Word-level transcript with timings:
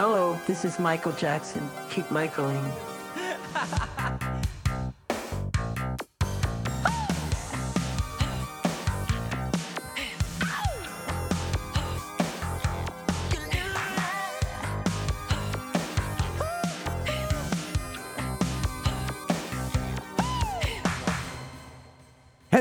Hello, 0.00 0.38
this 0.46 0.64
is 0.64 0.78
Michael 0.78 1.10
Jackson. 1.10 1.68
Keep 1.90 2.12
Michaeling. 2.12 2.64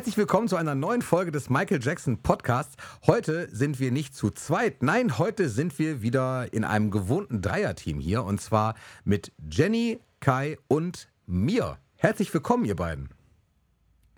Herzlich 0.08 0.20
willkommen 0.20 0.48
zu 0.48 0.56
einer 0.56 0.74
neuen 0.74 1.02
Folge 1.02 1.32
des 1.32 1.50
Michael 1.50 1.82
Jackson 1.84 2.22
Podcasts. 2.22 2.78
Heute 3.08 3.54
sind 3.54 3.78
wir 3.82 3.92
nicht 3.92 4.16
zu 4.16 4.30
zweit. 4.30 4.82
Nein, 4.82 5.18
heute 5.18 5.50
sind 5.50 5.78
wir 5.80 6.02
wieder 6.02 6.54
in 6.54 6.64
einem 6.64 6.92
gewohnten 6.92 7.42
Dreierteam 7.42 8.00
hier 8.00 8.24
und 8.24 8.40
zwar 8.40 8.76
mit 9.04 9.34
Jenny, 9.52 10.00
Kai 10.22 10.60
und 10.70 11.10
mir. 11.26 11.78
Herzlich 11.98 12.34
willkommen, 12.34 12.64
ihr 12.64 12.78
beiden. 12.78 13.10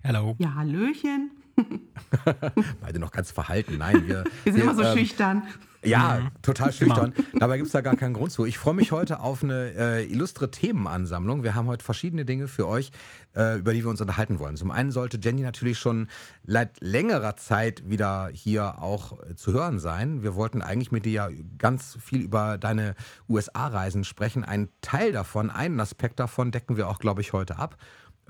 Hello. 0.04 0.36
Ja, 0.38 0.54
Hallöchen. 0.54 1.32
Beide 2.80 3.00
noch 3.00 3.10
ganz 3.10 3.32
verhalten. 3.32 3.78
Nein, 3.78 4.06
wir, 4.06 4.22
Wir 4.44 4.52
sind 4.52 4.62
immer 4.62 4.76
so 4.76 4.82
ähm, 4.82 4.96
schüchtern. 4.96 5.42
Ja, 5.82 6.30
total 6.42 6.72
schüchtern. 6.72 7.14
Dabei 7.38 7.56
gibt 7.56 7.68
es 7.68 7.72
da 7.72 7.80
gar 7.80 7.96
keinen 7.96 8.12
Grund 8.12 8.32
zu. 8.32 8.44
Ich 8.44 8.58
freue 8.58 8.74
mich 8.74 8.92
heute 8.92 9.20
auf 9.20 9.42
eine 9.42 9.72
äh, 9.74 10.04
illustre 10.04 10.50
Themenansammlung. 10.50 11.42
Wir 11.42 11.54
haben 11.54 11.68
heute 11.68 11.84
verschiedene 11.84 12.26
Dinge 12.26 12.48
für 12.48 12.68
euch, 12.68 12.90
äh, 13.34 13.58
über 13.58 13.72
die 13.72 13.82
wir 13.82 13.88
uns 13.88 14.00
unterhalten 14.00 14.38
wollen. 14.38 14.56
Zum 14.56 14.70
einen 14.70 14.90
sollte 14.90 15.18
Jenny 15.22 15.40
natürlich 15.40 15.78
schon 15.78 16.08
seit 16.44 16.80
längerer 16.80 17.36
Zeit 17.36 17.88
wieder 17.88 18.28
hier 18.32 18.82
auch 18.82 19.18
äh, 19.22 19.36
zu 19.36 19.52
hören 19.52 19.78
sein. 19.78 20.22
Wir 20.22 20.34
wollten 20.34 20.60
eigentlich 20.60 20.92
mit 20.92 21.06
dir 21.06 21.12
ja 21.12 21.28
ganz 21.56 21.96
viel 21.98 22.20
über 22.20 22.58
deine 22.58 22.94
USA-Reisen 23.28 24.04
sprechen. 24.04 24.44
Ein 24.44 24.68
Teil 24.82 25.12
davon, 25.12 25.50
einen 25.50 25.80
Aspekt 25.80 26.20
davon 26.20 26.50
decken 26.50 26.76
wir 26.76 26.88
auch, 26.88 26.98
glaube 26.98 27.22
ich, 27.22 27.32
heute 27.32 27.58
ab 27.58 27.78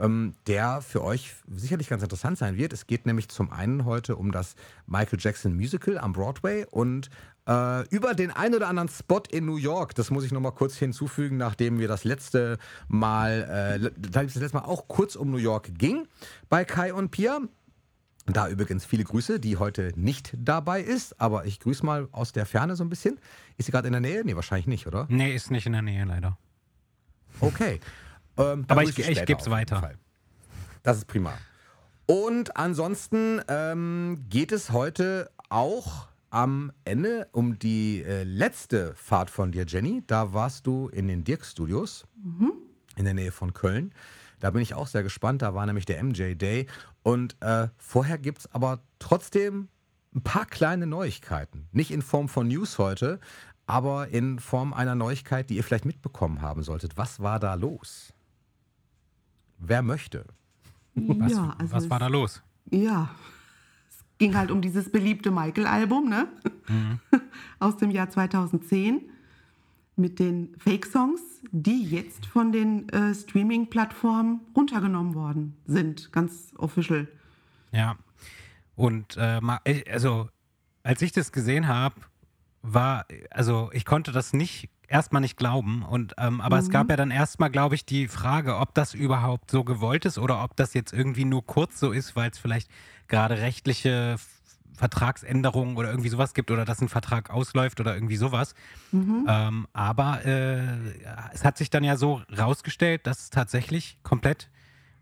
ähm, 0.01 0.35
der 0.47 0.81
für 0.81 1.05
euch 1.05 1.35
sicherlich 1.49 1.89
ganz 1.89 2.03
interessant 2.03 2.39
sein 2.39 2.57
wird. 2.57 2.73
Es 2.73 2.87
geht 2.87 3.07
nämlich 3.07 3.29
zum 3.29 3.51
einen 3.53 3.85
heute 3.85 4.17
um 4.17 4.33
das 4.33 4.57
Michael 4.87 5.19
Jackson 5.21 5.55
Musical 5.55 5.99
am 5.99 6.13
Broadway 6.13 6.67
und 6.71 7.11
äh, 7.49 7.89
über 7.89 8.15
den 8.15 8.31
ein 8.31 8.55
oder 8.55 8.69
anderen 8.69 8.89
Spot 8.89 9.23
in 9.31 9.47
New 9.47 9.57
York. 9.57 9.95
Das 9.95 10.11
muss 10.11 10.25
ich 10.25 10.33
nochmal 10.33 10.53
kurz 10.53 10.77
hinzufügen, 10.77 11.37
nachdem 11.37 11.79
wir 11.79 11.89
das 11.89 12.05
letzte 12.05 12.59
Mal, 12.89 13.81
äh, 13.83 13.91
da 14.11 14.23
es 14.23 14.35
das 14.35 14.43
letzte 14.43 14.59
Mal 14.59 14.65
auch 14.65 14.89
kurz 14.89 15.17
um 15.17 15.31
New 15.31 15.37
York 15.39 15.71
ging 15.79 16.07
bei 16.49 16.65
Kai 16.65 16.93
und 16.95 17.11
Pia. 17.11 17.41
Da 18.27 18.49
übrigens 18.49 18.85
viele 18.85 19.03
Grüße, 19.05 19.41
die 19.41 19.57
heute 19.57 19.93
nicht 19.97 20.35
dabei 20.37 20.83
ist, 20.83 21.21
aber 21.21 21.47
ich 21.47 21.59
grüße 21.59 21.85
mal 21.85 22.07
aus 22.13 22.33
der 22.33 22.47
Ferne 22.47 22.77
so 22.77 22.85
ein 22.85 22.89
bisschen. 22.91 23.19
Ist 23.57 23.67
sie 23.67 23.73
gerade 23.73 23.89
in 23.89 23.93
der 23.93 24.01
Nähe? 24.03 24.23
Nee, 24.25 24.37
wahrscheinlich 24.37 24.67
nicht, 24.69 24.87
oder? 24.87 25.07
Nee, 25.09 25.35
ist 25.35 25.51
nicht 25.51 25.67
in 25.67 25.73
der 25.73 25.83
Nähe, 25.83 26.05
leider. 26.05 26.37
Okay. 27.41 27.81
Ähm, 28.37 28.65
Aber 28.69 28.83
ich- 28.83 28.97
ich 28.99 29.25
geb's 29.25 29.49
auf 29.49 29.59
jeden 29.59 29.71
weiter. 29.71 29.93
Das 30.83 30.99
ist 30.99 31.07
prima. 31.07 31.33
Und 32.07 32.57
ansonsten 32.57 33.41
ähm, 33.49 34.25
geht 34.29 34.53
es 34.53 34.71
heute 34.71 35.31
auch 35.49 36.07
am 36.31 36.73
Ende 36.85 37.29
um 37.33 37.59
die 37.59 38.03
äh, 38.03 38.23
letzte 38.23 38.95
Fahrt 38.95 39.31
von 39.31 39.53
dir, 39.53 39.65
Jenny. 39.67 40.03
Da 40.07 40.33
warst 40.33 40.67
du 40.67 40.89
in 40.89 41.09
den 41.09 41.25
Dirk 41.25 41.45
Studios 41.45 42.07
in 42.97 43.05
der 43.05 43.15
Nähe 43.15 43.33
von 43.33 43.53
Köln. 43.53 43.93
Da 44.39 44.51
bin 44.51 44.63
ich 44.63 44.75
auch 44.75 44.87
sehr 44.87 45.03
gespannt. 45.03 45.43
Da 45.43 45.55
war 45.55 45.67
nämlich 45.67 45.85
der 45.85 46.03
MJ 46.03 46.35
Day. 46.35 46.67
Und 47.03 47.37
äh, 47.41 47.69
vorher 47.77 48.19
gibt 48.19 48.39
es 48.39 48.55
aber 48.55 48.81
trotzdem 48.99 49.69
ein 50.15 50.23
paar 50.23 50.47
kleine 50.47 50.87
Neuigkeiten. 50.87 51.69
Nicht 51.73 51.91
in 51.91 52.03
Form 52.03 52.29
von 52.29 52.49
News 52.49 52.79
heute, 52.79 53.21
aber 53.67 54.09
in 54.09 54.39
Form 54.39 54.73
einer 54.73 54.95
Neuigkeit, 54.95 55.51
die 55.51 55.57
ihr 55.57 55.65
vielleicht 55.65 55.85
mitbekommen 55.85 56.43
haben 56.43 56.63
solltet. 56.63 56.97
Was 56.97 57.21
war 57.21 57.39
da 57.39 57.55
los? 57.55 58.13
Wer 59.59 59.83
möchte? 59.83 60.25
Was, 60.95 61.33
ja, 61.33 61.55
also 61.59 61.73
was 61.73 61.91
war 61.91 61.99
da 61.99 62.09
los? 62.09 62.43
Ja, 62.71 63.15
ging 64.21 64.37
halt 64.37 64.51
um 64.51 64.61
dieses 64.61 64.93
beliebte 64.93 65.31
Michael-Album, 65.33 66.09
ne? 66.09 66.29
Aus 67.59 67.79
dem 67.79 67.91
Jahr 67.91 68.09
2010 68.11 69.01
mit 69.97 70.19
den 70.19 70.55
Fake-Songs, 70.59 71.21
die 71.51 71.83
jetzt 71.85 72.27
von 72.27 72.53
den 72.53 72.89
äh, 72.91 73.15
Streaming-Plattformen 73.15 74.41
runtergenommen 74.55 75.15
worden 75.15 75.57
sind, 75.67 76.13
ganz 76.13 76.53
official. 76.59 77.09
Ja. 77.73 77.97
Und 78.77 79.17
äh, 79.17 79.41
ich- 79.65 79.91
also, 79.91 80.29
als 80.83 81.01
ich 81.03 81.13
das 81.13 81.33
gesehen 81.33 81.67
habe, 81.67 81.95
war, 82.63 83.07
also 83.31 83.71
ich 83.73 83.87
konnte 83.87 84.13
das 84.13 84.35
nicht 84.35 84.69
erstmal 84.91 85.23
nicht 85.23 85.37
glauben. 85.37 85.83
Und 85.83 86.15
ähm, 86.19 86.41
aber 86.41 86.59
es 86.59 86.69
gab 86.69 86.91
ja 86.91 86.97
dann 86.97 87.11
erstmal, 87.11 87.51
glaube 87.51 87.75
ich, 87.75 87.85
die 87.85 88.09
Frage, 88.09 88.57
ob 88.57 88.75
das 88.75 88.93
überhaupt 88.93 89.51
so 89.51 89.65
gewollt 89.65 90.05
ist 90.05 90.19
oder 90.19 90.43
ob 90.43 90.57
das 90.57 90.75
jetzt 90.75 90.93
irgendwie 90.93 91.25
nur 91.25 91.47
kurz 91.47 91.79
so 91.81 91.93
ist, 91.93 92.17
weil 92.17 92.31
es 92.31 92.39
vielleicht 92.39 92.69
gerade 93.09 93.39
rechtliche 93.39 94.17
Vertragsänderungen 94.75 95.77
oder 95.77 95.91
irgendwie 95.91 96.09
sowas 96.09 96.35
gibt 96.35 96.51
oder 96.51 96.65
dass 96.65 96.81
ein 96.81 96.89
Vertrag 96.89 97.31
ausläuft 97.31 97.81
oder 97.81 97.95
irgendwie 97.95 98.17
sowas. 98.17 98.55
Ähm, 99.29 99.67
aber 99.73 100.25
äh, 100.25 100.61
es 101.33 101.45
hat 101.45 101.59
sich 101.59 101.71
dann 101.71 101.85
ja 101.85 101.97
so 101.97 102.23
rausgestellt, 102.37 103.07
dass 103.07 103.21
es 103.21 103.31
tatsächlich 103.31 103.99
komplett 104.03 104.49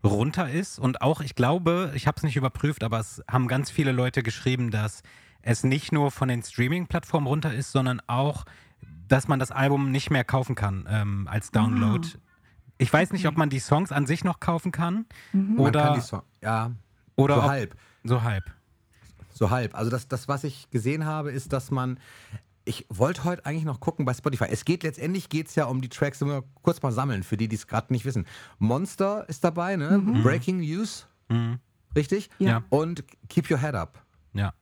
runter 0.04 0.50
ist. 0.50 0.78
Und 0.78 1.00
auch, 1.00 1.20
ich 1.20 1.34
glaube, 1.34 1.92
ich 1.94 2.06
habe 2.06 2.16
es 2.16 2.22
nicht 2.22 2.36
überprüft, 2.36 2.84
aber 2.84 2.98
es 2.98 3.22
haben 3.30 3.48
ganz 3.48 3.70
viele 3.70 3.92
Leute 3.92 4.22
geschrieben, 4.22 4.70
dass 4.70 5.02
es 5.42 5.64
nicht 5.64 5.92
nur 5.92 6.10
von 6.10 6.28
den 6.28 6.42
Streaming-Plattformen 6.42 7.26
runter 7.26 7.54
ist, 7.54 7.72
sondern 7.72 8.00
auch, 8.06 8.44
dass 9.08 9.28
man 9.28 9.38
das 9.38 9.50
Album 9.50 9.90
nicht 9.90 10.10
mehr 10.10 10.24
kaufen 10.24 10.54
kann 10.54 10.86
ähm, 10.90 11.28
als 11.30 11.50
Download. 11.50 12.06
Ich 12.78 12.92
weiß 12.92 13.12
nicht, 13.12 13.26
ob 13.26 13.36
man 13.36 13.50
die 13.50 13.58
Songs 13.58 13.90
an 13.90 14.06
sich 14.06 14.22
noch 14.24 14.38
kaufen 14.40 14.70
kann 14.70 15.06
Man 15.32 15.56
kann 15.56 15.58
oder, 15.58 15.94
die 15.94 16.00
so 16.00 16.22
ja, 16.42 16.70
oder 17.16 17.34
so 17.36 17.40
ob, 17.42 17.48
halb. 17.48 17.76
So 18.04 18.22
halb. 18.22 18.44
So 19.34 19.50
halb. 19.50 19.74
Also 19.74 19.90
das, 19.90 20.08
das, 20.08 20.28
was 20.28 20.44
ich 20.44 20.70
gesehen 20.70 21.04
habe, 21.04 21.32
ist, 21.32 21.52
dass 21.52 21.70
man. 21.70 21.98
Ich 22.64 22.84
wollte 22.90 23.24
heute 23.24 23.46
eigentlich 23.46 23.64
noch 23.64 23.80
gucken 23.80 24.04
bei 24.04 24.12
Spotify. 24.12 24.44
Es 24.50 24.66
geht 24.66 24.82
letztendlich 24.82 25.30
geht's 25.30 25.54
ja 25.54 25.64
um 25.64 25.80
die 25.80 25.88
Tracks, 25.88 26.18
die 26.18 26.26
wir 26.26 26.44
kurz 26.62 26.82
mal 26.82 26.92
sammeln, 26.92 27.22
für 27.22 27.38
die, 27.38 27.48
die 27.48 27.56
es 27.56 27.66
gerade 27.66 27.90
nicht 27.92 28.04
wissen. 28.04 28.26
Monster 28.58 29.26
ist 29.28 29.42
dabei, 29.42 29.76
ne? 29.76 29.98
Breaking 30.22 30.58
News, 30.60 31.06
Mhm. 31.30 31.60
richtig? 31.96 32.28
Ja. 32.38 32.62
Und 32.68 33.04
Keep 33.30 33.50
Your 33.50 33.58
Head 33.58 33.74
Up. 33.74 34.04
Ja. 34.34 34.52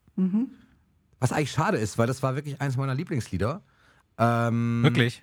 Was 1.19 1.33
eigentlich 1.33 1.51
schade 1.51 1.79
ist, 1.79 1.99
weil 1.99 2.07
das 2.07 2.23
war 2.23 2.37
wirklich 2.37 2.61
eines 2.61 2.77
meiner 2.77 2.95
Lieblingslieder. 2.95 3.63
Ähm, 4.19 4.81
Wirklich? 4.83 5.23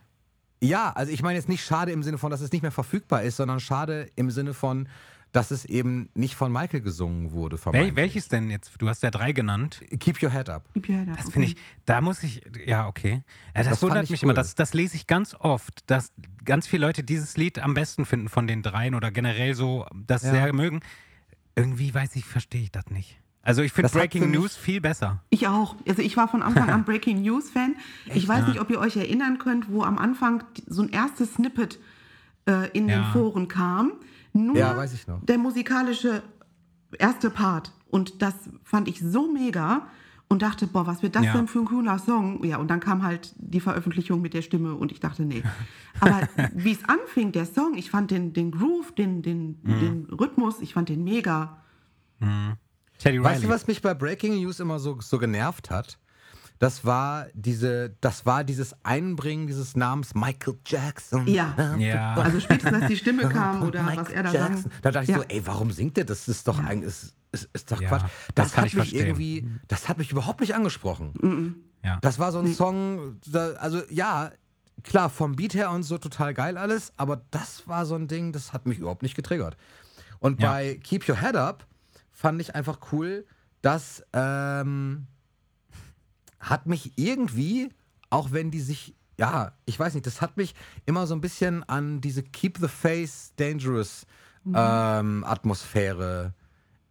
Ja, 0.62 0.92
also 0.92 1.12
ich 1.12 1.22
meine 1.22 1.38
jetzt 1.38 1.50
nicht 1.50 1.66
schade 1.66 1.92
im 1.92 2.04
Sinne 2.04 2.18
von, 2.18 2.32
dass 2.32 2.42
es 2.42 2.52
nicht 2.52 2.62
mehr 2.62 2.72
verfügbar 2.72 3.24
ist, 3.24 3.36
sondern 3.38 3.60
schade 3.60 4.10
im 4.16 4.32
Sinne 4.32 4.54
von, 4.54 4.88
dass 5.34 5.50
es 5.52 5.66
eben 5.66 6.10
nicht 6.14 6.36
von 6.36 6.52
Michael 6.54 6.82
gesungen 6.82 7.32
wurde. 7.32 7.58
Wel 7.66 7.96
welches 7.96 8.30
denn 8.30 8.50
jetzt? 8.52 8.72
Du 8.78 8.88
hast 8.88 9.02
ja 9.04 9.10
drei 9.12 9.32
genannt. 9.34 9.82
Keep 10.00 10.22
Your 10.22 10.30
Head 10.30 10.48
Up. 10.50 10.72
Keep 10.76 10.90
your 10.90 10.96
head 10.98 11.10
up, 11.10 11.18
Das 11.18 11.30
finde 11.32 11.48
ich, 11.48 11.56
da 11.86 12.02
muss 12.02 12.22
ich, 12.24 12.44
ja, 12.66 12.88
okay. 12.88 13.24
Ja, 13.56 13.64
das, 13.64 13.68
Das 13.70 13.82
wundert 13.82 14.04
ich 14.06 14.12
mich 14.12 14.22
cool. 14.22 14.28
immer. 14.30 14.36
Das, 14.36 14.54
das 14.56 14.74
lese 14.76 14.96
ich 14.96 15.08
ganz 15.08 15.34
oft, 15.38 15.90
dass 15.90 16.14
ganz 16.46 16.68
viele 16.68 16.86
Leute 16.86 17.04
dieses 17.04 17.36
Lied 17.36 17.58
am 17.60 17.74
besten 17.74 18.06
finden 18.06 18.30
von 18.30 18.46
den 18.48 18.62
dreien 18.62 18.94
oder 18.96 19.12
generell 19.12 19.56
so 19.56 19.86
das 19.94 20.22
Ja. 20.22 20.32
sehr 20.32 20.54
mögen. 20.54 20.82
Irgendwie 21.56 21.94
weiß 21.94 22.16
ich, 22.16 22.26
verstehe 22.26 22.62
ich 22.62 22.72
das 22.72 22.86
nicht. 22.92 23.20
Also 23.46 23.62
ich 23.62 23.74
finde 23.74 23.92
Breaking 23.92 24.32
News 24.32 24.56
viel 24.56 24.80
besser. 24.82 25.22
Ich 25.30 25.48
auch. 25.50 25.76
Also 25.88 26.02
ich 26.02 26.16
war 26.18 26.28
von 26.30 26.42
Anfang 26.42 26.70
an 26.70 26.84
Breaking 26.86 27.22
News 27.22 27.50
Fan. 27.50 27.76
Ich 28.14 28.26
weiß 28.28 28.48
nicht, 28.48 28.60
ob 28.62 28.70
ihr 28.72 28.80
euch 28.80 28.96
erinnern 28.96 29.38
könnt, 29.38 29.70
wo 29.70 29.84
am 29.84 29.98
Anfang 29.98 30.44
so 30.66 30.82
ein 30.82 30.90
erstes 30.90 31.34
Snippet 31.34 31.78
äh, 32.48 32.70
in 32.72 32.88
den 32.88 33.02
Ja. 33.02 33.12
Foren 33.12 33.48
kam. 33.50 33.92
Nur 34.32 34.56
Ja, 34.58 34.76
weiß 34.78 34.94
ich 34.94 35.06
noch. 35.08 35.24
der 35.26 35.38
musikalische 35.38 36.24
erste 36.98 37.30
Part. 37.30 37.74
Und 37.92 38.22
das 38.22 38.34
fand 38.64 38.88
ich 38.88 39.02
so 39.02 39.32
mega 39.32 39.88
und 40.30 40.42
dachte, 40.42 40.66
boah, 40.66 40.88
was 40.88 41.04
wird 41.04 41.16
das 41.16 41.26
Ja. 41.26 41.34
denn 41.34 41.48
für 41.48 41.60
ein 41.60 41.66
cooler 41.66 42.00
Song? 42.00 42.44
Ja, 42.46 42.58
und 42.58 42.70
dann 42.72 42.80
kam 42.80 43.04
halt 43.04 43.34
die 43.38 43.60
Veröffentlichung 43.60 44.22
mit 44.22 44.34
der 44.34 44.42
Stimme 44.42 44.74
und 44.76 44.92
ich 44.92 45.00
dachte, 45.02 45.24
nee. 45.26 45.44
Aber 46.00 46.22
wie 46.56 46.72
es 46.72 46.84
anfing, 46.86 47.34
der 47.34 47.46
Song, 47.46 47.76
ich 47.76 47.92
fand 47.92 48.10
den, 48.10 48.32
den 48.34 48.52
Groove, 48.52 48.94
den, 48.94 49.22
den, 49.22 49.60
Mhm. 49.64 49.80
den 49.82 50.06
Rhythmus, 50.12 50.62
ich 50.62 50.74
fand 50.74 50.88
den 50.90 51.04
mega. 51.04 51.58
Teddy 53.00 53.22
Weißt 53.22 53.38
Riley. 53.40 53.48
du, 53.48 53.54
was 53.54 53.68
mich 53.68 53.82
bei 53.82 53.94
Breaking 53.94 54.36
News 54.42 54.60
immer 54.60 54.80
so, 54.80 55.00
so 55.02 55.18
genervt 55.20 55.70
hat? 55.70 55.98
Das 56.60 56.86
war 56.86 57.28
diese, 57.34 57.94
das 58.00 58.26
war 58.26 58.44
dieses 58.46 58.74
Einbringen 58.84 59.48
dieses 59.48 59.76
Namens 59.76 60.16
Michael 60.16 60.58
Jackson. 60.66 61.28
Ja. 61.28 61.76
Ja. 61.78 62.14
Also 62.16 62.40
spätestens, 62.40 62.74
als 62.82 62.88
die 62.88 62.96
Stimme 62.96 63.24
kam 63.30 63.64
oder 63.64 63.84
Michael 63.84 64.06
was 64.06 64.10
er 64.14 64.24
da 64.24 64.32
Jackson. 64.32 64.62
sang. 64.64 64.72
Da 64.82 64.92
dachte 64.92 65.04
ich 65.04 65.10
Ja. 65.10 65.18
so, 65.18 65.24
ey, 65.28 65.46
warum 65.46 65.72
singt 65.72 65.98
der 65.98 66.06
das? 66.06 66.20
Das 66.26 66.38
ist 66.38 66.48
doch 66.48 66.60
eigentlich, 66.64 66.88
ist, 66.88 67.16
ist, 67.34 67.50
ist 67.52 67.72
doch 67.72 67.82
Ja, 67.82 67.90
Quatsch. 67.90 68.04
das 68.04 68.12
Das, 68.36 68.52
kann 68.54 68.62
hat 68.64 68.68
ich 68.70 68.76
mich 68.76 68.84
verstehen. 68.92 69.08
irgendwie, 69.08 69.48
das 69.68 69.90
hat 69.90 69.98
mich 69.98 70.12
überhaupt 70.12 70.40
nicht 70.40 70.56
angesprochen. 70.56 71.56
ja. 71.84 71.98
Das 72.02 72.20
war 72.20 72.32
so 72.32 72.40
ein 72.40 72.54
Song, 72.54 73.18
da, 73.28 73.54
also 73.54 73.82
ja, 73.90 74.32
klar, 74.84 75.10
vom 75.10 75.36
Beat 75.36 75.56
her 75.56 75.72
und 75.72 75.84
so 75.84 75.98
total 75.98 76.34
geil 76.34 76.58
alles, 76.58 76.94
aber 76.96 77.22
das 77.32 77.68
war 77.68 77.86
so 77.86 77.96
ein 77.96 78.08
Ding, 78.08 78.32
das 78.32 78.54
hat 78.54 78.68
mich 78.68 78.78
überhaupt 78.78 79.02
nicht 79.04 79.16
getriggert. 79.16 79.58
Und 80.20 80.42
Ja. 80.42 80.52
bei 80.54 80.76
Keep 80.76 81.10
Your 81.10 81.20
Head 81.20 81.36
Up 81.36 81.66
fand 82.24 82.40
ich 82.42 82.56
einfach 82.56 82.80
cool, 82.94 83.26
dass 83.62 84.02
ähm, 84.14 85.08
hat 86.40 86.66
mich 86.68 86.98
irgendwie, 86.98 87.70
auch 88.10 88.32
wenn 88.32 88.50
die 88.50 88.62
sich 88.62 88.96
ja, 89.18 89.52
ich 89.66 89.78
weiß 89.78 89.94
nicht, 89.94 90.08
das 90.08 90.22
hat 90.22 90.38
mich 90.38 90.56
immer 90.86 91.06
so 91.06 91.14
ein 91.14 91.22
bisschen 91.22 91.64
an 91.70 92.00
diese 92.02 92.24
Keep 92.24 92.58
the 92.60 92.68
Face 92.70 93.34
Dangerous 93.36 94.08
ähm, 94.46 95.24
Atmosphäre 95.24 96.34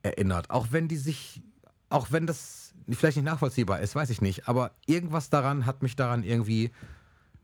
erinnert. 0.03 0.49
Auch 0.51 0.69
wenn 0.71 0.87
die 0.87 0.97
sich, 0.99 1.43
auch 1.89 2.13
wenn 2.13 2.27
das 2.27 2.75
vielleicht 2.91 3.17
nicht 3.17 3.27
nachvollziehbar 3.27 3.81
ist, 3.81 3.95
weiß 3.97 4.11
ich 4.11 4.21
nicht, 4.21 4.49
aber 4.49 4.71
irgendwas 4.87 5.31
daran 5.31 5.67
hat 5.67 5.83
mich 5.83 5.97
daran 5.97 6.23
irgendwie 6.23 6.71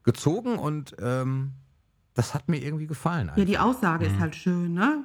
gezogen 0.05 0.59
und 0.59 0.95
ähm, 1.01 1.53
das 2.15 2.35
hat 2.35 2.49
mir 2.49 2.59
irgendwie 2.63 2.87
gefallen. 2.87 3.33
Ja, 3.35 3.45
die. 3.45 3.59
Aussage 3.59 4.07
ist 4.07 4.19
halt 4.21 4.37
schön, 4.37 4.75
ne? 4.75 5.03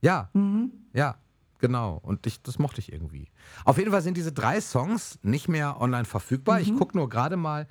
Ja, 0.00 0.30
Mhm. 0.32 0.70
ja, 0.94 1.16
genau. 1.58 1.98
Und 2.02 2.26
ich, 2.26 2.42
das 2.42 2.58
mochte 2.58 2.80
ich 2.80 2.92
irgendwie. 2.92 3.28
Auf 3.64 3.78
jeden 3.78 3.90
Fall 3.90 4.02
sind 4.02 4.16
diese 4.16 4.32
drei 4.32 4.60
Songs 4.60 5.18
nicht 5.22 5.48
mehr 5.48 5.80
online 5.80 6.04
verfügbar. 6.04 6.56
Mhm. 6.56 6.62
Ich 6.62 6.74
gucke 6.76 6.96
nur 6.96 7.08
gerade 7.08 7.36
mal 7.36 7.66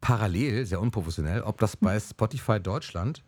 parallel, 0.00 0.64
sehr 0.66 0.80
unprofessionell, 0.80 1.42
ob 1.42 1.58
das 1.58 1.76
bei 1.76 1.98
Spotify 1.98 2.60
Deutschland 2.60 3.24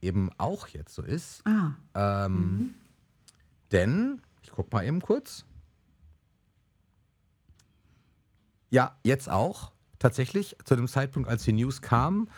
eben 0.00 0.30
auch 0.38 0.68
jetzt 0.68 0.94
so 0.94 1.02
ist. 1.02 1.42
Ah, 1.46 1.72
Ähm, 1.94 2.74
Denn, 3.72 4.20
ich 4.42 4.50
guck 4.50 4.72
mal 4.72 4.84
eben 4.86 5.00
kurz. 5.00 5.44
Ja, 8.70 8.96
jetzt 9.04 9.28
auch. 9.30 9.72
Tatsächlich, 9.98 10.56
zu 10.64 10.76
dem 10.76 10.88
Zeitpunkt, 10.88 11.28
als 11.28 11.44
die 11.44 11.52
News 11.52 11.80
kamen, 11.80 12.28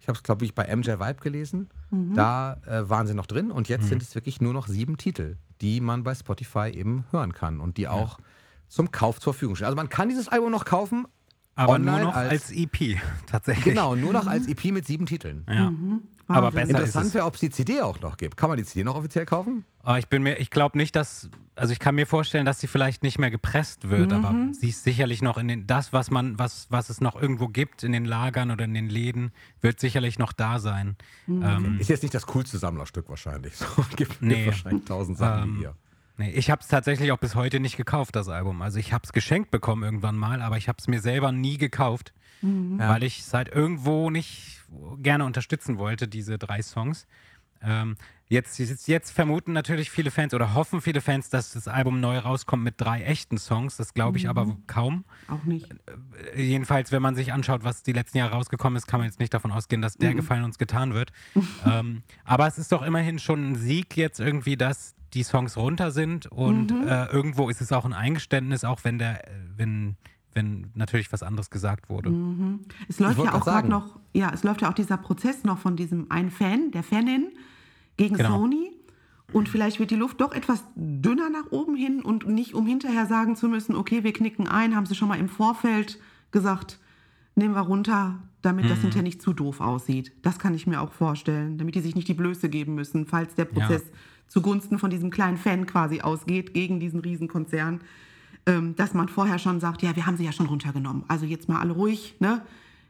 ich 0.00 0.08
habe 0.08 0.16
es, 0.16 0.22
glaube 0.22 0.44
ich, 0.44 0.54
bei 0.54 0.74
MJ 0.74 0.90
Vibe 0.92 1.20
gelesen, 1.20 1.70
da 2.14 2.54
äh, 2.66 2.88
waren 2.90 3.06
sie 3.06 3.14
noch 3.14 3.26
drin 3.26 3.50
und 3.50 3.68
jetzt 3.68 3.88
sind 3.88 4.02
es 4.02 4.14
wirklich 4.14 4.40
nur 4.40 4.52
noch 4.52 4.66
sieben 4.66 4.96
Titel, 4.98 5.36
die 5.60 5.80
man 5.80 6.02
bei 6.02 6.14
Spotify 6.14 6.70
eben 6.70 7.04
hören 7.10 7.32
kann 7.32 7.60
und 7.60 7.76
die 7.76 7.88
auch 7.88 8.18
zum 8.68 8.90
Kauf 8.90 9.20
zur 9.20 9.32
Verfügung 9.32 9.56
stehen. 9.56 9.66
Also 9.66 9.76
man 9.76 9.88
kann 9.88 10.08
dieses 10.08 10.28
Album 10.28 10.50
noch 10.50 10.64
kaufen, 10.64 11.06
Aber 11.54 11.78
nur 11.78 11.98
noch 12.00 12.14
als, 12.14 12.30
als- 12.30 12.50
EP, 12.52 12.98
tatsächlich. 13.26 13.64
genau, 13.64 13.94
nur 13.94 14.12
noch 14.12 14.26
als 14.26 14.46
EP 14.48 14.64
mit 14.72 14.86
sieben 14.86 15.06
Titeln. 15.06 15.44
Ja. 15.48 15.70
Mhm. 15.70 16.02
Aber 16.28 16.50
besser 16.50 16.70
Interessant 16.70 17.06
es. 17.06 17.14
wäre, 17.14 17.24
ob 17.26 17.34
es 17.34 17.40
die 17.40 17.50
CD 17.50 17.80
auch 17.82 18.00
noch 18.00 18.16
gibt. 18.16 18.36
Kann 18.36 18.48
man 18.48 18.56
die 18.58 18.64
CD 18.64 18.82
noch 18.84 18.96
offiziell 18.96 19.24
kaufen? 19.26 19.64
Aber 19.84 19.98
ich 20.00 20.08
bin 20.08 20.22
mir, 20.24 20.38
ich 20.38 20.50
glaube 20.50 20.76
nicht, 20.76 20.96
dass, 20.96 21.30
also 21.54 21.72
ich 21.72 21.78
kann 21.78 21.94
mir 21.94 22.06
vorstellen, 22.06 22.44
dass 22.44 22.58
sie 22.58 22.66
vielleicht 22.66 23.04
nicht 23.04 23.18
mehr 23.20 23.30
gepresst 23.30 23.88
wird, 23.88 24.12
aber 24.12 24.34
sie 24.52 24.70
ist 24.70 24.82
sicherlich 24.82 25.22
noch 25.22 25.38
in 25.38 25.46
den, 25.46 25.66
das, 25.68 25.92
was 25.92 26.10
man, 26.10 26.36
was, 26.38 26.66
was 26.70 26.90
es 26.90 27.00
noch 27.00 27.14
irgendwo 27.14 27.46
gibt 27.46 27.84
in 27.84 27.92
den 27.92 28.04
Lagern 28.04 28.50
oder 28.50 28.64
in 28.64 28.74
den 28.74 28.88
Läden, 28.88 29.30
wird 29.60 29.78
sicherlich 29.78 30.18
noch 30.18 30.32
da 30.32 30.58
sein. 30.58 30.96
Ähm, 31.28 31.76
Ist 31.78 31.88
jetzt 31.90 32.02
nicht 32.02 32.14
das 32.14 32.26
coolste 32.26 32.58
Sammlerstück 32.58 33.08
wahrscheinlich. 33.08 33.54
So, 33.56 33.66
gibt 33.94 34.20
Nee. 34.20 34.46
wahrscheinlich 34.46 34.84
tausend 34.84 35.18
Sachen 35.18 35.42
Ähm, 35.44 35.54
wie 35.54 35.58
hier. 35.60 35.74
nee, 36.16 36.30
ich 36.32 36.50
habe 36.50 36.60
es 36.62 36.66
tatsächlich 36.68 37.12
auch 37.12 37.18
bis 37.18 37.36
heute 37.36 37.60
nicht 37.60 37.76
gekauft, 37.76 38.16
das 38.16 38.28
Album. 38.28 38.62
Also 38.62 38.80
ich 38.80 38.92
habe 38.92 39.02
es 39.04 39.12
geschenkt 39.12 39.52
bekommen 39.52 39.84
irgendwann 39.84 40.16
mal, 40.16 40.42
aber 40.42 40.56
ich 40.56 40.68
habe 40.68 40.78
es 40.80 40.88
mir 40.88 41.00
selber 41.00 41.30
nie 41.30 41.56
gekauft, 41.58 42.12
weil 42.42 43.02
ich 43.02 43.20
es 43.20 43.32
halt 43.34 43.48
irgendwo 43.48 44.10
nicht 44.10 44.62
gerne 44.98 45.24
unterstützen 45.24 45.78
wollte, 45.78 46.08
diese 46.08 46.38
drei 46.38 46.62
Songs. 46.62 47.06
Ähm, 47.62 47.96
jetzt, 48.28 48.58
jetzt, 48.58 48.88
jetzt 48.88 49.10
vermuten 49.10 49.52
natürlich 49.52 49.90
viele 49.90 50.10
Fans 50.10 50.34
oder 50.34 50.54
hoffen 50.54 50.80
viele 50.80 51.00
Fans, 51.00 51.30
dass 51.30 51.52
das 51.52 51.68
Album 51.68 52.00
neu 52.00 52.18
rauskommt 52.18 52.62
mit 52.62 52.74
drei 52.78 53.02
echten 53.02 53.38
Songs. 53.38 53.76
Das 53.76 53.94
glaube 53.94 54.18
ich 54.18 54.28
aber 54.28 54.56
kaum. 54.66 55.04
Auch 55.28 55.44
nicht. 55.44 55.70
Äh, 56.34 56.42
Jedenfalls, 56.42 56.92
wenn 56.92 57.02
man 57.02 57.14
sich 57.14 57.32
anschaut, 57.32 57.64
was 57.64 57.82
die 57.82 57.92
letzten 57.92 58.18
Jahre 58.18 58.32
rausgekommen 58.32 58.76
ist, 58.76 58.86
kann 58.86 59.00
man 59.00 59.08
jetzt 59.08 59.20
nicht 59.20 59.32
davon 59.32 59.52
ausgehen, 59.52 59.82
dass 59.82 59.96
der 59.96 60.14
Gefallen 60.14 60.44
uns 60.44 60.58
getan 60.58 60.94
wird. 60.94 61.12
ähm, 61.66 62.02
aber 62.24 62.46
es 62.46 62.58
ist 62.58 62.72
doch 62.72 62.82
immerhin 62.82 63.18
schon 63.18 63.52
ein 63.52 63.54
Sieg 63.56 63.96
jetzt 63.96 64.20
irgendwie, 64.20 64.56
dass 64.56 64.94
die 65.14 65.22
Songs 65.22 65.56
runter 65.56 65.92
sind 65.92 66.26
und 66.26 66.72
äh, 66.72 67.06
irgendwo 67.06 67.48
ist 67.48 67.60
es 67.60 67.72
auch 67.72 67.84
ein 67.84 67.94
Eingeständnis, 67.94 68.64
auch 68.64 68.84
wenn 68.84 68.98
der, 68.98 69.26
äh, 69.26 69.30
wenn, 69.56 69.96
wenn 70.36 70.70
natürlich 70.74 71.12
was 71.12 71.22
anderes 71.24 71.50
gesagt 71.50 71.88
wurde. 71.88 72.12
Es 72.88 73.00
läuft 73.00 73.18
ja 73.18 73.34
auch 73.34 73.40
gerade 73.44 73.68
noch, 73.68 73.98
ja, 74.12 74.30
es 74.32 74.44
läuft 74.44 74.62
ja 74.62 74.68
auch 74.70 74.74
dieser 74.74 74.96
Prozess 74.98 75.42
noch 75.42 75.58
von 75.58 75.74
diesem 75.76 76.10
einen 76.10 76.30
Fan, 76.30 76.70
der 76.70 76.82
Fanin 76.84 77.28
gegen 77.96 78.16
Genau. 78.16 78.38
Sony. 78.38 78.70
Und 79.32 79.48
vielleicht 79.48 79.80
wird 79.80 79.90
die 79.90 79.96
Luft 79.96 80.20
doch 80.20 80.32
etwas 80.32 80.62
dünner 80.76 81.28
nach 81.30 81.50
oben 81.50 81.74
hin 81.74 82.00
und 82.02 82.28
nicht, 82.28 82.54
um 82.54 82.64
hinterher 82.64 83.06
sagen 83.06 83.34
zu 83.34 83.48
müssen, 83.48 83.74
okay, 83.74 84.04
wir 84.04 84.12
knicken 84.12 84.46
ein, 84.46 84.76
haben 84.76 84.86
sie 84.86 84.94
schon 84.94 85.08
mal 85.08 85.18
im 85.18 85.28
Vorfeld 85.28 85.98
gesagt, 86.30 86.78
nehmen 87.34 87.54
wir 87.54 87.62
runter, 87.62 88.22
damit 88.42 88.66
Mhm. 88.66 88.68
das 88.68 88.78
hinterher 88.82 89.02
nicht 89.02 89.20
zu 89.20 89.32
doof 89.32 89.60
aussieht. 89.60 90.12
Das 90.22 90.38
kann 90.38 90.54
ich 90.54 90.68
mir 90.68 90.80
auch 90.80 90.92
vorstellen, 90.92 91.58
damit 91.58 91.74
die 91.74 91.80
sich 91.80 91.96
nicht 91.96 92.06
die 92.06 92.14
Blöße 92.14 92.48
geben 92.48 92.76
müssen, 92.76 93.04
falls 93.06 93.34
der 93.34 93.46
Prozess 93.46 93.82
zugunsten 94.28 94.78
von 94.78 94.90
diesem 94.90 95.10
kleinen 95.10 95.36
Fan 95.38 95.66
quasi 95.66 96.02
ausgeht 96.02 96.54
gegen 96.54 96.78
diesen 96.78 97.00
Riesenkonzern 97.00 97.80
dass 98.76 98.94
man 98.94 99.08
vorher 99.08 99.38
schon 99.40 99.58
sagt, 99.60 99.82
ja, 99.82 99.96
wir 99.96 100.06
haben 100.06 100.16
sie 100.16 100.24
ja 100.24 100.30
schon 100.32 100.46
runtergenommen. 100.46 101.04
Also 101.08 101.26
jetzt 101.26 101.48
mal 101.48 101.60
alle 101.60 101.72
ruhig, 101.72 102.14
ne? 102.20 102.42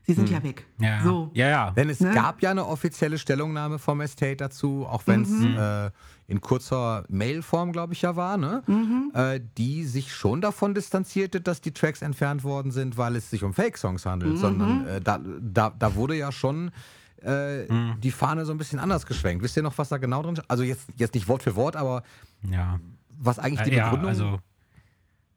Sie 0.02 0.12
sind 0.12 0.28
ja 0.30 0.40
weg. 0.44 0.66
Hm. 0.76 0.84
Ja, 0.84 1.02
So. 1.02 1.30
ja, 1.34 1.48
ja. 1.48 1.70
Denn 1.72 1.88
es 1.88 1.98
ne? 1.98 2.12
gab 2.12 2.40
ja 2.42 2.50
eine 2.52 2.66
offizielle 2.66 3.18
Stellungnahme 3.18 3.78
vom 3.80 4.00
Estate 4.02 4.36
dazu, 4.36 4.86
auch 4.88 5.02
wenn 5.06 5.22
es 5.22 5.30
Mhm. 5.30 5.56
äh, 5.58 5.90
in 6.28 6.40
kurzer 6.40 7.04
Mailform, 7.08 7.72
glaube 7.72 7.92
ich, 7.94 8.02
ja 8.02 8.14
war, 8.16 8.36
ne? 8.36 8.62
Mhm. 8.68 9.10
äh, 9.14 9.40
die 9.58 9.82
sich 9.84 10.14
schon 10.14 10.40
davon 10.42 10.74
distanzierte, 10.74 11.40
dass 11.40 11.60
die 11.60 11.72
Tracks 11.72 12.02
entfernt 12.02 12.44
worden 12.44 12.70
sind, 12.70 12.96
weil 12.98 13.16
es 13.16 13.30
sich 13.30 13.42
um 13.42 13.52
Fake-Songs 13.54 14.04
handelt, 14.06 14.34
Mhm. 14.34 14.36
sondern 14.36 14.86
äh, 14.86 15.00
da, 15.00 15.18
da, 15.40 15.70
da 15.76 15.94
wurde 15.96 16.14
ja 16.16 16.30
schon 16.32 16.70
äh, 17.22 17.66
die 18.02 18.10
Fahne 18.12 18.44
so 18.44 18.52
ein 18.52 18.58
bisschen 18.58 18.78
anders 18.78 19.06
geschwenkt. 19.06 19.42
Wisst 19.42 19.56
ihr 19.56 19.62
noch, 19.64 19.76
was 19.78 19.88
da 19.88 19.96
genau 19.96 20.22
drin 20.22 20.36
steht? 20.36 20.50
Also 20.50 20.62
jetzt, 20.62 20.86
jetzt 20.96 21.14
nicht 21.14 21.26
Wort 21.28 21.42
für 21.42 21.56
Wort, 21.56 21.74
aber 21.74 22.02
ja. 22.48 22.78
was 23.18 23.38
eigentlich 23.40 23.62
die 23.62 23.72
Äh, 23.72 23.76
ja, 23.78 23.84
Begründung 23.86 24.08
also 24.10 24.38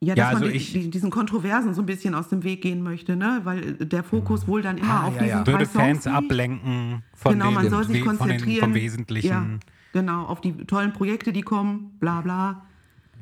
Ja, 0.02 0.14
dass 0.14 0.18
Ja, 0.18 0.24
man 0.32 0.36
also 0.42 0.48
die, 0.48 0.56
ich- 0.56 0.72
die, 0.72 0.90
diesen 0.90 1.10
Kontroversen 1.10 1.74
so 1.74 1.82
ein 1.82 1.86
bisschen 1.86 2.14
aus 2.14 2.28
dem 2.28 2.42
Weg 2.42 2.62
gehen 2.62 2.82
möchte, 2.82 3.16
ne? 3.16 3.40
Weil 3.44 3.82
äh, 3.82 3.86
der 3.86 4.02
Fokus 4.02 4.46
wohl 4.48 4.62
dann 4.62 4.78
immer 4.78 5.02
Ah, 5.02 5.06
auf 5.08 5.14
ja, 5.16 5.22
diesen 5.24 5.38
ja. 5.38 5.44
drei 5.44 5.52
würde 5.52 5.66
Songs 5.66 5.76
Fans 5.76 6.04
liegt. 6.06 6.16
ablenken 6.16 7.02
von, 7.14 7.32
Genau, 7.32 7.46
den, 7.46 7.54
man 7.54 7.70
soll 7.70 7.84
sich 7.84 7.98
von 8.02 8.08
den, 8.16 8.18
konzentrieren. 8.18 8.60
vom 8.60 8.74
Wesentlichen. 8.74 9.28
Ja, 9.28 9.46
genau, 9.92 10.24
auf 10.24 10.40
die 10.40 10.52
tollen 10.64 10.94
Projekte, 10.94 11.32
die 11.34 11.42
kommen, 11.42 11.96
bla 12.00 12.22
bla. 12.22 12.64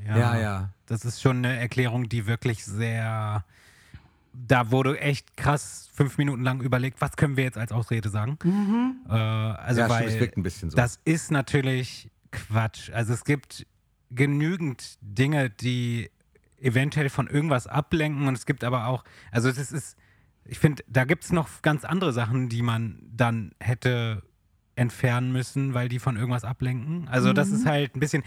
Ja, 0.07 0.39
ja. 0.39 0.71
Das 0.87 1.05
ist 1.05 1.21
schon 1.21 1.39
eine 1.39 1.59
Erklärung, 1.59 2.09
die 2.09 2.27
wirklich 2.27 2.65
sehr. 2.65 3.45
Da 4.33 4.71
wurde 4.71 5.01
echt 5.01 5.37
krass 5.37 5.91
fünf 5.93 6.17
Minuten 6.17 6.43
lang 6.43 6.61
überlegt, 6.63 7.01
was 7.01 7.17
können 7.17 7.37
wir 7.37 7.43
jetzt 7.43 7.59
als 7.59 7.73
Ausrede 7.73 8.09
sagen. 8.09 8.39
Äh, 9.09 9.13
also 9.13 9.81
Ja, 9.81 9.87
stimmt, 9.87 10.01
weil 10.01 10.09
es 10.09 10.21
wirkt 10.21 10.37
ein 10.37 10.43
bisschen 10.45 10.71
so. 10.71 10.77
das 10.77 11.01
ist 11.05 11.33
natürlich 11.33 12.09
Quatsch. 12.31 12.91
Also 12.93 13.15
es 13.15 13.25
gibt 13.25 13.67
genügend 14.13 14.97
Dinge, 15.01 15.51
die 15.51 16.11
eventuell 16.61 17.09
von 17.09 17.27
irgendwas 17.29 17.67
ablenken 17.67 18.27
und 18.27 18.35
es 18.35 18.47
gibt 18.47 18.65
aber 18.65 18.87
auch, 18.87 19.05
also 19.31 19.51
das 19.51 19.73
ist, 19.73 19.97
ich 20.45 20.59
finde, 20.59 20.83
da 20.89 21.05
gibt 21.05 21.25
es 21.25 21.33
noch 21.33 21.63
ganz 21.63 21.85
andere 21.85 22.13
Sachen, 22.13 22.49
die 22.49 22.63
man 22.63 23.00
dann 23.15 23.53
hätte 23.61 24.23
entfernen 24.77 25.33
müssen, 25.33 25.75
weil 25.75 25.88
die 25.88 25.99
von 25.99 26.17
irgendwas 26.17 26.45
ablenken. 26.45 27.09
Also 27.09 27.33
das 27.33 27.50
ist 27.50 27.67
halt 27.67 27.97
ein 27.97 28.00
bisschen, 28.00 28.23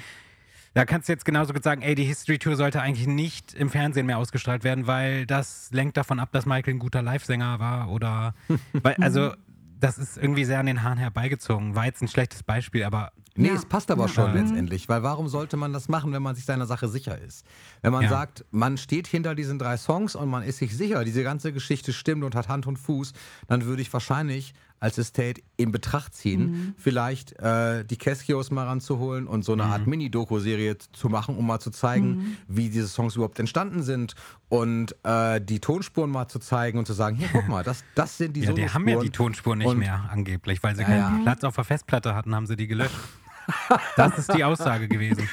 da 0.73 0.85
kannst 0.85 1.09
du 1.09 1.13
jetzt 1.13 1.25
genauso 1.25 1.53
gut 1.53 1.63
sagen, 1.63 1.81
ey, 1.81 1.95
die 1.95 2.03
History 2.03 2.39
Tour 2.39 2.55
sollte 2.55 2.81
eigentlich 2.81 3.07
nicht 3.07 3.53
im 3.53 3.69
Fernsehen 3.69 4.05
mehr 4.05 4.17
ausgestrahlt 4.17 4.63
werden, 4.63 4.87
weil 4.87 5.25
das 5.25 5.69
lenkt 5.71 5.97
davon 5.97 6.19
ab, 6.19 6.29
dass 6.31 6.45
Michael 6.45 6.75
ein 6.75 6.79
guter 6.79 7.01
Livesänger 7.01 7.59
war 7.59 7.89
oder, 7.89 8.35
weil, 8.73 8.95
also 8.95 9.33
das 9.79 9.97
ist 9.97 10.17
irgendwie 10.17 10.45
sehr 10.45 10.59
an 10.59 10.67
den 10.67 10.83
Haaren 10.83 10.97
herbeigezogen. 10.97 11.75
War 11.75 11.85
jetzt 11.85 12.01
ein 12.01 12.07
schlechtes 12.07 12.43
Beispiel, 12.43 12.83
aber 12.83 13.11
Nee, 13.35 13.47
Ja. 13.47 13.53
es 13.53 13.65
passt 13.65 13.89
aber 13.91 14.03
Ja. 14.03 14.09
schon 14.09 14.31
Mhm. 14.31 14.37
letztendlich, 14.37 14.89
weil 14.89 15.03
warum 15.03 15.27
sollte 15.29 15.55
man 15.55 15.71
das 15.71 15.87
machen, 15.87 16.11
wenn 16.11 16.21
man 16.21 16.35
sich 16.35 16.43
seiner 16.45 16.65
Sache 16.65 16.89
sicher 16.89 17.17
ist? 17.17 17.45
Wenn 17.81 17.93
man 17.93 18.03
Ja. 18.03 18.09
sagt, 18.09 18.43
man 18.51 18.77
steht 18.77 19.07
hinter 19.07 19.35
diesen 19.35 19.57
drei 19.57 19.77
Songs 19.77 20.15
und 20.15 20.29
man 20.29 20.43
ist 20.43 20.57
sich 20.57 20.75
sicher, 20.75 21.03
diese 21.05 21.23
ganze 21.23 21.53
Geschichte 21.53 21.93
stimmt 21.93 22.23
und 22.25 22.35
hat 22.35 22.49
Hand 22.49 22.67
und 22.67 22.77
Fuß, 22.77 23.13
dann 23.47 23.63
würde 23.65 23.81
ich 23.81 23.91
wahrscheinlich 23.93 24.53
als 24.81 24.97
Estate 24.97 25.41
in 25.57 25.71
Betracht 25.71 26.15
ziehen, 26.15 26.41
Mhm. 26.51 26.73
vielleicht 26.75 27.33
äh, 27.39 27.85
die 27.85 27.97
Caskios 27.97 28.49
mal 28.49 28.65
ranzuholen 28.65 29.27
und 29.27 29.45
so 29.45 29.53
eine 29.53 29.65
Art 29.65 29.85
Mini-Doku-Serie 29.85 30.77
zu 30.91 31.07
machen, 31.07 31.37
um 31.37 31.45
mal 31.45 31.59
zu 31.59 31.69
zeigen, 31.69 32.07
Mhm. 32.17 32.37
wie 32.47 32.69
diese 32.69 32.87
Songs 32.87 33.15
überhaupt 33.15 33.39
entstanden 33.39 33.83
sind 33.83 34.15
und 34.49 34.95
äh, 35.05 35.39
die 35.39 35.59
Tonspuren 35.59 36.09
mal 36.09 36.27
zu 36.27 36.39
zeigen 36.39 36.79
und 36.79 36.87
zu 36.87 36.93
sagen, 36.93 37.15
hier, 37.15 37.29
guck 37.31 37.47
mal, 37.47 37.63
das, 37.63 37.83
das 37.93 38.17
sind 38.17 38.35
die 38.35 38.41
ja, 38.43 38.53
die 38.53 38.67
haben 38.69 38.87
ja 38.87 38.99
die. 38.99 39.11
Tonspuren 39.11 39.59
nicht 39.59 39.67
Und- 39.67 39.77
mehr 39.77 40.09
angeblich, 40.11 40.61
weil 40.63 40.75
sie 40.75 40.83
keinen. 40.83 41.23
Platz 41.23 41.43
auf 41.43 41.53
der 41.55 41.63
Festplatte 41.63 42.15
hatten, 42.15 42.33
haben 42.35 42.47
sie 42.47 42.55
die 42.57 42.67
gelöscht. 42.67 42.95
Das 43.95 44.17
ist 44.17 44.33
die 44.33 44.43
Aussage 44.43 44.87
gewesen. 44.87 45.29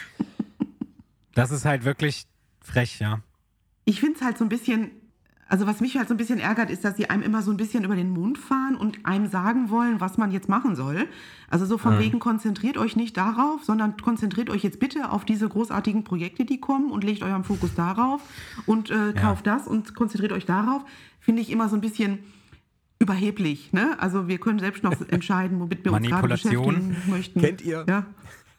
Das 1.35 1.51
ist 1.51 1.65
halt 1.65 1.85
wirklich 1.85 2.25
frech, 2.61 2.99
ja. 3.01 3.21
Ich 3.85 4.01
finde 4.01 4.17
es 4.17 4.23
halt 4.23 4.37
so 4.37 4.45
ein 4.45 4.49
bisschen, 4.49 4.91
also 5.49 5.67
was 5.67 5.81
mich 5.81 5.97
halt 5.97 6.09
so 6.09 6.15
ein 6.15 6.17
bisschen 6.17 6.41
ärgert, 6.41 6.69
ist, 6.71 6.85
dass 6.85 6.97
sie 6.97 7.09
einem 7.09 7.23
immer 7.23 7.43
so 7.43 7.51
ein 7.51 7.57
bisschen 7.57 7.85
über 7.85 7.97
den 7.97 8.11
Mund 8.11 8.39
fahren 8.39 8.77
und 8.77 9.07
einem 9.07 9.29
sagen 9.29 9.71
wollen, 9.71 10.01
was 10.01 10.19
man 10.19 10.31
jetzt 10.31 10.49
machen 10.49 10.77
soll. 10.77 11.07
Also 11.49 11.65
so 11.65 11.79
von 11.79 11.99
wegen, 11.99 12.19
konzentriert 12.19 12.77
euch 12.77 12.97
nicht 12.97 13.17
darauf, 13.17 13.65
sondern 13.65 13.97
konzentriert 13.97 14.51
euch 14.51 14.63
jetzt 14.63 14.81
bitte 14.81 15.11
auf 15.11 15.25
diese 15.25 15.49
großartigen 15.49 16.05
Projekte, 16.05 16.45
die 16.45 16.61
kommen 16.61 16.91
und 16.91 17.05
legt 17.05 17.23
euren 17.23 17.45
Fokus 17.45 17.75
darauf 17.75 18.21
und 18.67 18.91
äh, 18.91 19.15
kauft 19.15 19.47
das 19.47 19.67
und 19.67 19.95
konzentriert 19.95 20.33
euch 20.33 20.45
darauf. 20.45 20.85
Finde 21.21 21.41
ich 21.41 21.51
immer 21.51 21.69
so 21.69 21.77
ein 21.77 21.81
bisschen 21.81 22.19
überheblich. 22.99 23.73
Ne? 23.73 23.97
Also 23.99 24.29
wir 24.29 24.39
können 24.39 24.59
selbst 24.59 24.83
noch 24.83 24.95
entscheiden, 25.09 25.61
womit 25.61 25.85
wir 25.85 25.93
uns 25.93 26.07
gerade 26.07 26.29
Manipulation. 26.29 26.75
beschäftigen 26.75 27.11
möchten. 27.11 27.41
Kennt 27.41 27.63
ihr? 27.63 27.85
Ja. 27.89 28.07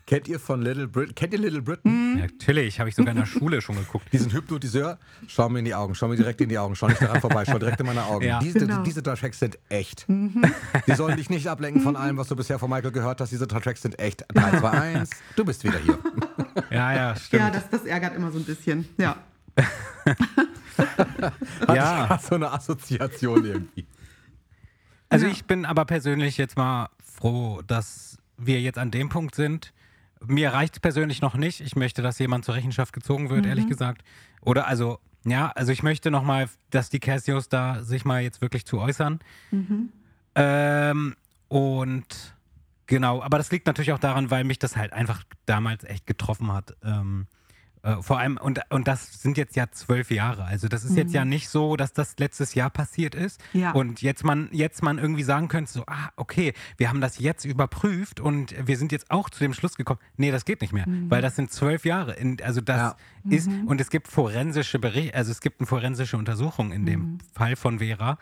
Kennt 0.08 0.28
ihr 0.28 0.40
von 0.40 0.64
Little 0.64 0.88
Britain? 0.88 1.14
Kennt 1.14 1.34
ihr 1.34 1.40
Little 1.40 1.62
Britain? 1.62 2.16
Ja, 2.18 2.24
natürlich, 2.26 2.80
habe 2.80 2.90
ich 2.90 2.96
sogar 2.96 3.12
in 3.12 3.18
der 3.20 3.28
Schule 3.28 3.62
schon 3.62 3.76
geguckt. 3.76 4.12
Diesen 4.12 4.32
Hypnotiseur, 4.34 4.98
schau 5.28 5.50
mir 5.50 5.60
in 5.60 5.66
die 5.66 5.76
Augen, 5.76 5.94
schau 5.94 6.08
mir 6.08 6.16
direkt 6.16 6.42
in 6.42 6.50
die 6.50 6.58
Augen, 6.58 6.76
schau 6.76 6.88
nicht 6.88 7.00
daran 7.00 7.22
vorbei, 7.22 7.46
schau 7.46 7.60
direkt 7.60 7.80
in 7.80 7.86
meine 7.86 8.04
Augen. 8.06 8.26
Ja. 8.26 8.40
Diese, 8.40 8.58
Genau. 8.58 8.82
diese 8.82 9.04
drei 9.04 9.14
Tracks 9.14 9.38
sind 9.38 9.60
echt. 9.70 10.08
Die 10.08 10.96
sollen 10.96 11.16
dich 11.16 11.30
nicht 11.30 11.46
ablenken 11.48 11.84
von 11.84 11.96
allem, 11.96 12.18
was 12.18 12.28
du 12.28 12.36
bisher 12.36 12.58
von 12.58 12.72
Michael 12.72 12.92
gehört 12.92 13.22
hast. 13.22 13.30
Diese 13.32 13.46
drei 13.46 13.60
Tracks 13.60 13.84
sind 13.84 14.00
echt. 14.00 14.26
3, 14.34 14.58
2, 14.60 14.70
1, 14.72 15.10
du 15.36 15.46
bist 15.46 15.64
wieder 15.64 15.78
hier. 15.78 16.00
Ja, 16.72 16.94
ja, 16.94 17.16
stimmt. 17.16 17.42
Ja, 17.44 17.52
das, 17.52 17.70
das 17.70 17.86
ärgert 17.86 18.16
immer 18.16 18.32
so 18.32 18.40
ein 18.40 18.46
bisschen. 18.46 18.88
Ja. 18.98 19.16
Ja. 21.68 22.10
Hat 22.10 22.24
so 22.24 22.36
eine 22.36 22.52
Assoziation 22.52 23.44
irgendwie. 23.46 23.86
Also 25.10 25.26
Ja. 25.26 25.32
ich 25.32 25.46
bin 25.46 25.66
aber 25.66 25.86
persönlich 25.86 26.38
jetzt 26.38 26.56
mal 26.58 26.90
froh, 27.04 27.62
dass 27.66 28.18
wir 28.38 28.62
jetzt 28.62 28.78
an 28.78 28.92
dem 28.92 29.10
Punkt 29.10 29.36
sind. 29.36 29.74
Mir 30.26 30.54
reicht 30.54 30.76
es 30.76 30.80
persönlich 30.80 31.22
noch 31.22 31.36
nicht. 31.36 31.62
Ich 31.62 31.76
möchte, 31.76 32.02
dass 32.02 32.20
jemand 32.20 32.46
zur 32.46 32.56
Rechenschaft 32.56 32.94
gezogen 32.94 33.30
wird, 33.30 33.46
ehrlich 33.46 33.68
gesagt. 33.68 34.04
Oder 34.42 34.68
also, 34.68 35.00
ja, 35.26 35.50
also 35.52 35.72
ich 35.72 35.82
möchte 35.84 36.12
nochmal, 36.12 36.50
dass 36.70 36.90
die 36.90 37.00
Cassios 37.00 37.50
da 37.50 37.84
sich 37.84 38.06
mal 38.06 38.22
jetzt 38.22 38.42
wirklich 38.42 38.66
zu 38.66 38.80
äußern. 38.80 39.20
Ähm, 40.36 41.16
und 41.48 42.36
genau, 42.86 43.22
aber 43.22 43.38
das 43.38 43.52
liegt 43.52 43.66
natürlich 43.68 43.92
auch 43.94 44.00
daran, 44.00 44.30
weil 44.30 44.44
mich 44.44 44.60
das 44.60 44.78
halt 44.78 44.94
einfach 44.94 45.24
damals 45.46 45.84
echt 45.84 46.06
getroffen 46.06 46.52
hat. 46.54 46.76
Ähm, 46.84 47.28
äh, 47.28 47.39
vor 48.02 48.20
allem, 48.20 48.38
und, 48.38 48.60
und 48.70 48.88
das 48.88 49.22
sind 49.22 49.38
jetzt 49.38 49.56
ja 49.56 49.72
zwölf 49.72 50.12
Jahre. 50.12 50.44
Also 50.44 50.68
das 50.68 50.84
ist 50.84 50.98
jetzt 50.98 51.14
ja 51.14 51.24
nicht 51.24 51.48
so, 51.50 51.78
dass 51.78 51.94
das 51.94 52.18
letztes 52.20 52.54
Jahr 52.54 52.70
passiert 52.70 53.16
ist. 53.16 53.42
Ja. 53.54 53.72
Und 53.72 54.02
jetzt 54.02 54.24
man, 54.26 54.50
jetzt 54.52 54.84
man 54.84 54.98
irgendwie 54.98 55.24
sagen 55.24 55.48
könnte, 55.48 55.72
so, 55.72 55.84
ah, 55.88 56.10
okay, 56.18 56.54
wir 56.78 56.90
haben 56.90 57.00
das 57.00 57.20
jetzt 57.20 57.46
überprüft 57.46 58.20
und 58.20 58.54
wir 58.68 58.78
sind 58.78 58.92
jetzt 58.92 59.10
auch 59.12 59.30
zu 59.30 59.40
dem 59.40 59.54
Schluss 59.54 59.76
gekommen, 59.76 60.00
nee, 60.18 60.32
das 60.32 60.44
geht 60.46 60.62
nicht 60.62 60.74
mehr, 60.74 60.86
weil 61.08 61.22
das 61.22 61.36
sind 61.38 61.52
zwölf 61.52 61.86
Jahre. 61.86 62.14
In, 62.14 62.42
also 62.44 62.60
das 62.62 62.78
Ja. 62.78 62.96
ist, 63.30 63.50
und 63.66 63.80
es 63.80 63.90
gibt 63.90 64.08
forensische 64.08 64.80
Berichte, 64.80 65.16
also 65.16 65.32
es 65.32 65.40
gibt 65.40 65.62
eine 65.62 65.68
forensische 65.68 66.18
Untersuchung 66.18 66.72
in 66.72 66.86
dem 66.86 67.20
Fall 67.34 67.56
von 67.56 67.80
Vera, 67.80 68.18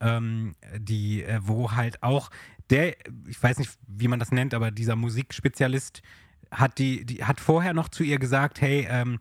ähm, 0.00 0.54
die, 0.78 1.22
äh, 1.22 1.38
wo 1.42 1.72
halt 1.72 2.02
auch 2.02 2.30
der, 2.70 2.94
ich 3.28 3.42
weiß 3.42 3.58
nicht, 3.58 3.70
wie 3.86 4.08
man 4.08 4.18
das 4.18 4.32
nennt, 4.32 4.54
aber 4.54 4.70
dieser 4.70 4.96
Musikspezialist 4.96 6.00
hat 6.52 6.78
die, 6.78 7.04
die 7.04 7.24
hat 7.24 7.40
vorher 7.40 7.74
noch 7.74 7.88
zu 7.88 8.04
ihr 8.04 8.18
gesagt, 8.18 8.60
hey, 8.60 8.86
ähm, 8.88 9.18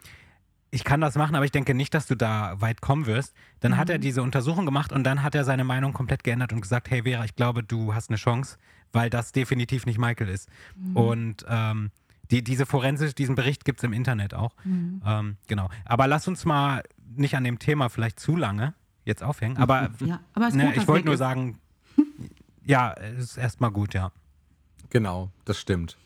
ich 0.70 0.84
kann 0.84 1.02
das 1.02 1.16
machen, 1.16 1.36
aber 1.36 1.44
ich 1.44 1.52
denke 1.52 1.74
nicht, 1.74 1.94
dass 1.94 2.08
du 2.08 2.16
da 2.16 2.60
weit 2.62 2.82
kommen 2.82 3.06
wirst. 3.06 3.34
Dann 3.60 3.78
hat 3.78 3.90
er 3.90 3.98
diese 3.98 4.22
Untersuchung 4.22 4.66
gemacht 4.66 4.94
und 4.94 5.04
dann 5.04 5.22
hat 5.24 5.36
er 5.36 5.44
seine 5.44 5.64
Meinung 5.66 5.92
komplett 5.92 6.24
geändert 6.24 6.54
und 6.54 6.62
gesagt, 6.62 6.90
hey 6.90 7.04
Vera, 7.04 7.26
ich 7.26 7.36
glaube, 7.36 7.64
du 7.64 7.94
hast 7.94 8.10
eine 8.10 8.18
Chance, 8.18 8.58
weil 8.94 9.10
das 9.10 9.34
definitiv 9.34 9.86
nicht 9.86 9.98
Michael 9.98 10.30
ist. 10.30 10.50
Und 10.94 11.46
ähm, 11.50 11.92
die, 12.32 12.42
diese 12.42 12.66
forensisch, 12.66 13.14
diesen 13.14 13.36
Bericht 13.36 13.66
gibt 13.66 13.80
es 13.80 13.84
im 13.84 13.92
Internet 13.92 14.34
auch. 14.34 14.56
Ähm, 14.66 15.36
genau. 15.48 15.70
Aber 15.84 16.08
lass 16.08 16.30
uns 16.30 16.46
mal 16.46 16.84
nicht 17.16 17.36
an 17.36 17.44
dem 17.44 17.60
Thema 17.60 17.90
vielleicht 17.90 18.20
zu 18.20 18.38
lange 18.38 18.74
jetzt 19.04 19.24
aufhängen. 19.24 19.58
Aber, 19.58 19.90
Ja, 20.00 20.22
aber 20.34 20.48
es 20.48 20.54
ist 20.54 20.58
ne, 20.58 20.66
gut, 20.68 20.78
ich 20.78 20.88
wollte 20.88 21.06
nur 21.06 21.16
ist. 21.16 21.20
sagen, 21.20 21.60
ja, 22.66 22.94
es 22.94 23.24
ist 23.24 23.38
erstmal 23.38 23.72
gut, 23.72 23.94
ja. 23.94 24.12
Genau, 24.90 25.30
das 25.44 25.60
stimmt. 25.60 25.98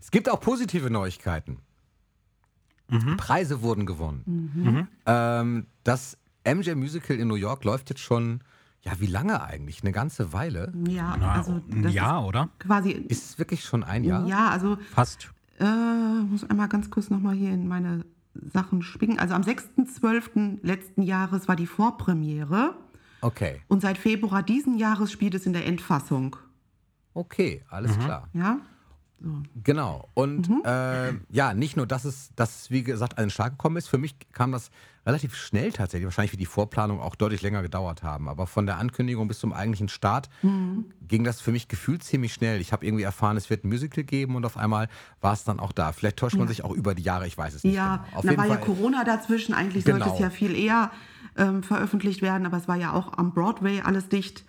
Es 0.00 0.10
gibt 0.10 0.28
auch 0.30 0.40
positive 0.40 0.90
Neuigkeiten. 0.90 1.58
Preise 3.18 3.60
wurden 3.62 3.84
gewonnen. 3.84 4.88
Ähm, 5.04 5.66
das 5.84 6.16
MJ 6.46 6.74
Musical 6.74 7.18
in 7.18 7.28
New 7.28 7.34
York 7.34 7.64
läuft 7.64 7.90
jetzt 7.90 8.00
schon, 8.00 8.40
ja, 8.80 8.92
wie 8.98 9.06
lange 9.06 9.42
eigentlich? 9.42 9.82
Eine 9.82 9.92
ganze 9.92 10.32
Weile. 10.32 10.72
Ja, 10.88 11.14
Na, 11.20 11.32
also 11.34 11.60
ein 11.70 11.88
Jahr, 11.90 12.24
oder? 12.26 12.48
ist 12.58 12.60
quasi. 12.66 12.90
Ist 12.92 13.24
es 13.32 13.38
wirklich 13.38 13.62
schon 13.64 13.84
ein 13.84 14.04
Jahr? 14.04 14.26
Ja, 14.26 14.48
also 14.48 14.78
Fast. 14.94 15.28
äh, 15.60 15.64
muss 15.64 16.48
einmal 16.48 16.68
ganz 16.68 16.88
kurz 16.90 17.10
nochmal 17.10 17.34
hier 17.34 17.52
in 17.52 17.68
meine 17.68 18.06
Sachen 18.54 18.80
spicken. 18.80 19.18
Also 19.18 19.34
am 19.34 19.42
6.12. 19.42 20.60
letzten 20.62 21.02
Jahres 21.02 21.46
war 21.48 21.56
die 21.56 21.66
Vorpremiere 21.66 22.74
Okay, 23.20 23.60
und 23.66 23.82
seit 23.82 23.98
Februar 23.98 24.42
diesen 24.44 24.78
Jahres 24.78 25.10
spielt 25.12 25.34
es 25.34 25.44
in 25.44 25.52
der 25.52 25.66
Endfassung. 25.66 26.36
okay, 27.14 27.64
alles 27.68 27.98
klar. 27.98 28.28
Ja? 28.32 28.60
Genau. 29.64 30.08
Und 30.14 30.48
äh, 30.64 31.12
ja, 31.30 31.54
nicht 31.54 31.76
nur, 31.76 31.86
dass 31.86 32.04
es, 32.04 32.30
dass 32.36 32.62
es, 32.62 32.70
wie 32.70 32.82
gesagt, 32.84 33.18
an 33.18 33.24
den 33.24 33.30
Start 33.30 33.50
gekommen 33.52 33.76
ist. 33.76 33.88
Für 33.88 33.98
mich 33.98 34.14
kam 34.32 34.52
das 34.52 34.70
relativ 35.06 35.34
schnell 35.34 35.72
tatsächlich. 35.72 36.04
Wahrscheinlich 36.04 36.32
wie 36.32 36.36
die 36.36 36.46
Vorplanung 36.46 37.00
auch 37.00 37.14
deutlich 37.16 37.42
länger 37.42 37.62
gedauert 37.62 38.02
haben. 38.02 38.28
Aber 38.28 38.46
von 38.46 38.66
der 38.66 38.78
Ankündigung 38.78 39.26
bis 39.26 39.38
zum 39.40 39.52
eigentlichen 39.52 39.88
Start 39.88 40.28
ging 41.08 41.24
das 41.24 41.40
für 41.40 41.50
mich 41.50 41.66
gefühlt 41.68 42.04
ziemlich 42.04 42.32
schnell. 42.34 42.60
Ich 42.60 42.72
habe 42.72 42.86
irgendwie 42.86 43.04
erfahren, 43.04 43.36
es 43.36 43.50
wird 43.50 43.64
ein 43.64 43.68
Musical 43.68 44.04
geben 44.04 44.36
und 44.36 44.44
auf 44.44 44.56
einmal 44.56 44.88
war 45.20 45.32
es 45.32 45.44
dann 45.44 45.58
auch 45.60 45.72
da. 45.72 45.92
Vielleicht 45.92 46.18
täuscht 46.18 46.36
man 46.36 46.46
sich 46.46 46.62
auch 46.62 46.72
über 46.72 46.94
die 46.94 47.02
Jahre, 47.02 47.26
ich 47.26 47.36
weiß 47.36 47.54
es 47.54 47.64
nicht. 47.64 47.74
Ja, 47.74 47.96
genau. 48.06 48.18
Auf 48.18 48.24
da 48.24 48.36
war 48.36 48.46
ja 48.46 48.54
Fall. 48.54 48.60
Corona 48.64 49.04
dazwischen. 49.04 49.54
Eigentlich 49.54 49.84
sollte 49.84 50.00
Genau. 50.00 50.14
es 50.14 50.20
ja 50.20 50.30
viel 50.30 50.54
eher 50.54 50.90
ähm, 51.36 51.62
veröffentlicht 51.62 52.22
werden, 52.22 52.46
aber 52.46 52.56
es 52.58 52.68
war 52.68 52.76
ja 52.76 52.92
auch 52.92 53.16
am 53.18 53.32
Broadway 53.32 53.80
alles 53.80 54.08
dicht. 54.08 54.44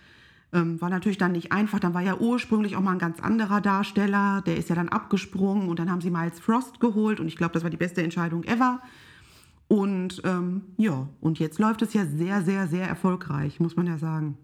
Ähm, 0.52 0.80
war 0.80 0.90
natürlich 0.90 1.18
dann 1.18 1.32
nicht 1.32 1.52
einfach. 1.52 1.78
Dann 1.78 1.94
war 1.94 2.02
ja 2.02 2.16
ursprünglich 2.16 2.74
auch 2.76 2.80
mal 2.80 2.92
ein 2.92 2.98
ganz 2.98 3.20
anderer 3.20 3.60
Darsteller. 3.60 4.42
Der 4.46 4.56
ist 4.56 4.68
ja 4.68 4.74
dann 4.74 4.88
abgesprungen 4.88 5.68
und 5.68 5.78
dann 5.78 5.90
haben 5.90 6.00
sie 6.00 6.10
Miles 6.10 6.40
Frost 6.40 6.80
geholt 6.80 7.20
und 7.20 7.28
ich 7.28 7.36
glaube, 7.36 7.52
das 7.52 7.62
war 7.62 7.70
die 7.70 7.76
beste 7.76 8.02
Entscheidung 8.02 8.42
ever. 8.44 8.80
Und 9.68 10.20
ähm, 10.24 10.62
ja, 10.76 11.08
und 11.20 11.38
jetzt 11.38 11.60
läuft 11.60 11.82
es 11.82 11.94
ja 11.94 12.04
sehr, 12.04 12.42
sehr, 12.42 12.66
sehr 12.66 12.88
erfolgreich, 12.88 13.60
muss 13.60 13.76
man 13.76 13.86
ja 13.86 13.98
sagen. 13.98 14.36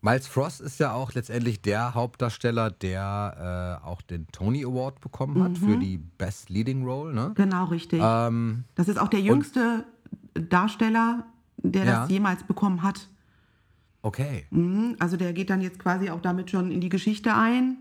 Miles 0.00 0.28
Frost 0.28 0.60
ist 0.60 0.78
ja 0.78 0.92
auch 0.92 1.14
letztendlich 1.14 1.60
der 1.60 1.94
Hauptdarsteller, 1.94 2.70
der 2.70 3.80
äh, 3.82 3.84
auch 3.84 4.00
den 4.00 4.28
Tony 4.28 4.64
Award 4.64 5.00
bekommen 5.00 5.42
hat 5.42 5.58
für 5.58 5.76
die 5.76 5.98
Best 5.98 6.50
Leading 6.50 6.84
Role. 6.84 7.12
Ne? 7.12 7.32
Genau, 7.34 7.64
richtig. 7.64 8.00
Ähm, 8.00 8.62
das 8.76 8.86
ist 8.86 8.96
auch 8.96 9.08
der 9.08 9.20
jüngste 9.22 9.84
Darsteller, 10.34 11.26
der 11.56 11.84
Ja. 11.84 12.00
das 12.02 12.10
jemals 12.10 12.44
bekommen 12.44 12.84
hat. 12.84 13.08
Okay. 14.02 14.46
Mhm, 14.50 14.96
Also 14.98 15.16
der 15.16 15.32
geht 15.32 15.50
dann 15.50 15.60
jetzt 15.60 15.78
quasi 15.78 16.10
auch 16.10 16.20
damit 16.20 16.50
schon 16.50 16.70
in 16.70 16.80
die 16.80 16.88
Geschichte 16.88 17.34
ein 17.34 17.78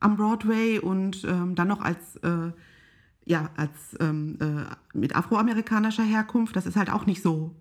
am 0.00 0.16
Broadway 0.16 0.78
und 0.78 1.24
ähm, 1.24 1.54
dann 1.54 1.68
noch 1.68 1.80
als, 1.80 2.16
äh, 2.16 2.52
ja, 3.26 3.50
als 3.56 3.96
ähm, 4.00 4.38
äh, 4.40 4.96
mit 4.96 5.16
afroamerikanischer 5.16 6.04
Herkunft. 6.04 6.54
Das 6.54 6.66
ist 6.66 6.76
halt 6.76 6.90
auch 6.90 7.04
nicht 7.06 7.22
so 7.22 7.54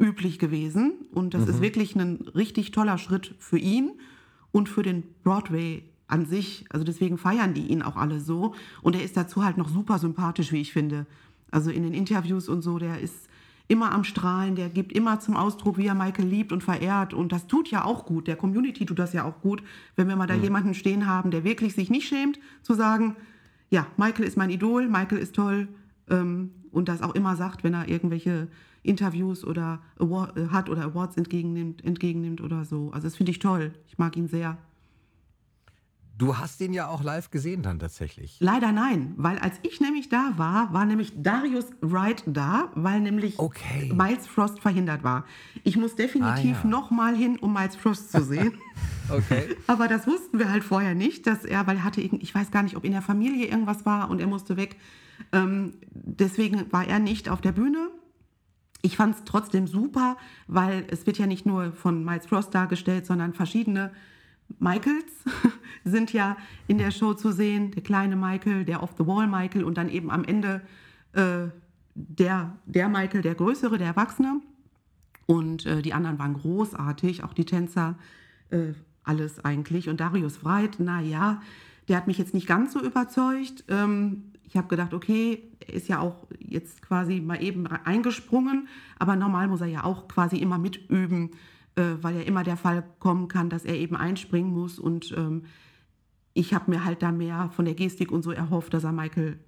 üblich 0.00 0.38
gewesen. 0.38 0.94
Und 1.12 1.34
das 1.34 1.46
ist 1.46 1.60
wirklich 1.60 1.94
ein 1.94 2.16
richtig 2.34 2.70
toller 2.70 2.98
Schritt 2.98 3.34
für 3.38 3.58
ihn 3.58 3.92
und 4.50 4.68
für 4.68 4.82
den 4.82 5.04
Broadway 5.22 5.84
an 6.08 6.26
sich. 6.26 6.64
Also 6.70 6.84
deswegen 6.84 7.18
feiern 7.18 7.54
die 7.54 7.68
ihn 7.68 7.82
auch 7.82 7.96
alle 7.96 8.18
so. 8.18 8.54
Und 8.82 8.96
er 8.96 9.04
ist 9.04 9.16
dazu 9.16 9.44
halt 9.44 9.58
noch 9.58 9.68
super 9.68 9.98
sympathisch, 9.98 10.52
wie 10.52 10.60
ich 10.60 10.72
finde. 10.72 11.06
Also 11.50 11.70
in 11.70 11.82
den 11.82 11.94
Interviews 11.94 12.48
und 12.48 12.62
so, 12.62 12.78
der 12.78 12.98
ist 13.00 13.28
immer 13.70 13.92
am 13.92 14.04
Strahlen, 14.04 14.56
der 14.56 14.68
gibt 14.68 14.92
immer 14.92 15.20
zum 15.20 15.36
Ausdruck, 15.36 15.78
wie 15.78 15.86
er 15.86 15.94
Michael 15.94 16.26
liebt 16.26 16.52
und 16.52 16.62
verehrt. 16.62 17.14
Und 17.14 17.30
das 17.30 17.46
tut 17.46 17.70
ja 17.70 17.84
auch 17.84 18.04
gut. 18.04 18.26
Der 18.26 18.36
Community 18.36 18.84
tut 18.84 18.98
das 18.98 19.12
ja 19.12 19.24
auch 19.24 19.40
gut, 19.40 19.62
wenn 19.96 20.08
wir 20.08 20.16
mal 20.16 20.26
da 20.26 20.34
jemanden 20.34 20.74
stehen 20.74 21.06
haben, 21.06 21.30
der 21.30 21.44
wirklich 21.44 21.74
sich 21.74 21.88
nicht 21.88 22.08
schämt, 22.08 22.40
zu 22.62 22.74
sagen, 22.74 23.16
ja, 23.70 23.86
Michael 23.96 24.26
ist 24.26 24.36
mein 24.36 24.50
Idol, 24.50 24.88
Michael 24.88 25.18
ist 25.18 25.34
toll. 25.34 25.68
Ähm, 26.08 26.50
und 26.72 26.88
das 26.88 27.02
auch 27.02 27.14
immer 27.14 27.36
sagt, 27.36 27.62
wenn 27.62 27.74
er 27.74 27.88
irgendwelche 27.88 28.48
Interviews 28.82 29.44
oder 29.44 29.80
Award, 29.98 30.36
äh, 30.36 30.48
hat 30.48 30.68
oder 30.68 30.82
Awards 30.82 31.16
entgegennimmt, 31.16 31.84
entgegennimmt 31.84 32.40
oder 32.40 32.64
so. 32.64 32.90
Also 32.92 33.06
das 33.06 33.16
finde 33.16 33.30
ich 33.30 33.38
toll. 33.38 33.72
Ich 33.86 33.98
mag 33.98 34.16
ihn 34.16 34.26
sehr. 34.26 34.58
Du 36.20 36.36
hast 36.36 36.60
ihn 36.60 36.74
ja 36.74 36.86
auch 36.88 37.02
live 37.02 37.30
gesehen 37.30 37.62
dann 37.62 37.78
tatsächlich. 37.78 38.36
Leider 38.40 38.72
nein, 38.72 39.14
weil 39.16 39.38
als 39.38 39.54
ich 39.62 39.80
nämlich 39.80 40.10
da 40.10 40.34
war, 40.36 40.70
war 40.72 40.84
nämlich 40.84 41.14
Darius 41.16 41.64
Wright 41.80 42.22
da, 42.26 42.70
weil 42.74 43.00
nämlich 43.00 43.38
Okay. 43.38 43.90
Miles 43.94 44.26
Frost 44.26 44.60
verhindert 44.60 45.02
war. 45.02 45.24
Ich 45.64 45.78
muss 45.78 45.96
definitiv 45.96 46.58
Ah, 46.58 46.62
ja. 46.64 46.68
noch 46.68 46.90
mal 46.90 47.16
hin, 47.16 47.38
um 47.38 47.54
Miles 47.54 47.74
Frost 47.74 48.12
zu 48.12 48.22
sehen. 48.22 48.52
Okay. 49.12 49.56
Aber 49.66 49.88
das 49.88 50.06
wussten 50.06 50.38
wir 50.38 50.52
halt 50.52 50.62
vorher 50.62 50.94
nicht, 50.94 51.26
dass 51.26 51.44
er, 51.44 51.66
weil 51.66 51.78
er 51.78 51.82
hatte, 51.84 52.00
ich 52.00 52.32
weiß 52.32 52.52
gar 52.52 52.62
nicht, 52.62 52.76
ob 52.76 52.84
in 52.84 52.92
der 52.92 53.02
Familie 53.02 53.48
irgendwas 53.48 53.84
war 53.84 54.08
und 54.08 54.20
er 54.20 54.28
musste 54.28 54.56
weg. 54.56 54.76
Ähm, 55.32 55.74
deswegen 55.90 56.70
war 56.72 56.86
er 56.86 57.00
nicht 57.00 57.28
auf 57.28 57.40
der 57.40 57.50
Bühne. 57.50 57.88
Ich 58.82 58.96
fand 58.96 59.16
es 59.16 59.24
trotzdem 59.24 59.66
super, 59.66 60.16
weil 60.46 60.84
es 60.92 61.06
wird 61.08 61.18
ja 61.18 61.26
nicht 61.26 61.44
nur 61.44 61.72
von 61.72 62.04
Miles 62.04 62.26
Frost 62.26 62.54
dargestellt, 62.54 63.04
sondern 63.04 63.34
verschiedene 63.34 63.90
Michaels 64.58 65.12
sind 65.84 66.12
ja 66.12 66.36
in 66.66 66.78
der 66.78 66.90
Show 66.90 67.14
zu 67.14 67.32
sehen. 67.32 67.70
Der 67.72 67.82
kleine 67.82 68.16
Michael, 68.16 68.64
der 68.64 68.82
Off-the-Wall 68.82 69.26
Michael 69.26 69.64
und 69.64 69.76
dann 69.78 69.88
eben 69.88 70.10
am 70.10 70.24
Ende 70.24 70.62
äh, 71.12 71.48
der, 71.94 72.56
der 72.66 72.88
Michael, 72.88 73.22
der 73.22 73.34
größere, 73.34 73.78
der 73.78 73.88
Erwachsene. 73.88 74.40
Und 75.26 75.66
äh, 75.66 75.82
die 75.82 75.94
anderen 75.94 76.18
waren 76.18 76.34
großartig, 76.34 77.22
auch 77.22 77.32
die 77.32 77.44
Tänzer, 77.44 77.96
äh, 78.50 78.72
alles 79.04 79.44
eigentlich. 79.44 79.88
Und 79.88 80.00
Darius 80.00 80.44
Wright, 80.44 80.76
na 80.78 81.00
ja, 81.00 81.40
der 81.88 81.96
hat 81.96 82.06
mich 82.06 82.18
jetzt 82.18 82.34
nicht 82.34 82.46
ganz 82.46 82.72
so 82.72 82.80
überzeugt. 82.80 83.64
Ähm, 83.68 84.32
ich 84.44 84.56
habe 84.56 84.68
gedacht, 84.68 84.92
okay, 84.92 85.44
er 85.60 85.74
ist 85.74 85.88
ja 85.88 86.00
auch 86.00 86.26
jetzt 86.40 86.82
quasi 86.82 87.20
mal 87.20 87.42
eben 87.42 87.66
eingesprungen, 87.66 88.66
aber 88.98 89.14
normal 89.14 89.46
muss 89.46 89.60
er 89.60 89.68
ja 89.68 89.84
auch 89.84 90.08
quasi 90.08 90.36
immer 90.36 90.58
mitüben, 90.58 91.30
weil 91.76 92.16
ja 92.16 92.22
immer 92.22 92.44
der 92.44 92.56
Fall 92.56 92.84
kommen 92.98 93.28
kann, 93.28 93.50
dass 93.50 93.64
er 93.64 93.76
eben 93.76 93.96
einspringen 93.96 94.52
muss. 94.52 94.78
Und 94.78 95.12
ähm, 95.16 95.44
ich 96.34 96.54
habe 96.54 96.70
mir 96.70 96.84
halt 96.84 97.02
da 97.02 97.12
mehr 97.12 97.50
von 97.54 97.64
der 97.64 97.74
Gestik 97.74 98.12
und 98.12 98.22
so 98.22 98.30
erhofft, 98.30 98.74
dass 98.74 98.84
er 98.84 98.92
Michael 98.92 99.38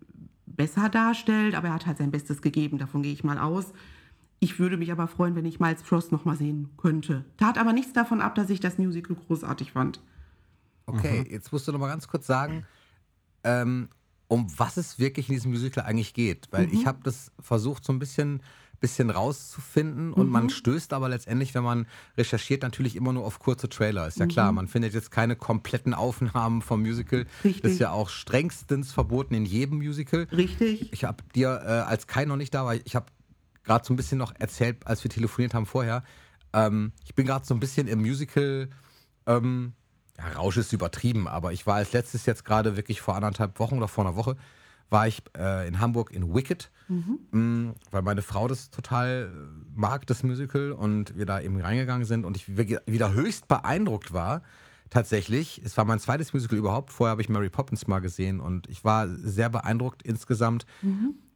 besser 0.46 0.88
darstellt, 0.88 1.54
aber 1.54 1.68
er 1.68 1.74
hat 1.74 1.86
halt 1.86 1.98
sein 1.98 2.10
Bestes 2.10 2.42
gegeben, 2.42 2.78
davon 2.78 3.02
gehe 3.02 3.12
ich 3.12 3.24
mal 3.24 3.38
aus. 3.38 3.72
Ich 4.40 4.58
würde 4.58 4.76
mich 4.76 4.90
aber 4.90 5.06
freuen, 5.06 5.36
wenn 5.36 5.44
ich 5.44 5.60
Miles 5.60 5.82
Frost 5.82 6.10
noch 6.10 6.24
mal 6.24 6.36
sehen 6.36 6.70
könnte. 6.76 7.24
Tat 7.36 7.58
aber 7.58 7.72
nichts 7.72 7.92
davon 7.92 8.20
ab, 8.20 8.34
dass 8.34 8.50
ich 8.50 8.60
das 8.60 8.76
Musical 8.76 9.16
großartig 9.16 9.72
fand. 9.72 10.00
Okay, 10.86 11.24
jetzt 11.30 11.52
musst 11.52 11.68
du 11.68 11.72
noch 11.72 11.78
mal 11.78 11.88
ganz 11.88 12.08
kurz 12.08 12.26
sagen, 12.26 12.66
ähm, 13.44 13.88
um 14.26 14.46
was 14.58 14.76
es 14.76 14.98
wirklich 14.98 15.28
in 15.28 15.34
diesem 15.34 15.52
Musical 15.52 15.84
eigentlich 15.84 16.12
geht. 16.12 16.48
Weil 16.50 16.72
ich 16.72 16.86
habe 16.86 16.98
das 17.04 17.30
versucht, 17.38 17.84
so 17.84 17.92
ein 17.92 18.00
bisschen, 18.00 18.42
bisschen 18.82 19.08
rauszufinden 19.08 20.12
und 20.12 20.28
man 20.28 20.50
stößt 20.50 20.92
aber 20.92 21.08
letztendlich, 21.08 21.54
wenn 21.54 21.62
man 21.62 21.86
recherchiert, 22.18 22.62
natürlich 22.62 22.96
immer 22.96 23.14
nur 23.14 23.24
auf 23.24 23.38
kurze 23.38 23.70
Trailer. 23.70 24.06
Ist 24.06 24.18
ja 24.18 24.26
klar, 24.26 24.52
man 24.52 24.68
findet 24.68 24.92
jetzt 24.92 25.10
keine 25.10 25.36
kompletten 25.36 25.94
Aufnahmen 25.94 26.60
vom 26.60 26.82
Musical. 26.82 27.24
Richtig. 27.42 27.62
Das 27.62 27.72
ist 27.72 27.78
ja 27.78 27.92
auch 27.92 28.10
strengstens 28.10 28.92
verboten 28.92 29.34
in 29.34 29.46
jedem 29.46 29.78
Musical. 29.78 30.26
Richtig? 30.32 30.92
Ich 30.92 31.04
habe 31.04 31.24
dir, 31.34 31.62
äh, 31.64 31.68
als 31.88 32.06
Kai 32.06 32.26
noch 32.26 32.36
nicht 32.36 32.52
da 32.52 32.66
war, 32.66 32.74
ich 32.74 32.94
habe 32.94 33.06
gerade 33.64 33.86
so 33.86 33.94
ein 33.94 33.96
bisschen 33.96 34.18
noch 34.18 34.34
erzählt, 34.38 34.86
als 34.86 35.02
wir 35.02 35.10
telefoniert 35.10 35.54
haben 35.54 35.64
vorher, 35.64 36.02
ähm, 36.52 36.92
ich 37.04 37.14
bin 37.14 37.24
gerade 37.24 37.46
so 37.46 37.54
ein 37.54 37.60
bisschen 37.60 37.86
im 37.88 38.00
Musical, 38.00 38.68
ähm, 39.26 39.72
ja, 40.18 40.28
Rausch 40.36 40.56
ist 40.56 40.72
übertrieben, 40.72 41.28
aber 41.28 41.52
ich 41.52 41.66
war 41.66 41.76
als 41.76 41.92
letztes 41.92 42.26
jetzt 42.26 42.44
gerade 42.44 42.76
wirklich 42.76 43.00
vor 43.00 43.14
anderthalb 43.14 43.58
Wochen 43.58 43.78
oder 43.78 43.88
vor 43.88 44.04
einer 44.04 44.16
Woche, 44.16 44.36
war 44.92 45.08
ich 45.08 45.22
äh, 45.36 45.66
in 45.66 45.80
Hamburg 45.80 46.12
in 46.12 46.34
Wicked, 46.34 46.70
mh, 47.30 47.74
weil 47.90 48.02
meine 48.02 48.22
Frau 48.22 48.46
das 48.46 48.70
total 48.70 49.30
äh, 49.32 49.70
mag, 49.74 50.06
das 50.06 50.22
Musical, 50.22 50.72
und 50.72 51.16
wir 51.16 51.26
da 51.26 51.40
eben 51.40 51.58
reingegangen 51.58 52.04
sind 52.04 52.24
und 52.24 52.36
ich 52.36 52.56
wieder 52.56 53.12
höchst 53.14 53.48
beeindruckt 53.48 54.12
war. 54.12 54.42
Tatsächlich, 54.90 55.62
es 55.64 55.76
war 55.78 55.86
mein 55.86 55.98
zweites 55.98 56.34
Musical 56.34 56.58
überhaupt. 56.58 56.92
Vorher 56.92 57.12
habe 57.12 57.22
ich 57.22 57.30
Mary 57.30 57.48
Poppins 57.48 57.86
mal 57.86 58.00
gesehen 58.00 58.40
und 58.40 58.68
ich 58.68 58.84
war 58.84 59.08
sehr 59.08 59.48
beeindruckt 59.48 60.02
insgesamt, 60.02 60.66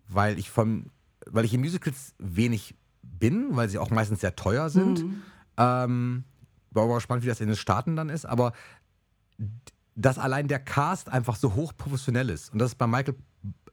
weil 0.09 0.39
ich 0.39 0.51
vom, 0.51 0.91
weil 1.27 1.47
ich 1.47 1.55
in 1.55 1.61
Musicals 1.63 2.15
wenig 2.19 2.75
bin, 3.03 3.57
weil 3.57 3.71
sie 3.71 3.79
auch 3.79 3.89
meistens 3.91 4.21
sehr 4.21 4.37
teuer 4.37 4.69
sind. 4.69 5.01
Ähm, 5.57 6.25
war 6.73 6.85
aber 6.85 6.97
gespannt, 6.97 7.23
wie 7.23 7.29
das 7.29 7.41
in 7.41 7.47
den 7.47 7.57
Staaten 7.57 7.97
dann 7.97 8.11
ist, 8.11 8.27
aber 8.27 8.53
dass 9.95 10.19
allein 10.19 10.49
der 10.49 10.59
Cast 10.59 11.09
einfach 11.09 11.37
so 11.37 11.55
hoch 11.55 11.73
professionell 11.75 12.29
ist. 12.29 12.53
Und 12.53 12.59
das 12.59 12.73
ist 12.73 12.75
bei 12.75 12.87
Michael, 12.87 13.15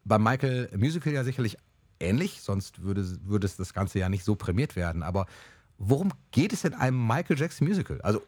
bei 0.03 0.19
Michael 0.19 0.69
Musical 0.77 1.13
ja 1.13 1.24
sicherlich 1.24 1.57
ähnlich, 2.00 2.41
sonst 2.41 2.81
würde, 2.83 3.05
würde 3.24 3.45
es 3.45 3.55
das 3.55 3.74
Ganze 3.74 4.00
ja 4.00 4.10
nicht 4.10 4.24
so 4.24 4.36
prämiert 4.36 4.75
werden. 4.75 5.03
Aber 5.03 5.25
worum 5.77 6.12
geht 6.31 6.53
es 6.53 6.63
in 6.63 6.74
einem 6.74 7.05
Michael 7.05 7.38
Jackson 7.38 7.67
Musical? 7.67 8.01
Also, 8.01 8.22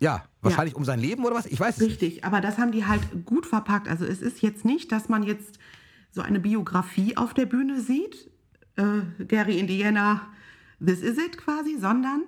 ja, 0.00 0.24
wahrscheinlich 0.40 0.74
um 0.74 0.84
sein 0.84 0.98
Leben 0.98 1.24
oder 1.24 1.34
was? 1.34 1.46
Ich 1.46 1.60
weiß 1.60 1.76
es 1.76 1.82
nicht. 1.82 2.02
Richtig, 2.02 2.24
aber 2.24 2.40
das 2.40 2.58
haben 2.58 2.72
die 2.72 2.86
halt 2.86 3.02
gut 3.26 3.44
verpackt. 3.44 3.86
Also 3.86 4.06
es 4.06 4.22
ist 4.22 4.40
jetzt 4.40 4.64
nicht, 4.64 4.92
dass 4.92 5.08
man 5.08 5.22
jetzt 5.22 5.58
so 6.10 6.22
eine 6.22 6.40
Biografie 6.40 7.16
auf 7.16 7.34
der 7.34 7.46
Bühne 7.46 7.80
sieht, 7.80 8.30
äh, 8.76 9.24
Gary 9.24 9.58
Indiana, 9.58 10.22
this 10.84 11.02
is 11.02 11.18
it 11.18 11.36
quasi, 11.36 11.76
sondern 11.78 12.24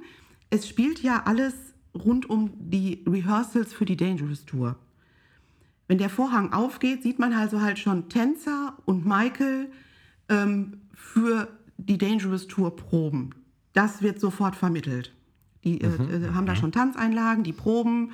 es 0.50 0.68
spielt 0.68 1.02
ja 1.02 1.22
alles 1.24 1.54
rund 1.94 2.28
um 2.28 2.52
die 2.58 3.04
Rehearsals 3.06 3.72
für 3.72 3.86
die 3.86 3.96
Dangerous 3.96 4.44
Tour. 4.44 4.76
Wenn 5.92 5.98
der 5.98 6.08
Vorhang 6.08 6.54
aufgeht, 6.54 7.02
sieht 7.02 7.18
man 7.18 7.34
also 7.34 7.60
halt 7.60 7.78
schon 7.78 8.08
Tänzer 8.08 8.78
und 8.86 9.04
Michael 9.04 9.70
ähm, 10.30 10.80
für 10.94 11.48
die 11.76 11.98
Dangerous 11.98 12.46
Tour 12.46 12.74
proben. 12.74 13.34
Das 13.74 14.00
wird 14.00 14.18
sofort 14.18 14.56
vermittelt. 14.56 15.12
Die 15.64 15.82
äh, 15.82 15.88
äh, 15.88 16.30
haben 16.32 16.46
da 16.46 16.56
schon 16.56 16.72
Tanzeinlagen, 16.72 17.44
die 17.44 17.52
proben. 17.52 18.12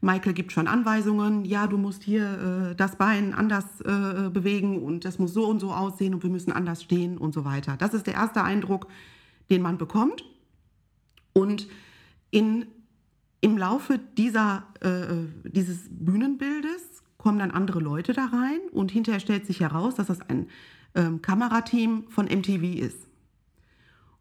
Michael 0.00 0.32
gibt 0.32 0.50
schon 0.50 0.66
Anweisungen. 0.66 1.44
Ja, 1.44 1.68
du 1.68 1.78
musst 1.78 2.02
hier 2.02 2.72
äh, 2.72 2.74
das 2.74 2.96
Bein 2.96 3.32
anders 3.32 3.80
äh, 3.82 4.28
bewegen 4.28 4.82
und 4.82 5.04
das 5.04 5.20
muss 5.20 5.32
so 5.32 5.46
und 5.46 5.60
so 5.60 5.70
aussehen 5.72 6.14
und 6.14 6.24
wir 6.24 6.30
müssen 6.30 6.50
anders 6.50 6.82
stehen 6.82 7.16
und 7.16 7.32
so 7.32 7.44
weiter. 7.44 7.76
Das 7.76 7.94
ist 7.94 8.08
der 8.08 8.14
erste 8.14 8.42
Eindruck, 8.42 8.88
den 9.50 9.62
man 9.62 9.78
bekommt. 9.78 10.24
Und 11.32 11.68
in, 12.32 12.66
im 13.40 13.56
Laufe 13.56 14.00
dieser, 14.16 14.64
äh, 14.80 15.48
dieses 15.48 15.82
Bühnenbildes 15.90 16.89
kommen 17.20 17.38
dann 17.38 17.50
andere 17.50 17.78
Leute 17.80 18.12
da 18.12 18.26
rein 18.26 18.58
und 18.72 18.90
hinterher 18.90 19.20
stellt 19.20 19.46
sich 19.46 19.60
heraus, 19.60 19.94
dass 19.94 20.08
das 20.08 20.20
ein 20.22 20.48
ähm, 20.94 21.22
Kamerateam 21.22 22.04
von 22.08 22.24
MTV 22.26 22.62
ist. 22.80 23.06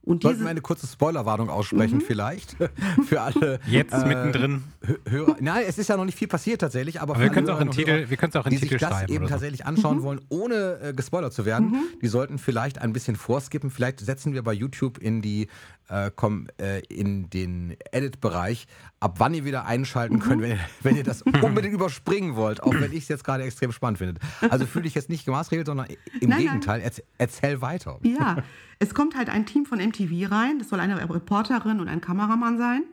Und 0.01 0.23
Sollten 0.23 0.41
wir 0.41 0.49
eine 0.49 0.61
kurze 0.61 0.87
Spoilerwarnung 0.87 1.49
aussprechen, 1.49 2.01
vielleicht? 2.01 2.55
Für 3.05 3.21
alle. 3.21 3.59
Jetzt 3.67 3.93
äh, 3.93 4.07
mittendrin. 4.07 4.63
Hö- 4.83 4.97
Hörer. 5.11 5.35
Nein, 5.39 5.65
es 5.67 5.77
ist 5.77 5.87
ja 5.89 5.97
noch 5.97 6.05
nicht 6.05 6.17
viel 6.17 6.27
passiert 6.29 6.61
tatsächlich, 6.61 6.99
aber, 7.01 7.13
Aber 7.15 7.23
wir 7.23 7.29
können 7.29 7.47
es 7.47 7.53
auch 7.53 7.59
in 7.61 7.69
Titel, 7.69 7.91
Hörer, 7.91 8.09
wir 8.09 8.17
können 8.17 8.29
es 8.31 8.35
auch 8.37 8.45
in 8.45 8.51
die 8.51 8.57
sich 8.57 8.69
Titel 8.69 8.79
das 8.79 8.89
schreiben 8.91 9.13
eben 9.13 9.25
so. 9.25 9.29
tatsächlich 9.29 9.65
anschauen 9.65 10.01
wollen, 10.01 10.21
ohne 10.29 10.79
äh, 10.81 10.93
gespoilert 10.93 11.33
zu 11.33 11.45
werden, 11.45 11.75
die 12.01 12.07
sollten 12.07 12.37
vielleicht 12.39 12.79
ein 12.79 12.93
bisschen 12.93 13.17
vorskippen. 13.17 13.69
Vielleicht 13.69 13.99
setzen 13.99 14.33
wir 14.33 14.41
bei 14.41 14.53
YouTube 14.53 14.97
in 14.97 15.21
die 15.21 15.47
äh, 15.89 16.11
komm, 16.15 16.47
äh, 16.59 16.81
in 16.85 17.29
den 17.29 17.75
Edit-Bereich, 17.91 18.67
ab 18.99 19.15
wann 19.17 19.33
ihr 19.33 19.45
wieder 19.45 19.65
einschalten 19.65 20.19
könnt, 20.19 20.41
wenn 20.41 20.51
ihr, 20.51 20.59
wenn 20.81 20.95
ihr 20.95 21.03
das 21.03 21.21
unbedingt 21.41 21.73
überspringen 21.73 22.35
wollt, 22.35 22.63
auch 22.63 22.73
wenn 22.73 22.91
ich 22.91 23.03
es 23.03 23.07
jetzt 23.07 23.23
gerade 23.23 23.43
extrem 23.43 23.71
spannend 23.71 23.97
finde. 23.97 24.21
Also 24.49 24.65
fühle 24.65 24.87
ich 24.87 24.95
jetzt 24.95 25.09
nicht 25.09 25.25
gemaßregelt, 25.25 25.67
sondern 25.67 25.87
im 26.21 26.29
Nein, 26.29 26.41
Gegenteil, 26.41 26.81
erz 26.81 27.01
erzähl 27.17 27.61
weiter. 27.61 27.99
Ja, 28.03 28.37
es 28.77 28.93
kommt 28.93 29.17
halt 29.17 29.29
ein 29.29 29.45
Team 29.45 29.65
von 29.65 29.79
MTV 29.79 30.31
rein. 30.31 30.59
Das 30.59 30.69
soll 30.69 30.79
eine 30.79 30.97
Reporterin 31.09 31.79
und 31.79 31.87
ein 31.87 32.01
Kameramann 32.01 32.57
sein. 32.57 32.83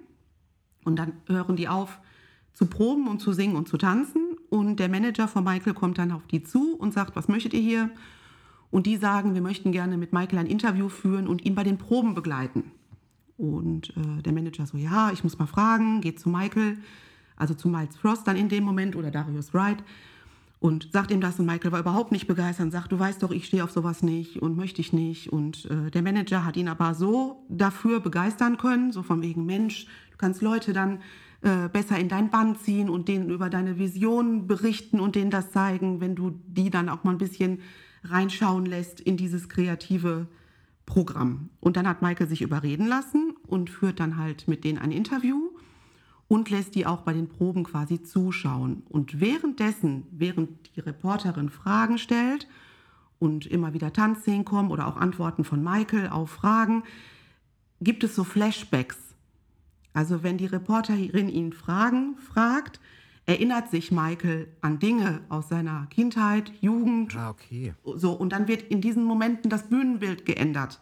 Und 0.85 0.97
dann 0.97 1.13
hören 1.27 1.57
die 1.57 1.69
auf 1.69 1.99
zu 2.53 2.67
proben 2.67 3.09
und 3.09 3.21
zu 3.21 3.33
singen 3.33 3.57
und 3.57 3.69
zu 3.69 3.77
tanzen. 3.77 4.37
Und 4.49 4.81
der 4.81 4.89
Manager 4.89 5.29
von 5.29 5.45
Michael 5.45 5.75
kommt 5.75 5.99
dann 5.99 6.13
auf 6.13 6.27
die 6.27 6.43
zu 6.43 6.75
und 6.77 6.95
sagt, 6.95 7.15
was 7.15 7.29
möchtet 7.29 7.53
ihr 7.53 7.61
hier? 7.61 7.91
Und 8.71 8.87
die 8.87 8.97
sagen, 8.97 9.35
wir 9.35 9.43
möchten 9.43 9.73
gerne 9.73 9.97
mit 9.97 10.13
Michael 10.13 10.39
ein 10.39 10.47
Interview 10.47 10.89
führen 10.89 11.29
und 11.29 11.45
ihn 11.45 11.55
bei 11.55 11.65
den 11.65 11.79
Proben 11.79 12.15
begleiten. 12.15 12.73
Und 13.38 13.90
äh, 13.96 14.22
der 14.22 14.33
Manager 14.33 14.66
so, 14.66 14.79
ja, 14.79 15.11
ich 15.12 15.22
muss 15.22 15.38
mal 15.38 15.46
fragen, 15.46 16.01
geht 16.01 16.18
zu 16.18 16.29
Michael, 16.29 16.79
also 17.37 17.55
zu 17.55 17.68
Miles 17.68 17.96
Frost 17.96 18.27
dann 18.27 18.37
in 18.37 18.49
dem 18.49 18.64
Moment 18.64 18.96
oder 18.96 19.11
Darius 19.11 19.53
Wright. 19.53 19.83
Und 20.59 20.88
sagt 20.90 21.11
ihm 21.11 21.20
das 21.20 21.38
und 21.38 21.44
Michael 21.44 21.70
war 21.70 21.81
überhaupt 21.81 22.12
nicht 22.12 22.27
begeistert 22.27 22.64
und 22.64 22.70
sagt, 22.70 22.90
du 22.90 22.99
weißt 22.99 23.22
doch, 23.22 23.31
ich 23.31 23.44
stehe 23.44 23.62
auf 23.62 23.70
sowas 23.70 24.03
nicht 24.03 24.40
und 24.40 24.57
möchte 24.57 24.81
ich 24.81 24.92
nicht. 24.92 25.31
Und 25.31 25.66
äh, 25.66 25.90
der 25.90 26.01
Manager 26.01 26.46
hat 26.46 26.57
ihn 26.57 26.68
aber 26.68 26.94
so 26.94 27.44
dafür 27.51 28.01
begeistern 28.01 28.57
können, 28.57 28.90
so 28.90 29.03
von 29.03 29.20
wegen, 29.20 29.44
Mensch, 29.44 29.87
du 30.12 30.16
kannst 30.16 30.40
Leute 30.40 30.72
dann 30.72 31.01
äh, 31.42 31.68
besser 31.68 31.99
in 31.99 32.09
dein 32.09 32.31
Band 32.31 32.59
ziehen 32.59 32.88
und 32.88 33.07
denen 33.07 33.29
über 33.29 33.51
deine 33.51 33.79
Vision 33.79 34.46
berichten 34.46 34.99
und 34.99 35.14
denen 35.14 35.31
das 35.31 35.53
zeigen, 35.53 36.01
wenn 36.01 36.14
du 36.14 36.40
die 36.46 36.70
dann 36.70 36.88
auch 36.88 37.05
mal 37.05 37.11
ein 37.11 37.18
bisschen 37.18 37.61
reinschauen 38.03 38.64
lässt 38.64 39.01
in 39.01 39.18
dieses 39.18 39.51
kreative 39.51 40.27
Programm. 40.87 41.51
Und 41.61 41.77
dann 41.77 41.87
hat 41.87 42.01
Michael 42.01 42.29
sich 42.29 42.42
überreden 42.42 42.87
lassen 42.87 43.35
und 43.46 43.68
führt 43.68 44.01
dann 44.01 44.16
halt 44.16 44.49
mit 44.49 44.64
denen 44.64 44.79
ein 44.79 44.92
Interview 44.92 45.51
und 46.29 46.51
lässt 46.51 46.75
die 46.75 46.87
auch 46.87 47.03
bei 47.03 47.12
den 47.12 47.29
Proben 47.29 47.64
quasi 47.64 48.03
zuschauen. 48.03 48.83
Und 48.88 49.20
währenddessen, 49.20 50.05
während 50.11 50.75
die 50.75 50.81
Reporterin 50.81 51.51
Fragen 51.51 51.99
stellt 51.99 52.49
und 53.18 53.46
immer 53.46 53.75
wieder 53.75 53.92
Tanzszenen 53.92 54.44
kommen 54.44 54.70
oder 54.70 54.87
auch 54.87 54.96
Antworten 54.96 55.44
von 55.44 55.62
Michael 55.62 56.09
auf 56.09 56.31
Fragen, 56.31 56.85
gibt 57.81 58.05
es 58.05 58.14
so 58.14 58.25
Flashbacks. 58.25 58.96
Also 59.92 60.22
wenn 60.22 60.38
die 60.38 60.46
Reporterin 60.46 61.29
ihn 61.29 61.53
Fragen 61.53 62.16
fragt, 62.16 62.81
erinnert 63.27 63.71
sich 63.71 63.91
Michael 63.91 64.49
an 64.61 64.79
Dinge 64.79 65.21
aus 65.29 65.49
seiner 65.49 65.87
Kindheit, 65.91 66.53
Jugend, 66.61 67.17
Ah, 67.17 67.31
okay. 67.31 67.75
so, 67.97 68.12
und 68.12 68.31
dann 68.33 68.47
wird 68.49 68.62
in 68.62 68.81
diesen 68.81 69.05
Momenten 69.05 69.51
das 69.51 69.69
Bühnenbild 69.69 70.25
geändert. 70.25 70.81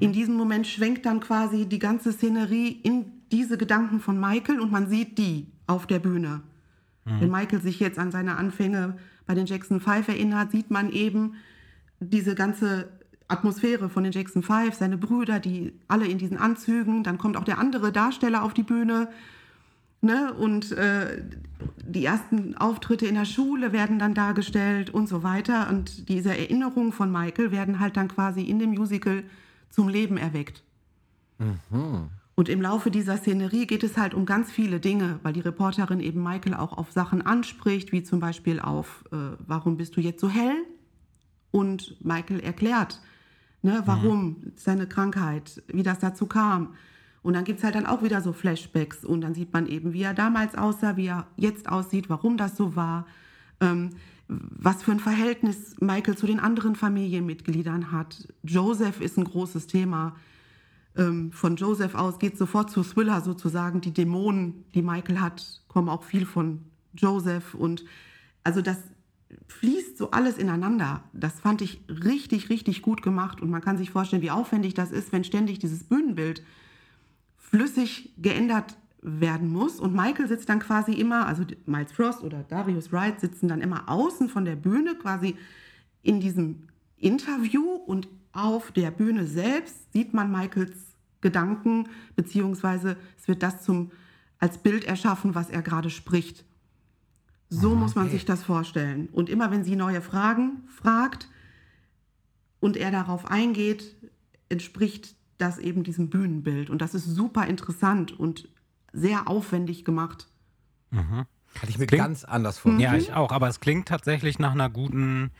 In 0.00 0.12
diesem 0.12 0.34
Moment 0.34 0.66
schwenkt 0.66 1.04
dann 1.04 1.20
quasi 1.20 1.66
die 1.66 1.78
ganze 1.78 2.12
Szenerie 2.12 2.68
in 2.82 3.04
diese 3.30 3.58
Gedanken 3.58 4.00
von 4.00 4.18
Michael 4.18 4.60
und 4.60 4.72
man 4.72 4.88
sieht 4.88 5.18
die 5.18 5.46
auf 5.66 5.86
der 5.86 5.98
Bühne. 5.98 6.40
Wenn 7.04 7.30
Michael 7.30 7.60
sich 7.60 7.78
jetzt 7.78 7.98
an 7.98 8.10
seine 8.10 8.36
Anfänge 8.36 8.96
bei 9.26 9.34
den 9.34 9.46
Jackson 9.46 9.78
Five 9.80 10.08
erinnert, 10.08 10.52
sieht 10.52 10.70
man 10.70 10.90
eben 10.90 11.34
diese 12.00 12.34
ganze 12.34 12.88
Atmosphäre 13.28 13.88
von 13.88 14.04
den 14.04 14.12
Jackson 14.12 14.42
Five, 14.42 14.74
seine 14.74 14.96
Brüder, 14.96 15.38
die 15.38 15.72
alle 15.86 16.06
in 16.06 16.16
diesen 16.18 16.38
Anzügen, 16.38 17.02
dann 17.04 17.18
kommt 17.18 17.36
auch 17.36 17.44
der 17.44 17.58
andere 17.58 17.92
Darsteller 17.92 18.42
auf 18.42 18.54
die 18.54 18.62
Bühne, 18.62 19.08
Ne? 20.00 20.32
Und 20.34 20.72
äh, 20.72 21.22
die 21.84 22.04
ersten 22.04 22.56
Auftritte 22.56 23.06
in 23.06 23.14
der 23.14 23.24
Schule 23.24 23.72
werden 23.72 23.98
dann 23.98 24.14
dargestellt 24.14 24.90
und 24.90 25.08
so 25.08 25.22
weiter. 25.22 25.68
Und 25.68 26.08
diese 26.08 26.36
Erinnerungen 26.36 26.92
von 26.92 27.10
Michael 27.10 27.50
werden 27.50 27.80
halt 27.80 27.96
dann 27.96 28.08
quasi 28.08 28.42
in 28.42 28.58
dem 28.58 28.70
Musical 28.70 29.24
zum 29.70 29.88
Leben 29.88 30.16
erweckt. 30.16 30.62
Und 32.34 32.48
im 32.50 32.60
Laufe 32.60 32.90
dieser 32.90 33.16
Szenerie 33.16 33.66
geht 33.66 33.82
es 33.82 33.96
halt 33.96 34.12
um 34.12 34.26
ganz 34.26 34.50
viele 34.52 34.78
Dinge, 34.78 35.18
weil 35.22 35.32
die 35.32 35.40
Reporterin 35.40 36.00
eben 36.00 36.22
Michael 36.22 36.54
auch 36.54 36.76
auf 36.76 36.92
Sachen 36.92 37.22
anspricht, 37.22 37.92
wie 37.92 38.02
zum 38.02 38.20
Beispiel 38.20 38.60
auf, 38.60 39.04
äh, 39.10 39.16
warum 39.46 39.78
bist 39.78 39.96
du 39.96 40.02
jetzt 40.02 40.20
so 40.20 40.28
hell? 40.28 40.56
Und 41.50 41.96
Michael 42.04 42.40
erklärt, 42.40 43.00
ne, 43.62 43.82
warum 43.86 44.52
seine 44.56 44.86
Krankheit, 44.86 45.62
wie 45.68 45.82
das 45.82 45.98
dazu 45.98 46.26
kam. 46.26 46.74
Und 47.26 47.32
dann 47.32 47.42
gibt 47.42 47.58
es 47.58 47.64
halt 47.64 47.74
dann 47.74 47.86
auch 47.86 48.04
wieder 48.04 48.20
so 48.20 48.32
Flashbacks 48.32 49.04
und 49.04 49.20
dann 49.22 49.34
sieht 49.34 49.52
man 49.52 49.66
eben, 49.66 49.92
wie 49.92 50.02
er 50.02 50.14
damals 50.14 50.54
aussah, 50.54 50.96
wie 50.96 51.08
er 51.08 51.26
jetzt 51.36 51.68
aussieht, 51.68 52.08
warum 52.08 52.36
das 52.36 52.56
so 52.56 52.76
war, 52.76 53.04
ähm, 53.60 53.90
was 54.28 54.84
für 54.84 54.92
ein 54.92 55.00
Verhältnis 55.00 55.74
Michael 55.80 56.16
zu 56.16 56.28
den 56.28 56.38
anderen 56.38 56.76
Familienmitgliedern 56.76 57.90
hat. 57.90 58.28
Joseph 58.44 59.00
ist 59.00 59.18
ein 59.18 59.24
großes 59.24 59.66
Thema. 59.66 60.14
Ähm, 60.94 61.32
von 61.32 61.56
Joseph 61.56 61.96
aus 61.96 62.20
geht 62.20 62.38
sofort 62.38 62.70
zu 62.70 62.84
Thriller 62.84 63.20
sozusagen. 63.20 63.80
Die 63.80 63.92
Dämonen, 63.92 64.64
die 64.76 64.82
Michael 64.82 65.18
hat, 65.18 65.62
kommen 65.66 65.88
auch 65.88 66.04
viel 66.04 66.26
von 66.26 66.60
Joseph. 66.94 67.54
Und 67.54 67.84
also 68.44 68.62
das 68.62 68.78
fließt 69.48 69.98
so 69.98 70.12
alles 70.12 70.38
ineinander. 70.38 71.02
Das 71.12 71.40
fand 71.40 71.60
ich 71.60 71.80
richtig, 71.88 72.50
richtig 72.50 72.82
gut 72.82 73.02
gemacht. 73.02 73.40
Und 73.40 73.50
man 73.50 73.62
kann 73.62 73.78
sich 73.78 73.90
vorstellen, 73.90 74.22
wie 74.22 74.30
aufwendig 74.30 74.74
das 74.74 74.92
ist, 74.92 75.10
wenn 75.10 75.24
ständig 75.24 75.58
dieses 75.58 75.82
Bühnenbild 75.82 76.44
flüssig 77.50 78.14
geändert 78.18 78.76
werden 79.02 79.50
muss. 79.52 79.78
Und 79.78 79.94
Michael 79.94 80.28
sitzt 80.28 80.48
dann 80.48 80.58
quasi 80.58 80.92
immer, 80.92 81.26
also 81.26 81.44
Miles 81.66 81.92
Frost 81.92 82.22
oder 82.22 82.42
Darius 82.42 82.92
Wright 82.92 83.20
sitzen 83.20 83.48
dann 83.48 83.60
immer 83.60 83.88
außen 83.88 84.28
von 84.28 84.44
der 84.44 84.56
Bühne, 84.56 84.96
quasi 84.96 85.36
in 86.02 86.20
diesem 86.20 86.68
Interview 86.96 87.64
und 87.64 88.08
auf 88.32 88.72
der 88.72 88.90
Bühne 88.90 89.26
selbst 89.26 89.92
sieht 89.92 90.12
man 90.12 90.30
Michaels 90.30 90.96
Gedanken, 91.20 91.88
beziehungsweise 92.14 92.96
es 93.18 93.26
wird 93.26 93.42
das 93.42 93.62
zum, 93.62 93.90
als 94.38 94.58
Bild 94.58 94.84
erschaffen, 94.84 95.34
was 95.34 95.50
er 95.50 95.62
gerade 95.62 95.90
spricht. 95.90 96.44
So 97.48 97.72
Ah, 97.72 97.74
muss 97.74 97.94
man 97.94 98.06
okay. 98.06 98.14
sich 98.14 98.24
das 98.24 98.42
vorstellen. 98.42 99.08
Und 99.12 99.30
immer 99.30 99.50
wenn 99.50 99.64
sie 99.64 99.76
neue 99.76 100.02
Fragen 100.02 100.64
fragt 100.68 101.28
und 102.60 102.76
er 102.76 102.90
darauf 102.90 103.30
eingeht, 103.30 103.96
entspricht 104.48 105.16
das 105.38 105.58
eben 105.58 105.82
diesem 105.84 106.08
Bühnenbild. 106.10 106.70
Und 106.70 106.80
das 106.82 106.94
ist 106.94 107.04
super 107.06 107.46
interessant 107.46 108.18
und 108.18 108.48
sehr 108.92 109.28
aufwendig 109.28 109.84
gemacht. 109.84 110.28
Hatte 110.92 111.26
ich 111.68 111.78
mir 111.78 111.86
Klingt- 111.86 112.02
ganz 112.02 112.24
anders 112.24 112.58
vor. 112.58 112.72
Ja, 112.78 112.94
ich 112.94 113.12
auch, 113.12 113.32
aber 113.32 113.48
es 113.48 113.60
klingt 113.60 113.86
tatsächlich 113.88 114.38
nach 114.38 114.52
einer 114.52 114.70
guten 114.70 115.30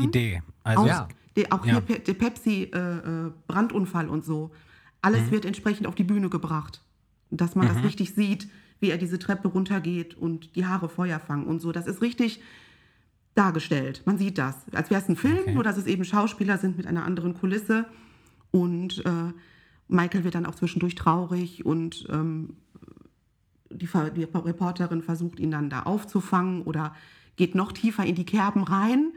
Idee. 0.00 0.42
Also, 0.62 0.82
Auch, 0.82 0.86
Ja. 0.86 1.08
die, 1.36 1.50
auch 1.52 1.64
Ja. 1.64 1.72
hier 1.72 1.80
Pe- 1.80 2.00
der 2.00 2.14
Pepsi-Brandunfall 2.14 4.08
und 4.08 4.24
so. 4.24 4.50
Alles 5.02 5.26
Mhm. 5.26 5.30
wird 5.32 5.44
entsprechend 5.44 5.86
auf 5.86 5.94
die 5.94 6.04
Bühne 6.04 6.28
gebracht. 6.28 6.82
Dass 7.30 7.54
man 7.54 7.66
das 7.68 7.82
richtig 7.82 8.14
sieht, 8.14 8.48
wie 8.80 8.90
er 8.90 8.98
diese 8.98 9.18
Treppe 9.18 9.48
runtergeht 9.48 10.14
und 10.14 10.54
die 10.56 10.66
Haare 10.66 10.88
Feuer 10.88 11.18
fangen 11.18 11.46
und 11.46 11.60
so. 11.60 11.72
Das 11.72 11.86
ist 11.86 12.02
richtig 12.02 12.40
dargestellt. 13.34 14.02
Man 14.06 14.18
sieht 14.18 14.38
das. 14.38 14.54
Als 14.72 14.90
wäre 14.90 15.00
es 15.02 15.08
ein 15.08 15.16
Film, 15.16 15.38
Okay. 15.40 15.54
nur 15.54 15.62
dass 15.64 15.76
es 15.76 15.86
eben 15.86 16.04
Schauspieler 16.04 16.58
sind 16.58 16.76
mit 16.76 16.86
einer 16.86 17.04
anderen 17.04 17.34
Kulisse. 17.34 17.86
Und 18.50 19.04
äh, 19.04 19.32
Michael 19.88 20.24
wird 20.24 20.34
dann 20.34 20.46
auch 20.46 20.54
zwischendurch 20.54 20.94
traurig 20.94 21.64
und 21.64 22.06
ähm, 22.10 22.56
die, 23.70 23.88
die 24.16 24.24
Reporterin 24.24 25.02
versucht 25.02 25.40
ihn 25.40 25.50
dann 25.50 25.70
da 25.70 25.82
aufzufangen 25.82 26.62
oder 26.62 26.94
geht 27.36 27.54
noch 27.54 27.72
tiefer 27.72 28.04
in 28.04 28.14
die 28.14 28.24
Kerben 28.24 28.64
rein. 28.64 29.12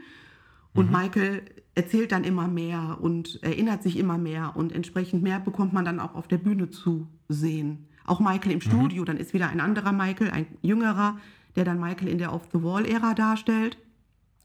Und 0.72 0.92
Michael 0.92 1.42
erzählt 1.74 2.12
dann 2.12 2.24
immer 2.24 2.46
mehr 2.46 2.98
und 3.00 3.42
erinnert 3.42 3.82
sich 3.82 3.98
immer 3.98 4.18
mehr 4.18 4.52
und 4.54 4.72
entsprechend 4.72 5.22
mehr 5.22 5.40
bekommt 5.40 5.72
man 5.72 5.84
dann 5.84 5.98
auch 5.98 6.14
auf 6.14 6.28
der 6.28 6.38
Bühne 6.38 6.70
zu 6.70 7.08
sehen. 7.28 7.88
Auch 8.04 8.20
Michael 8.20 8.52
im 8.52 8.60
Studio, 8.60 9.04
dann 9.04 9.16
ist 9.16 9.34
wieder 9.34 9.48
ein 9.48 9.60
anderer 9.60 9.92
Michael, 9.92 10.30
ein 10.30 10.46
jüngerer, 10.62 11.18
der 11.56 11.64
dann 11.64 11.80
Michael 11.80 12.08
in 12.08 12.18
der 12.18 12.32
Off-the-Wall-Ära 12.32 13.14
darstellt. 13.14 13.78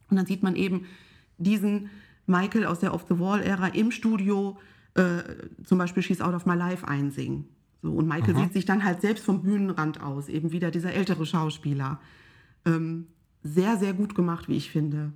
Und 0.10 0.18
dann 0.18 0.26
sieht 0.26 0.44
man 0.44 0.56
eben 0.56 0.86
diesen 1.38 1.90
Michael 2.26 2.66
aus 2.66 2.80
der 2.80 2.94
Off-the-Wall-Ära 2.94 3.68
im 3.68 3.92
Studio 3.92 4.58
äh, 4.96 5.24
zum 5.64 5.78
Beispiel 5.78 6.04
She's 6.04 6.22
Out 6.22 6.34
of 6.34 6.46
My 6.46 6.56
Life 6.56 6.88
einsingen. 6.88 7.46
So, 7.82 7.92
und 7.92 8.08
Michael 8.08 8.36
sieht 8.36 8.54
sich 8.54 8.66
dann 8.66 8.84
halt 8.84 9.02
selbst 9.02 9.24
vom 9.24 9.44
Bühnenrand 9.44 10.02
aus, 10.02 10.28
eben 10.28 10.52
wieder 10.52 10.72
dieser 10.72 10.94
ältere 10.94 11.26
Schauspieler. 11.26 12.00
Ähm, 12.66 13.08
sehr, 13.44 13.78
sehr 13.78 13.94
gut 13.94 14.16
gemacht, 14.16 14.48
wie 14.50 14.58
ich 14.58 14.72
finde. 14.72 15.12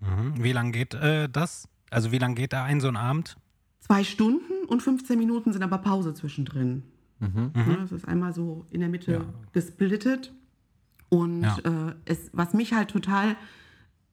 mhm. 0.00 0.42
wie 0.42 0.52
lange 0.52 0.72
geht 0.72 0.94
äh, 0.94 1.28
das? 1.28 1.68
Also 1.90 2.10
wie 2.12 2.18
lange 2.18 2.34
geht 2.34 2.52
da 2.52 2.64
ein 2.64 2.80
so 2.80 2.88
ein 2.88 2.96
Abend? 2.96 3.36
Zwei 3.80 4.02
Stunden 4.04 4.64
und 4.68 4.82
15 4.82 5.18
Minuten 5.18 5.52
sind 5.52 5.62
aber 5.62 5.78
Pause 5.78 6.14
zwischendrin. 6.14 6.82
Mhm. 7.20 7.52
Ja, 7.54 7.76
das 7.76 7.92
ist 7.92 8.08
einmal 8.08 8.32
so 8.32 8.64
in 8.70 8.80
der 8.80 8.88
Mitte 8.88 9.24
gesplittet. 9.52 10.32
Und 11.10 11.42
Ja. 11.42 11.58
äh, 11.58 11.94
es, 12.06 12.30
was 12.32 12.54
mich 12.54 12.72
halt 12.72 12.90
total 12.90 13.36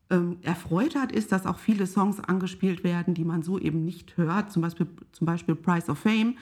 ähm, 0.09 0.37
erfreut 0.41 0.95
hat, 0.95 1.11
ist, 1.11 1.31
dass 1.31 1.45
auch 1.45 1.59
viele 1.59 1.85
Songs 1.87 2.19
angespielt 2.19 2.83
werden, 2.83 3.13
die 3.13 3.25
man 3.25 3.41
so 3.43 3.59
eben 3.59 3.83
nicht 3.83 4.17
hört. 4.17 4.51
Zum 4.51 4.61
Beispiel, 4.61 4.87
zum 5.11 5.25
Beispiel 5.25 5.55
Price 5.55 5.89
of 5.89 5.99
Fame 5.99 6.37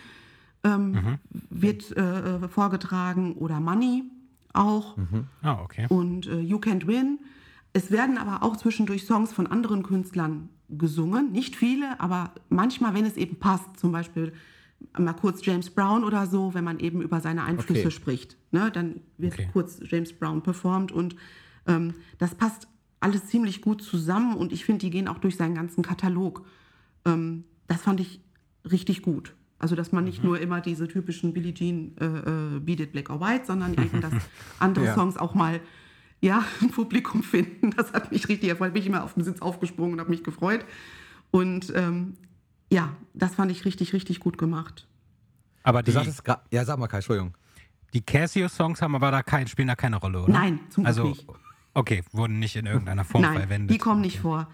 ähm, 0.64 0.92
Mhm. 0.92 1.18
wird 1.50 1.96
äh, 1.98 2.48
vorgetragen 2.48 3.34
oder 3.34 3.60
Money 3.60 4.04
auch 4.54 4.98
Ah, 5.42 5.62
okay. 5.64 5.86
und 5.90 6.28
äh, 6.28 6.40
You 6.40 6.58
Can't 6.58 6.88
Win. 6.88 7.20
Es 7.74 7.92
werden 7.92 8.18
aber 8.18 8.42
auch 8.44 8.56
zwischendurch 8.56 9.04
Songs 9.06 9.34
von 9.34 9.48
anderen 9.48 9.84
Künstlern 9.84 10.50
gesungen. 10.70 11.32
Nicht 11.32 11.56
viele, 11.56 12.00
aber 12.00 12.32
manchmal, 12.50 12.94
wenn 12.94 13.06
es 13.06 13.18
eben 13.18 13.38
passt, 13.38 13.78
zum 13.78 13.92
Beispiel 13.92 14.34
mal 14.98 15.14
kurz 15.14 15.46
James 15.46 15.70
Brown 15.70 16.04
oder 16.04 16.26
so, 16.26 16.54
wenn 16.54 16.64
man 16.64 16.80
eben 16.80 17.02
über 17.02 17.20
seine 17.20 17.44
Einflüsse 17.44 17.88
Okay. 17.88 17.92
spricht. 17.92 18.38
Ne? 18.52 18.72
Dann 18.72 19.02
wird 19.18 19.34
Okay. 19.34 19.48
kurz 19.52 19.80
James 19.84 20.14
Brown 20.14 20.42
performt 20.42 20.92
und 20.92 21.16
ähm, 21.68 21.94
das 22.18 22.34
passt 22.36 22.68
alles 23.06 23.28
ziemlich 23.28 23.62
gut 23.62 23.84
zusammen 23.84 24.36
und 24.36 24.52
ich 24.52 24.66
finde, 24.66 24.80
die 24.80 24.90
gehen 24.90 25.08
auch 25.08 25.20
durch 25.20 25.38
seinen 25.38 25.54
ganzen 25.54 25.84
Katalog. 25.84 26.44
Ähm, 27.06 27.44
das 27.68 27.84
fand 27.84 28.00
ich 28.00 28.20
richtig 28.70 29.04
gut. 29.04 29.36
Also, 29.60 29.76
dass 29.76 29.92
man 29.92 30.04
nicht 30.06 30.24
nur 30.24 30.40
immer 30.40 30.60
diese 30.60 30.88
typischen 30.88 31.32
Billie 31.32 31.54
Jean 31.54 31.96
äh, 32.02 32.06
äh, 32.06 32.60
Beat 32.60 32.80
It 32.80 32.92
Black 32.94 33.12
or 33.12 33.22
White, 33.22 33.46
sondern 33.46 33.74
eben, 33.74 34.02
dass 34.02 34.12
andere 34.60 34.86
Ja. 34.86 34.96
Songs 34.96 35.18
auch 35.18 35.36
mal 35.36 35.62
ja, 36.20 36.44
ein 36.62 36.72
Publikum 36.72 37.22
finden. 37.22 37.72
Das 37.78 37.94
hat 37.94 38.12
mich 38.12 38.28
richtig 38.28 38.50
erfreut. 38.50 38.74
Bin 38.74 38.82
ich 38.82 38.88
immer 38.88 39.04
auf 39.04 39.14
dem 39.14 39.24
Sitz 39.24 39.40
aufgesprungen 39.40 39.94
und 39.94 40.00
habe 40.00 40.10
mich 40.10 40.24
gefreut. 40.24 40.66
Und 41.30 41.72
ähm, 41.76 42.16
ja, 42.72 42.96
das 43.14 43.36
fand 43.36 43.52
ich 43.52 43.66
richtig, 43.66 43.94
richtig 43.94 44.20
gut 44.20 44.40
gemacht. 44.40 44.88
Aber 45.62 45.84
Du 45.84 45.86
die, 45.86 45.92
sagtest 45.92 46.26
gerade, 46.26 46.42
ja, 46.52 46.66
sag 46.66 46.80
mal, 46.80 46.88
Kai, 46.88 46.98
Entschuldigung. 46.98 47.36
die 47.94 48.02
Casio-Songs 48.02 48.82
haben 48.82 48.96
aber 48.96 49.12
da 49.12 49.22
kein, 49.22 49.48
spielen 49.48 49.68
da 49.68 49.76
keine 49.76 49.98
Rolle, 49.98 50.24
oder? 50.24 50.34
Nein, 50.34 50.60
zum 50.70 50.84
Glück 50.84 50.88
also, 50.88 51.04
nicht. 51.10 51.28
Okay, 51.76 52.04
wurden 52.12 52.40
nicht 52.40 52.56
in 52.56 52.66
irgendeiner 52.66 53.04
Form 53.04 53.22
Nein, 53.22 53.38
verwendet. 53.38 53.74
die 53.74 53.78
kommen 53.78 54.02
nicht 54.02 54.20
vor. 54.20 54.48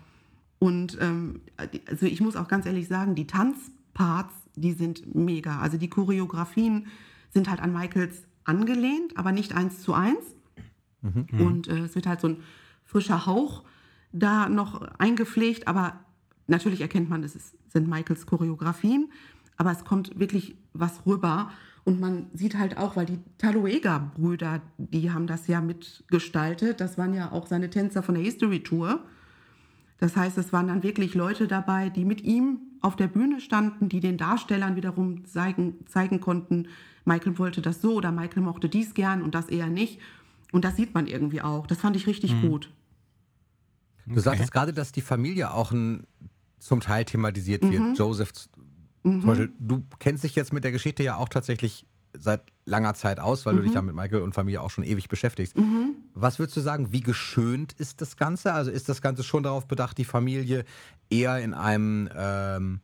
Und 0.59 0.97
ähm, 0.99 1.41
also 1.87 2.05
ich 2.05 2.19
muss 2.19 2.35
auch 2.35 2.47
ganz 2.47 2.65
ehrlich 2.65 2.87
sagen, 2.87 3.15
die 3.15 3.27
Tanzparts, 3.27 4.33
die 4.55 4.73
sind 4.73 5.15
mega. 5.15 5.59
Also 5.59 5.77
die 5.77 5.89
Choreografien 5.89 6.87
sind 7.29 7.49
halt 7.49 7.61
an 7.61 7.71
Michaels 7.71 8.25
angelehnt, 8.43 9.17
aber 9.17 9.31
nicht 9.31 9.53
eins 9.53 9.81
zu 9.81 9.93
eins. 9.93 10.35
Und 11.31 11.67
äh, 11.67 11.79
es 11.79 11.95
wird 11.95 12.05
halt 12.05 12.21
so 12.21 12.27
ein 12.27 12.37
frischer 12.85 13.25
Hauch 13.25 13.63
da 14.11 14.49
noch 14.49 14.81
eingepflegt, 14.99 15.67
aber 15.67 15.99
natürlich 16.47 16.81
erkennt 16.81 17.09
man, 17.09 17.23
es 17.23 17.35
ist, 17.35 17.55
sind 17.69 17.87
Michaels 17.87 18.25
Choreografien, 18.25 19.11
aber 19.57 19.71
es 19.71 19.83
kommt 19.83 20.19
wirklich 20.19 20.55
was 20.73 21.05
rüber. 21.05 21.51
Und 21.83 21.99
man 21.99 22.27
sieht 22.33 22.57
halt 22.57 22.77
auch, 22.77 22.95
weil 22.95 23.05
die 23.07 23.19
Taloega-Brüder, 23.39 24.61
die 24.77 25.11
haben 25.11 25.25
das 25.25 25.47
ja 25.47 25.61
mitgestaltet, 25.61 26.79
das 26.79 26.97
waren 26.97 27.13
ja 27.13 27.31
auch 27.31 27.47
seine 27.47 27.69
Tänzer 27.69 28.03
von 28.03 28.15
der 28.15 28.23
History 28.23 28.61
Tour. 28.61 28.99
Das 29.97 30.15
heißt, 30.15 30.37
es 30.37 30.53
waren 30.53 30.67
dann 30.67 30.83
wirklich 30.83 31.15
Leute 31.15 31.47
dabei, 31.47 31.89
die 31.89 32.05
mit 32.05 32.21
ihm 32.21 32.59
auf 32.81 32.95
der 32.95 33.07
Bühne 33.07 33.39
standen, 33.41 33.89
die 33.89 33.99
den 33.99 34.17
Darstellern 34.17 34.75
wiederum 34.75 35.25
zeigen, 35.25 35.75
zeigen 35.87 36.19
konnten, 36.19 36.67
Michael 37.05 37.37
wollte 37.39 37.61
das 37.61 37.81
so 37.81 37.93
oder 37.95 38.11
Michael 38.11 38.43
mochte 38.43 38.69
dies 38.69 38.93
gern 38.93 39.21
und 39.23 39.33
das 39.33 39.49
eher 39.49 39.67
nicht. 39.67 39.99
Und 40.51 40.65
das 40.65 40.75
sieht 40.75 40.93
man 40.93 41.07
irgendwie 41.07 41.41
auch. 41.41 41.65
Das 41.65 41.79
fand 41.79 41.95
ich 41.95 42.05
richtig 42.07 42.39
gut. 42.41 42.71
Du 44.05 44.19
sagtest 44.19 44.51
gerade, 44.51 44.73
dass 44.73 44.91
die 44.91 45.01
Familie 45.01 45.53
auch 45.53 45.71
ein, 45.71 46.05
zum 46.59 46.79
Teil 46.79 47.05
thematisiert 47.05 47.63
Mhm. 47.63 47.71
wird. 47.71 47.97
Joseph, 47.97 48.31
z- 49.03 49.11
zum 49.21 49.21
Beispiel, 49.21 49.51
du 49.59 49.83
kennst 49.99 50.23
dich 50.23 50.35
jetzt 50.35 50.53
mit 50.53 50.63
der 50.63 50.71
Geschichte 50.71 51.03
ja 51.03 51.15
auch 51.17 51.29
tatsächlich 51.29 51.85
seit 52.13 52.41
langer 52.65 52.93
Zeit 52.93 53.19
aus, 53.19 53.45
weil 53.45 53.55
du 53.55 53.61
Mhm. 53.61 53.65
dich 53.65 53.73
ja 53.73 53.81
mit 53.81 53.95
Michael 53.95 54.21
und 54.21 54.33
Familie 54.33 54.61
auch 54.61 54.69
schon 54.69 54.83
ewig 54.83 55.07
beschäftigst. 55.09 55.55
Was 56.13 56.39
würdest 56.39 56.57
du 56.57 56.61
sagen, 56.61 56.91
wie 56.91 56.99
geschönt 56.99 57.71
ist 57.73 58.01
das 58.01 58.17
Ganze? 58.17 58.53
Also 58.53 58.69
ist 58.69 58.89
das 58.89 59.01
Ganze 59.01 59.23
schon 59.23 59.43
darauf 59.43 59.65
bedacht, 59.67 59.97
die 59.97 60.03
Familie 60.05 60.65
eher 61.09 61.39
in 61.39 61.53
einem, 61.53 62.09
ähm, 62.13 62.81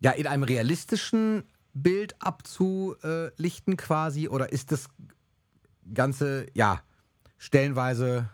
ja, 0.00 0.10
in 0.10 0.26
einem 0.26 0.42
realistischen 0.42 1.44
Bild 1.74 2.16
abzulichten 2.20 3.76
quasi? 3.76 4.28
Oder 4.28 4.52
ist 4.52 4.72
das 4.72 4.88
Ganze, 5.92 6.46
ja, 6.54 6.80
stellenweise, 7.38 8.28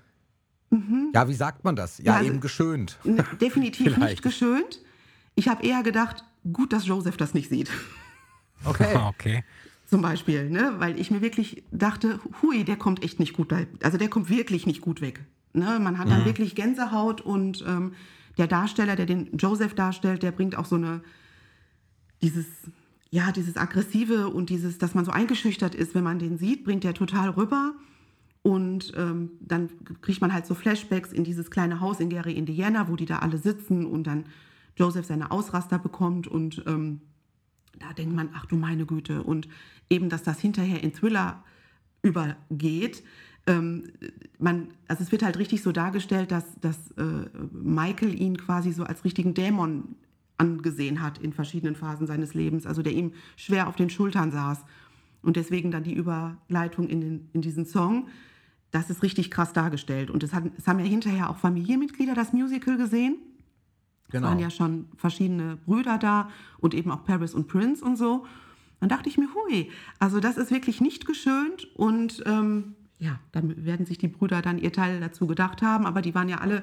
ja, 1.13 1.29
wie 1.29 1.35
sagt 1.35 1.65
man 1.65 1.77
das? 1.77 1.99
Ja, 1.99 2.15
Mhm. 2.17 2.25
Ja, 2.25 2.27
eben 2.27 2.41
geschönt. 2.41 2.99
Definitiv 3.41 3.97
nicht 3.99 4.23
geschönt. 4.23 4.81
Ich 5.35 5.49
habe 5.49 5.63
eher 5.67 5.83
gedacht, 5.83 6.25
gut, 6.53 6.73
dass 6.73 6.87
Joseph 6.87 7.17
das 7.17 7.35
nicht 7.35 7.49
sieht. 7.49 7.71
Okay. 8.65 8.95
Okay. 9.09 9.45
Zum 9.87 10.03
Beispiel, 10.03 10.51
ne? 10.51 10.75
weil 10.79 11.01
ich 11.01 11.11
mir 11.11 11.21
wirklich 11.23 11.65
dachte, 11.73 12.21
hui, 12.43 12.63
der 12.63 12.77
kommt 12.77 13.03
echt 13.03 13.19
nicht 13.19 13.33
gut, 13.33 13.49
bei- 13.49 13.67
also 13.83 13.97
der 13.99 14.09
kommt 14.11 14.29
wirklich 14.29 14.67
nicht 14.67 14.83
gut 14.83 15.01
weg. 15.01 15.25
Ne? 15.55 15.81
Man 15.81 15.99
hat 15.99 16.09
dann 16.11 16.25
wirklich 16.27 16.55
Gänsehaut 16.55 17.23
und 17.23 17.65
ähm, 17.67 17.95
der 18.39 18.47
Darsteller, 18.47 18.95
der 18.97 19.07
den 19.07 19.37
Joseph 19.39 19.75
darstellt, 19.75 20.23
der 20.23 20.31
bringt 20.31 20.57
auch 20.57 20.67
so 20.67 20.77
eine, 20.77 21.01
dieses 22.23 22.47
ja, 23.13 23.33
dieses 23.33 23.57
Aggressive 23.57 24.29
und 24.29 24.51
dieses, 24.51 24.79
dass 24.79 24.95
man 24.95 25.05
so 25.05 25.11
eingeschüchtert 25.11 25.75
ist, 25.75 25.97
wenn 25.97 26.05
man 26.05 26.21
den 26.21 26.39
sieht, 26.39 26.63
bringt 26.63 26.85
er 26.85 26.95
total 26.95 27.31
rüber. 27.31 27.73
Und 28.43 28.93
ähm, 28.97 29.31
dann 29.41 29.69
kriegt 30.03 30.21
man 30.21 30.33
halt 30.33 30.47
so 30.47 30.55
Flashbacks 30.55 31.13
in 31.13 31.25
dieses 31.25 31.51
kleine 31.51 31.81
Haus 31.81 31.99
in 31.99 32.09
Gary, 32.11 32.35
Indiana, 32.35 32.89
wo 32.89 32.95
die 32.95 33.07
da 33.07 33.19
alle 33.19 33.39
sitzen 33.39 33.85
und 33.87 34.05
dann 34.07 34.27
Joseph 34.81 35.05
seine 35.05 35.31
Ausraster 35.31 35.79
bekommt 35.79 36.27
und 36.27 36.65
ähm, 36.67 37.03
da 37.79 37.93
denkt 37.93 38.15
man, 38.15 38.31
ach 38.35 38.47
du 38.47 38.57
meine 38.57 38.87
Güte. 38.87 39.23
Und 39.23 39.47
eben, 39.91 40.09
dass 40.09 40.23
das 40.23 40.41
hinterher 40.41 40.83
in 40.83 40.95
Thriller 40.95 41.45
übergeht. 42.03 43.03
Ähm, 43.47 43.93
man, 44.39 44.69
also 44.89 45.03
es 45.03 45.13
wird 45.13 45.23
halt 45.23 45.39
richtig 45.39 45.63
so 45.63 45.71
dargestellt, 45.71 46.33
dass, 46.33 46.45
dass 46.61 46.93
äh, 46.93 47.29
Michael 47.53 48.19
ihn 48.19 48.39
quasi 48.39 48.73
so 48.73 48.85
als 48.85 49.05
richtigen 49.05 49.35
Dämon 49.35 49.97
angesehen 50.39 51.03
hat 51.03 51.19
in 51.19 51.35
verschiedenen 51.35 51.77
Phasen 51.77 52.07
seines 52.07 52.33
Lebens, 52.33 52.67
also 52.67 52.81
der 52.81 52.95
ihm 52.95 53.13
schwer 53.37 53.69
auf 53.69 53.77
den 53.77 53.91
Schultern 53.91 54.33
saß. 54.33 54.65
Und 55.21 55.37
deswegen 55.37 55.71
dann 55.71 55.85
die 55.85 55.93
Überleitung 55.93 56.89
in, 56.89 57.03
den, 57.03 57.29
in 57.35 57.43
diesen 57.43 57.67
Song. 57.67 58.09
Das 58.71 58.89
ist 58.89 59.03
richtig 59.03 59.31
krass 59.31 59.53
dargestellt. 59.53 60.11
Und 60.11 60.23
es, 60.23 60.33
hat, 60.33 60.45
es 60.57 60.67
haben 60.67 60.79
ja 60.79 60.87
hinterher 60.87 61.29
auch 61.29 61.37
Familienmitglieder 61.37 62.15
das 62.15 62.33
Musical 62.33 62.79
gesehen. 62.79 63.17
Genau. 64.11 64.27
Es 64.27 64.31
waren 64.31 64.39
ja 64.41 64.51
schon 64.51 64.87
verschiedene 64.97 65.57
Brüder 65.57 65.99
da 65.99 66.29
und 66.59 66.75
eben 66.75 66.91
auch 66.91 67.05
Paris 67.05 67.35
und 67.35 67.49
Prince 67.49 67.85
und 67.85 67.97
so. 67.97 68.27
Dann 68.81 68.89
dachte 68.89 69.09
ich 69.09 69.19
mir, 69.19 69.29
hui, 69.35 69.71
also 69.99 70.21
das 70.21 70.37
ist 70.37 70.51
wirklich 70.51 70.81
nicht 70.81 71.07
geschönt 71.07 71.69
und 71.77 72.23
ähm, 72.27 72.75
ja, 72.99 73.19
dann 73.33 73.65
werden 73.65 73.87
sich 73.87 73.99
die 73.99 74.09
Brüder 74.09 74.43
dann 74.43 74.59
ihr 74.59 74.73
Teil 74.73 75.01
dazu 75.01 75.27
gedacht 75.27 75.63
haben, 75.63 75.87
aber 75.87 76.03
die 76.03 76.15
waren 76.15 76.29
ja 76.29 76.39
alle 76.39 76.63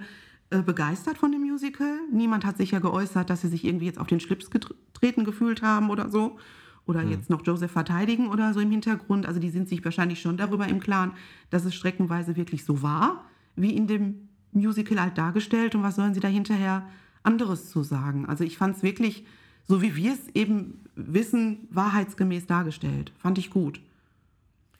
äh, 0.49 0.61
begeistert 0.61 1.17
von 1.17 1.31
dem 1.31 1.41
Musical. 1.41 1.99
Niemand 2.11 2.45
hat 2.45 2.57
sich 2.57 2.71
ja 2.71 2.79
geäußert, 2.79 3.29
dass 3.29 3.41
sie 3.41 3.49
sich 3.49 3.65
irgendwie 3.65 3.85
jetzt 3.85 3.99
auf 3.99 4.07
den 4.07 4.19
Schlips 4.19 4.49
getreten 4.49 5.25
gefühlt 5.25 5.61
haben 5.61 5.89
oder 5.89 6.09
so. 6.09 6.37
Oder 6.85 7.01
Hm. 7.01 7.09
jetzt 7.11 7.29
noch 7.29 7.45
Joseph 7.45 7.71
verteidigen 7.71 8.29
oder 8.29 8.53
so 8.53 8.61
im 8.61 8.71
Hintergrund. 8.71 9.25
Also 9.25 9.39
die 9.41 9.49
sind 9.49 9.67
sich 9.67 9.83
wahrscheinlich 9.83 10.21
schon 10.21 10.37
darüber 10.37 10.67
im 10.67 10.79
Klaren, 10.79 11.11
dass 11.49 11.65
es 11.65 11.75
streckenweise 11.75 12.35
wirklich 12.37 12.63
so 12.63 12.81
war, 12.81 13.25
wie 13.57 13.75
in 13.75 13.87
dem 13.87 14.29
Musical 14.53 15.01
halt 15.01 15.17
dargestellt. 15.17 15.75
Und 15.75 15.83
was 15.83 15.97
sollen 15.97 16.13
sie 16.13 16.21
da 16.21 16.29
hinterher 16.29 16.87
anderes 17.27 17.69
zu 17.69 17.83
sagen? 17.83 18.25
Also 18.25 18.43
ich 18.43 18.57
fand 18.57 18.77
es 18.77 18.83
wirklich, 18.83 19.25
so 19.67 19.81
wie 19.81 19.95
wir 19.95 20.13
es 20.13 20.33
eben 20.33 20.79
wissen, 20.95 21.67
wahrheitsgemäß 21.69 22.47
dargestellt. 22.47 23.11
Fand 23.19 23.37
ich 23.37 23.49
gut. 23.49 23.81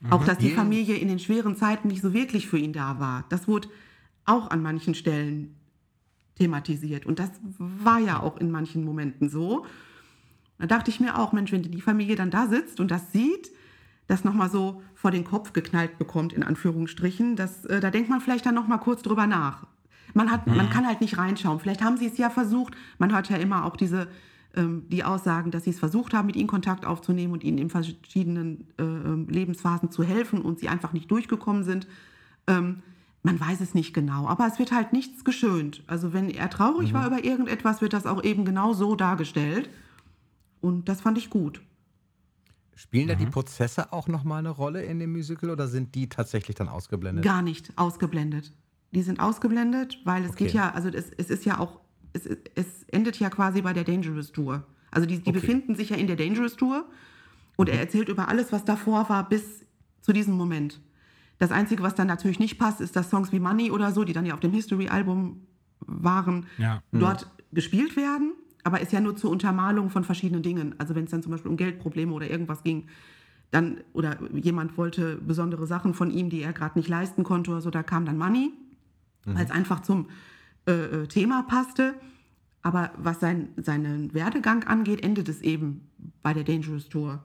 Auch, 0.10 0.24
dass 0.24 0.38
die. 0.38 0.52
Familie 0.52 0.96
in 0.96 1.08
den 1.08 1.20
schweren 1.20 1.56
Zeiten 1.56 1.88
nicht 1.88 2.02
so 2.02 2.14
wirklich 2.14 2.48
für 2.48 2.58
ihn 2.58 2.74
da 2.74 3.00
war. 3.00 3.26
Das 3.30 3.48
wurde 3.48 3.68
auch 4.26 4.50
an 4.50 4.62
manchen 4.62 4.96
Stellen 4.96 5.56
thematisiert. 6.36 7.06
Und 7.06 7.20
das 7.20 7.32
war 7.58 8.00
ja 8.00 8.22
auch 8.22 8.38
in 8.38 8.52
manchen 8.52 8.84
Momenten 8.84 9.30
so. 9.30 9.66
Da 10.60 10.68
dachte 10.68 10.92
ich 10.92 11.00
mir 11.00 11.18
auch, 11.18 11.34
Mensch, 11.34 11.52
wenn 11.52 11.64
die 11.64 11.82
Familie 11.82 12.16
dann 12.16 12.32
da 12.32 12.48
sitzt 12.48 12.80
und 12.80 12.92
das 12.92 13.12
sieht, 13.12 13.52
das 14.08 14.24
nochmal 14.24 14.50
so 14.50 14.82
vor 14.96 15.12
den 15.12 15.24
Kopf 15.24 15.54
geknallt 15.54 15.98
bekommt, 15.98 16.34
in 16.34 16.44
Anführungsstrichen, 16.44 17.36
das, 17.36 17.66
äh, 17.66 17.80
da 17.80 17.92
denkt 17.92 18.10
man 18.10 18.22
vielleicht 18.22 18.46
dann 18.46 18.56
nochmal 18.56 18.80
kurz 18.80 19.02
drüber 19.02 19.28
nach. 19.28 19.68
Man, 20.14 20.32
hat, 20.32 20.48
man 20.48 20.70
kann 20.70 20.88
halt 20.88 21.02
nicht 21.02 21.18
reinschauen. 21.18 21.60
Vielleicht 21.60 21.82
haben 21.84 21.98
sie 21.98 22.08
es 22.08 22.18
ja 22.18 22.30
versucht. 22.30 22.74
Man 22.98 23.14
hört 23.14 23.30
ja 23.30 23.38
immer 23.38 23.66
auch 23.66 23.76
diese, 23.76 24.08
ähm, 24.56 24.86
die 24.90 25.04
Aussagen, 25.04 25.52
dass 25.52 25.66
sie 25.66 25.72
es 25.72 25.80
versucht 25.80 26.14
haben, 26.14 26.26
mit 26.28 26.36
ihnen 26.36 26.48
Kontakt 26.48 26.86
aufzunehmen 26.86 27.34
und 27.34 27.44
ihnen 27.44 27.58
in 27.58 27.70
verschiedenen 27.70 28.68
äh, 28.80 28.84
ähm, 28.84 29.28
Lebensphasen 29.30 29.92
zu 29.92 30.04
helfen 30.04 30.42
und 30.42 30.60
sie 30.60 30.70
einfach 30.70 30.94
nicht 30.94 31.12
durchgekommen 31.12 31.64
sind. 31.64 31.88
Ähm, 32.48 32.82
man 33.24 33.40
weiß 33.40 33.60
es 33.60 33.74
nicht 33.74 33.94
genau, 33.94 34.28
aber 34.28 34.48
es 34.48 34.58
wird 34.58 34.72
halt 34.72 34.94
nichts 34.94 35.26
geschönt. 35.26 35.84
Also 35.88 36.14
wenn 36.14 36.30
er 36.30 36.50
traurig 36.50 36.94
war 36.94 37.08
über 37.08 37.24
irgendetwas, 37.26 37.82
wird 37.82 37.92
das 37.92 38.06
auch 38.06 38.24
eben 38.24 38.46
genau 38.46 38.74
so 38.74 38.96
dargestellt. 38.96 39.70
Und 40.62 40.88
das 40.88 41.02
fand 41.02 41.18
ich 41.18 41.30
gut. 41.30 41.62
Spielen 42.76 43.08
da 43.08 43.16
Mhm. 43.16 43.20
die 43.20 43.26
Prozesse 43.26 43.92
auch 43.92 44.08
nochmal 44.08 44.40
eine 44.40 44.50
Rolle 44.52 44.84
in 44.84 45.00
dem 45.00 45.12
Musical 45.12 45.50
oder 45.50 45.68
sind 45.68 45.94
die 45.96 46.08
tatsächlich 46.10 46.56
dann 46.56 46.70
ausgeblendet? 46.70 47.26
Gar 47.26 47.42
nicht 47.42 47.74
ausgeblendet. 47.76 48.54
Die 48.92 49.02
sind 49.02 49.20
ausgeblendet, 49.20 50.00
weil 50.06 50.24
es 50.24 50.32
Okay. 50.32 50.46
geht 50.46 50.54
ja, 50.54 50.72
also 50.72 50.90
es, 50.90 51.12
es 51.18 51.30
ist 51.30 51.46
ja 51.46 51.60
auch, 51.60 51.82
es, 52.14 52.26
es 52.56 52.84
endet 52.92 53.20
ja 53.20 53.30
quasi 53.30 53.62
bei 53.62 53.74
der 53.74 53.84
Dangerous 53.84 54.32
Tour. 54.32 54.66
Also 54.92 55.08
die, 55.08 55.20
die 55.20 55.30
Okay. 55.30 55.40
befinden 55.40 55.76
sich 55.76 55.90
ja 55.90 55.98
in 55.98 56.08
der 56.08 56.16
Dangerous 56.16 56.56
Tour 56.56 56.86
und 57.58 57.70
er 57.70 57.80
erzählt 57.80 58.08
über 58.10 58.30
alles, 58.30 58.52
was 58.52 58.64
davor 58.66 59.10
war, 59.10 59.28
bis 59.28 59.66
zu 60.02 60.14
diesem 60.14 60.36
Moment. 60.36 60.80
Das 61.38 61.52
Einzige, 61.52 61.84
was 61.84 61.96
dann 61.96 62.08
natürlich 62.08 62.40
nicht 62.40 62.58
passt, 62.58 62.82
ist, 62.82 62.96
dass 62.96 63.10
Songs 63.10 63.32
wie 63.32 63.40
Money 63.40 63.72
oder 63.72 63.92
so, 63.92 64.04
die 64.04 64.14
dann 64.14 64.26
ja 64.26 64.34
auf 64.34 64.40
dem 64.40 64.52
History-Album 64.54 65.46
waren, 65.82 66.48
Ja. 66.58 66.82
dort 66.92 67.28
gespielt 67.52 67.96
werden, 67.96 68.34
aber 68.64 68.82
ist 68.82 68.92
ja 68.92 69.00
nur 69.02 69.16
zur 69.16 69.30
Untermalung 69.32 69.90
von 69.90 70.04
verschiedenen 70.04 70.42
Dingen. 70.44 70.76
Also 70.80 70.96
wenn 70.96 71.04
es 71.06 71.12
dann 71.12 71.22
zum 71.22 71.32
Beispiel 71.32 71.52
um 71.52 71.58
Geldprobleme 71.58 72.12
oder 72.14 72.30
irgendwas 72.30 72.64
ging, 72.64 72.88
dann, 73.52 73.78
oder 73.94 74.18
jemand 74.34 74.78
wollte 74.78 75.18
besondere 75.18 75.68
Sachen 75.68 75.94
von 75.94 76.10
ihm, 76.12 76.30
die 76.30 76.42
er 76.42 76.54
gerade 76.54 76.78
nicht 76.80 76.90
leisten 76.90 77.24
konnte 77.24 77.52
oder 77.52 77.62
so, 77.62 77.70
da 77.70 77.84
kam 77.84 78.06
dann 78.06 78.18
Money, 78.18 78.52
weil 79.26 79.46
es 79.46 79.52
einfach 79.52 79.82
zum 79.82 80.10
äh, 80.68 80.72
äh, 80.72 81.08
Thema 81.08 81.44
passte. 81.44 81.96
Aber 82.62 82.92
was 82.98 83.20
sein, 83.20 83.50
seinen 83.58 84.14
Werdegang 84.14 84.64
angeht, 84.66 85.04
endet 85.04 85.30
es 85.30 85.42
eben 85.42 85.90
bei 86.22 86.34
der 86.34 86.44
Dangerous 86.44 86.90
Tour. 86.90 87.24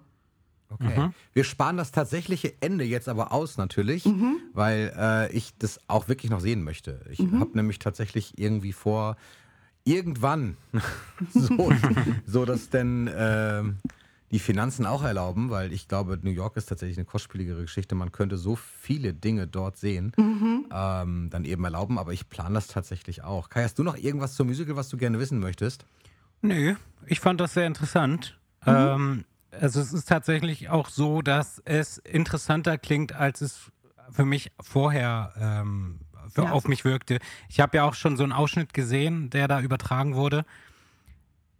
Okay. 0.69 1.11
Wir 1.33 1.45
sparen 1.45 1.77
das 1.77 1.93
tatsächliche 1.93 2.55
Ende 2.61 2.85
jetzt 2.85 3.09
aber 3.09 3.33
aus 3.33 3.59
natürlich, 3.59 4.09
weil 4.55 4.93
äh, 4.97 5.33
ich 5.33 5.57
das 5.59 5.81
auch 5.87 6.09
wirklich 6.09 6.31
noch 6.31 6.41
sehen 6.41 6.63
möchte. 6.63 7.05
Ich 7.11 7.21
habe 7.21 7.51
nämlich 7.55 7.79
tatsächlich 7.79 8.39
irgendwie 8.39 8.73
vor, 8.73 9.17
irgendwann, 9.85 10.57
so, 11.31 11.73
so 12.27 12.45
dass 12.45 12.71
denn 12.71 13.11
ähm, 13.15 13.79
die 14.33 14.39
Finanzen 14.39 14.87
auch 14.87 15.03
erlauben, 15.03 15.51
weil 15.51 15.73
ich 15.73 15.89
glaube, 15.89 16.19
New 16.23 16.31
York 16.31 16.57
ist 16.57 16.67
tatsächlich 16.67 16.97
eine 16.99 17.05
kostspieligere 17.05 17.61
Geschichte. 17.61 17.95
Man 17.95 18.13
könnte 18.13 18.39
so 18.39 18.57
viele 18.57 19.13
Dinge 19.13 19.47
dort 19.47 19.77
sehen, 19.77 20.13
ähm, 20.19 21.29
dann 21.31 21.45
eben 21.45 21.63
erlauben, 21.65 21.99
aber 21.99 22.13
ich 22.15 22.29
plane 22.31 22.55
das 22.55 22.67
tatsächlich 22.67 23.23
auch. 23.23 23.51
Kai, 23.51 23.63
hast 23.63 23.79
du 23.79 23.83
noch 23.83 23.97
irgendwas 23.97 24.35
zum 24.35 24.47
Musical, 24.49 24.75
was 24.75 24.89
du 24.89 24.97
gerne 24.97 25.19
wissen 25.19 25.39
möchtest? 25.39 25.85
Nö, 26.41 26.75
ich 27.07 27.21
fand 27.21 27.41
das 27.41 27.53
sehr 27.55 27.67
interessant. 27.67 28.39
Ähm, 28.67 29.25
also 29.53 29.81
es 29.81 29.93
ist 29.93 30.09
tatsächlich 30.09 30.71
auch 30.71 30.89
so, 30.89 31.21
dass 31.21 31.61
es 31.67 31.99
interessanter 31.99 32.79
klingt, 32.79 33.13
als 33.13 33.43
es 33.43 33.71
für 34.11 34.25
mich 34.25 34.51
vorher 34.61 35.33
ähm, 35.39 36.01
für, 36.31 36.45
Ja. 36.45 36.53
auf 36.53 36.67
mich 36.69 36.85
wirkte. 36.87 37.19
Ich 37.51 37.61
habe 37.61 37.77
ja 37.77 37.85
auch 37.85 37.95
schon 37.95 38.17
so 38.17 38.23
einen 38.23 38.33
Ausschnitt 38.33 38.73
gesehen, 38.73 39.29
der 39.29 39.47
da 39.47 39.61
übertragen 39.61 40.15
wurde. 40.15 40.45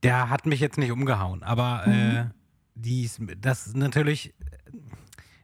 Der 0.03 0.31
hat 0.31 0.47
mich 0.47 0.61
jetzt 0.61 0.79
nicht 0.79 0.91
umgehauen, 0.91 1.43
aber 1.43 1.87
äh, 1.87 2.25
dies, 2.75 3.21
das 3.41 3.75
natürlich, 3.75 4.35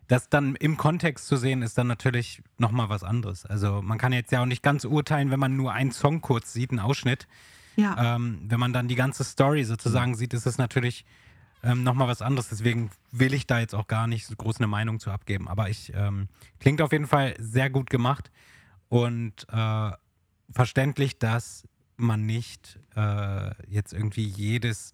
das 0.07 0.29
dann 0.29 0.57
im 0.57 0.77
Kontext 0.77 1.27
zu 1.27 1.37
sehen, 1.37 1.63
ist 1.63 1.77
dann 1.79 1.87
natürlich 1.87 2.43
nochmal 2.57 2.89
was 2.89 3.03
anderes. 3.03 3.45
Also 3.47 3.83
man 3.83 3.99
kann 3.99 4.13
jetzt 4.13 4.33
ja 4.33 4.43
auch 4.43 4.47
nicht 4.47 4.63
ganz 4.63 4.85
urteilen, 4.85 5.31
wenn 5.31 5.41
man 5.41 5.57
nur 5.57 5.73
einen 5.73 5.93
Song 5.93 6.21
kurz 6.21 6.53
sieht, 6.53 6.71
einen 6.71 6.81
Ausschnitt. 6.81 7.27
Ja, 7.77 8.17
Ähm, 8.17 8.41
wenn 8.49 8.59
man 8.59 8.73
dann 8.73 8.89
die 8.89 8.97
ganze 8.97 9.23
Story 9.23 9.65
sozusagen 9.65 10.17
sieht, 10.17 10.35
ist 10.35 10.47
es 10.47 10.59
natürlich 10.59 11.05
ähm, 11.63 11.85
nochmal 11.85 12.09
was 12.09 12.23
anderes. 12.23 12.49
Deswegen 12.49 12.91
will 13.13 13.33
ich 13.35 13.47
da 13.47 13.61
jetzt 13.61 13.75
auch 13.75 13.87
gar 13.87 14.07
nicht 14.07 14.27
so 14.27 14.35
groß 14.35 14.57
eine 14.59 14.67
Meinung 14.67 14.99
zu 14.99 15.11
abgeben. 15.11 15.47
Aber 15.49 15.69
ich 15.69 15.93
ähm, 15.95 16.29
klingt 16.59 16.83
auf 16.83 16.91
jeden 16.93 17.07
Fall 17.07 17.35
sehr 17.39 17.71
gut 17.71 17.89
gemacht 17.91 18.31
und 18.89 19.47
äh, 19.53 19.91
verständlich, 20.51 21.19
dass 21.19 21.69
man 21.97 22.27
nicht 22.27 22.79
äh, 22.97 23.51
jetzt 23.69 23.93
irgendwie 23.93 24.25
jedes, 24.25 24.93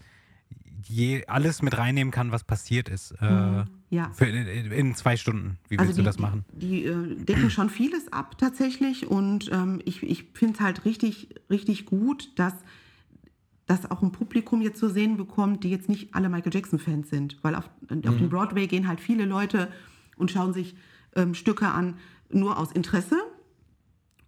je, 0.88 1.24
alles 1.26 1.62
mit 1.62 1.76
reinnehmen 1.76 2.10
kann, 2.10 2.32
was 2.32 2.44
passiert 2.44 2.88
ist. 2.88 3.12
Äh, 3.20 3.64
ja. 3.90 4.10
für, 4.12 4.26
in, 4.26 4.72
in 4.72 4.94
zwei 4.94 5.16
Stunden. 5.16 5.58
Wie 5.68 5.78
Also 5.78 5.88
willst 5.88 5.98
die, 5.98 6.02
du 6.02 6.06
das 6.06 6.18
machen? 6.18 6.44
Die, 6.52 6.68
die 6.68 6.84
äh, 6.84 7.16
decken 7.16 7.50
schon 7.50 7.70
vieles 7.70 8.12
ab 8.12 8.38
tatsächlich 8.38 9.06
und 9.06 9.50
ähm, 9.52 9.80
ich, 9.84 10.02
ich 10.02 10.26
finde 10.34 10.54
es 10.54 10.60
halt 10.60 10.84
richtig, 10.84 11.28
richtig 11.50 11.86
gut, 11.86 12.32
dass 12.38 12.54
das 13.66 13.90
auch 13.90 14.02
ein 14.02 14.12
Publikum 14.12 14.60
jetzt 14.60 14.78
zu 14.78 14.90
sehen 14.90 15.16
bekommt, 15.16 15.64
die 15.64 15.70
jetzt 15.70 15.88
nicht 15.88 16.14
alle 16.14 16.28
Michael 16.28 16.52
Jackson-Fans 16.52 17.08
sind. 17.08 17.38
Weil 17.42 17.54
auf, 17.54 17.70
auf 17.88 18.16
den 18.18 18.28
Broadway 18.28 18.66
gehen 18.66 18.86
halt 18.86 19.00
viele 19.00 19.24
Leute 19.24 19.68
und 20.16 20.30
schauen 20.30 20.52
sich 20.52 20.76
ähm, 21.16 21.34
Stücke 21.34 21.68
an, 21.68 21.96
nur 22.30 22.58
aus 22.58 22.72
Interesse. 22.72 23.16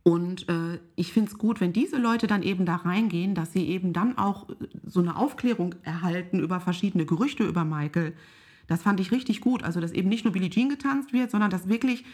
Und 0.06 0.48
äh, 0.48 0.78
ich 0.94 1.12
finde 1.12 1.32
es 1.32 1.36
gut, 1.36 1.60
wenn 1.60 1.72
diese 1.72 1.96
Leute 1.96 2.28
dann 2.28 2.44
eben 2.44 2.64
da 2.64 2.76
reingehen, 2.76 3.34
dass 3.34 3.52
sie 3.52 3.66
eben 3.66 3.92
dann 3.92 4.16
auch 4.16 4.48
äh, 4.48 4.54
so 4.86 5.00
eine 5.00 5.16
Aufklärung 5.16 5.74
erhalten 5.82 6.38
über 6.38 6.60
verschiedene 6.60 7.04
Gerüchte 7.04 7.42
über 7.42 7.64
Michael. 7.64 8.12
Das 8.68 8.84
fand 8.84 9.00
ich 9.00 9.10
richtig 9.10 9.40
gut. 9.40 9.64
Also, 9.64 9.80
dass 9.80 9.90
eben 9.90 10.08
nicht 10.08 10.22
nur 10.24 10.32
Billie 10.32 10.48
Jean 10.48 10.68
getanzt 10.68 11.12
wird, 11.12 11.32
sondern 11.32 11.50
dass 11.50 11.68
wirklich 11.68 12.04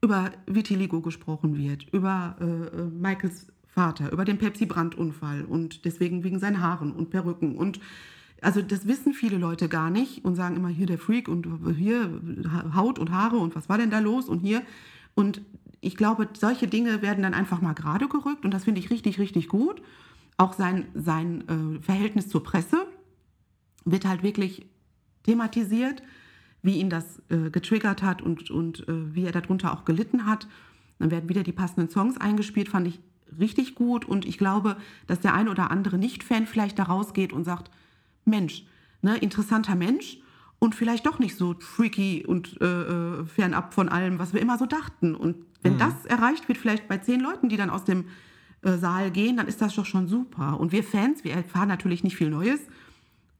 über 0.00 0.30
Vitiligo 0.46 1.02
gesprochen 1.02 1.58
wird, 1.58 1.86
über 1.92 2.34
äh, 2.40 2.44
äh, 2.44 2.86
Michaels 2.86 3.52
Vater, 3.66 4.10
über 4.10 4.24
den 4.24 4.38
Pepsi-Brandunfall 4.38 5.44
und 5.44 5.84
deswegen 5.84 6.24
wegen 6.24 6.38
seinen 6.38 6.62
Haaren 6.62 6.92
und 6.92 7.10
Perücken. 7.10 7.56
Und 7.56 7.78
also 8.40 8.62
das 8.62 8.88
wissen 8.88 9.12
viele 9.12 9.36
Leute 9.36 9.68
gar 9.68 9.90
nicht 9.90 10.24
und 10.24 10.34
sagen 10.34 10.56
immer 10.56 10.68
hier 10.70 10.86
der 10.86 10.96
Freak 10.96 11.28
und 11.28 11.46
hier 11.76 12.22
Haut 12.74 12.98
und 12.98 13.10
Haare 13.10 13.36
und 13.36 13.54
was 13.54 13.68
war 13.68 13.76
denn 13.76 13.90
da 13.90 13.98
los 13.98 14.30
und 14.30 14.38
hier. 14.38 14.62
Und 15.14 15.42
ich 15.86 15.96
glaube, 15.96 16.28
solche 16.32 16.66
Dinge 16.66 17.00
werden 17.00 17.22
dann 17.22 17.34
einfach 17.34 17.60
mal 17.60 17.72
gerade 17.72 18.08
gerückt 18.08 18.44
und 18.44 18.52
das 18.52 18.64
finde 18.64 18.80
ich 18.80 18.90
richtig, 18.90 19.18
richtig 19.18 19.48
gut. 19.48 19.80
Auch 20.36 20.52
sein, 20.52 20.86
sein 20.94 21.48
äh, 21.48 21.80
Verhältnis 21.80 22.28
zur 22.28 22.42
Presse 22.42 22.86
wird 23.84 24.04
halt 24.04 24.22
wirklich 24.22 24.66
thematisiert, 25.22 26.02
wie 26.62 26.78
ihn 26.78 26.90
das 26.90 27.22
äh, 27.28 27.50
getriggert 27.50 28.02
hat 28.02 28.20
und, 28.20 28.50
und 28.50 28.86
äh, 28.88 29.14
wie 29.14 29.24
er 29.24 29.32
darunter 29.32 29.72
auch 29.72 29.84
gelitten 29.84 30.26
hat. 30.26 30.48
Dann 30.98 31.12
werden 31.12 31.28
wieder 31.28 31.44
die 31.44 31.52
passenden 31.52 31.88
Songs 31.88 32.16
eingespielt, 32.16 32.68
fand 32.68 32.88
ich 32.88 33.00
richtig 33.38 33.76
gut. 33.76 34.04
Und 34.04 34.26
ich 34.26 34.38
glaube, 34.38 34.76
dass 35.06 35.20
der 35.20 35.34
ein 35.34 35.48
oder 35.48 35.70
andere 35.70 35.98
Nicht-Fan 35.98 36.46
vielleicht 36.46 36.78
da 36.78 36.84
rausgeht 36.84 37.32
und 37.32 37.44
sagt, 37.44 37.70
Mensch, 38.24 38.64
ne, 39.02 39.16
interessanter 39.18 39.76
Mensch 39.76 40.18
und 40.58 40.74
vielleicht 40.74 41.06
doch 41.06 41.18
nicht 41.18 41.36
so 41.36 41.54
freaky 41.60 42.24
und 42.26 42.60
äh, 42.60 42.64
äh 42.64 43.24
fernab 43.24 43.72
von 43.72 43.88
allem, 43.88 44.18
was 44.18 44.32
wir 44.32 44.40
immer 44.40 44.58
so 44.58 44.66
dachten. 44.66 45.14
Und 45.14 45.36
wenn 45.66 45.74
mhm. 45.74 45.78
das 45.78 46.06
erreicht 46.06 46.46
wird, 46.48 46.58
vielleicht 46.58 46.86
bei 46.86 46.98
zehn 46.98 47.20
Leuten, 47.20 47.48
die 47.48 47.56
dann 47.56 47.70
aus 47.70 47.84
dem 47.84 48.04
äh, 48.62 48.76
Saal 48.76 49.10
gehen, 49.10 49.36
dann 49.36 49.48
ist 49.48 49.60
das 49.60 49.74
doch 49.74 49.84
schon 49.84 50.06
super. 50.06 50.60
Und 50.60 50.72
wir 50.72 50.84
Fans, 50.84 51.24
wir 51.24 51.32
erfahren 51.32 51.68
natürlich 51.68 52.04
nicht 52.04 52.16
viel 52.16 52.30
Neues, 52.30 52.60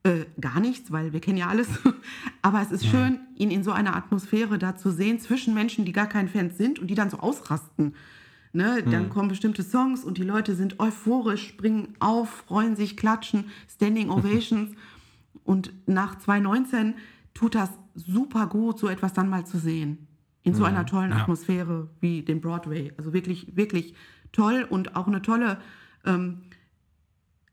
äh, 0.03 0.25
gar 0.39 0.59
nichts, 0.59 0.91
weil 0.91 1.13
wir 1.13 1.21
kennen 1.21 1.37
ja 1.37 1.47
alles. 1.47 1.69
Aber 2.41 2.61
es 2.61 2.71
ist 2.71 2.83
ja. 2.85 2.91
schön, 2.91 3.19
ihn 3.35 3.49
in 3.49 3.63
so 3.63 3.71
einer 3.71 3.95
Atmosphäre 3.95 4.57
da 4.57 4.75
zu 4.75 4.91
sehen, 4.91 5.19
zwischen 5.19 5.53
Menschen, 5.53 5.85
die 5.85 5.93
gar 5.93 6.07
kein 6.07 6.27
Fans 6.27 6.57
sind 6.57 6.79
und 6.79 6.87
die 6.87 6.95
dann 6.95 7.09
so 7.09 7.17
ausrasten. 7.19 7.95
Ne? 8.51 8.83
Dann 8.83 9.03
hm. 9.03 9.09
kommen 9.09 9.29
bestimmte 9.29 9.63
Songs 9.63 10.03
und 10.03 10.17
die 10.17 10.23
Leute 10.23 10.55
sind 10.55 10.79
euphorisch, 10.79 11.47
springen 11.47 11.95
auf, 11.99 12.43
freuen 12.47 12.75
sich, 12.75 12.97
klatschen, 12.97 13.45
Standing 13.73 14.09
Ovations. 14.09 14.75
und 15.43 15.71
nach 15.87 16.17
2019 16.17 16.95
tut 17.33 17.55
das 17.55 17.69
super 17.95 18.47
gut, 18.47 18.79
so 18.79 18.87
etwas 18.89 19.13
dann 19.13 19.29
mal 19.29 19.45
zu 19.45 19.57
sehen. 19.57 20.07
In 20.43 20.53
so 20.53 20.63
einer 20.63 20.85
tollen 20.85 21.11
ja. 21.11 21.17
Atmosphäre 21.17 21.89
wie 21.99 22.21
dem 22.21 22.39
Broadway. 22.39 22.93
Also 22.97 23.11
wirklich, 23.11 23.57
wirklich 23.57 23.93
toll 24.31 24.65
und 24.69 24.95
auch 24.95 25.07
eine 25.07 25.21
tolle, 25.21 25.57
ähm, 26.05 26.43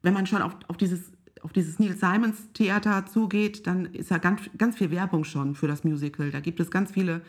wenn 0.03 0.15
man 0.15 0.27
schon 0.27 0.43
auf, 0.43 0.57
auf 0.69 0.77
dieses 0.77 1.13
auf 1.45 1.53
dieses 1.53 1.79
Neil 1.79 1.95
Simons 1.95 2.51
Theater 2.55 3.05
zugeht, 3.05 3.67
dann 3.67 3.85
ist 3.85 4.11
ja 4.11 4.17
ganz, 4.17 4.41
ganz 4.57 4.79
viel 4.79 4.91
Werbung 4.91 5.25
schon 5.25 5.55
für 5.55 5.69
das 5.69 5.85
Musical. 5.85 6.31
Da 6.31 6.41
gibt 6.41 6.59
es 6.59 6.71
ganz 6.71 6.91
viele 6.91 7.21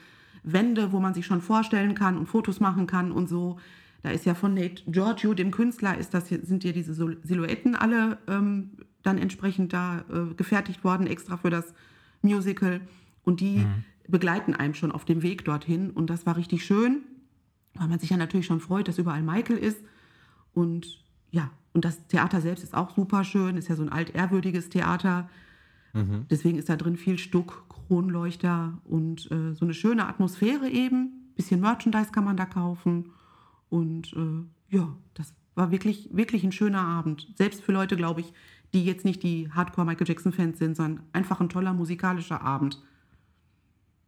Wände, 0.41 0.93
wo 0.93 1.01
man 1.01 1.13
sich 1.13 1.25
schon 1.25 1.41
vorstellen 1.41 1.95
kann 1.95 2.17
und 2.17 2.27
Fotos 2.27 2.61
machen 2.61 2.87
kann 2.87 3.11
und 3.11 3.27
so. 3.27 3.59
Da 4.03 4.11
ist 4.11 4.25
ja 4.25 4.33
von 4.33 4.53
Nate 4.53 4.83
Giorgio, 4.87 5.33
dem 5.33 5.51
Künstler, 5.51 5.97
ist 5.97 6.13
das, 6.13 6.29
sind 6.29 6.63
ja 6.63 6.71
diese 6.71 6.93
Silhouetten 6.93 7.75
alle 7.75 8.19
ähm, 8.27 8.71
dann 9.03 9.17
entsprechend 9.17 9.73
da 9.73 10.05
äh, 10.09 10.33
gefertigt 10.35 10.83
worden, 10.83 11.07
extra 11.07 11.35
für 11.35 11.49
das 11.49 11.73
Musical. 12.21 12.81
Und 13.23 13.41
die 13.41 13.57
mhm. 13.57 13.83
Begleiten 14.07 14.53
einem 14.53 14.73
schon 14.73 14.91
auf 14.91 15.05
dem 15.05 15.21
Weg 15.21 15.45
dorthin. 15.45 15.91
Und 15.91 16.09
das 16.09 16.25
war 16.25 16.37
richtig 16.37 16.65
schön, 16.65 17.03
weil 17.73 17.87
man 17.87 17.99
sich 17.99 18.09
ja 18.09 18.17
natürlich 18.17 18.45
schon 18.45 18.59
freut, 18.59 18.87
dass 18.87 18.97
überall 18.97 19.23
Michael 19.23 19.57
ist. 19.57 19.83
Und 20.53 21.03
ja, 21.31 21.51
und 21.73 21.83
das 21.83 22.07
Theater 22.07 22.39
selbst 22.41 22.63
ist 22.63 22.75
auch 22.75 22.95
super 22.95 23.23
schön, 23.23 23.57
ist 23.57 23.67
ja 23.67 23.75
so 23.75 23.83
ein 23.83 23.89
altehrwürdiges 23.89 24.69
Theater. 24.69 25.29
Mhm. 25.93 26.25
Deswegen 26.29 26.57
ist 26.57 26.69
da 26.69 26.75
drin 26.75 26.97
viel 26.97 27.17
Stuck, 27.17 27.65
Kronleuchter 27.69 28.77
und 28.85 29.29
äh, 29.31 29.53
so 29.53 29.65
eine 29.65 29.73
schöne 29.73 30.07
Atmosphäre 30.07 30.69
eben. 30.69 31.31
Bisschen 31.35 31.59
Merchandise 31.59 32.11
kann 32.11 32.23
man 32.23 32.37
da 32.37 32.45
kaufen. 32.45 33.11
Und 33.69 34.13
äh, 34.13 34.75
ja, 34.75 34.95
das 35.13 35.33
war 35.55 35.71
wirklich, 35.71 36.09
wirklich 36.13 36.43
ein 36.43 36.51
schöner 36.51 36.81
Abend. 36.81 37.27
Selbst 37.35 37.61
für 37.61 37.71
Leute, 37.71 37.95
glaube 37.95 38.21
ich, 38.21 38.33
die 38.73 38.85
jetzt 38.85 39.05
nicht 39.05 39.23
die 39.23 39.51
Hardcore-Michael 39.51 40.07
Jackson-Fans 40.07 40.59
sind, 40.59 40.75
sondern 40.75 41.05
einfach 41.13 41.39
ein 41.39 41.49
toller 41.49 41.73
musikalischer 41.73 42.41
Abend. 42.41 42.81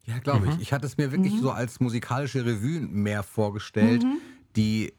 Ja, 0.07 0.19
glaube 0.19 0.47
mhm. 0.47 0.53
ich. 0.53 0.61
Ich 0.61 0.73
hatte 0.73 0.85
es 0.85 0.97
mir 0.97 1.11
wirklich 1.11 1.33
mhm. 1.33 1.41
so 1.41 1.51
als 1.51 1.79
musikalische 1.79 2.45
Revue 2.45 2.79
mehr 2.79 3.23
vorgestellt, 3.23 4.03
mhm. 4.03 4.17
die 4.55 4.93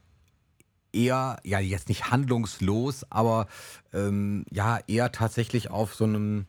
eher, 0.93 1.39
ja, 1.45 1.59
jetzt 1.59 1.89
nicht 1.89 2.11
handlungslos, 2.11 3.05
aber 3.11 3.47
ähm, 3.93 4.45
ja, 4.51 4.79
eher 4.87 5.11
tatsächlich 5.13 5.71
auf 5.71 5.95
so 5.95 6.05
einem, 6.05 6.47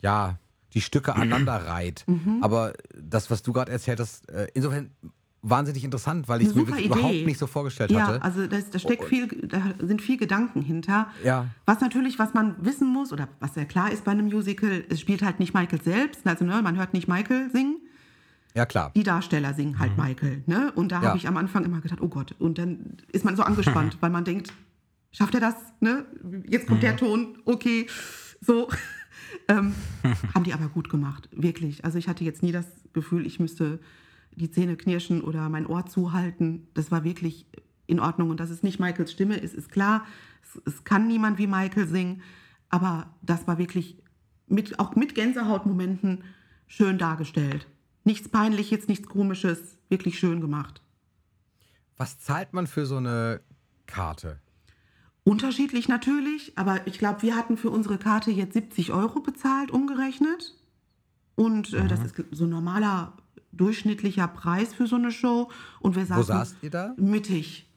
ja, 0.00 0.38
die 0.74 0.80
Stücke 0.80 1.14
aneinander 1.16 1.66
reiht. 1.66 2.04
Aber 2.40 2.74
das, 2.94 3.30
was 3.30 3.42
du 3.42 3.52
gerade 3.52 3.72
erzählt 3.72 3.98
hast, 4.00 4.28
äh, 4.28 4.48
insofern 4.54 4.90
wahnsinnig 5.42 5.82
interessant, 5.82 6.28
weil 6.28 6.40
ich 6.40 6.48
es 6.48 6.54
mir 6.54 6.68
wirklich 6.68 6.86
überhaupt 6.86 7.26
nicht 7.26 7.38
so 7.38 7.48
vorgestellt 7.48 7.90
ja, 7.90 8.06
hatte. 8.06 8.18
Ja, 8.18 8.22
also 8.22 8.46
da 8.46 8.78
steckt 8.78 9.04
viel, 9.04 9.26
da 9.26 9.60
sind 9.80 10.00
viel 10.00 10.16
Gedanken 10.16 10.62
hinter. 10.62 11.08
Ja. 11.24 11.48
Was 11.66 11.80
natürlich, 11.80 12.18
was 12.18 12.32
man 12.32 12.54
wissen 12.64 12.86
muss, 12.92 13.12
oder 13.12 13.28
was 13.40 13.56
ja 13.56 13.64
klar 13.64 13.90
ist 13.90 14.04
bei 14.04 14.12
einem 14.12 14.26
Musical, 14.26 14.84
es 14.88 15.00
spielt 15.00 15.22
halt 15.22 15.40
nicht 15.40 15.52
Michael 15.52 15.82
selbst, 15.82 16.24
also 16.26 16.44
ne, 16.44 16.62
man 16.62 16.76
hört 16.76 16.94
nicht 16.94 17.08
Michael 17.08 17.50
singen, 17.50 17.81
ja, 18.54 18.66
klar. 18.66 18.92
Die 18.94 19.02
Darsteller 19.02 19.54
singen 19.54 19.78
halt 19.78 19.96
mhm. 19.96 20.04
Michael. 20.04 20.42
Ne? 20.46 20.72
Und 20.72 20.92
da 20.92 21.00
ja. 21.00 21.08
habe 21.08 21.18
ich 21.18 21.28
am 21.28 21.36
Anfang 21.36 21.64
immer 21.64 21.80
gedacht, 21.80 22.00
oh 22.00 22.08
Gott. 22.08 22.34
Und 22.38 22.58
dann 22.58 22.98
ist 23.12 23.24
man 23.24 23.36
so 23.36 23.42
angespannt, 23.42 23.98
weil 24.00 24.10
man 24.10 24.24
denkt, 24.24 24.52
schafft 25.10 25.34
er 25.34 25.40
das? 25.40 25.54
Ne? 25.80 26.04
Jetzt 26.48 26.66
kommt 26.66 26.80
mhm. 26.80 26.86
der 26.86 26.96
Ton, 26.96 27.38
okay. 27.44 27.86
So. 28.40 28.68
ähm, 29.48 29.74
haben 30.34 30.44
die 30.44 30.52
aber 30.52 30.68
gut 30.68 30.90
gemacht, 30.90 31.28
wirklich. 31.32 31.84
Also 31.84 31.98
ich 31.98 32.08
hatte 32.08 32.24
jetzt 32.24 32.42
nie 32.42 32.52
das 32.52 32.66
Gefühl, 32.92 33.26
ich 33.26 33.40
müsste 33.40 33.80
die 34.34 34.50
Zähne 34.50 34.76
knirschen 34.76 35.22
oder 35.22 35.48
mein 35.48 35.66
Ohr 35.66 35.86
zuhalten. 35.86 36.68
Das 36.74 36.90
war 36.90 37.04
wirklich 37.04 37.46
in 37.86 38.00
Ordnung. 38.00 38.30
Und 38.30 38.40
dass 38.40 38.50
es 38.50 38.62
nicht 38.62 38.80
Michaels 38.80 39.12
Stimme 39.12 39.36
ist, 39.36 39.54
ist 39.54 39.70
klar. 39.70 40.04
Es, 40.42 40.74
es 40.74 40.84
kann 40.84 41.06
niemand 41.06 41.38
wie 41.38 41.46
Michael 41.46 41.86
singen. 41.86 42.22
Aber 42.68 43.14
das 43.22 43.46
war 43.46 43.58
wirklich 43.58 43.98
mit, 44.46 44.78
auch 44.78 44.96
mit 44.96 45.14
Gänsehautmomenten 45.14 46.24
schön 46.66 46.98
dargestellt. 46.98 47.66
Nichts 48.04 48.28
Peinliches, 48.28 48.88
nichts 48.88 49.08
Komisches, 49.08 49.78
wirklich 49.88 50.18
schön 50.18 50.40
gemacht. 50.40 50.82
Was 51.96 52.18
zahlt 52.18 52.52
man 52.52 52.66
für 52.66 52.86
so 52.86 52.96
eine 52.96 53.40
Karte? 53.86 54.40
Unterschiedlich 55.24 55.88
natürlich, 55.88 56.58
aber 56.58 56.84
ich 56.86 56.98
glaube, 56.98 57.22
wir 57.22 57.36
hatten 57.36 57.56
für 57.56 57.70
unsere 57.70 57.96
Karte 57.96 58.32
jetzt 58.32 58.54
70 58.54 58.92
Euro 58.92 59.20
bezahlt, 59.20 59.70
umgerechnet. 59.70 60.56
Und 61.36 61.72
äh, 61.72 61.84
mhm. 61.84 61.88
das 61.88 62.00
ist 62.02 62.14
so 62.32 62.44
ein 62.44 62.50
normaler, 62.50 63.12
durchschnittlicher 63.52 64.26
Preis 64.26 64.74
für 64.74 64.88
so 64.88 64.96
eine 64.96 65.12
Show. 65.12 65.48
Und 65.78 65.94
wir 65.94 66.06
saßen 66.06 66.22
Wo 66.22 66.26
saßt 66.26 66.56
ihr 66.62 66.70
da? 66.70 66.94
Mittig. 66.96 67.68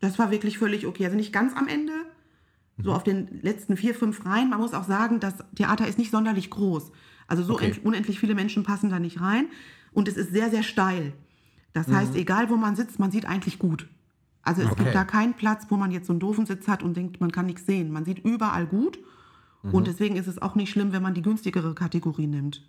Das 0.00 0.18
war 0.18 0.30
wirklich 0.30 0.58
völlig 0.58 0.86
okay. 0.86 1.06
Also 1.06 1.16
nicht 1.16 1.32
ganz 1.32 1.56
am 1.56 1.66
Ende, 1.66 1.92
so 2.78 2.90
mhm. 2.90 2.96
auf 2.96 3.02
den 3.02 3.40
letzten 3.42 3.76
vier, 3.76 3.94
fünf 3.94 4.24
Reihen. 4.24 4.50
Man 4.50 4.60
muss 4.60 4.74
auch 4.74 4.84
sagen, 4.84 5.18
das 5.18 5.34
Theater 5.56 5.88
ist 5.88 5.98
nicht 5.98 6.10
sonderlich 6.12 6.50
groß. 6.50 6.92
Also 7.26 7.42
so 7.42 7.54
okay. 7.54 7.74
unendlich 7.82 8.20
viele 8.20 8.34
Menschen 8.34 8.62
passen 8.62 8.90
da 8.90 8.98
nicht 8.98 9.20
rein. 9.20 9.46
Und 9.92 10.08
es 10.08 10.16
ist 10.16 10.32
sehr, 10.32 10.50
sehr 10.50 10.62
steil. 10.62 11.12
Das 11.72 11.88
mhm. 11.88 11.96
heißt, 11.96 12.16
egal 12.16 12.50
wo 12.50 12.56
man 12.56 12.76
sitzt, 12.76 12.98
man 12.98 13.10
sieht 13.10 13.26
eigentlich 13.26 13.58
gut. 13.58 13.88
Also 14.42 14.62
es 14.62 14.70
okay. 14.70 14.84
gibt 14.84 14.94
da 14.94 15.04
keinen 15.04 15.34
Platz, 15.34 15.66
wo 15.70 15.76
man 15.76 15.90
jetzt 15.90 16.06
so 16.06 16.12
einen 16.12 16.20
doofen 16.20 16.46
Sitz 16.46 16.68
hat 16.68 16.82
und 16.82 16.96
denkt, 16.96 17.20
man 17.20 17.32
kann 17.32 17.46
nichts 17.46 17.66
sehen. 17.66 17.90
Man 17.90 18.04
sieht 18.04 18.18
überall 18.18 18.66
gut. 18.66 18.98
Mhm. 19.62 19.72
Und 19.72 19.86
deswegen 19.86 20.16
ist 20.16 20.26
es 20.26 20.40
auch 20.40 20.54
nicht 20.54 20.70
schlimm, 20.70 20.92
wenn 20.92 21.02
man 21.02 21.14
die 21.14 21.22
günstigere 21.22 21.74
Kategorie 21.74 22.26
nimmt. 22.26 22.62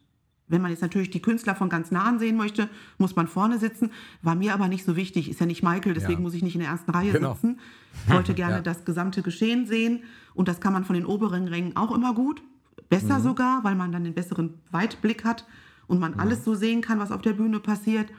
Wenn 0.47 0.61
man 0.61 0.69
jetzt 0.69 0.81
natürlich 0.81 1.09
die 1.09 1.21
Künstler 1.21 1.55
von 1.55 1.69
ganz 1.69 1.89
nah 1.89 2.03
ansehen 2.03 2.37
möchte, 2.37 2.69
muss 2.99 3.15
man 3.15 3.27
vorne 3.27 3.57
sitzen. 3.57 3.91
War 4.21 4.35
mir 4.35 4.53
aber 4.53 4.67
nicht 4.67 4.85
so 4.85 4.95
wichtig. 4.95 5.29
Ist 5.29 5.39
ja 5.39 5.47
nicht 5.47 5.63
Michael, 5.63 5.95
deswegen 5.95 6.19
ja. 6.19 6.19
muss 6.19 6.35
ich 6.35 6.43
nicht 6.43 6.53
in 6.53 6.61
der 6.61 6.69
ersten 6.69 6.91
Reihe 6.91 7.11
genau. 7.11 7.33
sitzen. 7.33 7.59
Ich 8.07 8.13
wollte 8.13 8.33
gerne 8.33 8.57
ja. 8.57 8.61
das 8.61 8.83
gesamte 8.83 9.21
Geschehen 9.21 9.67
sehen. 9.67 10.03
Und 10.33 10.49
das 10.49 10.59
kann 10.59 10.73
man 10.73 10.83
von 10.83 10.95
den 10.95 11.05
oberen 11.05 11.47
Rängen 11.47 11.77
auch 11.77 11.95
immer 11.95 12.13
gut 12.13 12.41
besser 12.89 13.19
mhm. 13.19 13.23
sogar, 13.23 13.63
weil 13.63 13.75
man 13.75 13.91
dann 13.91 14.03
den 14.03 14.13
besseren 14.13 14.55
Weitblick 14.71 15.23
hat 15.23 15.45
und 15.87 15.99
man 15.99 16.13
mhm. 16.13 16.19
alles 16.19 16.43
so 16.43 16.55
sehen 16.55 16.81
kann, 16.81 16.99
was 16.99 17.11
auf 17.11 17.21
der 17.21 17.33
Bühne 17.33 17.59
passiert. 17.59 18.09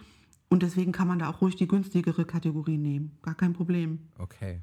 Und 0.48 0.62
deswegen 0.62 0.92
kann 0.92 1.08
man 1.08 1.18
da 1.18 1.28
auch 1.28 1.40
ruhig 1.40 1.56
die 1.56 1.66
günstigere 1.66 2.24
Kategorie 2.24 2.78
nehmen. 2.78 3.18
Gar 3.22 3.34
kein 3.34 3.52
Problem. 3.52 3.98
Okay. 4.18 4.60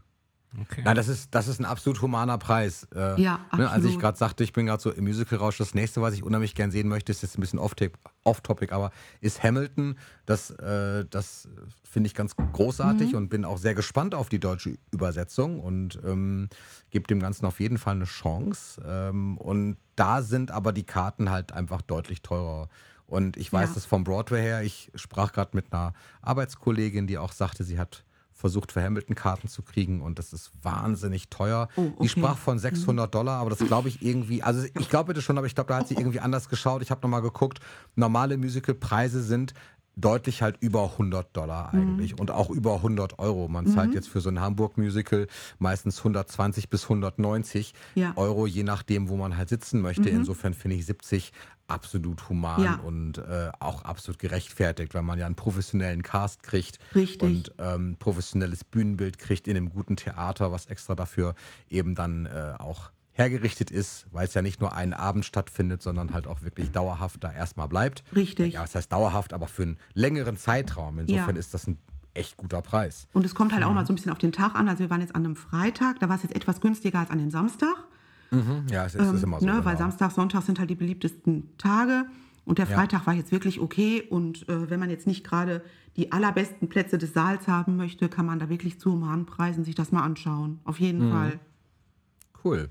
Okay. 0.61 0.81
Nein, 0.85 0.95
das 0.95 1.07
ist, 1.07 1.33
das 1.33 1.47
ist 1.47 1.59
ein 1.59 1.65
absolut 1.65 2.01
humaner 2.01 2.37
Preis. 2.37 2.87
Äh, 2.93 3.19
ja, 3.19 3.35
absolut. 3.49 3.59
Ne, 3.59 3.69
als 3.71 3.85
ich 3.85 3.97
gerade 3.97 4.17
sagte, 4.17 4.43
ich 4.43 4.53
bin 4.53 4.67
gerade 4.67 4.81
so 4.81 4.91
im 4.91 5.03
Musical-Rausch, 5.03 5.57
das 5.57 5.73
nächste, 5.73 6.01
was 6.01 6.13
ich 6.13 6.23
unheimlich 6.23 6.53
gern 6.53 6.69
sehen 6.69 6.87
möchte, 6.87 7.11
ist 7.11 7.23
jetzt 7.23 7.37
ein 7.37 7.41
bisschen 7.41 7.59
off-topic, 7.59 8.73
aber 8.73 8.91
ist 9.19 9.41
Hamilton. 9.41 9.97
Das, 10.25 10.51
äh, 10.51 11.05
das 11.09 11.47
finde 11.83 12.07
ich 12.07 12.13
ganz 12.13 12.35
großartig 12.35 13.11
mhm. 13.11 13.17
und 13.17 13.29
bin 13.29 13.45
auch 13.45 13.57
sehr 13.57 13.73
gespannt 13.73 14.13
auf 14.13 14.29
die 14.29 14.39
deutsche 14.39 14.77
Übersetzung 14.91 15.59
und 15.59 15.99
ähm, 16.05 16.49
gebe 16.91 17.07
dem 17.07 17.19
Ganzen 17.19 17.45
auf 17.45 17.59
jeden 17.59 17.79
Fall 17.79 17.95
eine 17.95 18.05
Chance. 18.05 18.81
Ähm, 18.85 19.37
und 19.37 19.77
da 19.95 20.21
sind 20.21 20.51
aber 20.51 20.71
die 20.71 20.83
Karten 20.83 21.31
halt 21.31 21.51
einfach 21.51 21.81
deutlich 21.81 22.21
teurer. 22.21 22.69
Und 23.07 23.37
ich 23.37 23.51
weiß 23.51 23.69
ja. 23.69 23.75
das 23.75 23.85
vom 23.85 24.03
Broadway 24.03 24.41
her. 24.41 24.63
Ich 24.63 24.91
sprach 24.95 25.33
gerade 25.33 25.51
mit 25.53 25.73
einer 25.73 25.93
Arbeitskollegin, 26.21 27.07
die 27.07 27.17
auch 27.17 27.31
sagte, 27.31 27.63
sie 27.63 27.79
hat 27.79 28.03
versucht, 28.33 28.71
für 28.71 28.83
Hamilton 28.83 29.15
Karten 29.15 29.47
zu 29.47 29.61
kriegen 29.61 30.01
und 30.01 30.19
das 30.19 30.33
ist 30.33 30.51
wahnsinnig 30.61 31.29
teuer. 31.29 31.69
Oh, 31.75 31.81
okay. 31.81 31.93
Die 32.01 32.09
sprach 32.09 32.37
von 32.37 32.59
600 32.59 33.07
mhm. 33.07 33.11
Dollar, 33.11 33.39
aber 33.39 33.49
das 33.49 33.59
glaube 33.59 33.89
ich 33.89 34.01
irgendwie, 34.01 34.43
also 34.43 34.63
ich 34.63 34.89
glaube 34.89 35.07
bitte 35.07 35.21
schon, 35.21 35.37
aber 35.37 35.47
ich 35.47 35.55
glaube, 35.55 35.69
da 35.69 35.77
hat 35.77 35.87
sie 35.87 35.95
irgendwie 35.95 36.19
anders 36.19 36.49
geschaut. 36.49 36.81
Ich 36.81 36.91
habe 36.91 37.01
nochmal 37.01 37.21
geguckt, 37.21 37.59
normale 37.95 38.37
Musicalpreise 38.37 39.21
sind 39.21 39.53
deutlich 39.95 40.41
halt 40.41 40.57
über 40.59 40.91
100 40.91 41.35
Dollar 41.35 41.73
eigentlich 41.73 42.13
mhm. 42.13 42.19
und 42.21 42.31
auch 42.31 42.49
über 42.49 42.75
100 42.75 43.19
Euro. 43.19 43.47
Man 43.47 43.67
zahlt 43.67 43.89
mhm. 43.89 43.95
jetzt 43.95 44.09
für 44.09 44.21
so 44.21 44.29
ein 44.29 44.39
Hamburg-Musical 44.39 45.27
meistens 45.59 45.99
120 45.99 46.69
bis 46.69 46.83
190 46.83 47.73
ja. 47.95 48.13
Euro, 48.15 48.47
je 48.47 48.63
nachdem, 48.63 49.09
wo 49.09 49.17
man 49.17 49.37
halt 49.37 49.49
sitzen 49.49 49.81
möchte. 49.81 50.09
Mhm. 50.09 50.19
Insofern 50.19 50.53
finde 50.53 50.77
ich 50.77 50.85
70 50.85 51.31
absolut 51.67 52.29
human 52.29 52.63
ja. 52.63 52.75
und 52.83 53.19
äh, 53.19 53.49
auch 53.59 53.83
absolut 53.83 54.19
gerechtfertigt, 54.19 54.93
weil 54.93 55.01
man 55.01 55.17
ja 55.17 55.25
einen 55.25 55.35
professionellen 55.35 56.03
Cast 56.03 56.43
kriegt 56.43 56.79
Richtig. 56.93 57.21
und 57.21 57.51
ähm, 57.57 57.95
professionelles 57.99 58.63
Bühnenbild 58.63 59.17
kriegt 59.17 59.47
in 59.47 59.55
einem 59.55 59.69
guten 59.69 59.95
Theater, 59.95 60.51
was 60.51 60.65
extra 60.65 60.95
dafür 60.95 61.35
eben 61.69 61.95
dann 61.95 62.25
äh, 62.25 62.53
auch 62.59 62.91
hergerichtet 63.13 63.71
ist, 63.71 64.07
weil 64.11 64.25
es 64.27 64.33
ja 64.33 64.41
nicht 64.41 64.59
nur 64.59 64.73
einen 64.73 64.93
Abend 64.93 65.23
stattfindet, 65.25 65.81
sondern 65.81 66.13
halt 66.13 66.27
auch 66.27 66.41
wirklich 66.41 66.71
dauerhaft 66.71 67.23
da 67.23 67.31
erstmal 67.31 67.67
bleibt. 67.67 68.03
Richtig. 68.15 68.53
Ja, 68.55 68.61
das 68.63 68.75
heißt 68.75 68.91
dauerhaft, 68.91 69.33
aber 69.33 69.47
für 69.47 69.63
einen 69.63 69.77
längeren 69.93 70.35
Zeitraum. 70.37 70.99
Insofern 70.99 71.35
Ja. 71.35 71.39
ist 71.39 71.53
das 71.53 71.67
ein 71.67 71.77
echt 72.15 72.37
guter 72.37 72.61
Preis. 72.61 73.07
Und 73.13 73.25
es 73.25 73.33
kommt 73.35 73.53
halt 73.53 73.63
auch 73.63 73.73
mal 73.73 73.85
so 73.85 73.93
ein 73.93 73.95
bisschen 73.95 74.11
auf 74.11 74.17
den 74.19 74.31
Tag 74.31 74.55
an. 74.55 74.67
Also 74.67 74.79
wir 74.81 74.89
waren 74.89 75.01
jetzt 75.01 75.15
an 75.15 75.25
einem 75.25 75.35
Freitag, 75.35 75.99
da 75.99 76.09
war 76.09 76.15
es 76.15 76.23
jetzt 76.23 76.35
etwas 76.35 76.59
günstiger 76.61 76.99
als 76.99 77.09
an 77.09 77.17
dem 77.19 77.29
Samstag. 77.31 77.75
Ja, 78.71 78.85
es 78.85 78.95
ist, 78.95 79.11
ist 79.11 79.23
immer 79.23 79.39
so. 79.39 79.45
ne, 79.45 79.53
Weil 79.63 79.75
genau. 79.75 79.77
Samstag, 79.77 80.11
Sonntag 80.11 80.41
sind 80.41 80.57
halt 80.59 80.69
die 80.71 80.75
beliebtesten 80.75 81.55
Tage. 81.59 82.05
Und 82.45 82.57
der 82.57 82.67
Ja. 82.67 82.75
Freitag 82.77 83.05
war 83.05 83.13
jetzt 83.13 83.31
wirklich 83.31 83.59
okay. 83.59 84.01
Und 84.09 84.49
äh, 84.49 84.69
wenn 84.71 84.79
man 84.79 84.89
jetzt 84.89 85.05
nicht 85.05 85.23
gerade 85.23 85.63
die 85.97 86.11
allerbesten 86.11 86.67
Plätze 86.67 86.97
des 86.97 87.13
Saals 87.13 87.47
haben 87.47 87.77
möchte, 87.77 88.09
kann 88.09 88.25
man 88.25 88.39
da 88.39 88.49
wirklich 88.49 88.79
zu 88.79 88.91
Humanpreisen 88.91 89.63
sich 89.63 89.75
das 89.75 89.91
mal 89.91 90.01
anschauen. 90.01 90.59
Auf 90.65 90.79
jeden 90.79 91.07
Mhm. 91.07 91.11
Fall. 91.11 91.39
Cool. 92.43 92.69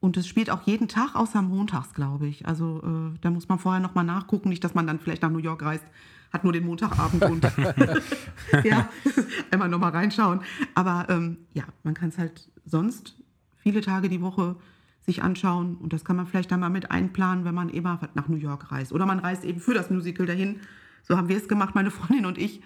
Und 0.00 0.16
es 0.16 0.26
spielt 0.26 0.50
auch 0.50 0.62
jeden 0.62 0.88
Tag 0.88 1.14
außer 1.14 1.42
montags, 1.42 1.92
glaube 1.92 2.26
ich. 2.26 2.46
Also 2.46 2.80
äh, 2.82 3.18
da 3.20 3.30
muss 3.30 3.48
man 3.48 3.58
vorher 3.58 3.80
noch 3.80 3.94
mal 3.94 4.02
nachgucken, 4.02 4.48
nicht, 4.48 4.64
dass 4.64 4.74
man 4.74 4.86
dann 4.86 4.98
vielleicht 4.98 5.22
nach 5.22 5.30
New 5.30 5.38
York 5.38 5.62
reist, 5.62 5.84
hat 6.32 6.42
nur 6.44 6.52
den 6.52 6.64
Montagabend 6.64 7.22
und 7.24 7.44
ja, 8.64 8.88
einmal 9.50 9.68
noch 9.68 9.78
mal 9.78 9.90
reinschauen. 9.90 10.40
Aber 10.74 11.06
ähm, 11.10 11.38
ja, 11.52 11.64
man 11.82 11.94
kann 11.94 12.08
es 12.08 12.18
halt 12.18 12.50
sonst 12.64 13.14
viele 13.56 13.82
Tage 13.82 14.08
die 14.08 14.22
Woche 14.22 14.56
sich 15.00 15.22
anschauen 15.22 15.76
und 15.76 15.92
das 15.92 16.04
kann 16.04 16.16
man 16.16 16.26
vielleicht 16.26 16.50
dann 16.50 16.60
mal 16.60 16.70
mit 16.70 16.90
einplanen, 16.90 17.44
wenn 17.44 17.54
man 17.54 17.68
eben 17.68 17.84
mal 17.84 17.98
nach 18.14 18.28
New 18.28 18.36
York 18.36 18.70
reist. 18.72 18.92
Oder 18.92 19.06
man 19.06 19.18
reist 19.18 19.44
eben 19.44 19.60
für 19.60 19.74
das 19.74 19.90
Musical 19.90 20.26
dahin. 20.26 20.60
So 21.02 21.16
haben 21.16 21.28
wir 21.28 21.36
es 21.36 21.48
gemacht, 21.48 21.74
meine 21.74 21.90
Freundin 21.90 22.26
und 22.26 22.38
ich. 22.38 22.62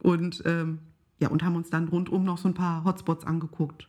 Und 0.00 0.42
ähm, 0.44 0.80
ja, 1.18 1.28
und 1.28 1.42
haben 1.42 1.56
uns 1.56 1.70
dann 1.70 1.88
rundum 1.88 2.24
noch 2.24 2.38
so 2.38 2.48
ein 2.48 2.54
paar 2.54 2.84
Hotspots 2.84 3.24
angeguckt. 3.24 3.88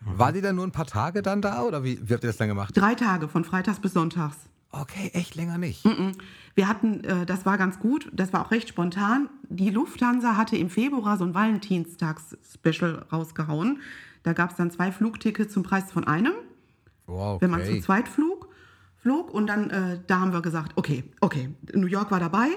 War 0.00 0.32
die 0.32 0.40
dann 0.40 0.56
nur 0.56 0.66
ein 0.66 0.72
paar 0.72 0.86
Tage 0.86 1.22
dann 1.22 1.42
da 1.42 1.62
oder 1.62 1.82
wie, 1.82 1.98
wie 2.08 2.14
habt 2.14 2.24
ihr 2.24 2.28
das 2.28 2.36
dann 2.36 2.48
gemacht? 2.48 2.76
Drei 2.76 2.94
Tage, 2.94 3.28
von 3.28 3.44
Freitags 3.44 3.80
bis 3.80 3.92
Sonntags. 3.92 4.36
Okay, 4.70 5.10
echt 5.14 5.34
länger 5.36 5.58
nicht. 5.58 5.84
Wir 6.54 6.68
hatten, 6.68 7.02
äh, 7.04 7.24
das 7.26 7.46
war 7.46 7.56
ganz 7.56 7.78
gut, 7.78 8.10
das 8.12 8.32
war 8.32 8.46
auch 8.46 8.50
recht 8.50 8.68
spontan. 8.68 9.28
Die 9.48 9.70
Lufthansa 9.70 10.36
hatte 10.36 10.56
im 10.56 10.70
Februar 10.70 11.16
so 11.16 11.24
ein 11.24 11.34
Valentinstags-Special 11.34 13.06
rausgehauen. 13.12 13.80
Da 14.22 14.32
gab 14.32 14.50
es 14.50 14.56
dann 14.56 14.70
zwei 14.70 14.92
Flugtickets 14.92 15.52
zum 15.52 15.62
Preis 15.62 15.92
von 15.92 16.04
einem, 16.04 16.32
Wow, 17.06 17.40
wenn 17.40 17.50
man 17.50 17.62
zu 17.62 17.70
okay. 17.70 17.80
zweit 17.80 18.08
flog. 18.08 18.48
flog. 18.96 19.32
Und 19.32 19.46
dann, 19.46 19.70
äh, 19.70 20.00
da 20.06 20.20
haben 20.20 20.32
wir 20.32 20.42
gesagt, 20.42 20.72
okay, 20.76 21.04
okay, 21.20 21.50
New 21.72 21.86
York 21.86 22.10
war 22.10 22.20
dabei. 22.20 22.48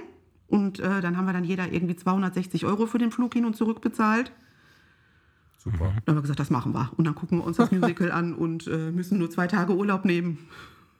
Und 0.47 0.79
äh, 0.79 1.01
dann 1.01 1.15
haben 1.15 1.25
wir 1.25 1.33
dann 1.33 1.43
jeder 1.43 1.71
irgendwie 1.71 1.95
260 1.95 2.65
Euro 2.65 2.87
für 2.87 2.97
den 2.97 3.11
Flug 3.11 3.33
hin 3.33 3.45
und 3.45 3.55
zurück 3.55 3.81
bezahlt. 3.81 4.31
Super. 5.59 5.93
Dann 6.05 6.15
haben 6.15 6.15
wir 6.17 6.21
gesagt, 6.21 6.39
das 6.39 6.49
machen 6.49 6.73
wir. 6.73 6.91
Und 6.97 7.05
dann 7.05 7.15
gucken 7.15 7.37
wir 7.39 7.45
uns 7.45 7.57
das 7.57 7.71
Musical 7.73 8.11
an 8.11 8.33
und 8.33 8.65
äh, 8.67 8.91
müssen 8.91 9.19
nur 9.19 9.29
zwei 9.29 9.45
Tage 9.47 9.75
Urlaub 9.75 10.05
nehmen. 10.05 10.39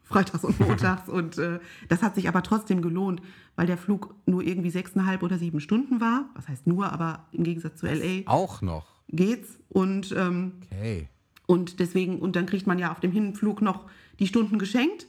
Freitags 0.04 0.44
und 0.44 0.60
montags. 0.60 1.08
Und 1.18 1.38
äh, 1.38 1.60
das 1.88 2.02
hat 2.02 2.16
sich 2.16 2.28
aber 2.28 2.42
trotzdem 2.42 2.82
gelohnt, 2.82 3.22
weil 3.56 3.68
der 3.68 3.78
Flug 3.78 4.16
nur 4.26 4.42
irgendwie 4.42 4.72
sechseinhalb 4.72 5.22
oder 5.22 5.38
sieben 5.38 5.60
Stunden 5.60 6.02
war. 6.02 6.30
Was 6.34 6.48
heißt 6.48 6.66
nur, 6.66 6.92
aber 6.92 7.28
im 7.32 7.44
Gegensatz 7.44 7.80
zu 7.80 7.86
LA 7.86 8.24
Auch 8.26 8.64
noch. 8.64 8.88
geht's. 9.08 9.60
Und, 9.70 10.12
ähm, 10.18 10.54
Okay. 10.72 11.08
und 11.46 11.80
deswegen, 11.80 12.18
und 12.18 12.36
dann 12.36 12.48
kriegt 12.48 12.66
man 12.66 12.80
ja 12.80 12.92
auf 12.92 13.00
dem 13.00 13.12
Hinflug 13.12 13.62
noch 13.62 13.86
die 14.18 14.26
Stunden 14.26 14.58
geschenkt. 14.58 15.06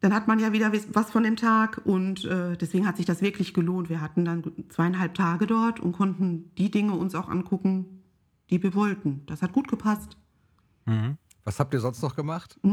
Dann 0.00 0.12
hat 0.12 0.26
man 0.26 0.40
ja 0.40 0.52
wieder 0.52 0.72
was 0.92 1.10
von 1.12 1.22
dem 1.22 1.36
Tag 1.36 1.80
und 1.84 2.24
äh, 2.24 2.56
deswegen 2.56 2.88
hat 2.88 2.96
sich 2.96 3.06
das 3.06 3.22
wirklich 3.22 3.54
gelohnt. 3.54 3.88
Wir 3.88 4.00
hatten 4.00 4.24
dann 4.24 4.42
zweieinhalb 4.68 5.14
Tage 5.14 5.46
dort 5.46 5.78
und 5.78 5.92
konnten 5.92 6.50
die 6.58 6.72
Dinge 6.72 6.92
uns 6.94 7.14
auch 7.14 7.28
angucken, 7.28 7.95
die 8.50 8.62
wir 8.62 8.74
wollten. 8.74 9.22
Das 9.26 9.42
hat 9.42 9.52
gut 9.52 9.68
gepasst. 9.68 10.16
Was 11.44 11.60
habt 11.60 11.74
ihr 11.74 11.80
sonst 11.80 12.02
noch 12.02 12.14
gemacht? 12.14 12.58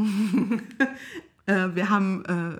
Äh, 1.46 1.74
wir 1.74 1.90
haben, 1.90 2.24
äh, 2.24 2.58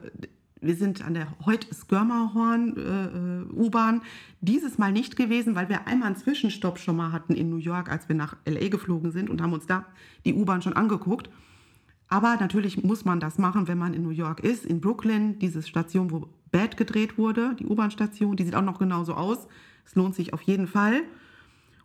wir 0.60 0.76
sind 0.76 1.02
an 1.02 1.14
der 1.14 1.28
Heut-Skirmerhorn 1.46 2.76
äh, 2.76 3.06
äh, 3.06 3.66
U-Bahn 3.66 4.02
dieses 4.42 4.76
Mal 4.76 4.92
nicht 4.92 5.16
gewesen, 5.16 5.54
weil 5.54 5.70
wir 5.70 5.86
einmal 5.86 6.08
einen 6.08 6.16
Zwischenstopp 6.16 6.78
schon 6.78 6.96
mal 6.96 7.10
hatten 7.10 7.32
in 7.32 7.48
New 7.48 7.56
York, 7.56 7.90
als 7.90 8.10
wir 8.10 8.14
nach 8.14 8.36
LA 8.46 8.68
geflogen 8.68 9.10
sind 9.10 9.30
und 9.30 9.40
haben 9.40 9.54
uns 9.54 9.66
da 9.66 9.86
die 10.26 10.34
U-Bahn 10.34 10.60
schon 10.60 10.74
angeguckt. 10.74 11.30
Aber 12.08 12.36
natürlich 12.36 12.84
muss 12.84 13.06
man 13.06 13.20
das 13.20 13.38
machen, 13.38 13.68
wenn 13.68 13.78
man 13.78 13.94
in 13.94 14.02
New 14.02 14.10
York 14.10 14.40
ist. 14.40 14.66
In 14.66 14.82
Brooklyn, 14.82 15.38
diese 15.38 15.62
Station, 15.62 16.10
wo 16.10 16.28
Bad 16.50 16.76
gedreht 16.76 17.16
wurde, 17.16 17.56
die 17.58 17.66
U-Bahn-Station, 17.66 18.36
die 18.36 18.44
sieht 18.44 18.54
auch 18.54 18.62
noch 18.62 18.78
genauso 18.78 19.14
aus. 19.14 19.48
Es 19.86 19.94
lohnt 19.94 20.14
sich 20.14 20.32
auf 20.32 20.42
jeden 20.42 20.66
Fall. 20.66 21.04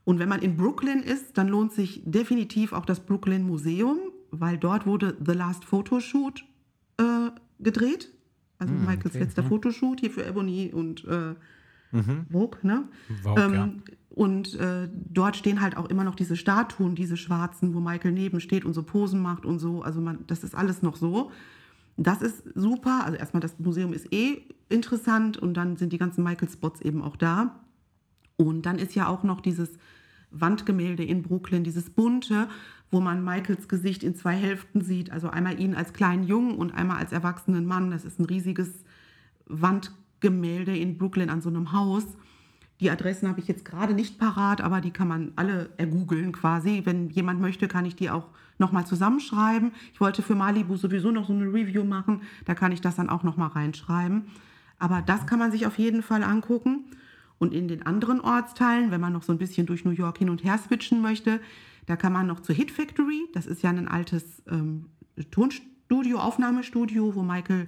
Und 0.06 0.20
wenn 0.20 0.30
man 0.30 0.42
in 0.42 0.58
Brooklyn 0.58 1.02
ist, 1.02 1.38
dann 1.38 1.48
lohnt 1.48 1.72
sich 1.72 2.02
definitiv 2.06 2.74
auch 2.74 2.86
das 2.86 3.00
Brooklyn 3.00 3.46
Museum, 3.46 4.00
weil 4.32 4.58
dort 4.58 4.86
wurde 4.86 5.18
The 5.24 5.34
Last 5.34 5.66
Photoshoot 5.66 6.46
äh, 6.98 7.30
gedreht. 7.60 8.12
Also 8.58 8.74
Michaels 8.74 9.14
letzter 9.14 9.44
Fotoshoot 9.44 10.02
hier 10.02 10.12
für 10.12 10.26
Ebony 10.26 10.72
und 10.74 11.06
äh, 11.06 11.36
Vogue, 12.32 12.60
ne? 12.62 12.88
Vogue, 13.24 13.44
ähm, 13.44 13.54
ja. 13.54 13.70
Und 14.10 14.56
äh, 14.56 14.90
dort 14.94 15.38
stehen 15.38 15.62
halt 15.62 15.78
auch 15.78 15.90
immer 15.90 16.04
noch 16.04 16.16
diese 16.16 16.36
Statuen, 16.36 16.96
diese 16.96 17.16
schwarzen, 17.16 17.74
wo 17.74 17.80
Michael 17.80 18.12
neben 18.12 18.42
steht 18.42 18.66
und 18.66 18.74
so 18.74 18.84
Posen 18.84 19.22
macht 19.22 19.46
und 19.46 19.60
so. 19.60 19.82
Also 19.82 20.02
man, 20.02 20.26
das 20.28 20.44
ist 20.44 20.56
alles 20.56 20.82
noch 20.82 20.98
so. 20.98 21.32
Das 21.96 22.22
ist 22.22 22.44
super. 22.56 23.06
Also 23.06 23.18
erstmal 23.18 23.42
das 23.42 23.58
Museum 23.60 23.94
ist 23.94 24.12
eh 24.14 24.42
interessant 24.68 25.38
und 25.38 25.54
dann 25.56 25.78
sind 25.78 25.94
die 25.94 25.98
ganzen 25.98 26.24
Michael-Spots 26.24 26.82
eben 26.82 27.02
auch 27.02 27.16
da. 27.16 27.60
Und 28.40 28.66
dann 28.66 28.80
ist 28.80 28.96
ja 28.96 29.08
auch 29.08 29.24
noch 29.24 29.42
dieses 29.42 29.70
Wandgemälde 30.32 31.04
in 31.04 31.24
Brooklyn, 31.24 31.66
dieses 31.66 31.90
bunte, 31.90 32.48
wo 32.90 33.02
man 33.02 33.22
Michaels 33.22 33.68
Gesicht 33.68 34.02
in 34.02 34.16
zwei 34.16 34.34
Hälften 34.34 34.80
sieht. 34.80 35.12
Also 35.12 35.30
einmal 35.30 35.60
ihn 35.60 35.76
als 35.76 35.92
kleinen 35.92 36.24
Jungen 36.24 36.56
und 36.56 36.72
einmal 36.72 37.00
als 37.00 37.12
erwachsenen 37.12 37.66
Mann. 37.66 37.92
Das 37.92 38.06
ist 38.06 38.18
ein 38.18 38.26
riesiges 38.26 38.86
Wandgemälde 39.48 40.76
in 40.76 40.98
Brooklyn 40.98 41.30
an 41.30 41.42
so 41.42 41.50
einem 41.50 41.74
Haus. 41.74 42.06
Die 42.80 42.90
Adressen 42.90 43.28
habe 43.28 43.42
ich 43.42 43.48
jetzt 43.50 43.66
gerade 43.66 43.94
nicht 43.94 44.18
parat, 44.18 44.62
aber 44.62 44.80
die 44.80 44.92
kann 44.92 45.10
man 45.10 45.34
alle 45.36 45.72
ergoogeln 45.76 46.32
quasi. 46.32 46.84
Wenn 46.86 47.10
jemand 47.10 47.42
möchte, 47.42 47.68
kann 47.68 47.86
ich 47.86 47.98
die 47.98 48.10
auch 48.10 48.28
nochmal 48.58 48.88
zusammenschreiben. 48.88 49.74
Ich 49.94 50.00
wollte 50.00 50.22
für 50.22 50.36
Malibu 50.36 50.78
sowieso 50.78 51.12
noch 51.12 51.28
so 51.28 51.34
eine 51.34 51.52
Review 51.52 51.84
machen. 51.84 52.22
Da 52.46 52.56
kann 52.56 52.72
ich 52.72 52.80
das 52.80 52.96
dann 52.96 53.10
auch 53.10 53.24
nochmal 53.24 53.50
reinschreiben. 53.50 54.28
Aber 54.78 55.02
das 55.02 55.28
kann 55.28 55.40
man 55.40 55.52
sich 55.52 55.68
auf 55.68 55.78
jeden 55.78 56.02
Fall 56.02 56.24
angucken. 56.24 56.86
Und 57.40 57.54
in 57.54 57.68
den 57.68 57.86
anderen 57.86 58.22
Ortsteilen, 58.22 58.92
wenn 58.92 59.02
man 59.02 59.14
noch 59.14 59.24
so 59.24 59.32
ein 59.32 59.38
bisschen 59.38 59.66
durch 59.66 59.86
New 59.86 59.92
York 59.92 60.18
hin 60.18 60.30
und 60.30 60.44
her 60.44 60.58
switchen 60.58 61.02
möchte, 61.02 61.40
da 61.86 61.96
kann 61.96 62.14
man 62.14 62.28
noch 62.28 62.42
zur 62.42 62.54
Hit 62.54 62.70
Factory. 62.70 63.28
Das 63.34 63.48
ist 63.48 63.64
ja 63.64 63.70
ein 63.70 63.88
altes 63.88 64.44
ähm, 64.48 64.86
Tonstudio, 65.32 66.20
Aufnahmestudio, 66.20 67.16
wo 67.16 67.24
Michael 67.24 67.68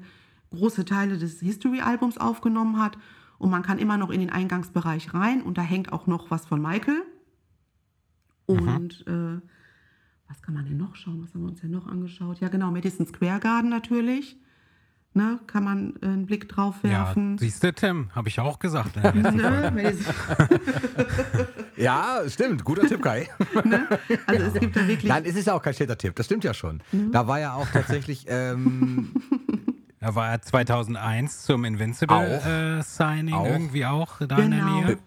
große 0.51 0.85
Teile 0.85 1.17
des 1.17 1.39
History-Albums 1.39 2.17
aufgenommen 2.17 2.79
hat. 2.79 2.97
Und 3.39 3.49
man 3.49 3.63
kann 3.63 3.79
immer 3.79 3.97
noch 3.97 4.11
in 4.11 4.19
den 4.19 4.29
Eingangsbereich 4.29 5.13
rein 5.13 5.41
und 5.41 5.57
da 5.57 5.63
hängt 5.63 5.91
auch 5.91 6.05
noch 6.05 6.29
was 6.29 6.45
von 6.45 6.61
Michael. 6.61 7.01
Und 8.45 9.07
äh, 9.07 9.41
was 10.27 10.41
kann 10.41 10.53
man 10.53 10.65
denn 10.65 10.77
noch 10.77 10.95
schauen? 10.95 11.23
Was 11.23 11.33
haben 11.33 11.41
wir 11.41 11.49
uns 11.49 11.61
denn 11.61 11.71
noch 11.71 11.87
angeschaut? 11.87 12.39
Ja, 12.39 12.49
genau, 12.49 12.69
Madison 12.71 13.07
Square 13.07 13.39
Garden 13.39 13.69
natürlich. 13.69 14.37
Ne, 15.13 15.39
kann 15.45 15.65
man 15.65 15.93
äh, 16.01 16.05
einen 16.05 16.25
Blick 16.25 16.47
drauf 16.47 16.75
Ja, 16.83 16.89
werfen. 17.07 17.37
siehst 17.37 17.61
du, 17.63 17.73
Tim, 17.73 18.09
habe 18.15 18.29
ich 18.29 18.39
auch 18.39 18.59
gesagt. 18.59 18.95
ne? 19.13 19.93
Ja, 21.77 22.19
stimmt. 22.27 22.63
Guter 22.63 22.87
Tipp, 22.87 23.01
Kai. 23.01 23.27
ne? 23.63 23.87
Also 24.27 24.45
es 24.45 24.53
gibt 24.53 24.75
da 24.75 24.87
wirklich. 24.87 25.09
Nein, 25.09 25.23
es 25.25 25.35
ist 25.35 25.47
ja 25.47 25.53
auch 25.55 25.61
kein 25.61 25.73
schlechter 25.73 25.97
Tipp. 25.97 26.15
Das 26.15 26.27
stimmt 26.27 26.43
ja 26.43 26.53
schon. 26.53 26.81
Da 27.11 27.27
war 27.27 27.39
ja 27.39 27.53
auch 27.55 27.67
tatsächlich. 27.67 28.25
Ähm, 28.29 29.11
Da 29.99 30.15
war 30.15 30.29
er 30.31 30.41
2001 30.41 31.43
zum 31.43 31.63
Invincible 31.65 32.15
Auch. 32.15 32.45
äh, 32.45 32.79
irgendwie 32.79 33.85
auch 33.85 34.17
da 34.27 34.37
in 34.37 34.51
der 34.51 34.59
Genau. 34.59 34.81
Nähe. 34.81 34.97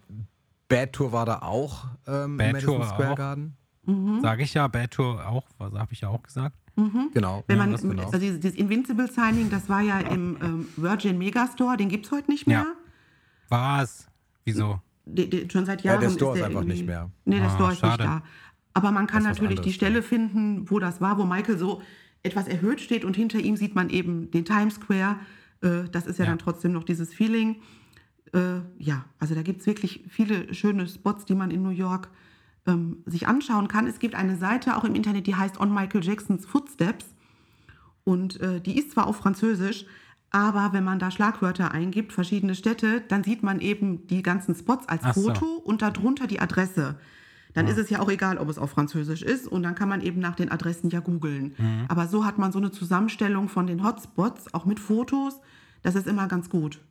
Bad 0.69 0.93
Tour 0.93 1.11
war 1.11 1.25
da 1.25 1.39
auch 1.39 1.85
ähm, 2.07 2.37
Bad 2.37 2.47
im 2.47 2.53
Madison 2.53 2.77
Tour 2.77 2.85
Square 2.87 3.11
auch. 3.11 3.15
Garden. 3.17 3.57
Sage 4.21 4.43
ich 4.43 4.53
ja, 4.53 4.67
Bad 4.67 4.91
Tour 4.91 5.27
auch, 5.27 5.45
was 5.57 5.73
habe 5.73 5.93
ich 5.93 6.01
ja 6.01 6.09
auch 6.09 6.23
gesagt. 6.23 6.55
Genau. 7.13 7.43
Wenn 7.47 7.57
ja, 7.57 7.63
man, 7.63 7.71
das 7.71 7.81
genau. 7.83 8.03
also 8.03 8.17
dieses, 8.19 8.53
Invincible 8.55 9.07
Signing, 9.09 9.49
das 9.49 9.69
war 9.69 9.81
ja 9.81 9.99
im 9.99 10.37
ähm, 10.41 10.67
Virgin 10.75 11.17
Megastore, 11.17 11.77
den 11.77 11.87
gibt 11.89 12.05
es 12.05 12.11
heute 12.11 12.29
nicht 12.29 12.47
mehr. 12.47 12.65
Ja. 12.65 12.73
Was? 13.49 14.07
Wieso? 14.43 14.81
Die, 15.05 15.29
die, 15.29 15.47
schon 15.49 15.65
seit 15.65 15.83
Ja, 15.83 15.91
Jahren 15.93 16.01
der 16.01 16.09
Store 16.09 16.31
ist 16.31 16.35
ist 16.35 16.39
der 16.41 16.47
einfach 16.47 16.61
irgendwie- 16.61 16.77
nicht 16.77 16.85
mehr. 16.87 17.09
Nee, 17.25 17.39
der 17.39 17.47
Ah, 17.49 17.55
Store 17.55 17.71
ist 17.71 17.79
schade. 17.79 18.03
nicht 18.03 18.15
da. 18.15 18.23
Aber 18.73 18.91
man 18.91 19.07
kann 19.07 19.21
ist 19.21 19.27
natürlich 19.29 19.61
die 19.61 19.71
Stelle 19.71 20.01
finden, 20.01 20.69
wo 20.69 20.79
das 20.79 20.99
war, 20.99 21.17
wo 21.17 21.25
Michael 21.25 21.57
so 21.57 21.81
etwas 22.23 22.47
erhöht 22.47 22.81
steht 22.81 23.05
und 23.05 23.15
hinter 23.15 23.39
ihm 23.39 23.55
sieht 23.55 23.73
man 23.75 23.89
eben 23.89 24.31
den 24.31 24.43
Times 24.43 24.75
Square. 24.75 25.17
Äh, 25.61 25.83
das 25.91 26.07
ist 26.07 26.19
ja, 26.19 26.25
Ja. 26.25 26.31
dann 26.31 26.39
trotzdem 26.39 26.73
noch 26.73 26.83
dieses 26.83 27.13
Feeling. 27.13 27.57
Äh, 28.33 28.59
ja, 28.79 29.05
also 29.19 29.33
da 29.35 29.43
gibt 29.43 29.61
es 29.61 29.67
wirklich 29.67 30.03
viele 30.09 30.53
schöne 30.53 30.87
Spots, 30.87 31.23
die 31.25 31.35
man 31.35 31.51
in 31.51 31.61
New 31.63 31.69
York 31.69 32.09
ähm, 32.67 33.03
sich 33.05 33.27
anschauen 33.27 33.67
kann. 33.67 33.87
Es 33.87 33.99
gibt 33.99 34.15
eine 34.15 34.37
Seite 34.37 34.77
auch 34.77 34.83
im 34.83 34.95
Internet, 34.95 35.27
die 35.27 35.35
heißt 35.35 35.59
On 35.59 35.73
Michael 35.73 36.03
Jacksons 36.03 36.45
Footsteps. 36.45 37.05
Und 38.03 38.39
äh, 38.39 38.61
die 38.61 38.77
ist 38.77 38.91
zwar 38.91 39.07
auf 39.07 39.17
Französisch, 39.17 39.85
aber 40.31 40.73
wenn 40.73 40.83
man 40.83 40.99
da 40.99 41.11
Schlagwörter 41.11 41.71
eingibt, 41.71 42.13
verschiedene 42.13 42.55
Städte, 42.55 43.01
dann 43.07 43.23
sieht 43.23 43.41
man 43.41 43.61
eben 43.61 44.05
die 44.07 44.21
ganzen 44.21 44.53
Spots 44.53 44.87
als 44.87 45.01
Ach 45.03 45.13
so. 45.13 45.21
Foto 45.21 45.45
und 45.45 45.81
darunter 45.81 46.27
die 46.27 46.39
Adresse. 46.39 46.95
dann 47.53 47.67
ist 47.67 47.77
es 47.77 47.89
ja 47.89 48.01
auch 48.01 48.09
egal, 48.09 48.37
ob 48.37 48.49
es 48.49 48.57
auf 48.57 48.71
Französisch 48.71 49.21
ist 49.21 49.47
und 49.47 49.63
dann 49.63 49.75
kann 49.75 49.87
man 49.87 50.01
eben 50.01 50.19
nach 50.19 50.35
den 50.35 50.51
Adressen 50.51 50.89
ja 50.89 50.99
googeln. 50.99 51.55
Mhm. 51.57 51.85
Aber 51.87 52.07
so 52.07 52.25
hat 52.25 52.37
man 52.37 52.51
so 52.51 52.59
eine 52.59 52.69
Zusammenstellung 52.69 53.47
von 53.47 53.65
den 53.65 53.81
Hotspots, 53.81 54.53
auch 54.53 54.65
mit 54.65 54.79
Fotos. 54.79 55.39
Das 55.81 55.95
ist 55.95 56.05
immer 56.05 56.27
ganz 56.27 56.49
gut. 56.49 56.81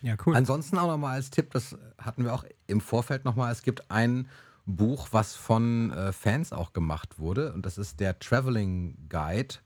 Ja, 0.00 0.16
cool. 0.26 0.34
Ansonsten 0.34 0.78
auch 0.78 0.88
nochmal 0.88 1.14
als 1.14 1.30
Tipp, 1.30 1.52
das 1.52 1.76
hatten 1.96 2.24
wir 2.24 2.34
auch 2.34 2.44
im 2.66 2.80
Vorfeld 2.80 3.24
nochmal, 3.24 3.52
es 3.52 3.62
gibt 3.62 3.88
ein 3.90 4.26
Buch, 4.66 5.08
was 5.10 5.34
von 5.34 5.90
äh, 5.90 6.12
Fans 6.12 6.52
auch 6.52 6.72
gemacht 6.72 7.18
wurde 7.18 7.52
und 7.52 7.66
das 7.66 7.78
ist 7.78 8.00
der 8.00 8.18
Traveling 8.18 8.96
Guide. 9.08 9.56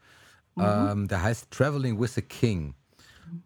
Ähm, 0.59 1.07
der 1.09 1.22
heißt 1.22 1.51
Traveling 1.51 2.01
with 2.01 2.16
a 2.16 2.22
King. 2.22 2.74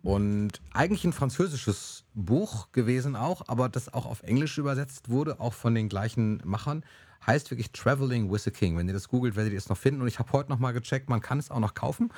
Und 0.02 0.60
eigentlich 0.72 1.04
ein 1.04 1.12
französisches 1.12 2.04
Buch 2.14 2.70
gewesen 2.72 3.16
auch, 3.16 3.42
aber 3.48 3.68
das 3.68 3.92
auch 3.92 4.06
auf 4.06 4.22
Englisch 4.22 4.58
übersetzt 4.58 5.08
wurde, 5.08 5.40
auch 5.40 5.54
von 5.54 5.74
den 5.74 5.88
gleichen 5.88 6.40
Machern. 6.44 6.84
Heißt 7.26 7.50
wirklich 7.50 7.72
Traveling 7.72 8.30
with 8.30 8.46
a 8.46 8.50
King. 8.50 8.76
Wenn 8.78 8.88
ihr 8.88 8.94
das 8.94 9.08
googelt, 9.08 9.36
werdet 9.36 9.52
ihr 9.52 9.58
es 9.58 9.68
noch 9.68 9.76
finden. 9.76 10.00
Und 10.00 10.08
ich 10.08 10.18
habe 10.18 10.32
heute 10.32 10.50
noch 10.50 10.58
mal 10.58 10.72
gecheckt, 10.72 11.08
man 11.08 11.20
kann 11.20 11.38
es 11.38 11.50
auch 11.50 11.60
noch 11.60 11.74
kaufen. 11.74 12.12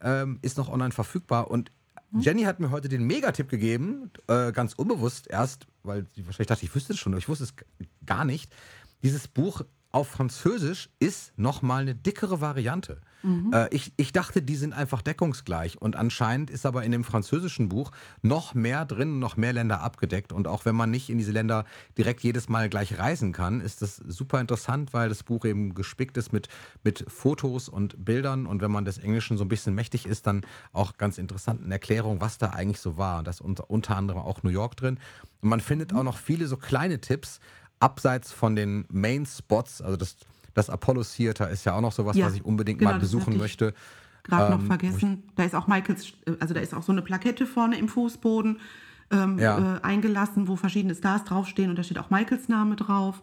Ähm, 0.00 0.38
ist 0.42 0.56
noch 0.56 0.68
online 0.68 0.92
verfügbar. 0.92 1.50
Und 1.50 1.70
Jenny 2.12 2.42
hat 2.44 2.58
mir 2.60 2.70
heute 2.70 2.88
den 2.88 3.06
Megatipp 3.06 3.48
gegeben, 3.48 4.10
äh, 4.28 4.52
ganz 4.52 4.72
unbewusst 4.72 5.28
erst, 5.28 5.66
weil 5.82 6.06
sie 6.14 6.24
wahrscheinlich 6.26 6.48
dachte, 6.48 6.64
ich 6.64 6.74
wüsste 6.74 6.94
es 6.94 6.98
schon, 6.98 7.12
aber 7.12 7.18
ich 7.18 7.28
wusste 7.28 7.44
es 7.44 7.54
gar 8.06 8.24
nicht. 8.24 8.50
Dieses 9.02 9.28
Buch 9.28 9.62
auf 9.90 10.08
Französisch 10.08 10.90
ist 10.98 11.32
nochmal 11.36 11.82
eine 11.82 11.94
dickere 11.94 12.40
Variante. 12.40 13.00
Äh, 13.52 13.74
ich, 13.74 13.92
ich 13.96 14.12
dachte, 14.12 14.42
die 14.42 14.56
sind 14.56 14.72
einfach 14.72 15.02
deckungsgleich. 15.02 15.80
Und 15.80 15.96
anscheinend 15.96 16.50
ist 16.50 16.66
aber 16.66 16.84
in 16.84 16.92
dem 16.92 17.04
französischen 17.04 17.68
Buch 17.68 17.90
noch 18.22 18.54
mehr 18.54 18.84
drin, 18.84 19.18
noch 19.18 19.36
mehr 19.36 19.52
Länder 19.52 19.80
abgedeckt. 19.80 20.32
Und 20.32 20.46
auch 20.46 20.64
wenn 20.64 20.76
man 20.76 20.90
nicht 20.90 21.10
in 21.10 21.18
diese 21.18 21.32
Länder 21.32 21.64
direkt 21.96 22.22
jedes 22.22 22.48
Mal 22.48 22.68
gleich 22.68 22.98
reisen 22.98 23.32
kann, 23.32 23.60
ist 23.60 23.82
das 23.82 23.96
super 23.96 24.40
interessant, 24.40 24.92
weil 24.92 25.08
das 25.08 25.22
Buch 25.22 25.44
eben 25.44 25.74
gespickt 25.74 26.16
ist 26.16 26.32
mit, 26.32 26.48
mit 26.84 27.04
Fotos 27.08 27.68
und 27.68 28.04
Bildern. 28.04 28.46
Und 28.46 28.60
wenn 28.62 28.70
man 28.70 28.84
des 28.84 28.98
Englischen 28.98 29.36
so 29.36 29.44
ein 29.44 29.48
bisschen 29.48 29.74
mächtig 29.74 30.06
ist, 30.06 30.26
dann 30.26 30.42
auch 30.72 30.96
ganz 30.96 31.18
interessanten 31.18 31.70
Erklärungen, 31.70 32.20
was 32.20 32.38
da 32.38 32.50
eigentlich 32.50 32.80
so 32.80 32.96
war. 32.96 33.22
Da 33.22 33.30
ist 33.30 33.40
unter, 33.40 33.70
unter 33.70 33.96
anderem 33.96 34.20
auch 34.20 34.42
New 34.42 34.50
York 34.50 34.76
drin. 34.76 34.98
Und 35.40 35.48
man 35.48 35.60
findet 35.60 35.94
auch 35.94 36.02
noch 36.02 36.16
viele 36.16 36.46
so 36.46 36.56
kleine 36.56 37.00
Tipps, 37.00 37.40
abseits 37.80 38.32
von 38.32 38.56
den 38.56 38.86
Main 38.90 39.26
Spots, 39.26 39.80
also 39.80 39.96
das, 39.96 40.16
das 40.58 40.68
Apollo 40.70 41.04
Theater 41.04 41.48
ist 41.50 41.64
ja 41.64 41.74
auch 41.74 41.80
noch 41.80 41.92
sowas, 41.92 42.16
Ja, 42.16 42.26
was 42.26 42.34
ich 42.34 42.44
unbedingt 42.44 42.78
genau, 42.80 42.92
mal 42.92 42.98
besuchen 42.98 43.32
ich 43.34 43.38
möchte. 43.38 43.72
Gerade 44.24 44.52
Ähm, 44.52 44.58
noch 44.60 44.66
vergessen. 44.66 45.22
Da 45.36 45.44
ist 45.44 45.54
auch 45.54 45.66
Michaels, 45.68 46.12
äh, 46.26 46.32
also 46.40 46.52
da 46.54 46.60
ist 46.60 46.74
auch 46.74 46.82
so 46.82 46.92
eine 46.92 47.02
Plakette 47.02 47.46
vorne 47.46 47.78
im 47.78 47.88
Fußboden 47.88 48.58
ähm, 49.10 49.38
Ja. 49.38 49.76
äh, 49.76 49.80
eingelassen, 49.82 50.48
wo 50.48 50.56
verschiedene 50.56 50.94
Stars 50.94 51.24
draufstehen 51.24 51.70
und 51.70 51.76
da 51.78 51.82
steht 51.82 51.98
auch 51.98 52.10
Michaels 52.10 52.48
Name 52.48 52.76
drauf. 52.76 53.22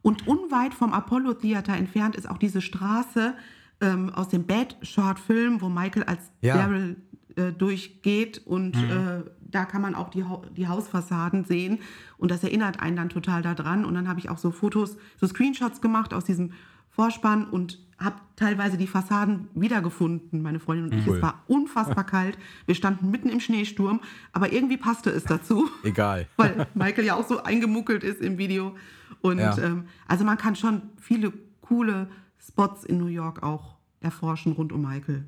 Und 0.00 0.26
unweit 0.26 0.74
vom 0.74 0.92
Apollo 0.92 1.34
Theater 1.34 1.74
entfernt 1.76 2.16
ist 2.16 2.28
auch 2.28 2.38
diese 2.38 2.60
Straße 2.60 3.34
ähm, 3.80 4.10
aus 4.10 4.28
dem 4.30 4.46
Bad 4.46 4.76
Short 4.82 5.20
Film, 5.20 5.60
wo 5.60 5.68
Michael 5.68 6.02
als 6.04 6.32
Ja. 6.40 6.56
Daryl 6.56 6.96
äh, 7.36 7.52
durchgeht 7.52 8.42
und 8.46 8.76
äh, 8.76 9.22
da 9.40 9.64
kann 9.64 9.82
man 9.82 9.94
auch 9.94 10.08
die, 10.10 10.24
die 10.56 10.68
Hausfassaden 10.68 11.44
sehen 11.44 11.78
und 12.18 12.30
das 12.30 12.42
erinnert 12.42 12.80
einen 12.80 12.96
dann 12.96 13.08
total 13.08 13.42
daran 13.42 13.84
und 13.84 13.94
dann 13.94 14.08
habe 14.08 14.18
ich 14.20 14.28
auch 14.30 14.38
so 14.38 14.50
Fotos, 14.50 14.96
so 15.20 15.26
Screenshots 15.26 15.80
gemacht 15.80 16.14
aus 16.14 16.24
diesem 16.24 16.52
Vorspann 16.90 17.46
und 17.46 17.78
habe 17.98 18.16
teilweise 18.36 18.76
die 18.76 18.86
Fassaden 18.86 19.48
wiedergefunden, 19.54 20.42
meine 20.42 20.58
Freundin 20.58 20.86
und 20.86 20.94
ich. 20.98 21.06
Cool. 21.06 21.16
Es 21.16 21.22
war 21.22 21.42
unfassbar 21.46 22.04
kalt, 22.04 22.36
wir 22.66 22.74
standen 22.74 23.10
mitten 23.10 23.28
im 23.28 23.40
Schneesturm, 23.40 24.00
aber 24.32 24.52
irgendwie 24.52 24.76
passte 24.76 25.10
es 25.10 25.24
dazu, 25.24 25.68
Egal. 25.84 26.26
weil 26.36 26.66
Michael 26.74 27.04
ja 27.04 27.14
auch 27.14 27.26
so 27.26 27.42
eingemuckelt 27.42 28.02
ist 28.04 28.20
im 28.20 28.38
Video 28.38 28.74
und 29.20 29.38
Ja. 29.38 29.56
ähm, 29.58 29.84
also 30.08 30.24
man 30.24 30.36
kann 30.36 30.56
schon 30.56 30.82
viele 31.00 31.32
coole 31.60 32.08
Spots 32.44 32.84
in 32.84 32.98
New 32.98 33.06
York 33.06 33.42
auch 33.42 33.76
erforschen 34.00 34.52
rund 34.52 34.72
um 34.72 34.82
Michael. 34.82 35.24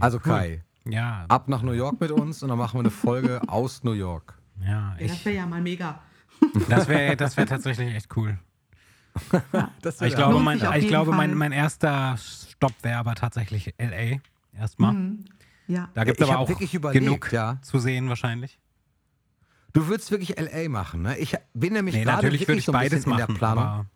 Also 0.00 0.18
Kai, 0.18 0.62
ja, 0.84 1.24
ab 1.28 1.48
nach 1.48 1.62
New 1.62 1.72
York 1.72 2.00
mit 2.00 2.10
uns 2.10 2.42
und 2.42 2.48
dann 2.48 2.58
machen 2.58 2.74
wir 2.74 2.80
eine 2.80 2.90
Folge 2.90 3.40
aus 3.48 3.82
New 3.84 3.92
York. 3.92 4.38
ja, 4.60 4.66
Ja, 4.66 4.96
das 5.00 5.12
ich, 5.12 5.24
wäre 5.24 5.36
ja 5.36 5.46
mal 5.46 5.60
mega. 5.60 6.00
das 6.68 6.88
wäre 6.88 7.16
das 7.16 7.36
wär 7.36 7.46
tatsächlich 7.46 7.94
echt 7.94 8.14
cool. 8.16 8.38
Das 9.80 10.00
Ich 10.02 10.14
glaube, 10.14 10.40
mein, 10.40 10.60
ich 10.78 10.88
glaube 10.88 11.12
mein, 11.12 11.34
mein 11.34 11.52
erster 11.52 12.16
Stopp 12.18 12.74
wäre 12.82 12.98
aber 12.98 13.14
tatsächlich 13.14 13.74
LA. 13.78 14.18
Erstmal. 14.58 14.94
Ja. 15.66 15.88
Da 15.94 16.04
gibt 16.04 16.18
Ich 16.20 16.24
es 16.26 16.30
aber 16.30 16.40
auch 16.40 16.48
wirklich 16.48 16.74
überlegt, 16.74 17.04
genug 17.04 17.32
ja. 17.32 17.58
zu 17.62 17.78
sehen 17.78 18.08
wahrscheinlich. 18.08 18.58
Du 19.72 19.88
würdest 19.88 20.10
wirklich 20.10 20.38
LA 20.38 20.68
machen, 20.68 21.02
ne? 21.02 21.18
Ich 21.18 21.34
bin 21.54 21.72
nämlich 21.74 21.94
Nee, 21.96 22.04
gerade 22.04 22.16
natürlich 22.18 22.42
würde 22.42 22.48
wirklich 22.48 22.58
ich 22.60 22.64
so 22.66 22.72
ein 22.72 22.78
beides 22.78 22.90
bisschen 23.04 23.12
in 23.12 23.16
der 23.18 23.26
machen. 23.26 23.36
Planung. 23.38 23.64
Aber 23.64 23.86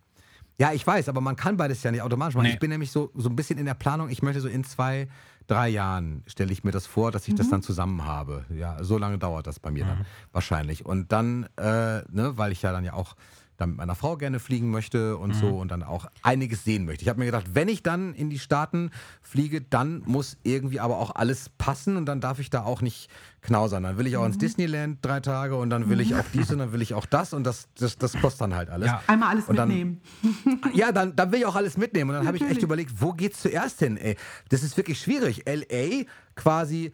Ja, 0.58 0.72
ich 0.72 0.86
weiß, 0.86 1.08
aber 1.08 1.20
man 1.20 1.36
kann 1.36 1.56
beides 1.56 1.82
ja 1.82 1.90
nicht 1.90 2.02
automatisch 2.02 2.34
machen. 2.34 2.46
Nee. 2.46 2.52
Ich 2.54 2.58
bin 2.58 2.70
nämlich 2.70 2.90
so, 2.90 3.10
so 3.14 3.28
ein 3.30 3.36
bisschen 3.36 3.58
in 3.58 3.64
der 3.66 3.74
Planung, 3.74 4.08
ich 4.10 4.22
möchte 4.22 4.40
so 4.40 4.48
in 4.48 4.64
zwei, 4.64 5.08
drei 5.50 5.68
Jahren 5.68 6.22
stelle 6.26 6.52
ich 6.52 6.64
mir 6.64 6.70
das 6.70 6.86
vor, 6.86 7.10
dass 7.10 7.26
ich 7.26 7.34
das 7.34 7.48
dann 7.48 7.62
zusammen 7.62 8.04
habe. 8.04 8.44
Ja, 8.50 8.82
so 8.84 8.98
lange 8.98 9.18
dauert 9.18 9.46
das 9.46 9.58
bei 9.58 9.70
mir 9.70 9.84
dann 9.84 10.06
wahrscheinlich. 10.32 10.86
Und 10.86 11.12
dann, 11.12 11.44
äh, 11.56 12.02
ne, 12.10 12.32
weil 12.36 12.52
ich 12.52 12.62
ja 12.62 12.72
dann 12.72 12.84
ja 12.84 12.92
auch 12.92 13.16
dann 13.60 13.70
mit 13.70 13.78
meiner 13.78 13.94
Frau 13.94 14.16
gerne 14.16 14.40
fliegen 14.40 14.70
möchte 14.70 15.16
und 15.16 15.34
so 15.34 15.58
und 15.58 15.70
dann 15.70 15.82
auch 15.82 16.06
einiges 16.22 16.64
sehen 16.64 16.84
möchte. 16.86 17.02
Ich 17.02 17.08
habe 17.08 17.18
mir 17.18 17.26
gedacht, 17.26 17.54
wenn 17.54 17.68
ich 17.68 17.82
dann 17.82 18.14
in 18.14 18.30
die 18.30 18.38
Staaten 18.38 18.90
fliege, 19.22 19.60
dann 19.60 20.02
muss 20.06 20.36
irgendwie 20.42 20.80
aber 20.80 20.98
auch 20.98 21.14
alles 21.14 21.50
passen 21.58 21.96
und 21.96 22.06
dann 22.06 22.20
darf 22.20 22.38
ich 22.38 22.50
da 22.50 22.62
auch 22.64 22.80
nicht 22.82 23.08
knausern. 23.42 23.82
Dann 23.82 23.98
will 23.98 24.06
ich 24.06 24.16
auch 24.16 24.24
ins 24.26 24.38
Disneyland 24.38 24.98
drei 25.02 25.20
Tage 25.20 25.56
und 25.56 25.70
dann 25.70 25.88
will 25.88 26.00
ich 26.00 26.14
auch 26.14 26.24
dies 26.32 26.50
und 26.50 26.58
dann 26.58 26.72
will 26.72 26.82
ich 26.82 26.94
auch 26.94 27.06
das 27.06 27.32
und 27.32 27.44
das, 27.44 27.68
das, 27.78 27.96
das 27.96 28.18
kostet 28.20 28.40
dann 28.42 28.54
halt 28.54 28.70
alles. 28.70 28.86
Ja. 28.88 29.02
Einmal 29.06 29.30
alles 29.30 29.44
Und 29.46 29.56
dann- 29.56 29.68
mitnehmen. 29.68 30.00
Ja, 30.74 30.92
dann, 30.92 31.16
dann 31.16 31.32
will 31.32 31.40
ich 31.40 31.46
auch 31.46 31.56
alles 31.56 31.76
mitnehmen. 31.76 32.10
Und 32.10 32.16
dann 32.16 32.26
habe 32.26 32.36
ich 32.36 32.42
echt 32.44 32.62
überlegt, 32.62 32.92
wo 33.00 33.12
geht's 33.12 33.40
zuerst 33.40 33.78
hin? 33.80 33.96
Ey, 33.96 34.16
das 34.50 34.62
ist 34.62 34.76
wirklich 34.76 35.00
schwierig. 35.00 35.44
LA 35.46 36.04
quasi, 36.36 36.92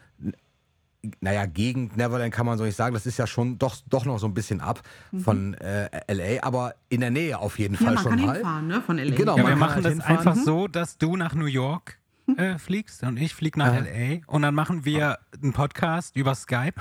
naja, 1.21 1.47
gegen 1.47 1.91
Neverland 1.95 2.33
kann 2.35 2.47
man 2.47 2.59
so 2.59 2.65
nicht 2.65 2.77
sagen. 2.77 2.95
Das 2.95 3.07
ist 3.07 3.17
ja 3.19 3.27
schon 3.27 3.59
doch, 3.59 3.77
doch 3.89 4.05
noch 4.05 4.19
so 4.19 4.27
ein 4.27 4.35
bisschen 4.35 4.61
ab 4.61 4.83
von 5.23 5.55
äh, 5.55 5.89
LA, 6.13 6.43
aber 6.43 6.75
in 6.89 7.01
der 7.01 7.11
Nähe 7.11 7.39
auf 7.39 7.59
jeden 7.59 7.75
Mhm. 7.75 7.81
Ja, 7.81 7.87
Fall 7.87 7.95
man 7.95 8.03
schon 8.03 8.13
kann 8.17 8.27
mal. 8.27 8.35
hinfahren, 8.37 8.67
ne, 8.67 8.83
von 8.83 8.99
LA. 8.99 9.15
Genau. 9.15 9.37
ja, 9.37 9.43
man 9.43 9.53
wir 9.53 9.57
machen 9.57 9.75
halt 9.77 9.85
das 9.85 9.93
hinfahren. 9.93 10.19
einfach 10.19 10.35
so, 10.37 10.69
dass 10.69 10.99
du 10.99 11.17
nach 11.17 11.35
New 11.35 11.47
York 11.47 11.99
äh, 12.37 12.59
fliegst 12.59 13.03
und 13.05 13.19
ich 13.19 13.35
flieg 13.35 13.57
nach 13.57 13.69
Aha. 13.69 13.79
LA 13.81 14.19
und 14.27 14.43
dann 14.43 14.55
machen 14.55 14.85
wir 14.85 15.19
einen 15.43 15.53
Podcast 15.53 16.17
über 16.17 16.35
Skype. 16.35 16.75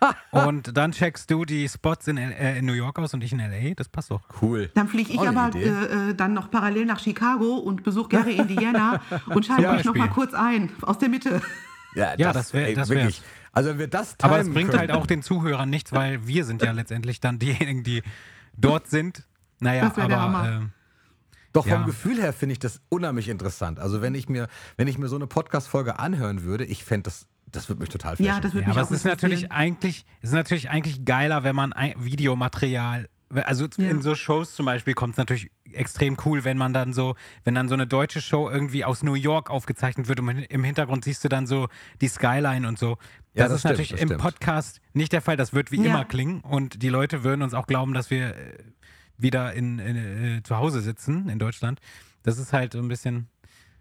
und 0.30 0.76
dann 0.78 0.92
checkst 0.92 1.30
du 1.30 1.44
die 1.44 1.68
Spots 1.68 2.08
in, 2.08 2.16
L- 2.16 2.32
äh, 2.32 2.58
in 2.58 2.64
New 2.64 2.72
York 2.72 2.98
aus 2.98 3.12
und 3.12 3.22
ich 3.22 3.32
in 3.32 3.38
LA. 3.38 3.74
Das 3.76 3.88
passt 3.88 4.10
doch. 4.10 4.22
Cool. 4.40 4.70
Dann 4.74 4.88
fliege 4.88 5.12
ich 5.12 5.20
eine 5.20 5.28
aber 5.38 5.56
äh, 5.58 6.10
äh, 6.10 6.14
dann 6.14 6.32
noch 6.32 6.50
parallel 6.50 6.86
nach 6.86 6.98
Chicago 7.00 7.56
und 7.56 7.82
besuche 7.82 8.08
Gary 8.08 8.32
Indiana 8.38 9.00
und 9.26 9.44
schalte 9.46 9.62
Ja, 9.62 9.74
mich 9.74 9.84
noch 9.84 9.94
mal 9.94 10.04
Spiel. 10.06 10.14
kurz 10.14 10.32
ein 10.34 10.70
aus 10.82 10.98
der 10.98 11.10
Mitte. 11.10 11.42
Ja, 11.94 12.14
Ja, 12.16 12.32
das 12.32 12.52
wär- 12.52 12.68
ey, 12.68 12.74
das 12.74 12.88
wirklich. 12.88 13.22
Also 13.52 13.70
wenn 13.70 13.78
wir 13.80 13.88
das 13.88 14.14
Aber 14.22 14.38
es 14.38 14.48
bringt 14.48 14.70
können, 14.70 14.78
halt 14.80 14.92
auch 14.92 15.06
den 15.06 15.22
Zuhörern 15.22 15.68
nichts, 15.70 15.92
weil 15.92 16.26
wir 16.26 16.44
sind 16.44 16.62
ja 16.62 16.70
letztendlich 16.72 17.20
dann 17.20 17.38
diejenigen, 17.38 17.82
die 17.82 18.02
dort 18.56 18.88
sind. 18.88 19.24
Naja, 19.58 19.88
Das 19.88 19.98
aber 19.98 20.60
äh, 20.62 20.66
Doch 21.52 21.64
vom 21.64 21.80
Ja. 21.80 21.82
Gefühl 21.86 22.20
her 22.20 22.32
finde 22.32 22.52
ich 22.52 22.58
das 22.60 22.80
unheimlich 22.90 23.28
interessant. 23.28 23.80
Also 23.80 24.00
wenn 24.02 24.14
ich 24.14 24.28
mir, 24.28 24.46
wenn 24.76 24.86
ich 24.86 24.98
mir 24.98 25.08
so 25.08 25.16
eine 25.16 25.26
Podcast-Folge 25.26 25.98
anhören 25.98 26.44
würde, 26.44 26.64
ich 26.64 26.84
fände 26.84 27.04
das, 27.04 27.26
das 27.50 27.68
würde 27.68 27.80
mich 27.80 27.88
total 27.88 28.14
flashen. 28.16 28.26
Ja, 28.32 28.40
das 28.40 28.52
würde 28.54 28.62
Ja, 28.62 28.68
mich 28.68 28.76
aber 28.78 28.86
auch 28.86 28.90
es 28.92 28.96
ist 28.98 29.04
natürlich 29.04 29.50
eigentlich, 29.50 30.06
es 30.22 30.28
ist 30.30 30.34
natürlich 30.36 30.70
eigentlich 30.70 31.04
geiler, 31.04 31.42
wenn 31.42 31.56
man 31.56 31.72
ein 31.72 31.94
Videomaterial, 31.98 33.08
also 33.32 33.66
Ja. 33.76 33.88
in 33.90 34.02
so 34.02 34.14
Shows 34.14 34.54
zum 34.54 34.66
Beispiel 34.66 34.94
kommt 34.94 35.12
es 35.14 35.18
natürlich 35.18 35.50
extrem 35.72 36.16
cool, 36.24 36.44
wenn 36.44 36.58
man 36.58 36.72
dann 36.72 36.92
so, 36.92 37.14
wenn 37.44 37.54
dann 37.54 37.68
so 37.68 37.74
eine 37.74 37.86
deutsche 37.86 38.20
Show 38.20 38.50
irgendwie 38.50 38.84
aus 38.84 39.02
New 39.02 39.14
York 39.14 39.50
aufgezeichnet 39.50 40.08
wird 40.08 40.18
und 40.20 40.28
im 40.28 40.64
Hintergrund 40.64 41.04
siehst 41.04 41.22
du 41.24 41.28
dann 41.28 41.46
so 41.46 41.68
die 42.00 42.08
Skyline 42.08 42.66
und 42.66 42.78
so. 42.78 42.98
Ja, 43.34 43.44
Das, 43.44 43.48
das 43.48 43.52
ist 43.52 43.60
stimmt, 43.60 43.70
natürlich 43.72 43.90
das 43.92 44.00
im 44.00 44.08
stimmt. 44.08 44.20
Podcast 44.22 44.80
nicht 44.92 45.12
der 45.12 45.22
Fall. 45.22 45.36
Das 45.36 45.52
wird 45.54 45.70
wie 45.70 45.76
Ja. 45.76 45.84
immer 45.84 46.04
klingen 46.04 46.40
und 46.40 46.82
die 46.82 46.88
Leute 46.88 47.22
würden 47.22 47.42
uns 47.42 47.54
auch 47.54 47.66
glauben, 47.66 47.94
dass 47.94 48.10
wir 48.10 48.34
äh, 48.36 48.58
wieder 49.16 49.52
in, 49.52 49.78
in, 49.78 49.96
äh, 50.38 50.42
zu 50.42 50.56
Hause 50.56 50.80
sitzen 50.80 51.28
in 51.28 51.38
Deutschland. 51.38 51.80
Das 52.22 52.38
ist 52.38 52.52
halt 52.52 52.72
so 52.72 52.78
ein 52.80 52.88
bisschen. 52.88 53.28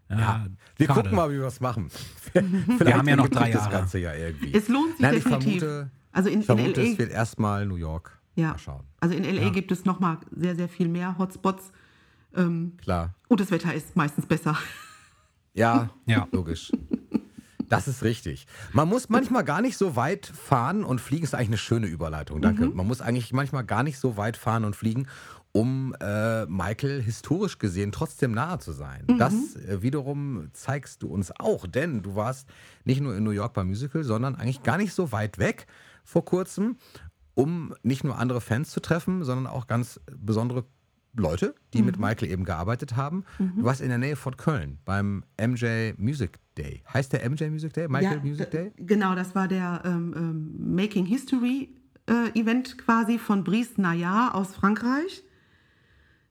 Äh, 0.10 0.20
Ja, 0.20 0.46
wir 0.78 0.88
schade. 0.88 1.02
gucken 1.02 1.16
mal, 1.16 1.30
wie 1.32 1.40
wir 1.40 1.46
es 1.48 1.60
machen. 1.60 1.90
Vielleicht 2.34 2.98
haben 2.98 3.08
ja 3.08 3.16
noch 3.16 3.28
drei 3.30 3.46
sich 3.46 3.54
das 3.54 3.64
Jahre. 3.66 3.72
Ganze 3.78 4.00
ja 4.00 4.14
irgendwie. 4.14 4.54
Es 4.54 4.68
lohnt 4.68 4.92
sich 4.92 5.00
Nein, 5.02 5.16
ich 5.16 5.24
definitiv. 5.24 5.60
vermute, 5.60 5.92
also 6.12 6.30
in, 6.30 6.40
ich 6.42 6.46
vermute 6.46 6.82
in 6.82 6.92
es 6.94 6.98
wird 7.00 7.12
erstmal 7.12 7.66
New 7.66 7.76
York. 7.76 8.19
Ja, 8.36 8.50
Mal 8.52 8.58
schauen. 8.60 8.84
also 9.00 9.16
in 9.16 9.24
LA 9.24 9.50
gibt 9.50 9.72
es 9.72 9.86
noch 9.86 10.00
mal 10.00 10.18
sehr, 10.32 10.56
sehr 10.56 10.70
viel 10.70 10.88
mehr 10.88 11.18
Hotspots. 11.18 11.72
Ähm, 12.36 12.74
Klar. 12.82 13.16
und 13.28 13.40
das 13.40 13.52
Wetter 13.52 13.74
ist 13.74 13.96
meistens 13.96 14.26
besser. 14.26 14.58
Ja, 15.54 15.90
Ja. 16.06 16.28
logisch. 16.32 16.72
Das 17.68 17.88
ist 17.88 18.04
richtig. 18.04 18.48
Man 18.74 18.88
muss 18.90 19.10
manchmal 19.10 19.44
gar 19.44 19.62
nicht 19.62 19.78
so 19.78 19.96
weit 19.96 20.26
fahren 20.26 20.84
und 20.84 21.00
fliegen. 21.02 21.24
Ist 21.24 21.36
eigentlich 21.36 21.50
eine 21.50 21.58
schöne 21.58 21.86
Überleitung, 21.88 22.42
danke. 22.42 22.68
Man 22.68 22.88
muss 22.88 23.00
eigentlich 23.02 23.32
manchmal 23.32 23.64
gar 23.64 23.84
nicht 23.84 24.00
so 24.00 24.18
weit 24.18 24.38
fahren 24.38 24.66
und 24.66 24.76
fliegen, 24.76 25.08
um 25.52 25.96
äh, 26.00 26.46
Michael 26.48 27.00
historisch 27.02 27.60
gesehen 27.60 27.92
trotzdem 27.92 28.32
nahe 28.32 28.58
zu 28.60 28.72
sein. 28.72 29.06
Das 29.20 29.56
äh, 29.56 29.84
wiederum 29.84 30.50
zeigst 30.54 31.04
du 31.04 31.10
uns 31.10 31.32
auch, 31.40 31.68
denn 31.68 32.02
du 32.02 32.16
warst 32.16 32.48
nicht 32.86 33.02
nur 33.02 33.16
in 33.16 33.24
New 33.24 33.32
York 33.32 33.54
beim 33.54 33.68
Musical, 33.68 34.04
sondern 34.04 34.36
eigentlich 34.36 34.64
gar 34.64 34.78
nicht 34.78 34.94
so 34.94 35.12
weit 35.12 35.38
weg 35.38 35.68
vor 36.04 36.26
kurzem, 36.26 36.78
um 37.40 37.74
nicht 37.84 38.04
nur 38.04 38.20
andere 38.20 38.42
Fans 38.42 38.70
zu 38.70 38.82
treffen, 38.82 39.24
sondern 39.24 39.48
auch 39.48 39.68
ganz 39.68 40.00
besondere 40.12 40.66
Leute, 41.16 41.56
die 41.74 41.82
mit 41.82 41.98
Michael 41.98 42.30
eben 42.30 42.44
gearbeitet 42.44 42.96
haben. 42.96 43.24
Du 43.38 43.64
warst 43.64 43.82
in 43.82 43.90
der 43.90 43.98
Nähe 43.98 44.16
von 44.16 44.38
Köln 44.38 44.78
beim 44.86 45.24
MJ 45.42 45.94
Music 45.98 46.40
Day. 46.58 46.84
Heißt 46.94 47.14
der 47.14 47.28
MJ 47.28 47.46
Music 47.46 47.74
Day? 47.74 47.88
Michael 47.88 48.18
Ja, 48.18 48.24
Music 48.24 48.52
Day? 48.52 48.72
Genau, 48.78 49.16
das 49.16 49.34
war 49.36 49.48
der 49.48 49.82
ähm, 49.86 50.14
ähm, 50.16 50.76
Making 50.76 51.06
History 51.06 51.70
äh, 52.08 52.40
Event 52.40 52.78
quasi 52.78 53.18
von 53.18 53.44
Brice 53.44 53.78
Nayar 53.78 54.36
aus 54.36 54.56
Frankreich. 54.56 55.24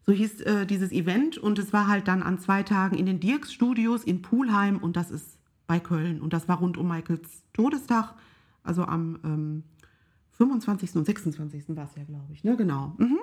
So 0.07 0.13
hieß 0.13 0.43
äh, 0.43 0.67
dieses 0.67 0.93
Event 0.93 1.39
und 1.39 1.59
es 1.59 1.73
war 1.73 1.89
halt 1.89 2.07
dann 2.07 2.23
an 2.23 2.39
zwei 2.39 2.63
Tagen 2.63 2.97
in 2.97 3.07
den 3.07 3.19
Dirks 3.19 3.53
Studios 3.53 4.05
in 4.05 4.23
Pulheim 4.23 4.79
und 4.79 4.97
das 4.97 5.11
ist 5.11 5.39
bei 5.67 5.81
Köln 5.81 6.21
und 6.21 6.33
das 6.33 6.49
war 6.49 6.59
rund 6.59 6.77
um 6.77 6.89
Michaels 6.89 7.45
Todestag, 7.53 8.15
also 8.63 8.85
am 8.85 9.19
ähm, 9.25 9.65
25. 10.39 10.97
und 10.97 11.05
26. 11.05 11.77
war 11.77 11.85
es 11.85 11.95
ja, 11.97 12.05
glaube 12.05 12.33
ich, 12.33 12.45
ne? 12.45 12.57
Genau. 12.57 12.95
Mhm. 12.99 13.19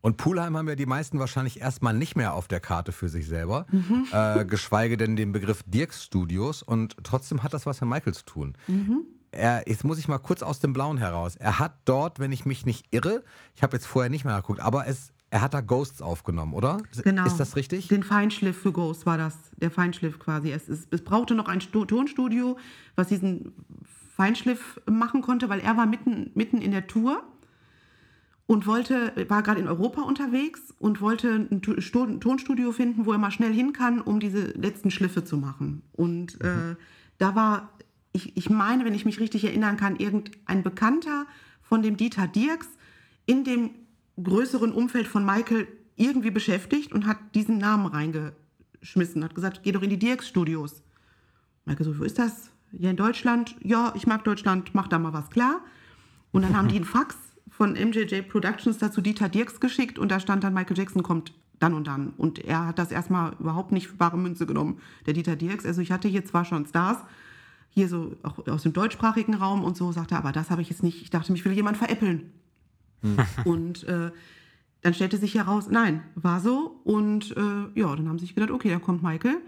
Und 0.00 0.16
Pulheim 0.16 0.56
haben 0.56 0.68
ja 0.68 0.76
die 0.76 0.86
meisten 0.86 1.18
wahrscheinlich 1.18 1.60
erstmal 1.60 1.92
nicht 1.92 2.14
mehr 2.16 2.34
auf 2.34 2.46
der 2.46 2.60
Karte 2.60 2.92
für 2.92 3.08
sich 3.08 3.26
selber, 3.26 3.66
Mhm. 3.72 4.06
äh, 4.12 4.44
geschweige 4.44 4.96
denn 4.96 5.16
den 5.16 5.32
Begriff 5.32 5.64
Dirks 5.66 6.04
Studios. 6.04 6.62
Und 6.62 6.96
trotzdem 7.02 7.42
hat 7.42 7.52
das 7.52 7.66
was 7.66 7.80
mit 7.80 7.90
Michael 7.90 8.14
zu 8.14 8.24
tun. 8.24 8.54
Mhm. 8.68 9.00
Er, 9.32 9.64
jetzt 9.66 9.84
muss 9.84 9.98
ich 9.98 10.06
mal 10.08 10.18
kurz 10.18 10.42
aus 10.42 10.60
dem 10.60 10.72
Blauen 10.72 10.98
heraus. 10.98 11.34
Er 11.36 11.58
hat 11.58 11.74
dort, 11.84 12.18
wenn 12.20 12.30
ich 12.32 12.46
mich 12.46 12.64
nicht 12.64 12.86
irre, 12.92 13.24
ich 13.56 13.62
habe 13.62 13.76
jetzt 13.76 13.86
vorher 13.86 14.08
nicht 14.08 14.24
mehr 14.24 14.36
geguckt, 14.36 14.60
aber 14.60 14.86
es, 14.86 15.12
er 15.30 15.42
hat 15.42 15.52
da 15.52 15.60
Ghosts 15.60 16.00
aufgenommen, 16.00 16.54
oder? 16.54 16.78
Genau. 17.02 17.26
Ist 17.26 17.36
das 17.38 17.56
richtig? 17.56 17.88
Den 17.88 18.02
Feinschliff 18.04 18.56
für 18.56 18.72
Ghost 18.72 19.04
war 19.04 19.18
das, 19.18 19.34
der 19.56 19.70
Feinschliff 19.70 20.18
quasi. 20.18 20.50
Es, 20.52 20.68
ist, 20.68 20.88
es 20.92 21.02
brauchte 21.02 21.34
noch 21.34 21.48
ein 21.48 21.60
Sto 21.60 21.84
Tonstudio, 21.84 22.56
was 22.94 23.08
diesen 23.08 23.52
Feinschliff 24.18 24.80
machen 24.90 25.22
konnte, 25.22 25.48
weil 25.48 25.60
er 25.60 25.76
war 25.76 25.86
mitten, 25.86 26.32
mitten 26.34 26.60
in 26.60 26.72
der 26.72 26.88
Tour 26.88 27.22
und 28.46 28.66
wollte, 28.66 29.12
war 29.28 29.44
gerade 29.44 29.60
in 29.60 29.68
Europa 29.68 30.02
unterwegs 30.02 30.74
und 30.80 31.00
wollte 31.00 31.46
ein 31.48 31.62
Tonstudio 31.62 32.72
finden, 32.72 33.06
wo 33.06 33.12
er 33.12 33.18
mal 33.18 33.30
schnell 33.30 33.52
hin 33.52 33.72
kann, 33.72 34.00
um 34.00 34.18
diese 34.18 34.46
letzten 34.58 34.90
Schliffe 34.90 35.22
zu 35.22 35.36
machen. 35.36 35.82
Und 35.92 36.40
äh, 36.40 36.74
da 37.18 37.36
war, 37.36 37.72
ich, 38.12 38.36
ich 38.36 38.50
meine, 38.50 38.84
wenn 38.84 38.94
ich 38.94 39.04
mich 39.04 39.20
richtig 39.20 39.44
erinnern 39.44 39.76
kann, 39.76 39.94
irgendein 39.94 40.64
Bekannter 40.64 41.26
von 41.62 41.82
dem 41.82 41.96
Dieter 41.96 42.26
Dirks 42.26 42.68
in 43.24 43.44
dem 43.44 43.70
größeren 44.20 44.72
Umfeld 44.72 45.06
von 45.06 45.24
Michael 45.24 45.68
irgendwie 45.94 46.32
beschäftigt 46.32 46.92
und 46.92 47.06
hat 47.06 47.18
diesen 47.36 47.58
Namen 47.58 47.86
reingeschmissen, 47.86 49.22
hat 49.22 49.36
gesagt, 49.36 49.60
geh 49.62 49.70
doch 49.70 49.82
in 49.82 49.90
die 49.90 49.98
Dirks 49.98 50.26
Studios. 50.26 50.82
Michael 51.66 51.86
so, 51.86 51.96
wo 52.00 52.02
ist 52.02 52.18
das? 52.18 52.50
Ja, 52.72 52.90
in 52.90 52.96
Deutschland. 52.96 53.56
Ja, 53.62 53.92
ich 53.96 54.06
mag 54.06 54.24
Deutschland, 54.24 54.74
mach 54.74 54.88
da 54.88 54.98
mal 54.98 55.12
was 55.12 55.30
klar. 55.30 55.60
Und 56.30 56.42
dann 56.42 56.56
haben 56.56 56.68
die 56.68 56.76
einen 56.76 56.84
Fax 56.84 57.16
von 57.50 57.72
MJJ 57.72 58.22
Productions 58.22 58.78
dazu 58.78 59.00
Dieter 59.00 59.28
Dirks 59.28 59.60
geschickt 59.60 59.98
und 59.98 60.10
da 60.10 60.20
stand 60.20 60.44
dann, 60.44 60.54
Michael 60.54 60.78
Jackson 60.78 61.02
kommt 61.02 61.32
dann 61.58 61.74
und 61.74 61.86
dann. 61.86 62.10
Und 62.16 62.38
er 62.38 62.66
hat 62.66 62.78
das 62.78 62.92
erstmal 62.92 63.34
überhaupt 63.40 63.72
nicht 63.72 63.88
für 63.88 63.96
bare 63.96 64.16
Münze 64.16 64.46
genommen, 64.46 64.80
der 65.06 65.14
Dieter 65.14 65.36
Dirks. 65.36 65.66
Also 65.66 65.80
ich 65.80 65.90
hatte 65.90 66.08
hier 66.08 66.24
zwar 66.24 66.44
schon 66.44 66.66
Stars, 66.66 66.98
hier 67.70 67.88
so 67.88 68.16
auch 68.22 68.46
aus 68.46 68.62
dem 68.62 68.72
deutschsprachigen 68.72 69.34
Raum 69.34 69.64
und 69.64 69.76
so, 69.76 69.92
sagte 69.92 70.14
er, 70.14 70.18
aber 70.18 70.32
das 70.32 70.50
habe 70.50 70.62
ich 70.62 70.70
jetzt 70.70 70.82
nicht. 70.82 71.02
Ich 71.02 71.10
dachte, 71.10 71.32
mich 71.32 71.44
will 71.44 71.52
jemand 71.52 71.76
veräppeln. 71.76 72.32
und 73.44 73.84
äh, 73.84 74.10
dann 74.82 74.94
stellte 74.94 75.16
sich 75.16 75.34
heraus, 75.34 75.68
nein, 75.70 76.02
war 76.14 76.40
so. 76.40 76.80
Und 76.84 77.36
äh, 77.36 77.80
ja, 77.80 77.94
dann 77.96 78.08
haben 78.08 78.18
sie 78.18 78.26
sich 78.26 78.34
gedacht, 78.34 78.50
okay, 78.50 78.70
dann 78.70 78.82
kommt 78.82 79.02
Michael. 79.02 79.38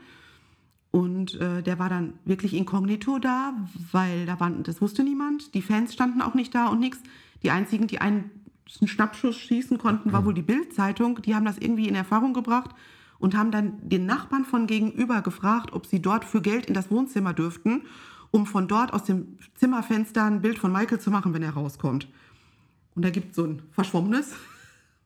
Und 0.91 1.41
äh, 1.41 1.62
der 1.62 1.78
war 1.78 1.88
dann 1.88 2.14
wirklich 2.24 2.55
inkognito 2.55 3.18
da, 3.18 3.55
weil 3.93 4.26
da 4.26 4.41
waren, 4.41 4.62
das 4.64 4.80
wusste 4.80 5.05
niemand. 5.05 5.55
Die 5.55 5.62
Fans 5.62 5.93
standen 5.93 6.20
auch 6.20 6.34
nicht 6.34 6.55
da 6.55 6.66
und 6.66 6.80
nichts. 6.80 7.01
Die 7.43 7.51
einzigen, 7.51 7.86
die 7.86 8.01
einen 8.01 8.30
Schnappschuss 8.66 9.36
schießen 9.36 9.78
konnten, 9.78 10.12
war 10.12 10.24
wohl 10.24 10.34
die 10.34 10.43
Bild-Zeitung. 10.43 11.22
Die 11.22 11.34
haben 11.34 11.45
das 11.45 11.59
irgendwie 11.59 11.88
in 11.88 11.95
Erfahrung 11.95 12.34
gebracht 12.34 12.70
und 13.18 13.36
haben 13.36 13.53
dann 13.53 13.88
den 13.88 14.07
Nachbarn 14.07 14.45
von 14.45 14.66
gegenüber 14.66 15.22
gefragt, 15.22 15.72
ob 15.72 15.86
sie 15.86 16.03
dort 16.03 16.24
für 16.24 16.41
Geld 16.41 16.66
in 16.66 16.74
das 16.74 16.91
Wohnzimmer 16.91 17.34
dürften, 17.34 17.82
um 18.32 18.47
von 18.47 18.66
dort 18.66 18.93
aus 18.93 19.05
dem 19.05 19.38
Zimmerfenster 19.55 20.24
ein 20.24 20.41
Bild 20.41 20.59
von 20.59 20.72
Michael 20.72 20.99
zu 20.99 21.11
machen, 21.11 21.34
wenn 21.34 21.43
er 21.43 21.53
rauskommt. 21.53 22.09
Und 22.97 23.05
da 23.05 23.11
gibt 23.11 23.30
es 23.30 23.36
so 23.36 23.45
ein 23.45 23.62
verschwommenes. 23.70 24.34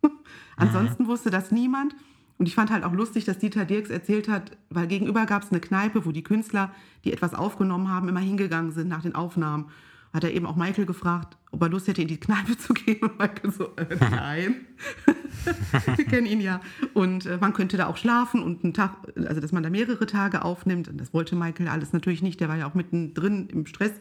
Ansonsten 0.56 1.06
wusste 1.06 1.30
das 1.30 1.50
niemand. 1.50 1.94
Und 2.38 2.46
ich 2.46 2.54
fand 2.54 2.70
halt 2.70 2.84
auch 2.84 2.92
lustig, 2.92 3.24
dass 3.24 3.38
Dieter 3.38 3.64
Dirks 3.64 3.90
erzählt 3.90 4.28
hat, 4.28 4.56
weil 4.68 4.86
gegenüber 4.86 5.24
gab 5.26 5.44
es 5.44 5.50
eine 5.50 5.60
Kneipe, 5.60 6.04
wo 6.04 6.10
die 6.10 6.24
Künstler, 6.24 6.74
die 7.04 7.12
etwas 7.12 7.34
aufgenommen 7.34 7.88
haben, 7.88 8.08
immer 8.08 8.20
hingegangen 8.20 8.72
sind 8.72 8.88
nach 8.88 9.02
den 9.02 9.14
Aufnahmen. 9.14 9.66
Hat 10.12 10.24
er 10.24 10.32
eben 10.32 10.46
auch 10.46 10.56
Michael 10.56 10.86
gefragt, 10.86 11.36
ob 11.50 11.62
er 11.62 11.68
Lust 11.68 11.88
hätte, 11.88 12.02
in 12.02 12.08
die 12.08 12.18
Kneipe 12.18 12.56
zu 12.58 12.74
gehen. 12.74 13.02
Und 13.02 13.18
Michael 13.18 13.52
so, 13.52 13.74
äh, 13.76 13.96
nein. 14.10 14.66
Wir 15.96 16.04
kennen 16.04 16.26
ihn 16.26 16.40
ja. 16.40 16.60
Und 16.92 17.26
äh, 17.26 17.38
man 17.40 17.52
könnte 17.52 17.76
da 17.76 17.86
auch 17.86 17.96
schlafen 17.96 18.42
und 18.42 18.64
einen 18.64 18.74
Tag, 18.74 18.96
also 19.16 19.40
dass 19.40 19.52
man 19.52 19.62
da 19.62 19.70
mehrere 19.70 20.06
Tage 20.06 20.44
aufnimmt. 20.44 20.88
Und 20.88 21.00
das 21.00 21.12
wollte 21.12 21.36
Michael 21.36 21.68
alles 21.68 21.92
natürlich 21.92 22.22
nicht. 22.22 22.40
Der 22.40 22.48
war 22.48 22.56
ja 22.56 22.66
auch 22.66 22.74
mittendrin 22.74 23.48
im 23.48 23.66
Stress. 23.66 23.92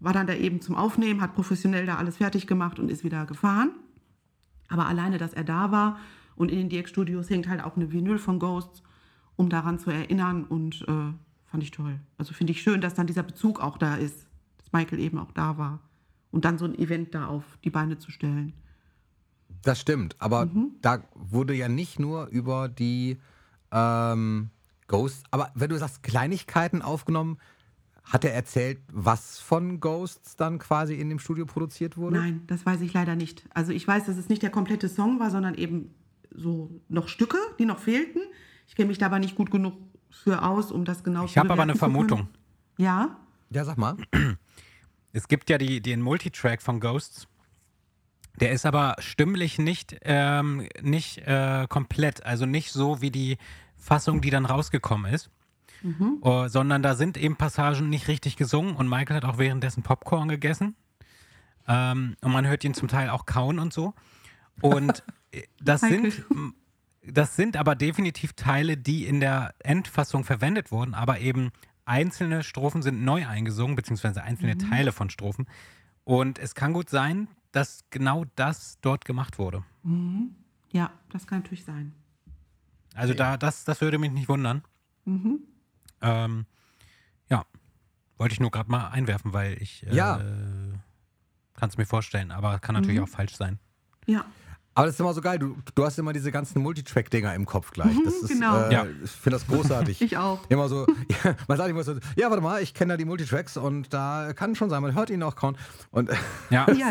War 0.00 0.12
dann 0.12 0.26
da 0.26 0.34
eben 0.34 0.60
zum 0.60 0.74
Aufnehmen, 0.74 1.20
hat 1.20 1.34
professionell 1.34 1.84
da 1.84 1.96
alles 1.96 2.18
fertig 2.18 2.46
gemacht 2.46 2.78
und 2.78 2.90
ist 2.90 3.04
wieder 3.04 3.26
gefahren. 3.26 3.70
Aber 4.68 4.86
alleine, 4.86 5.18
dass 5.18 5.32
er 5.32 5.44
da 5.44 5.70
war 5.70 5.98
und 6.38 6.50
in 6.50 6.58
den 6.58 6.68
DX-Studios 6.70 7.28
hängt 7.30 7.48
halt 7.48 7.62
auch 7.62 7.76
eine 7.76 7.92
Vinyl 7.92 8.18
von 8.18 8.38
Ghosts, 8.38 8.82
um 9.36 9.50
daran 9.50 9.78
zu 9.78 9.90
erinnern 9.90 10.44
und 10.44 10.82
äh, 10.88 11.12
fand 11.46 11.62
ich 11.62 11.70
toll. 11.70 11.98
Also 12.16 12.32
finde 12.32 12.52
ich 12.52 12.62
schön, 12.62 12.80
dass 12.80 12.94
dann 12.94 13.06
dieser 13.06 13.22
Bezug 13.22 13.60
auch 13.60 13.78
da 13.78 13.96
ist, 13.96 14.26
dass 14.58 14.72
Michael 14.72 15.00
eben 15.00 15.18
auch 15.18 15.32
da 15.32 15.58
war 15.58 15.80
und 16.30 16.44
dann 16.44 16.58
so 16.58 16.64
ein 16.64 16.78
Event 16.78 17.14
da 17.14 17.26
auf 17.26 17.44
die 17.64 17.70
Beine 17.70 17.98
zu 17.98 18.10
stellen. 18.10 18.52
Das 19.62 19.80
stimmt, 19.80 20.16
aber 20.20 20.46
Mhm. 20.46 20.72
da 20.82 21.02
wurde 21.14 21.54
ja 21.54 21.68
nicht 21.68 21.98
nur 21.98 22.26
über 22.28 22.68
die 22.68 23.18
ähm, 23.72 24.50
Ghosts, 24.86 25.24
aber 25.30 25.50
wenn 25.54 25.70
du 25.70 25.78
sagst 25.78 26.02
Kleinigkeiten 26.02 26.80
aufgenommen, 26.82 27.38
hat 28.04 28.24
er 28.24 28.32
erzählt, 28.32 28.78
was 28.90 29.38
von 29.38 29.80
Ghosts 29.80 30.36
dann 30.36 30.58
quasi 30.58 30.94
in 30.94 31.10
dem 31.10 31.18
Studio 31.18 31.44
produziert 31.44 31.98
wurde? 31.98 32.16
Nein, 32.16 32.42
das 32.46 32.64
weiß 32.64 32.80
ich 32.80 32.94
leider 32.94 33.16
nicht. 33.16 33.44
Also 33.52 33.72
ich 33.72 33.86
weiß, 33.86 34.06
dass 34.06 34.16
es 34.16 34.30
nicht 34.30 34.42
der 34.42 34.48
komplette 34.50 34.88
Song 34.88 35.20
war, 35.20 35.30
sondern 35.30 35.54
eben 35.54 35.94
so 36.38 36.80
noch 36.88 37.08
Stücke, 37.08 37.38
die 37.58 37.64
noch 37.64 37.78
fehlten. 37.78 38.20
Ich 38.66 38.74
kenne 38.74 38.88
mich 38.88 38.98
da 38.98 39.06
aber 39.06 39.18
nicht 39.18 39.34
gut 39.34 39.50
genug 39.50 39.74
für 40.10 40.42
aus, 40.42 40.72
um 40.72 40.84
das 40.84 41.04
genau 41.04 41.24
Ich 41.24 41.32
zu 41.32 41.40
habe 41.40 41.52
aber 41.52 41.62
eine. 41.62 41.74
Vermutung. 41.74 42.28
Ja? 42.76 43.16
Ja, 43.50 43.64
sag 43.64 43.78
mal. 43.78 43.96
Es 45.12 45.28
gibt 45.28 45.50
ja 45.50 45.58
die, 45.58 45.80
den 45.80 46.02
Multitrack 46.02 46.62
von 46.62 46.80
Ghosts. 46.80 47.26
Der 48.40 48.52
ist 48.52 48.66
aber 48.66 48.94
stimmlich 48.98 49.58
nicht, 49.58 49.96
ähm, 50.02 50.68
nicht 50.80 51.18
äh, 51.26 51.66
komplett, 51.68 52.24
also 52.24 52.46
nicht 52.46 52.72
so 52.72 53.00
wie 53.00 53.10
die 53.10 53.36
Fassung, 53.76 54.20
die 54.20 54.30
dann 54.30 54.46
rausgekommen 54.46 55.12
ist. 55.12 55.30
Äh, 56.22 56.48
sondern 56.48 56.82
da 56.82 56.94
sind 56.94 57.16
eben 57.16 57.36
Passagen 57.36 57.88
nicht 57.88 58.08
richtig 58.08 58.36
gesungen 58.36 58.74
und 58.74 58.88
Michael 58.88 59.16
hat 59.16 59.24
auch 59.24 59.38
währenddessen 59.38 59.82
Popcorn 59.82 60.28
gegessen. 60.28 60.74
Ähm, 61.68 62.16
und 62.20 62.32
man 62.32 62.46
hört 62.46 62.64
ihn 62.64 62.74
zum 62.74 62.88
Teil 62.88 63.10
auch 63.10 63.26
kauen 63.26 63.58
und 63.58 63.72
so. 63.72 63.94
Und 64.60 65.04
das 65.60 65.80
sind, 65.80 66.24
das 67.06 67.36
sind 67.36 67.56
aber 67.56 67.74
definitiv 67.74 68.32
Teile, 68.34 68.76
die 68.76 69.06
in 69.06 69.20
der 69.20 69.54
Endfassung 69.60 70.24
verwendet 70.24 70.70
wurden, 70.72 70.94
aber 70.94 71.20
eben 71.20 71.50
einzelne 71.84 72.42
Strophen 72.42 72.82
sind 72.82 73.02
neu 73.04 73.26
eingesungen, 73.26 73.76
beziehungsweise 73.76 74.22
einzelne 74.22 74.58
Teile 74.58 74.92
von 74.92 75.10
Strophen. 75.10 75.46
Und 76.04 76.38
es 76.38 76.54
kann 76.54 76.72
gut 76.72 76.90
sein, 76.90 77.28
dass 77.52 77.84
genau 77.90 78.24
das 78.36 78.78
dort 78.80 79.04
gemacht 79.04 79.38
wurde. 79.38 79.64
Ja, 80.70 80.90
das 81.10 81.26
kann 81.26 81.40
natürlich 81.40 81.64
sein. 81.64 81.94
Also 82.94 83.14
da, 83.14 83.36
das, 83.36 83.64
das 83.64 83.80
würde 83.80 83.98
mich 83.98 84.10
nicht 84.12 84.28
wundern. 84.28 84.62
Ähm, 86.00 86.46
ja, 87.30 87.44
wollte 88.18 88.32
ich 88.34 88.40
nur 88.40 88.50
gerade 88.50 88.70
mal 88.70 88.88
einwerfen, 88.88 89.32
weil 89.32 89.54
ich 89.62 89.86
äh, 89.86 89.94
Ja. 89.94 90.18
kann 91.54 91.68
es 91.70 91.76
mir 91.78 91.86
vorstellen, 91.86 92.30
aber 92.30 92.58
kann 92.58 92.74
natürlich 92.74 93.00
auch 93.00 93.08
falsch 93.08 93.34
sein. 93.36 93.58
Ja. 94.06 94.24
Aber 94.78 94.86
das 94.86 94.94
ist 94.94 95.00
immer 95.00 95.12
so 95.12 95.20
geil. 95.20 95.38
Du, 95.38 95.56
du 95.74 95.84
hast 95.84 95.98
immer 95.98 96.12
diese 96.12 96.30
ganzen 96.30 96.62
Multitrack-Dinger 96.62 97.34
im 97.34 97.46
Kopf 97.46 97.72
gleich. 97.72 97.96
Das 98.04 98.14
ist, 98.14 98.28
genau. 98.28 98.56
äh, 98.68 98.72
Ja. 98.72 98.86
Ich 99.04 99.10
finde 99.10 99.36
das 99.38 99.46
großartig. 99.46 100.00
Ich 100.08 100.16
auch. 100.16 100.38
Immer 100.48 100.68
so, 100.68 100.86
ja, 101.24 101.34
man 101.48 101.58
sagt 101.58 101.68
immer 101.70 101.82
so, 101.82 101.94
ja, 102.16 102.30
warte 102.30 102.42
mal, 102.42 102.62
ich 102.62 102.72
kenne 102.74 102.92
da 102.92 102.96
die 102.96 103.04
Multitracks 103.04 103.56
und 103.56 103.92
da 103.92 104.32
kann 104.34 104.54
schon 104.54 104.70
sein, 104.70 104.80
man 104.82 104.94
hört 104.94 105.10
ihn 105.10 105.22
auch 105.22 105.34
kauen. 105.36 105.56
Und 105.90 106.10
Ja, 106.50 106.66
Ja, 106.72 106.90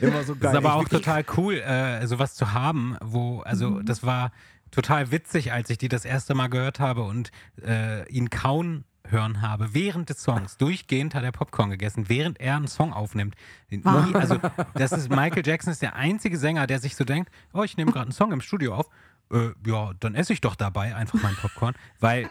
immer 0.00 0.22
so 0.24 0.34
geil. 0.34 0.38
Das 0.40 0.52
ist 0.52 0.56
aber 0.56 0.68
Ich- 0.68 0.74
auch 0.74 0.88
total 0.88 1.24
cool, 1.36 1.54
äh, 1.54 2.06
sowas 2.06 2.34
zu 2.34 2.52
haben, 2.54 2.96
wo, 3.04 3.40
also 3.40 3.80
das 3.82 4.02
war 4.02 4.32
total 4.70 5.10
witzig, 5.10 5.52
als 5.52 5.70
ich 5.70 5.78
die 5.78 5.88
das 5.88 6.04
erste 6.04 6.34
Mal 6.34 6.48
gehört 6.48 6.80
habe 6.80 7.02
und 7.02 7.30
äh, 7.64 8.08
ihn 8.10 8.30
kauen 8.30 8.84
hören 9.10 9.40
habe, 9.42 9.74
während 9.74 10.08
des 10.10 10.22
Songs. 10.22 10.56
Durchgehend 10.56 11.14
hat 11.14 11.24
er 11.24 11.32
Popcorn 11.32 11.70
gegessen, 11.70 12.08
während 12.08 12.40
er 12.40 12.56
einen 12.56 12.68
Song 12.68 12.92
aufnimmt. 12.92 13.34
Nie, 13.70 13.82
also, 14.14 14.38
das 14.74 14.92
ist 14.92 15.08
Michael 15.10 15.46
Jackson 15.46 15.72
ist 15.72 15.82
der 15.82 15.94
einzige 15.96 16.36
Sänger, 16.38 16.66
der 16.66 16.78
sich 16.78 16.96
so 16.96 17.04
denkt, 17.04 17.30
oh, 17.52 17.62
ich 17.62 17.76
nehme 17.76 17.90
gerade 17.92 18.04
einen 18.06 18.12
Song 18.12 18.32
im 18.32 18.40
Studio 18.40 18.74
auf. 18.74 18.88
Äh, 19.32 19.50
ja, 19.66 19.92
dann 20.00 20.14
esse 20.14 20.32
ich 20.32 20.40
doch 20.40 20.54
dabei 20.56 20.94
einfach 20.96 21.20
mein 21.22 21.34
Popcorn. 21.36 21.74
Weil, 22.00 22.28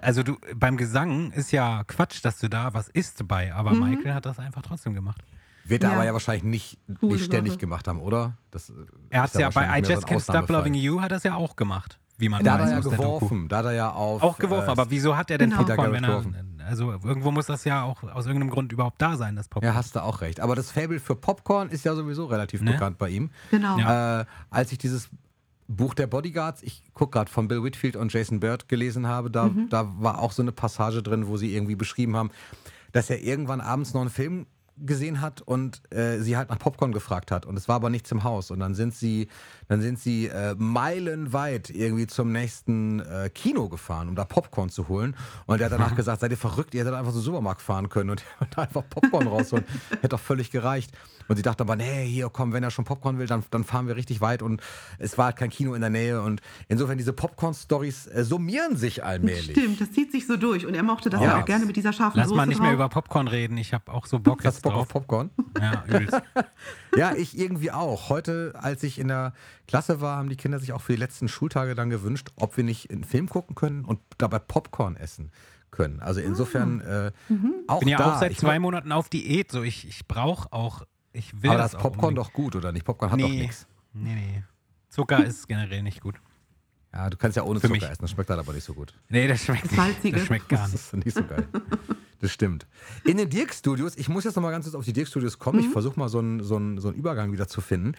also 0.00 0.22
du, 0.22 0.36
beim 0.54 0.76
Gesang 0.76 1.30
ist 1.32 1.50
ja 1.52 1.84
Quatsch, 1.84 2.24
dass 2.24 2.38
du 2.38 2.48
da 2.48 2.72
was 2.74 2.88
isst 2.88 3.26
bei, 3.28 3.52
aber 3.54 3.72
Michael 3.72 4.14
hat 4.14 4.26
das 4.26 4.38
einfach 4.38 4.62
trotzdem 4.62 4.94
gemacht. 4.94 5.22
Wird 5.64 5.82
er 5.82 5.90
Ja. 5.90 5.96
aber 5.96 6.04
ja 6.06 6.12
wahrscheinlich 6.14 6.44
nicht, 6.44 6.78
nicht 7.02 7.24
ständig 7.26 7.52
Sache. 7.54 7.60
gemacht 7.60 7.86
haben, 7.88 8.00
oder? 8.00 8.38
Das, 8.50 8.72
Er 9.10 9.22
hat 9.22 9.34
es 9.34 9.38
ja 9.40 9.50
bei 9.50 9.78
I 9.78 9.82
Just 9.82 10.02
so 10.02 10.08
Can't 10.08 10.22
Stop. 10.22 10.48
Loving 10.48 10.72
You 10.72 11.02
hat 11.02 11.10
er 11.12 11.18
es 11.18 11.24
ja 11.24 11.34
auch 11.34 11.56
gemacht, 11.56 11.98
wie 12.18 12.28
man 12.28 12.42
Da 12.44 12.54
hat 12.54 12.60
weiß 12.60 12.66
er 12.68 12.72
ja 12.72 12.78
aus 12.78 12.88
der 12.88 12.98
Doku. 12.98 13.18
geworfen, 13.18 13.48
da 13.48 13.58
hat 13.58 13.64
er 13.66 13.72
ja 13.72 13.90
auf. 13.92 14.22
Auch 14.22 14.38
geworfen, 14.38 14.68
äh, 14.68 14.72
aber 14.72 14.90
wieso 14.90 15.16
hat 15.16 15.30
er 15.30 15.38
denn 15.38 15.50
Genau. 15.50 15.62
Popcorn, 15.64 15.92
wenn 15.92 16.04
er, 16.04 16.24
also 16.66 16.92
irgendwo 17.04 17.30
muss 17.30 17.46
das 17.46 17.64
ja 17.64 17.82
auch 17.84 18.02
aus 18.02 18.26
irgendeinem 18.26 18.50
Grund 18.50 18.72
überhaupt 18.72 19.00
da 19.00 19.16
sein, 19.16 19.36
das 19.36 19.48
Popcorn. 19.48 19.72
Ja, 19.72 19.74
hast 19.78 19.96
du 19.96 20.02
auch 20.02 20.20
recht. 20.20 20.40
Aber 20.40 20.54
das 20.54 20.70
Fable 20.70 21.00
für 21.00 21.14
Popcorn 21.16 21.68
ist 21.70 21.84
ja 21.84 21.94
sowieso 21.94 22.26
relativ 22.26 22.60
Ne? 22.60 22.72
bekannt 22.72 22.98
bei 22.98 23.08
ihm. 23.08 23.30
Genau. 23.50 23.78
Ja. 23.78 24.20
Äh, 24.20 24.24
als 24.50 24.72
ich 24.72 24.78
dieses 24.78 25.08
Buch 25.68 25.94
der 25.94 26.06
Bodyguards, 26.06 26.62
ich 26.62 26.82
gucke 26.94 27.12
gerade 27.18 27.30
von 27.30 27.46
Bill 27.48 27.62
Whitfield 27.62 27.94
und 27.96 28.12
Jason 28.12 28.40
Bird 28.40 28.68
gelesen 28.68 29.06
habe, 29.06 29.30
da, 29.30 29.46
Mhm. 29.46 29.68
da 29.70 29.86
war 29.98 30.18
auch 30.20 30.32
so 30.32 30.42
eine 30.42 30.52
Passage 30.52 31.02
drin, 31.02 31.26
wo 31.28 31.36
sie 31.36 31.54
irgendwie 31.54 31.76
beschrieben 31.76 32.16
haben, 32.16 32.30
dass 32.92 33.10
er 33.10 33.22
irgendwann 33.22 33.60
abends 33.60 33.92
noch 33.94 34.00
einen 34.00 34.10
Film 34.10 34.46
gesehen 34.84 35.20
hat 35.20 35.40
und 35.40 35.82
äh, 35.92 36.18
sie 36.18 36.36
halt 36.36 36.50
nach 36.50 36.58
Popcorn 36.58 36.92
gefragt 36.92 37.30
hat. 37.30 37.46
Und 37.46 37.56
es 37.56 37.68
war 37.68 37.76
aber 37.76 37.90
nichts 37.90 38.10
im 38.12 38.24
Haus. 38.24 38.50
Und 38.50 38.60
dann 38.60 38.74
sind 38.74 38.94
sie 38.94 39.28
dann 39.68 39.80
sind 39.80 39.98
sie 39.98 40.26
äh, 40.26 40.54
meilenweit 40.56 41.70
irgendwie 41.70 42.06
zum 42.06 42.32
nächsten 42.32 43.00
äh, 43.00 43.30
Kino 43.32 43.68
gefahren, 43.68 44.08
um 44.08 44.14
da 44.14 44.24
Popcorn 44.24 44.70
zu 44.70 44.88
holen. 44.88 45.14
Und 45.46 45.60
er 45.60 45.66
hat 45.66 45.72
danach 45.72 45.94
gesagt, 45.96 46.20
seid 46.20 46.30
ihr 46.30 46.36
verrückt, 46.36 46.74
ihr 46.74 46.80
hättet 46.80 46.94
einfach 46.94 47.12
so 47.12 47.20
Supermarkt 47.20 47.62
fahren 47.62 47.88
können 47.88 48.10
und, 48.10 48.24
und 48.40 48.58
einfach 48.58 48.82
Popcorn 48.88 49.26
rausholen, 49.26 49.64
hätte 49.90 50.08
doch 50.08 50.20
völlig 50.20 50.50
gereicht 50.50 50.92
und 51.28 51.36
sie 51.36 51.42
dachte 51.42 51.62
aber, 51.62 51.76
nee, 51.76 52.04
hier 52.06 52.28
komm, 52.32 52.52
wenn 52.52 52.62
er 52.62 52.70
schon 52.70 52.84
Popcorn 52.84 53.18
will, 53.18 53.26
dann, 53.26 53.44
dann 53.50 53.64
fahren 53.64 53.86
wir 53.86 53.96
richtig 53.96 54.20
weit 54.20 54.42
und 54.42 54.60
es 54.98 55.16
war 55.18 55.26
halt 55.26 55.36
kein 55.36 55.50
Kino 55.50 55.74
in 55.74 55.80
der 55.80 55.90
Nähe 55.90 56.20
und 56.22 56.40
insofern 56.68 56.98
diese 56.98 57.12
Popcorn-Stories 57.12 58.06
äh, 58.08 58.24
summieren 58.24 58.76
sich 58.76 59.04
allmählich. 59.04 59.50
Stimmt, 59.52 59.80
das 59.80 59.92
zieht 59.92 60.10
sich 60.12 60.26
so 60.26 60.36
durch. 60.36 60.66
Und 60.66 60.74
er 60.74 60.82
mochte 60.82 61.10
das 61.10 61.20
Ja. 61.22 61.40
auch 61.40 61.44
gerne 61.44 61.66
mit 61.66 61.76
dieser 61.76 61.92
scharfen 61.92 62.18
Lass 62.18 62.28
Soße 62.28 62.36
mal 62.36 62.46
nicht 62.46 62.60
mehr 62.60 62.70
drauf. 62.70 62.74
über 62.76 62.88
Popcorn 62.88 63.28
reden, 63.28 63.56
ich 63.58 63.72
habe 63.74 63.92
auch 63.92 64.06
so 64.06 64.18
Bock 64.18 64.44
Hast 64.44 64.62
Bock 64.62 64.72
drauf. 64.72 64.82
auf 64.82 64.88
Popcorn? 64.88 65.30
Ja, 65.60 65.84
übelst. 65.86 66.20
Ja, 66.96 67.14
ich 67.14 67.38
irgendwie 67.38 67.70
auch. 67.70 68.08
Heute, 68.08 68.54
als 68.60 68.82
ich 68.82 68.98
in 68.98 69.08
der 69.08 69.32
Klasse 69.68 70.00
war, 70.00 70.16
haben 70.16 70.28
die 70.30 70.36
Kinder 70.36 70.58
sich 70.58 70.72
auch 70.72 70.80
für 70.80 70.92
die 70.94 70.98
letzten 70.98 71.28
Schultage 71.28 71.74
dann 71.76 71.90
gewünscht, 71.90 72.30
ob 72.36 72.56
wir 72.56 72.64
nicht 72.64 72.90
einen 72.90 73.04
Film 73.04 73.28
gucken 73.28 73.54
können 73.54 73.84
und 73.84 74.00
dabei 74.16 74.38
Popcorn 74.40 74.96
essen 74.96 75.30
können. 75.70 76.00
Also 76.00 76.20
insofern 76.20 76.80
äh, 76.80 77.12
auch 77.68 77.74
Ich 77.76 77.80
bin 77.80 77.88
ja 77.88 77.98
da. 77.98 78.14
auch 78.14 78.20
seit 78.20 78.32
ich 78.32 78.38
zwei 78.38 78.58
Monaten 78.58 78.90
auf 78.90 79.08
Diät, 79.10 79.52
so 79.52 79.62
ich, 79.62 79.86
ich 79.86 80.08
brauche 80.08 80.52
auch, 80.52 80.82
ich 81.12 81.42
will 81.42 81.50
aber 81.50 81.58
das 81.58 81.72
das 81.72 81.80
auch 81.80 81.82
Popcorn 81.84 82.08
unbedingt. 82.10 82.26
doch 82.28 82.32
gut, 82.32 82.56
oder 82.56 82.72
nicht? 82.72 82.84
Popcorn 82.84 83.10
hat 83.12 83.20
doch 83.20 83.28
nee, 83.28 83.40
nichts. 83.42 83.66
nee, 83.92 84.14
nee. 84.14 84.42
Zucker 84.88 85.24
ist 85.24 85.46
generell 85.48 85.82
nicht 85.82 86.00
gut. 86.00 86.16
Ja, 86.92 87.10
du 87.10 87.16
kannst 87.18 87.36
ja 87.36 87.42
ohne 87.42 87.60
Für 87.60 87.66
Zucker 87.68 87.80
mich. 87.80 87.82
essen, 87.90 88.00
das 88.00 88.10
schmeckt 88.10 88.30
halt 88.30 88.40
aber 88.40 88.52
nicht 88.54 88.64
so 88.64 88.72
gut. 88.74 88.94
Nee, 89.08 89.28
das 89.28 89.44
schmeckt 89.44 89.70
nicht. 90.02 90.16
Das 90.16 90.24
schmeckt 90.26 90.48
gar 90.48 90.60
Das 90.62 90.72
nicht. 90.72 90.82
ist 90.82 91.04
nicht 91.04 91.14
so 91.16 91.24
geil. 91.24 91.46
Das 92.20 92.32
stimmt. 92.32 92.66
In 93.04 93.16
den 93.18 93.28
Dirk 93.28 93.54
Studios, 93.54 93.96
ich 93.96 94.08
muss 94.08 94.24
jetzt 94.24 94.34
noch 94.36 94.42
mal 94.42 94.50
ganz 94.50 94.64
kurz 94.64 94.74
auf 94.74 94.84
die 94.84 94.92
Dirk 94.92 95.06
Studios 95.06 95.38
kommen. 95.38 95.60
Ich 95.60 95.68
versuche 95.68 95.98
mal 96.00 96.08
so 96.08 96.18
einen, 96.18 96.42
so, 96.42 96.56
einen, 96.56 96.80
so 96.80 96.88
einen 96.88 96.96
Übergang 96.96 97.30
wieder 97.32 97.46
zu 97.46 97.60
finden. 97.60 97.92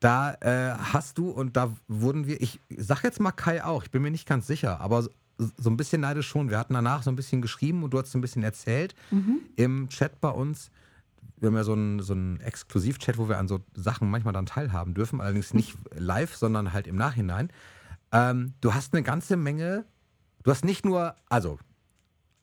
Da 0.00 0.34
äh, 0.40 0.74
hast 0.78 1.18
du 1.18 1.30
und 1.30 1.56
da 1.56 1.74
wurden 1.88 2.26
wir, 2.26 2.40
ich 2.40 2.60
sag 2.76 3.02
jetzt 3.04 3.20
mal 3.20 3.32
Kai 3.32 3.62
auch, 3.64 3.82
ich 3.84 3.90
bin 3.90 4.02
mir 4.02 4.10
nicht 4.10 4.26
ganz 4.26 4.46
sicher, 4.46 4.80
aber 4.80 5.02
so, 5.02 5.10
so 5.58 5.68
ein 5.70 5.76
bisschen 5.76 6.00
neidisch 6.00 6.28
schon. 6.28 6.48
Wir 6.50 6.58
hatten 6.58 6.74
danach 6.74 7.02
so 7.02 7.10
ein 7.10 7.16
bisschen 7.16 7.42
geschrieben 7.42 7.82
und 7.82 7.92
du 7.92 7.98
hast 8.00 8.10
so 8.12 8.18
ein 8.18 8.22
bisschen 8.22 8.42
erzählt 8.42 8.94
im 9.56 9.88
Chat 9.88 10.20
bei 10.20 10.30
uns. 10.30 10.70
Wir 11.42 11.48
haben 11.48 11.56
ja 11.56 11.64
so 11.64 11.72
einen, 11.72 11.98
so 11.98 12.12
einen 12.12 12.38
Exklusiv-Chat, 12.38 13.18
wo 13.18 13.28
wir 13.28 13.36
an 13.36 13.48
so 13.48 13.58
Sachen 13.74 14.08
manchmal 14.08 14.32
dann 14.32 14.46
teilhaben 14.46 14.94
dürfen, 14.94 15.20
allerdings 15.20 15.52
nicht 15.52 15.76
live, 15.96 16.36
sondern 16.36 16.72
halt 16.72 16.86
im 16.86 16.94
Nachhinein. 16.94 17.50
Ähm, 18.12 18.54
du 18.60 18.74
hast 18.74 18.94
eine 18.94 19.02
ganze 19.02 19.36
Menge, 19.36 19.84
du 20.44 20.52
hast 20.52 20.64
nicht 20.64 20.84
nur, 20.84 21.16
also 21.28 21.58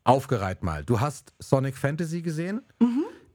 aufgereiht 0.03 0.63
mal, 0.63 0.83
du 0.83 0.99
hast 0.99 1.33
Sonic 1.39 1.77
Fantasy 1.77 2.21
gesehen, 2.21 2.59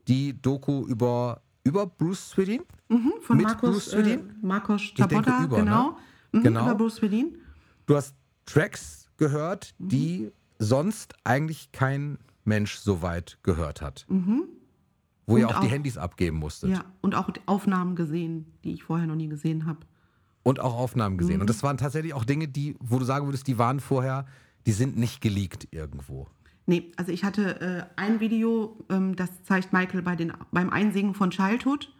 die 0.06 0.38
Doku 0.38 0.86
über, 0.86 1.40
über 1.64 1.86
Bruce 1.86 2.30
Swedin, 2.30 2.62
Mhm, 2.90 3.14
von 3.22 3.38
mit 3.38 3.46
Markus, 3.46 3.70
Bruce 3.70 3.86
äh, 3.88 3.90
Swedin? 4.02 4.34
Markus 4.42 4.92
denke 4.92 5.14
Chabotta, 5.14 5.44
über, 5.44 5.56
ne? 5.58 5.64
genau. 5.64 5.98
Mhm, 6.32 6.42
Genau. 6.42 6.64
Über 6.66 6.74
Bruce 6.74 6.96
Swedin. 6.96 7.38
du 7.86 7.96
hast 7.96 8.14
Tracks 8.44 9.08
gehört, 9.16 9.74
die 9.78 10.30
sonst 10.58 11.14
eigentlich 11.24 11.72
kein 11.72 12.18
Mensch 12.44 12.76
so 12.76 13.00
weit 13.00 13.38
gehört 13.42 13.80
hat. 13.80 14.04
Wo 15.26 15.36
ihr 15.38 15.48
Und 15.48 15.54
auch 15.54 15.60
die 15.60 15.66
auch- 15.68 15.70
Handys 15.72 15.96
abgeben 15.98 16.38
musstet. 16.38 16.70
Ja, 16.70 16.84
und 17.00 17.14
auch 17.14 17.30
Aufnahmen 17.46 17.96
gesehen, 17.96 18.46
die 18.62 18.72
ich 18.74 18.84
vorher 18.84 19.06
noch 19.06 19.14
nie 19.16 19.28
gesehen 19.28 19.64
habe. 19.66 19.78
Und 20.42 20.60
auch 20.60 20.74
Aufnahmen 20.76 21.16
gesehen. 21.16 21.36
Mhm. 21.36 21.40
Und 21.42 21.50
das 21.50 21.62
waren 21.62 21.78
tatsächlich 21.78 22.12
auch 22.12 22.24
Dinge, 22.24 22.46
die, 22.48 22.76
wo 22.80 22.98
du 22.98 23.04
sagen 23.06 23.26
würdest, 23.26 23.46
die 23.46 23.56
waren 23.56 23.80
vorher, 23.80 24.26
die 24.66 24.72
sind 24.72 24.98
nicht 24.98 25.20
geleakt 25.22 25.68
irgendwo. 25.70 26.28
Nee, 26.66 26.92
also 26.96 27.12
ich 27.12 27.24
hatte 27.24 27.60
äh, 27.60 27.84
ein 27.96 28.20
Video, 28.20 28.76
ähm, 28.90 29.16
das 29.16 29.42
zeigt 29.44 29.72
Michael 29.72 30.02
bei 30.02 30.16
den, 30.16 30.32
beim 30.52 30.68
Einsingen 30.70 31.14
von 31.14 31.30
Childhood 31.30 31.90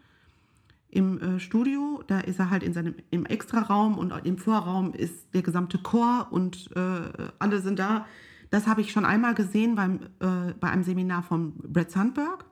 im 0.91 1.21
äh, 1.21 1.41
Studio. 1.41 2.03
Da 2.07 2.21
ist 2.21 2.39
er 2.39 2.51
halt 2.51 2.63
in 2.63 2.73
seinem, 2.73 2.95
im 3.11 3.25
Extraraum 3.27 3.97
und 3.99 4.13
im 4.27 4.39
Vorraum 4.39 4.93
ist 4.93 5.33
der 5.35 5.43
gesamte 5.43 5.79
Chor 5.79 6.29
und 6.31 6.71
äh, 6.77 7.29
alle 7.39 7.61
sind 7.61 7.79
da. 7.79 8.07
Das 8.51 8.67
habe 8.67 8.81
ich 8.83 8.93
schon 8.93 9.05
einmal 9.05 9.35
gesehen 9.35 9.75
beim, 9.75 10.01
äh, 10.21 10.53
bei 10.61 10.71
einem 10.71 10.85
Seminar 10.85 11.23
von 11.23 11.55
Brett 11.57 11.91
Sandberg. 11.91 12.45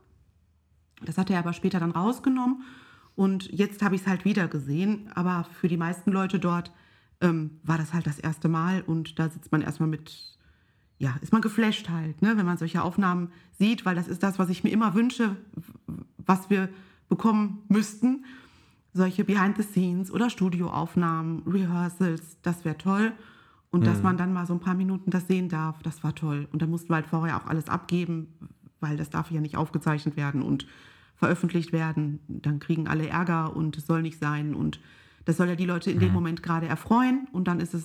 Das 1.04 1.18
hat 1.18 1.30
er 1.30 1.38
aber 1.38 1.52
später 1.52 1.80
dann 1.80 1.90
rausgenommen. 1.90 2.62
Und 3.14 3.50
jetzt 3.52 3.82
habe 3.82 3.94
ich 3.94 4.02
es 4.02 4.06
halt 4.06 4.24
wieder 4.24 4.48
gesehen. 4.48 5.10
Aber 5.14 5.46
für 5.60 5.68
die 5.68 5.76
meisten 5.76 6.12
Leute 6.12 6.38
dort 6.38 6.72
ähm, 7.20 7.58
war 7.62 7.78
das 7.78 7.92
halt 7.92 8.06
das 8.06 8.18
erste 8.18 8.48
Mal. 8.48 8.82
Und 8.82 9.18
da 9.18 9.28
sitzt 9.28 9.52
man 9.52 9.62
erstmal 9.62 9.88
mit, 9.88 10.36
ja, 10.98 11.16
ist 11.20 11.32
man 11.32 11.42
geflasht 11.42 11.88
halt, 11.88 12.22
ne, 12.22 12.36
wenn 12.36 12.46
man 12.46 12.58
solche 12.58 12.82
Aufnahmen 12.82 13.30
sieht, 13.58 13.84
weil 13.84 13.94
das 13.94 14.08
ist 14.08 14.22
das, 14.22 14.38
was 14.38 14.48
ich 14.48 14.64
mir 14.64 14.70
immer 14.70 14.94
wünsche, 14.94 15.36
was 16.18 16.50
wir 16.50 16.68
bekommen 17.08 17.62
müssten. 17.68 18.24
Solche 18.94 19.24
Behind 19.24 19.56
the 19.56 19.62
Scenes 19.62 20.10
oder 20.10 20.28
Studioaufnahmen, 20.28 21.42
Rehearsals, 21.46 22.36
das 22.42 22.64
wäre 22.64 22.76
toll. 22.76 23.12
Und 23.70 23.86
dass 23.86 24.02
man 24.02 24.18
dann 24.18 24.34
mal 24.34 24.44
so 24.44 24.52
ein 24.52 24.60
paar 24.60 24.74
Minuten 24.74 25.10
das 25.10 25.26
sehen 25.26 25.48
darf, 25.48 25.82
das 25.82 26.04
war 26.04 26.14
toll. 26.14 26.46
Und 26.52 26.60
da 26.60 26.66
mussten 26.66 26.90
wir 26.90 26.96
halt 26.96 27.06
vorher 27.06 27.38
auch 27.38 27.46
alles 27.46 27.70
abgeben, 27.70 28.28
weil 28.80 28.98
das 28.98 29.08
darf 29.08 29.30
ja 29.30 29.40
nicht 29.40 29.56
aufgezeichnet 29.56 30.14
werden 30.18 30.42
und 30.42 30.66
veröffentlicht 31.22 31.72
werden. 31.72 32.18
Dann 32.26 32.58
kriegen 32.58 32.88
alle 32.88 33.08
Ärger 33.08 33.54
und 33.54 33.76
es 33.76 33.86
soll 33.86 34.02
nicht 34.02 34.18
sein. 34.18 34.56
Und 34.56 34.80
das 35.24 35.36
soll 35.36 35.48
ja 35.48 35.54
die 35.54 35.66
Leute 35.66 35.92
in 35.92 36.00
dem 36.00 36.12
Moment 36.12 36.42
gerade 36.42 36.66
erfreuen. 36.66 37.28
Und 37.32 37.46
dann 37.46 37.60
ist 37.60 37.74
es 37.74 37.84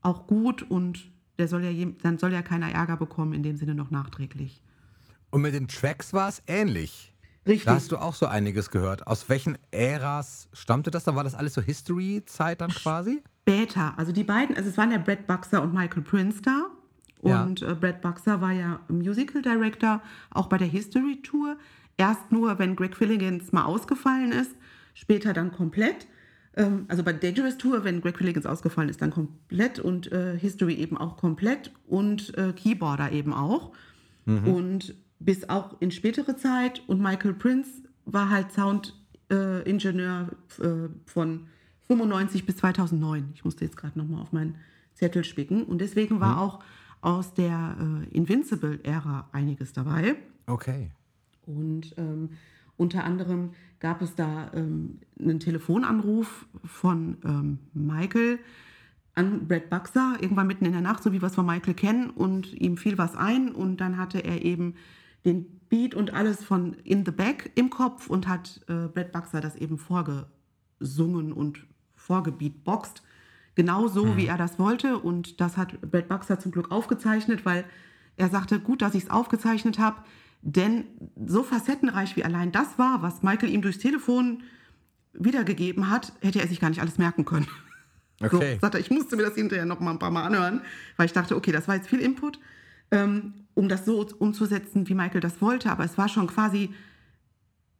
auch 0.00 0.26
gut 0.26 0.62
und 0.62 1.10
der 1.38 1.48
soll 1.48 1.62
ja, 1.62 1.86
dann 2.02 2.16
soll 2.16 2.32
ja 2.32 2.40
keiner 2.40 2.70
Ärger 2.72 2.96
bekommen, 2.96 3.34
in 3.34 3.42
dem 3.42 3.58
Sinne 3.58 3.74
noch 3.74 3.90
nachträglich. 3.90 4.62
Und 5.28 5.42
mit 5.42 5.52
den 5.52 5.68
Tracks 5.68 6.14
war 6.14 6.30
es 6.30 6.42
ähnlich. 6.46 7.12
Richtig. 7.46 7.66
Da 7.66 7.74
hast 7.74 7.92
du 7.92 7.98
auch 7.98 8.14
so 8.14 8.24
einiges 8.24 8.70
gehört. 8.70 9.06
Aus 9.06 9.28
welchen 9.28 9.58
Äras 9.70 10.48
stammte 10.54 10.90
das? 10.90 11.04
Da 11.04 11.14
war 11.14 11.24
das 11.24 11.34
alles 11.34 11.52
so 11.52 11.60
History-Zeit 11.60 12.62
dann 12.62 12.70
quasi? 12.70 13.22
Später, 13.42 13.98
also 13.98 14.12
die 14.12 14.24
beiden, 14.24 14.56
also 14.56 14.70
es 14.70 14.78
waren 14.78 14.90
ja 14.90 14.98
Brad 14.98 15.26
Buxer 15.26 15.62
und 15.62 15.74
Michael 15.74 16.02
Prince 16.04 16.40
da. 16.40 16.68
Ja. 17.22 17.42
Und 17.42 17.60
äh, 17.60 17.74
Brad 17.74 18.00
Buxer 18.00 18.40
war 18.40 18.52
ja 18.52 18.80
Musical 18.88 19.42
Director, 19.42 20.00
auch 20.30 20.46
bei 20.46 20.56
der 20.56 20.68
History 20.68 21.20
Tour. 21.22 21.58
Erst 21.96 22.30
nur, 22.30 22.58
wenn 22.58 22.76
Greg 22.76 22.96
Filligans 22.96 23.52
mal 23.52 23.64
ausgefallen 23.64 24.32
ist, 24.32 24.52
später 24.94 25.32
dann 25.32 25.52
komplett. 25.52 26.06
Ähm, 26.54 26.84
also 26.88 27.02
bei 27.02 27.12
Dangerous 27.12 27.58
Tour, 27.58 27.84
wenn 27.84 28.00
Greg 28.00 28.18
Filligans 28.18 28.46
ausgefallen 28.46 28.88
ist, 28.88 29.02
dann 29.02 29.10
komplett 29.10 29.78
und 29.78 30.10
äh, 30.12 30.38
History 30.38 30.74
eben 30.74 30.96
auch 30.96 31.16
komplett 31.16 31.70
und 31.86 32.36
äh, 32.36 32.52
Keyboarder 32.52 33.12
eben 33.12 33.32
auch. 33.32 33.72
Und 34.26 34.94
bis 35.18 35.48
auch 35.48 35.80
in 35.80 35.90
spätere 35.90 36.36
Zeit. 36.36 36.82
Und 36.86 37.00
Michael 37.00 37.34
Prince 37.34 37.70
war 38.04 38.30
halt 38.30 38.52
Soundingenieur 38.52 39.62
äh, 39.64 39.70
Ingenieur, 39.70 40.30
äh, 40.60 40.88
von 41.04 41.46
95 41.88 42.44
bis 42.44 42.56
2009. 42.56 43.30
Ich 43.34 43.44
musste 43.44 43.64
jetzt 43.64 43.76
gerade 43.76 43.98
nochmal 43.98 44.20
auf 44.22 44.32
meinen 44.32 44.56
Zettel 44.94 45.24
spicken. 45.24 45.64
Und 45.64 45.80
deswegen 45.80 46.20
war 46.20 46.40
auch 46.40 46.60
aus 47.00 47.34
der 47.34 47.76
äh, 47.78 48.16
Invincible-Ära 48.16 49.28
einiges 49.32 49.72
dabei. 49.72 50.16
Okay. 50.46 50.90
Und 51.46 51.94
ähm, 51.96 52.30
unter 52.76 53.04
anderem 53.04 53.52
gab 53.80 54.02
es 54.02 54.14
da 54.14 54.50
ähm, 54.54 55.00
einen 55.18 55.40
Telefonanruf 55.40 56.46
von 56.64 57.16
ähm, 57.24 57.58
Michael 57.72 58.38
an 59.14 59.48
Brad 59.48 59.70
Buxer, 59.70 60.16
irgendwann 60.20 60.46
mitten 60.46 60.66
in 60.66 60.72
der 60.72 60.82
Nacht, 60.82 61.02
so 61.02 61.12
wie 61.12 61.22
wir 61.22 61.28
es 61.28 61.34
von 61.34 61.46
Michael 61.46 61.74
kennen, 61.74 62.10
und 62.10 62.52
ihm 62.52 62.76
fiel 62.76 62.98
was 62.98 63.16
ein 63.16 63.50
und 63.50 63.80
dann 63.80 63.96
hatte 63.96 64.18
er 64.18 64.44
eben 64.44 64.74
den 65.24 65.46
Beat 65.68 65.94
und 65.94 66.12
alles 66.12 66.44
von 66.44 66.74
In 66.84 67.04
the 67.04 67.10
Back 67.10 67.50
im 67.54 67.70
Kopf 67.70 68.08
und 68.08 68.28
hat 68.28 68.60
äh, 68.68 68.88
Brad 68.88 69.12
Buxer 69.12 69.40
das 69.40 69.56
eben 69.56 69.78
vorgesungen 69.78 71.32
und 71.32 71.66
vorgebeatboxt. 71.94 73.02
Genau 73.56 73.88
so, 73.88 74.16
wie 74.16 74.26
er 74.26 74.36
das 74.36 74.58
wollte. 74.58 74.98
Und 74.98 75.40
das 75.40 75.56
hat 75.56 75.80
Brad 75.80 76.08
Buxer 76.08 76.38
zum 76.38 76.52
Glück 76.52 76.70
aufgezeichnet, 76.70 77.44
weil 77.44 77.64
er 78.16 78.28
sagte, 78.28 78.60
gut, 78.60 78.82
dass 78.82 78.94
ich 78.94 79.04
es 79.04 79.10
aufgezeichnet 79.10 79.78
habe, 79.78 79.96
denn 80.48 80.84
so 81.26 81.42
facettenreich 81.42 82.14
wie 82.14 82.24
allein 82.24 82.52
das 82.52 82.78
war, 82.78 83.02
was 83.02 83.24
Michael 83.24 83.50
ihm 83.50 83.62
durchs 83.62 83.80
Telefon 83.80 84.44
wiedergegeben 85.12 85.90
hat, 85.90 86.12
hätte 86.20 86.40
er 86.40 86.46
sich 86.46 86.60
gar 86.60 86.68
nicht 86.68 86.80
alles 86.80 86.98
merken 86.98 87.24
können. 87.24 87.48
Okay. 88.22 88.54
So, 88.54 88.60
sagt 88.60 88.74
er, 88.74 88.80
ich 88.80 88.90
musste 88.90 89.16
mir 89.16 89.24
das 89.24 89.34
hinterher 89.34 89.66
noch 89.66 89.80
mal 89.80 89.90
ein 89.90 89.98
paar 89.98 90.12
Mal 90.12 90.22
anhören, 90.22 90.60
weil 90.96 91.06
ich 91.06 91.12
dachte, 91.12 91.34
okay, 91.34 91.50
das 91.50 91.66
war 91.66 91.74
jetzt 91.74 91.88
viel 91.88 91.98
Input, 91.98 92.38
ähm, 92.92 93.34
um 93.54 93.68
das 93.68 93.84
so 93.84 94.06
umzusetzen, 94.18 94.88
wie 94.88 94.94
Michael 94.94 95.20
das 95.20 95.42
wollte. 95.42 95.68
Aber 95.68 95.84
es 95.84 95.98
war 95.98 96.08
schon 96.08 96.28
quasi 96.28 96.72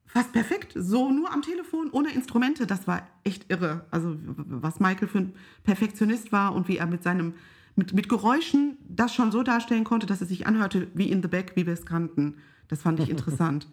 fast 0.05 0.33
perfekt, 0.33 0.73
so 0.75 1.13
nur 1.13 1.33
am 1.33 1.43
Telefon, 1.43 1.91
ohne 1.93 2.13
Instrumente. 2.13 2.67
Das 2.67 2.89
war 2.89 3.07
echt 3.23 3.49
irre. 3.49 3.87
Also 3.93 4.17
was 4.25 4.81
Michael 4.81 5.07
für 5.07 5.19
ein 5.19 5.35
Perfektionist 5.63 6.33
war 6.33 6.53
und 6.53 6.67
wie 6.67 6.79
er 6.79 6.87
mit 6.87 7.05
seinem 7.05 7.35
mit, 7.77 7.93
mit 7.93 8.09
Geräuschen 8.09 8.79
das 8.89 9.15
schon 9.15 9.31
so 9.31 9.43
darstellen 9.43 9.85
konnte, 9.85 10.07
dass 10.07 10.21
es 10.21 10.29
sich 10.29 10.47
anhörte 10.47 10.89
wie 10.95 11.11
in 11.11 11.23
the 11.23 11.29
back, 11.29 11.53
wie 11.55 11.67
wir 11.67 11.75
es 11.75 11.87
kannten. 11.87 12.39
Das 12.69 12.83
fand 12.83 13.01
ich 13.01 13.11
interessant. 13.11 13.69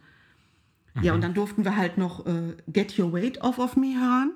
ja, 1.01 1.13
und 1.13 1.21
dann 1.21 1.33
durften 1.33 1.63
wir 1.65 1.75
halt 1.75 1.97
noch 1.97 2.25
äh, 2.25 2.55
Get 2.67 2.97
Your 2.97 3.13
Weight 3.13 3.41
Off 3.41 3.59
of 3.59 3.75
Me 3.75 3.95
hören. 3.99 4.33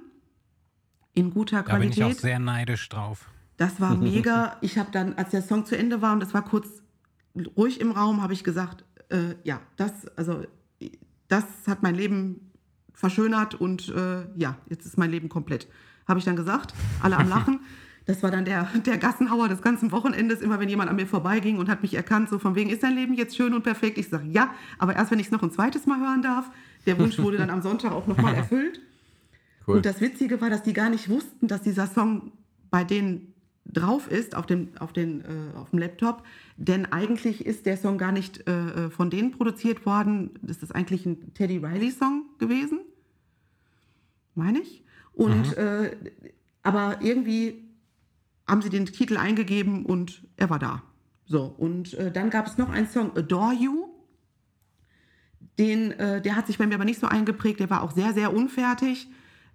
In 1.13 1.31
guter 1.31 1.63
Da 1.63 1.77
bin 1.77 1.91
Qualität. 1.91 1.97
ich 1.97 2.03
auch 2.03 2.19
sehr 2.21 2.39
neidisch 2.39 2.89
drauf. 2.89 3.29
Das 3.57 3.79
war 3.81 3.95
mega. 3.97 4.57
Ich 4.61 4.77
habe 4.77 4.91
dann, 4.91 5.13
als 5.15 5.31
der 5.31 5.41
Song 5.41 5.65
zu 5.65 5.77
Ende 5.77 6.01
war 6.01 6.13
und 6.13 6.23
es 6.23 6.33
war 6.33 6.43
kurz 6.43 6.67
ruhig 7.55 7.79
im 7.81 7.91
Raum, 7.91 8.21
habe 8.21 8.33
ich 8.33 8.43
gesagt, 8.43 8.83
äh, 9.09 9.35
ja, 9.43 9.61
das, 9.75 10.07
also 10.17 10.43
das 11.27 11.45
hat 11.67 11.83
mein 11.83 11.95
Leben 11.95 12.51
verschönert 12.93 13.55
und 13.55 13.89
äh, 13.89 14.25
ja, 14.35 14.57
jetzt 14.69 14.85
ist 14.85 14.97
mein 14.97 15.11
Leben 15.11 15.29
komplett. 15.29 15.67
Habe 16.07 16.19
ich 16.19 16.25
dann 16.25 16.35
gesagt, 16.35 16.73
alle 17.01 17.17
am 17.17 17.29
Lachen. 17.29 17.59
Das 18.07 18.23
war 18.23 18.31
dann 18.31 18.45
der, 18.45 18.63
der 18.85 18.97
Gassenhauer 18.97 19.49
des 19.49 19.61
ganzen 19.61 19.91
Wochenendes, 19.91 20.41
immer 20.41 20.59
wenn 20.61 20.69
jemand 20.69 20.89
an 20.89 20.95
mir 20.95 21.05
vorbeiging 21.05 21.57
und 21.57 21.69
hat 21.69 21.81
mich 21.81 21.93
erkannt, 21.93 22.29
so 22.29 22.39
von 22.39 22.55
wegen, 22.55 22.69
ist 22.69 22.81
dein 22.81 22.95
Leben 22.95 23.13
jetzt 23.13 23.35
schön 23.35 23.53
und 23.53 23.63
perfekt? 23.63 23.97
Ich 23.97 24.07
sage, 24.07 24.27
ja, 24.31 24.55
aber 24.79 24.95
erst 24.95 25.11
wenn 25.11 25.19
ich 25.19 25.27
es 25.27 25.31
noch 25.31 25.43
ein 25.43 25.51
zweites 25.51 25.85
Mal 25.85 25.99
hören 25.99 26.21
darf. 26.21 26.49
Der 26.85 26.97
Wunsch 26.97 27.19
wurde 27.21 27.37
dann 27.37 27.49
am 27.49 27.61
Sonntag 27.61 27.91
auch 27.91 28.07
nochmal 28.07 28.33
erfüllt. 28.33 28.79
Cool. 29.67 29.75
Und 29.75 29.85
das 29.85 29.99
Witzige 29.99 30.39
war, 30.39 30.49
dass 30.49 30.63
die 30.63 30.71
gar 30.71 30.89
nicht 30.89 31.09
wussten, 31.09 31.47
dass 31.47 31.61
dieser 31.61 31.85
Song 31.85 32.31
bei 32.71 32.85
denen 32.85 33.33
drauf 33.65 34.09
ist 34.09 34.35
auf 34.35 34.45
dem, 34.45 34.69
auf 34.79 34.93
den, 34.93 35.19
äh, 35.25 35.57
auf 35.57 35.71
dem 35.71 35.79
Laptop. 35.79 36.23
Denn 36.55 36.85
eigentlich 36.85 37.45
ist 37.45 37.65
der 37.65 37.75
Song 37.75 37.97
gar 37.97 38.13
nicht 38.13 38.47
äh, 38.47 38.89
von 38.89 39.09
denen 39.09 39.31
produziert 39.31 39.85
worden. 39.85 40.31
Das 40.41 40.63
ist 40.63 40.73
eigentlich 40.73 41.05
ein 41.05 41.33
Teddy 41.33 41.57
Riley-Song 41.57 42.23
gewesen. 42.39 42.79
Meine 44.33 44.59
ich. 44.61 44.85
Und 45.13 45.57
äh, 45.57 45.97
aber 46.63 46.99
irgendwie 47.01 47.66
haben 48.47 48.61
sie 48.61 48.69
den 48.69 48.85
Titel 48.85 49.17
eingegeben 49.17 49.85
und 49.85 50.23
er 50.37 50.49
war 50.49 50.59
da. 50.59 50.83
So, 51.25 51.43
und 51.57 51.93
äh, 51.95 52.11
dann 52.11 52.29
gab 52.29 52.47
es 52.47 52.57
noch 52.57 52.69
einen 52.69 52.87
Song, 52.87 53.15
Adore 53.17 53.53
You. 53.53 53.87
Den, 55.59 55.91
äh, 55.91 56.21
der 56.21 56.35
hat 56.35 56.47
sich 56.47 56.57
bei 56.57 56.67
mir 56.67 56.75
aber 56.75 56.85
nicht 56.85 56.99
so 56.99 57.07
eingeprägt. 57.07 57.59
Der 57.59 57.69
war 57.69 57.81
auch 57.81 57.91
sehr, 57.91 58.13
sehr 58.13 58.33
unfertig, 58.33 59.07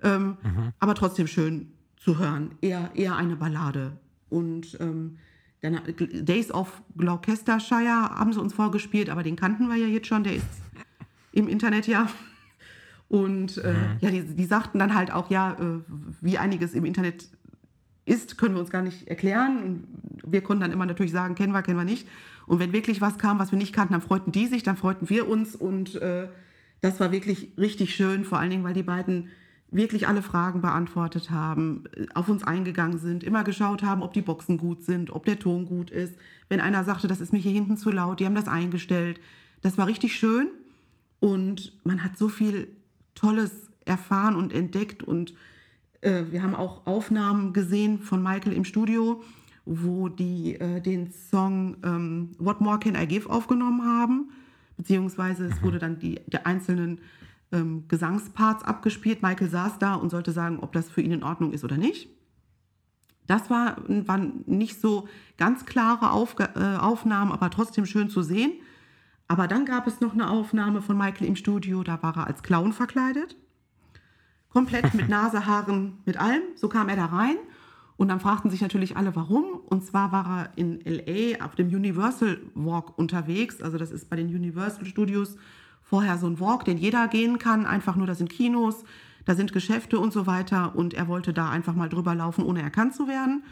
ähm, 0.03 0.37
aber 0.79 0.95
trotzdem 0.95 1.27
schön 1.27 1.73
zu 1.97 2.19
hören. 2.19 2.57
Eher, 2.61 2.91
eher 2.95 3.17
eine 3.17 3.37
Ballade. 3.37 3.99
Und 4.29 4.77
ähm, 4.81 5.19
dann 5.61 5.81
Days 5.97 6.51
of 6.51 6.83
Gloucestershire 6.97 8.11
haben 8.11 8.33
sie 8.33 8.41
uns 8.41 8.53
vorgespielt, 8.53 9.09
aber 9.09 9.23
den 9.23 9.37
kannten 9.37 9.69
wir 9.69 9.77
ja 9.77 9.87
jetzt 9.87 10.09
schon. 10.09 10.25
Der 10.25 10.35
ist 10.35 10.47
im 11.31 11.49
Internet 11.49 11.87
ja. 11.87 12.09
Und 13.09 13.59
äh, 13.59 13.75
ja, 14.01 14.11
die, 14.11 14.23
die 14.23 14.45
sagten 14.45 14.79
dann 14.79 14.95
halt 14.95 15.13
auch, 15.13 15.31
ja, 15.31 15.53
äh, 15.53 15.81
wie 16.21 16.39
einiges 16.39 16.75
im 16.75 16.85
Internet 16.85 17.29
ist, 18.05 18.39
können 18.39 18.55
wir 18.55 18.61
uns 18.61 18.71
gar 18.71 18.83
nicht 18.83 19.09
erklären. 19.09 19.85
Wir 20.25 20.41
konnten 20.41 20.63
dann 20.63 20.73
immer 20.73 20.87
natürlich 20.87 21.13
sagen, 21.13 21.35
kennen 21.35 21.53
wir, 21.53 21.63
kennen 21.63 21.79
wir 21.79 21.85
nicht. 21.85 22.09
Und 22.47 22.59
wenn 22.59 22.73
wirklich 22.73 23.01
was 23.01 23.19
kam, 23.19 23.39
was 23.39 23.53
wir 23.53 23.59
nicht 23.59 23.73
kannten, 23.73 23.93
dann 23.93 24.03
freuten 24.03 24.33
die 24.33 24.47
sich, 24.47 24.63
dann 24.63 24.77
freuten 24.77 25.09
wir 25.09 25.29
uns. 25.29 25.55
Und 25.55 25.95
äh, 25.97 26.29
das 26.81 26.99
war 26.99 27.13
wirklich 27.13 27.53
richtig 27.57 27.95
schön, 27.95 28.25
vor 28.25 28.39
allen 28.39 28.51
Dingen, 28.51 28.65
weil 28.65 28.75
die 28.75 28.83
beiden 28.83 29.29
wirklich 29.71 30.07
alle 30.07 30.23
Fragen 30.23 30.61
beantwortet 30.61 31.31
haben, 31.31 31.85
äh, 31.97 32.07
auf 32.15 32.29
uns 32.29 32.45
eingegangen 32.45 32.99
sind, 32.99 33.25
immer 33.25 33.45
geschaut 33.45 33.83
haben, 33.83 34.03
ob 34.03 34.13
die 34.13 34.21
Boxen 34.21 34.59
gut 34.59 34.85
sind, 34.85 35.11
ob 35.11 35.25
der 35.25 35.39
Ton 35.39 35.67
gut 35.67 35.91
ist. 35.91 36.15
Wenn 36.49 36.61
einer 36.61 36.85
sagte, 36.85 37.09
das 37.09 37.21
ist 37.21 37.33
mir 37.33 37.39
hier 37.39 37.53
hinten 37.53 37.77
zu 37.77 37.91
laut, 37.91 38.21
die 38.21 38.27
haben 38.27 38.35
das 38.35 38.49
eingestellt. 38.49 39.21
Das 39.63 39.79
war 39.79 39.87
richtig 39.87 40.15
schön. 40.15 40.49
Und 41.21 41.73
man 41.85 42.03
hat 42.03 42.19
so 42.19 42.29
viel 42.29 42.69
Tolles 43.15 43.53
erfahren 43.85 44.35
und 44.37 44.53
entdeckt. 44.53 45.03
Und 45.03 45.35
äh, 46.03 46.25
wir 46.31 46.43
haben 46.43 46.55
auch 46.55 46.87
Aufnahmen 46.87 47.53
gesehen 47.53 48.01
von 48.01 48.23
Michael 48.23 48.53
im 48.53 48.65
Studio, 48.65 49.23
wo 49.65 50.09
die 50.09 50.55
äh, 50.57 50.81
den 50.81 51.13
Song 51.13 51.77
ähm, 51.85 52.33
What 52.39 52.61
More 52.61 52.79
Can 52.79 52.95
I 52.95 53.07
Give 53.07 53.31
aufgenommen 53.31 53.85
haben. 53.85 54.31
Beziehungsweise 54.77 55.47
es 55.47 55.63
wurde 55.63 55.79
dann 55.79 55.99
die 55.99 56.21
der 56.27 56.47
einzelnen 56.47 57.01
ähm, 57.53 57.87
Gesangsparts 57.89 58.65
abgespielt. 58.65 59.23
Michael 59.23 59.49
saß 59.49 59.79
da 59.79 59.95
und 59.95 60.11
sollte 60.11 60.33
sagen, 60.33 60.59
ob 60.61 60.73
das 60.73 60.91
für 60.91 61.01
ihn 61.03 61.13
in 61.13 61.23
Ordnung 61.23 61.53
ist 61.53 61.65
oder 61.65 61.77
nicht. 61.77 62.09
Das 63.29 63.51
war, 63.51 63.77
waren 63.87 64.43
nicht 64.47 64.81
so 64.81 65.07
ganz 65.39 65.65
klare 65.65 66.11
Aufga 66.11 66.51
äh, 66.57 66.79
Aufnahmen, 66.79 67.31
aber 67.31 67.51
trotzdem 67.51 67.87
schön 67.87 68.11
zu 68.11 68.23
sehen. 68.23 68.53
Aber 69.29 69.47
dann 69.47 69.65
gab 69.65 69.87
es 69.87 70.01
noch 70.01 70.13
eine 70.13 70.29
Aufnahme 70.29 70.83
von 70.83 70.99
Michael 70.99 71.29
im 71.29 71.37
Studio, 71.37 71.85
da 71.85 72.03
war 72.03 72.17
er 72.17 72.27
als 72.27 72.43
Clown 72.43 72.73
verkleidet. 72.73 73.37
Komplett 74.53 74.93
mit 74.95 75.09
Nase, 75.09 75.47
Haaren, 75.47 75.99
mit 76.05 76.19
allem. 76.19 76.43
So 76.57 76.69
kam 76.69 76.89
er 76.89 76.97
da 76.97 77.07
rein. 77.07 77.37
Und 77.97 78.09
dann 78.09 78.21
fragten 78.21 78.51
sich 78.51 78.61
natürlich 78.61 78.97
alle, 78.97 79.15
warum. 79.17 79.45
Und 79.67 79.85
zwar 79.85 80.13
war 80.13 80.27
er 80.27 80.51
in 80.57 80.81
LA 80.85 81.45
auf 81.45 81.55
dem 81.55 81.69
Universal 81.69 82.41
Walk 82.55 82.99
unterwegs. 82.99 83.63
Also 83.63 83.79
das 83.79 83.91
ist 83.91 84.11
bei 84.11 84.17
den 84.17 84.27
Universal 84.27 84.85
Studios 84.87 85.37
vorher 85.83 86.19
so 86.19 86.27
ein 86.27 86.41
Walk, 86.41 86.65
den 86.65 86.79
jeder 86.79 87.09
gehen 87.09 87.39
kann. 87.39 87.65
Einfach 87.65 87.97
nur, 87.97 88.07
da 88.07 88.15
sind 88.15 88.31
Kinos, 88.31 88.85
da 89.25 89.35
sind 89.35 89.53
Geschäfte 89.53 89.99
und 89.99 90.13
so 90.13 90.27
weiter. 90.27 90.75
Und 90.75 90.95
er 90.95 91.09
wollte 91.09 91.33
da 91.33 91.51
einfach 91.51 91.75
mal 91.75 91.89
drüber 91.89 92.15
laufen, 92.15 92.45
ohne 92.45 92.61
erkannt 92.63 92.95
zu 92.95 93.09
werden. 93.09 93.45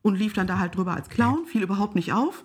Und 0.00 0.18
lief 0.18 0.32
dann 0.32 0.46
da 0.46 0.58
halt 0.58 0.76
drüber 0.76 0.94
als 0.94 1.08
Clown, 1.08 1.46
fiel 1.46 1.62
überhaupt 1.62 1.94
nicht 1.94 2.12
auf. 2.12 2.44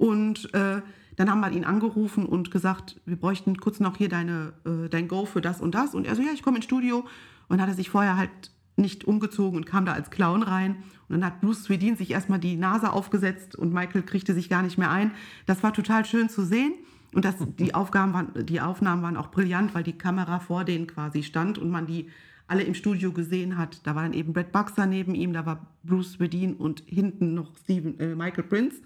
Und 0.00 0.54
äh, 0.54 0.80
dann 1.16 1.30
haben 1.30 1.40
wir 1.40 1.52
ihn 1.52 1.66
angerufen 1.66 2.24
und 2.24 2.50
gesagt, 2.50 2.98
wir 3.04 3.16
bräuchten 3.16 3.58
kurz 3.58 3.80
noch 3.80 3.98
hier 3.98 4.08
deine, 4.08 4.54
äh, 4.64 4.88
dein 4.88 5.08
Go 5.08 5.26
für 5.26 5.42
das 5.42 5.60
und 5.60 5.74
das. 5.74 5.94
Und 5.94 6.06
er 6.06 6.16
so, 6.16 6.22
ja, 6.22 6.30
ich 6.32 6.42
komme 6.42 6.56
ins 6.56 6.64
Studio. 6.64 7.04
Und 7.48 7.60
hat 7.60 7.68
er 7.68 7.74
sich 7.74 7.90
vorher 7.90 8.16
halt 8.16 8.30
nicht 8.76 9.04
umgezogen 9.04 9.58
und 9.58 9.66
kam 9.66 9.84
da 9.84 9.92
als 9.92 10.08
Clown 10.08 10.42
rein. 10.42 10.76
Und 11.08 11.16
dann 11.16 11.24
hat 11.26 11.42
Bruce 11.42 11.64
Swedin 11.64 11.96
sich 11.96 12.12
erstmal 12.12 12.38
die 12.38 12.56
Nase 12.56 12.94
aufgesetzt 12.94 13.56
und 13.56 13.74
Michael 13.74 14.02
kriegte 14.02 14.32
sich 14.32 14.48
gar 14.48 14.62
nicht 14.62 14.78
mehr 14.78 14.90
ein. 14.90 15.10
Das 15.44 15.62
war 15.62 15.74
total 15.74 16.06
schön 16.06 16.30
zu 16.30 16.44
sehen. 16.44 16.72
Und 17.12 17.26
das, 17.26 17.34
die, 17.58 17.74
Aufgaben 17.74 18.14
waren, 18.14 18.46
die 18.46 18.62
Aufnahmen 18.62 19.02
waren 19.02 19.18
auch 19.18 19.30
brillant, 19.30 19.74
weil 19.74 19.82
die 19.82 19.98
Kamera 19.98 20.38
vor 20.38 20.64
denen 20.64 20.86
quasi 20.86 21.22
stand 21.22 21.58
und 21.58 21.68
man 21.68 21.86
die 21.86 22.08
alle 22.46 22.62
im 22.62 22.72
Studio 22.72 23.12
gesehen 23.12 23.58
hat. 23.58 23.86
Da 23.86 23.94
war 23.94 24.04
dann 24.04 24.14
eben 24.14 24.32
Brad 24.32 24.50
Buxer 24.50 24.86
neben 24.86 25.14
ihm, 25.14 25.34
da 25.34 25.44
war 25.44 25.66
Bruce 25.84 26.12
Swedin 26.12 26.54
und 26.54 26.84
hinten 26.86 27.34
noch 27.34 27.54
Steven, 27.58 28.00
äh, 28.00 28.14
Michael 28.14 28.44
Prince 28.44 28.80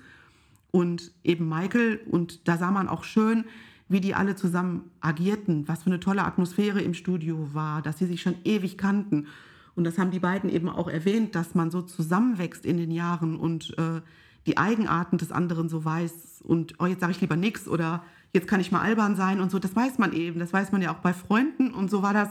und 0.74 1.12
eben 1.22 1.48
Michael. 1.48 2.00
Und 2.10 2.48
da 2.48 2.58
sah 2.58 2.72
man 2.72 2.88
auch 2.88 3.04
schön, 3.04 3.44
wie 3.88 4.00
die 4.00 4.16
alle 4.16 4.34
zusammen 4.34 4.90
agierten, 5.00 5.68
was 5.68 5.84
für 5.84 5.90
eine 5.90 6.00
tolle 6.00 6.24
Atmosphäre 6.24 6.80
im 6.80 6.94
Studio 6.94 7.50
war, 7.52 7.80
dass 7.80 8.00
sie 8.00 8.06
sich 8.06 8.22
schon 8.22 8.34
ewig 8.42 8.76
kannten. 8.76 9.28
Und 9.76 9.84
das 9.84 9.98
haben 9.98 10.10
die 10.10 10.18
beiden 10.18 10.50
eben 10.50 10.68
auch 10.68 10.88
erwähnt, 10.88 11.36
dass 11.36 11.54
man 11.54 11.70
so 11.70 11.80
zusammenwächst 11.80 12.66
in 12.66 12.76
den 12.76 12.90
Jahren 12.90 13.36
und 13.36 13.78
äh, 13.78 14.00
die 14.48 14.58
Eigenarten 14.58 15.16
des 15.16 15.30
anderen 15.30 15.68
so 15.68 15.84
weiß. 15.84 16.42
Und 16.42 16.74
oh, 16.80 16.86
jetzt 16.86 17.02
sage 17.02 17.12
ich 17.12 17.20
lieber 17.20 17.36
nichts 17.36 17.68
oder 17.68 18.02
jetzt 18.32 18.48
kann 18.48 18.58
ich 18.58 18.72
mal 18.72 18.80
albern 18.80 19.14
sein 19.14 19.40
und 19.40 19.52
so. 19.52 19.60
Das 19.60 19.76
weiß 19.76 19.98
man 19.98 20.12
eben. 20.12 20.40
Das 20.40 20.52
weiß 20.52 20.72
man 20.72 20.82
ja 20.82 20.92
auch 20.92 20.98
bei 20.98 21.12
Freunden. 21.12 21.72
Und 21.72 21.88
so 21.88 22.02
war 22.02 22.14
das 22.14 22.30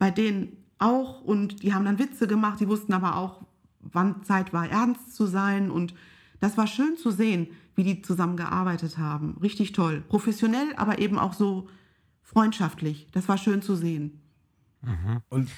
bei 0.00 0.10
denen 0.10 0.56
auch. 0.80 1.22
Und 1.22 1.62
die 1.62 1.72
haben 1.72 1.84
dann 1.84 2.00
Witze 2.00 2.26
gemacht. 2.26 2.58
Die 2.58 2.66
wussten 2.66 2.92
aber 2.92 3.14
auch, 3.14 3.42
wann 3.80 4.24
Zeit 4.24 4.52
war, 4.52 4.68
ernst 4.68 5.14
zu 5.14 5.26
sein. 5.26 5.70
Und 5.70 5.94
das 6.40 6.56
war 6.56 6.66
schön 6.66 6.96
zu 6.96 7.10
sehen, 7.10 7.48
wie 7.74 7.84
die 7.84 8.02
zusammen 8.02 8.36
gearbeitet 8.36 8.98
haben. 8.98 9.36
Richtig 9.42 9.72
toll. 9.72 10.02
Professionell, 10.08 10.74
aber 10.76 10.98
eben 10.98 11.18
auch 11.18 11.32
so 11.34 11.68
freundschaftlich. 12.22 13.06
Das 13.12 13.28
war 13.28 13.38
schön 13.38 13.62
zu 13.62 13.76
sehen. 13.76 14.20
Und 15.28 15.50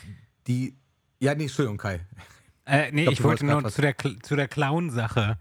die. 0.47 0.77
Ja, 1.21 1.35
nee, 1.35 1.45
Entschuldigung, 1.45 1.79
Kai. 1.79 2.01
Äh, 2.65 2.93
nee, 2.93 3.03
glaub, 3.03 3.13
ich 3.13 3.19
du 3.19 3.25
wollte 3.25 3.47
nur 3.47 3.65
zu 3.71 3.81
der, 3.83 3.95
zu 4.23 4.37
der 4.37 4.47
Clown-Sache, 4.49 5.39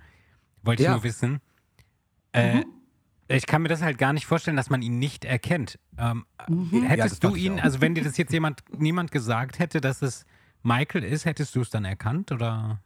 wollte 0.64 0.82
ich 0.82 0.86
Ja. 0.86 0.94
nur 0.94 1.04
wissen. 1.04 1.40
Äh, 2.32 2.58
Mhm. 2.58 2.66
Ich 3.30 3.46
kann 3.46 3.62
mir 3.62 3.68
das 3.68 3.82
halt 3.82 3.98
gar 3.98 4.14
nicht 4.14 4.26
vorstellen, 4.26 4.56
dass 4.56 4.70
man 4.70 4.82
ihn 4.82 5.00
nicht 5.00 5.26
erkennt. 5.26 5.78
Ähm, 5.98 6.26
Mhm. 6.48 6.70
Ja, 6.72 6.82
Hättest 6.90 7.22
du 7.24 7.28
dachte 7.28 7.40
ich 7.40 7.46
ihn, 7.46 7.60
also 7.60 7.82
wenn 7.82 7.94
dir 7.94 8.04
das 8.06 8.16
jetzt 8.18 8.32
jemand, 8.32 8.64
niemand 8.78 9.12
gesagt 9.12 9.60
hätte, 9.60 9.82
dass 9.82 10.02
es 10.02 10.26
Michael 10.64 11.04
ist, 11.04 11.26
hättest 11.26 11.54
du 11.56 11.62
es 11.62 11.70
dann 11.70 11.84
erkannt 11.84 12.32
oder? 12.32 12.82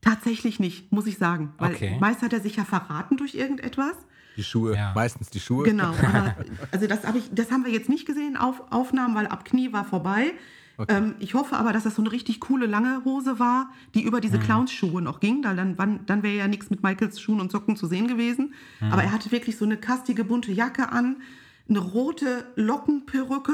Tatsächlich 0.00 0.60
nicht, 0.60 0.92
muss 0.92 1.06
ich 1.06 1.18
sagen. 1.18 1.52
Weil 1.58 1.74
Okay. 1.74 1.96
meist 2.00 2.22
hat 2.22 2.32
er 2.32 2.40
sich 2.40 2.56
ja 2.56 2.64
verraten 2.64 3.16
durch 3.16 3.34
irgendetwas. 3.34 3.94
Die 4.36 4.44
Schuhe, 4.44 4.74
Ja. 4.76 4.92
meistens 4.94 5.30
die 5.30 5.40
Schuhe. 5.40 5.64
Genau. 5.64 5.92
Aber, 6.14 6.36
also 6.70 6.86
das, 6.86 7.04
hab 7.04 7.16
ich, 7.16 7.28
das 7.32 7.50
haben 7.50 7.64
wir 7.64 7.72
jetzt 7.72 7.88
nicht 7.88 8.06
gesehen 8.06 8.36
auf 8.36 8.62
Aufnahmen, 8.70 9.14
weil 9.16 9.26
ab 9.26 9.44
Knie 9.44 9.72
war 9.72 9.84
vorbei. 9.84 10.32
Ähm, 10.86 11.16
ich 11.18 11.34
hoffe 11.34 11.56
aber, 11.56 11.72
dass 11.72 11.82
das 11.82 11.96
so 11.96 12.02
eine 12.02 12.12
richtig 12.12 12.38
coole 12.38 12.66
lange 12.66 13.04
Hose 13.04 13.40
war, 13.40 13.70
die 13.96 14.02
über 14.04 14.20
diese 14.20 14.38
Clownsschuhe 14.38 15.02
noch 15.02 15.18
ging. 15.18 15.42
Da 15.42 15.52
Dann, 15.52 16.06
dann 16.06 16.22
wäre 16.22 16.36
ja 16.36 16.46
nichts 16.46 16.70
mit 16.70 16.84
Michaels 16.84 17.20
Schuhen 17.20 17.40
und 17.40 17.50
Socken 17.50 17.74
zu 17.74 17.88
sehen 17.88 18.06
gewesen. 18.06 18.54
Aber 18.92 19.02
er 19.02 19.10
hatte 19.10 19.32
wirklich 19.32 19.56
so 19.56 19.64
eine 19.64 19.76
kastige 19.76 20.22
bunte 20.22 20.52
Jacke 20.52 20.92
an, 20.92 21.16
eine 21.68 21.80
rote 21.80 22.46
Lockenperücke, 22.54 23.52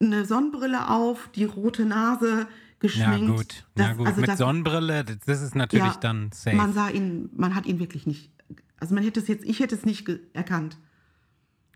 eine 0.00 0.24
Sonnenbrille 0.24 0.90
auf, 0.90 1.30
die 1.36 1.44
rote 1.44 1.84
Nase 1.84 2.48
geschminkt. 2.80 3.28
Ja, 3.28 3.34
gut. 3.36 3.66
Das- 3.74 3.96
gut. 3.96 4.06
also 4.06 4.20
Mit 4.20 4.28
das- 4.30 4.38
Sonnenbrille, 4.38 5.04
das 5.04 5.18
das 5.26 5.42
ist 5.42 5.54
natürlich 5.54 5.84
ja, 5.86 5.96
dann 6.00 6.30
safe. 6.32 6.56
Man 6.56 6.72
sah 6.72 6.88
ihn, 6.88 7.30
man 7.36 7.54
hat 7.54 7.66
ihn 7.66 7.78
wirklich 7.78 8.06
nicht. 8.06 8.30
Also 8.78 8.94
man 8.94 9.02
hätte 9.04 9.20
es 9.20 9.28
jetzt, 9.28 9.44
ich 9.44 9.60
hätte 9.60 9.74
es 9.74 9.84
nicht 9.84 10.08
erkannt. 10.34 10.78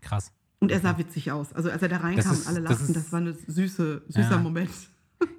Krass. 0.01 0.31
Und 0.59 0.71
er 0.71 0.79
sah 0.79 0.97
witzig 0.97 1.31
aus. 1.31 1.53
Also 1.53 1.71
als 1.71 1.81
er 1.81 1.89
da 1.89 1.97
reinkam 1.97 2.31
ist- 2.33 2.41
und 2.41 2.47
alle 2.47 2.61
das 2.61 2.71
lachten, 2.79 2.85
ist- 2.87 2.95
das, 2.95 3.11
war 3.11 3.21
ein 3.21 3.35
süße, 3.47 4.03
süßer 4.07 4.29
Ja. 4.31 4.37
Moment. 4.37 4.69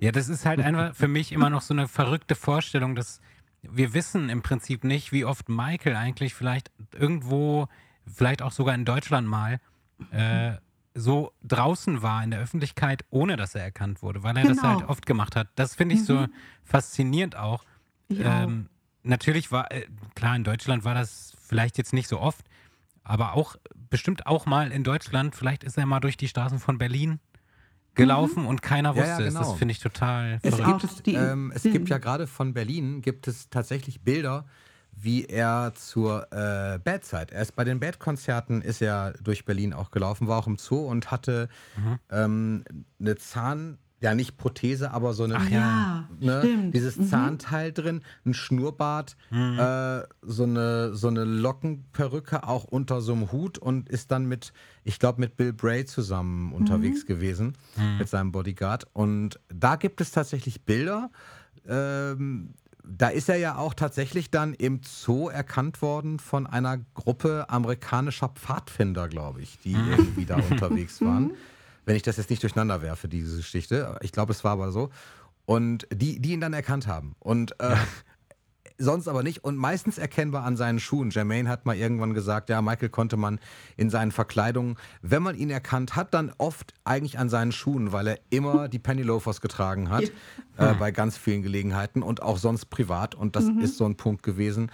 Ja, 0.00 0.12
das 0.12 0.28
ist 0.28 0.46
halt 0.46 0.60
einfach 0.60 0.94
für 0.94 1.08
mich 1.08 1.32
immer 1.32 1.50
noch 1.50 1.60
so 1.62 1.74
eine 1.74 1.88
verrückte 1.88 2.34
Vorstellung, 2.34 2.94
dass 2.94 3.20
wir 3.62 3.94
wissen 3.94 4.28
im 4.28 4.42
Prinzip 4.42 4.82
nicht, 4.84 5.12
wie 5.12 5.24
oft 5.24 5.48
Michael 5.48 5.96
eigentlich 5.96 6.34
vielleicht 6.34 6.70
irgendwo, 6.92 7.68
vielleicht 8.12 8.42
auch 8.42 8.52
sogar 8.52 8.74
in 8.74 8.84
Deutschland 8.84 9.26
mal, 9.28 9.60
äh, 10.10 10.54
so 10.94 11.32
draußen 11.42 12.02
war 12.02 12.22
in 12.22 12.30
der 12.30 12.40
Öffentlichkeit, 12.40 13.04
ohne 13.10 13.36
dass 13.36 13.54
er 13.54 13.62
erkannt 13.64 14.02
wurde, 14.02 14.22
weil 14.22 14.36
er 14.36 14.44
das 14.44 14.58
Genau. 14.58 14.78
halt 14.80 14.88
oft 14.88 15.06
gemacht 15.06 15.36
hat. 15.36 15.48
Das 15.54 15.74
finde 15.74 15.94
ich 15.94 16.04
so 16.04 16.26
faszinierend 16.64 17.36
auch. 17.36 17.64
Auch. 17.64 18.16
Ähm, 18.18 18.68
natürlich 19.02 19.50
war, 19.52 19.70
äh, 19.72 19.86
klar, 20.14 20.36
in 20.36 20.44
Deutschland 20.44 20.84
war 20.84 20.94
das 20.94 21.34
vielleicht 21.40 21.78
jetzt 21.78 21.92
nicht 21.92 22.08
so 22.08 22.20
oft, 22.20 22.44
aber 23.04 23.32
auch 23.34 23.56
bestimmt 23.90 24.26
auch 24.26 24.44
mal 24.46 24.70
in 24.70 24.84
Deutschland, 24.84 25.34
vielleicht 25.34 25.64
ist 25.64 25.76
er 25.78 25.86
mal 25.86 26.00
durch 26.00 26.16
die 26.16 26.28
Straßen 26.28 26.58
von 26.58 26.78
Berlin 26.78 27.20
gelaufen 27.94 28.46
und 28.46 28.62
keiner 28.62 28.90
Ja, 28.90 28.96
wusste 28.96 29.22
ja, 29.22 29.28
es. 29.28 29.34
Das 29.34 29.42
genau. 29.46 29.54
finde 29.56 29.72
ich 29.72 29.80
total 29.80 30.38
Es, 30.42 30.54
verrückt. 30.56 30.80
gibt, 30.80 30.84
das- 30.92 31.02
die- 31.02 31.14
ähm, 31.14 31.52
es 31.54 31.62
gibt 31.62 31.88
ja 31.88 31.98
gerade 31.98 32.26
von 32.26 32.54
Berlin 32.54 33.02
gibt 33.02 33.28
es 33.28 33.50
tatsächlich 33.50 34.00
Bilder, 34.02 34.46
wie 34.94 35.24
er 35.24 35.72
zur 35.74 36.26
äh, 36.32 36.78
Bad-Zeit. 36.78 37.32
Er 37.32 37.42
ist 37.42 37.56
bei 37.56 37.64
den 37.64 37.80
Bad-Konzerten 37.80 38.62
ist 38.62 38.80
er 38.82 39.14
durch 39.22 39.44
Berlin 39.44 39.72
auch 39.72 39.90
gelaufen, 39.90 40.28
war 40.28 40.38
auch 40.38 40.46
im 40.46 40.58
Zoo 40.58 40.86
und 40.86 41.10
hatte 41.10 41.48
Mhm. 41.76 41.98
ähm, 42.10 42.64
eine 43.00 43.16
Zahn, 43.16 43.78
ja 44.00 44.14
nicht 44.16 44.36
Prothese, 44.36 44.90
aber 44.90 45.12
so 45.14 45.22
eine 45.24 45.36
Ach 45.36 45.48
ja, 45.48 46.08
ne, 46.18 46.70
dieses 46.72 46.96
Mhm. 46.96 47.04
Zahnteil 47.04 47.72
drin, 47.72 48.02
ein 48.26 48.34
Schnurrbart, 48.34 49.16
äh, 49.30 50.00
so 50.22 50.42
eine 50.42 50.94
so 50.94 51.06
eine 51.08 51.22
Lockenperücke 51.24 52.42
auch 52.46 52.64
unter 52.64 53.00
so 53.00 53.12
einem 53.12 53.30
Hut 53.32 53.58
und 53.58 53.88
ist 53.88 54.10
dann 54.10 54.26
mit, 54.26 54.52
ich 54.82 54.98
glaube 54.98 55.20
mit 55.20 55.36
Bill 55.36 55.52
Bray 55.52 55.84
zusammen 55.84 56.52
unterwegs 56.52 57.06
gewesen 57.06 57.56
mit 57.98 58.08
seinem 58.08 58.32
Bodyguard 58.32 58.86
und 58.92 59.38
da 59.48 59.76
gibt 59.76 60.00
es 60.00 60.10
tatsächlich 60.10 60.64
Bilder. 60.64 61.10
Ähm, 61.68 62.54
da 62.84 63.08
ist 63.08 63.28
er 63.28 63.36
ja 63.36 63.56
auch 63.56 63.74
tatsächlich 63.74 64.30
dann 64.30 64.54
im 64.54 64.80
Zoo 64.82 65.28
erkannt 65.28 65.82
worden 65.82 66.18
von 66.18 66.46
einer 66.46 66.78
Gruppe 66.94 67.46
amerikanischer 67.48 68.28
Pfadfinder, 68.28 69.08
glaube 69.08 69.42
ich, 69.42 69.58
die 69.60 69.72
irgendwie 69.72 70.24
da 70.24 70.36
unterwegs 70.50 71.00
waren. 71.00 71.32
Wenn 71.84 71.96
ich 71.96 72.02
das 72.02 72.16
jetzt 72.16 72.30
nicht 72.30 72.42
durcheinander 72.42 72.82
werfe, 72.82 73.08
diese 73.08 73.36
Geschichte. 73.36 73.98
Ich 74.02 74.12
glaube, 74.12 74.32
es 74.32 74.44
war 74.44 74.52
aber 74.52 74.72
so. 74.72 74.90
Und 75.44 75.86
die, 75.92 76.20
die 76.20 76.32
ihn 76.32 76.40
dann 76.40 76.52
erkannt 76.52 76.86
haben. 76.86 77.16
Und 77.18 77.58
äh, 77.60 77.76
sonst 78.78 79.08
aber 79.08 79.22
nicht. 79.22 79.44
Und 79.44 79.56
meistens 79.56 79.98
erkennbar 79.98 80.44
an 80.44 80.56
seinen 80.56 80.80
Schuhen. 80.80 81.10
Jermaine 81.10 81.48
hat 81.48 81.66
mal 81.66 81.76
irgendwann 81.76 82.14
gesagt, 82.14 82.48
ja, 82.48 82.62
Michael 82.62 82.88
konnte 82.88 83.16
man 83.16 83.38
in 83.76 83.90
seinen 83.90 84.12
Verkleidungen, 84.12 84.76
wenn 85.00 85.22
man 85.22 85.36
ihn 85.36 85.50
erkannt 85.50 85.96
hat, 85.96 86.14
dann 86.14 86.32
oft 86.38 86.74
eigentlich 86.84 87.18
an 87.18 87.28
seinen 87.28 87.52
Schuhen, 87.52 87.92
weil 87.92 88.06
er 88.06 88.18
immer 88.30 88.68
die 88.68 88.78
Penny 88.78 89.02
Loafers 89.02 89.40
getragen 89.40 89.90
hat, 89.90 90.04
äh, 90.56 90.74
bei 90.74 90.90
ganz 90.90 91.16
vielen 91.16 91.42
Gelegenheiten 91.42 92.02
und 92.02 92.22
auch 92.22 92.38
sonst 92.38 92.66
privat. 92.66 93.14
Und 93.14 93.36
das 93.36 93.44
ist 93.60 93.76
so 93.76 93.84
ein 93.84 93.96
Punkt 93.96 94.22
gewesen. 94.22 94.70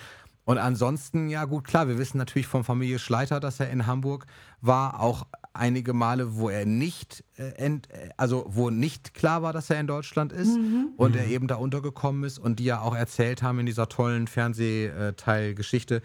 Und 0.49 0.57
ansonsten, 0.57 1.28
ja 1.28 1.44
gut, 1.44 1.64
klar, 1.66 1.88
wir 1.88 1.99
wissen 1.99 2.16
natürlich 2.16 2.46
von 2.46 2.64
Familie 2.64 2.99
Schleiter, 2.99 3.38
dass 3.38 3.61
er 3.61 3.68
in 3.68 3.86
Hamburg 3.86 4.24
war, 4.62 4.99
auch 4.99 5.26
einige 5.59 5.92
Male, 5.92 6.36
wo 6.36 6.48
er 6.48 6.64
nicht, 6.64 7.24
äh, 7.36 7.50
ent, 7.56 7.90
äh, 7.90 8.11
also 8.16 8.46
wo 8.48 8.70
nicht 8.70 9.14
klar 9.14 9.42
war, 9.42 9.52
dass 9.52 9.70
er 9.70 9.80
in 9.80 9.86
Deutschland 9.86 10.32
ist 10.32 10.59
und 10.96 11.16
er 11.16 11.26
eben 11.26 11.48
da 11.48 11.56
untergekommen 11.56 12.24
ist 12.24 12.38
und 12.38 12.59
die 12.59 12.64
ja 12.64 12.80
auch 12.80 12.94
erzählt 12.94 13.42
haben 13.42 13.59
in 13.59 13.66
dieser 13.66 13.88
tollen 13.88 14.26
Fernsehteilgeschichte, 14.26 16.02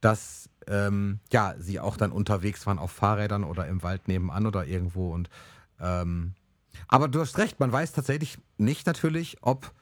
dass 0.00 0.50
ähm, 0.66 1.20
ja, 1.32 1.54
sie 1.58 1.78
auch 1.78 1.96
dann 1.96 2.10
unterwegs 2.10 2.66
waren 2.66 2.78
auf 2.78 2.90
Fahrrädern 2.90 3.44
oder 3.44 3.66
im 3.68 3.82
Wald 3.82 4.08
nebenan 4.08 4.46
oder 4.46 4.66
irgendwo 4.66 5.12
und 5.12 5.30
ähm, 5.80 6.34
aber 6.88 7.08
du 7.08 7.20
hast 7.20 7.38
recht, 7.38 7.60
man 7.60 7.72
weiß 7.72 7.92
tatsächlich 7.92 8.38
nicht 8.58 8.86
natürlich, 8.86 9.38
ob 9.40 9.72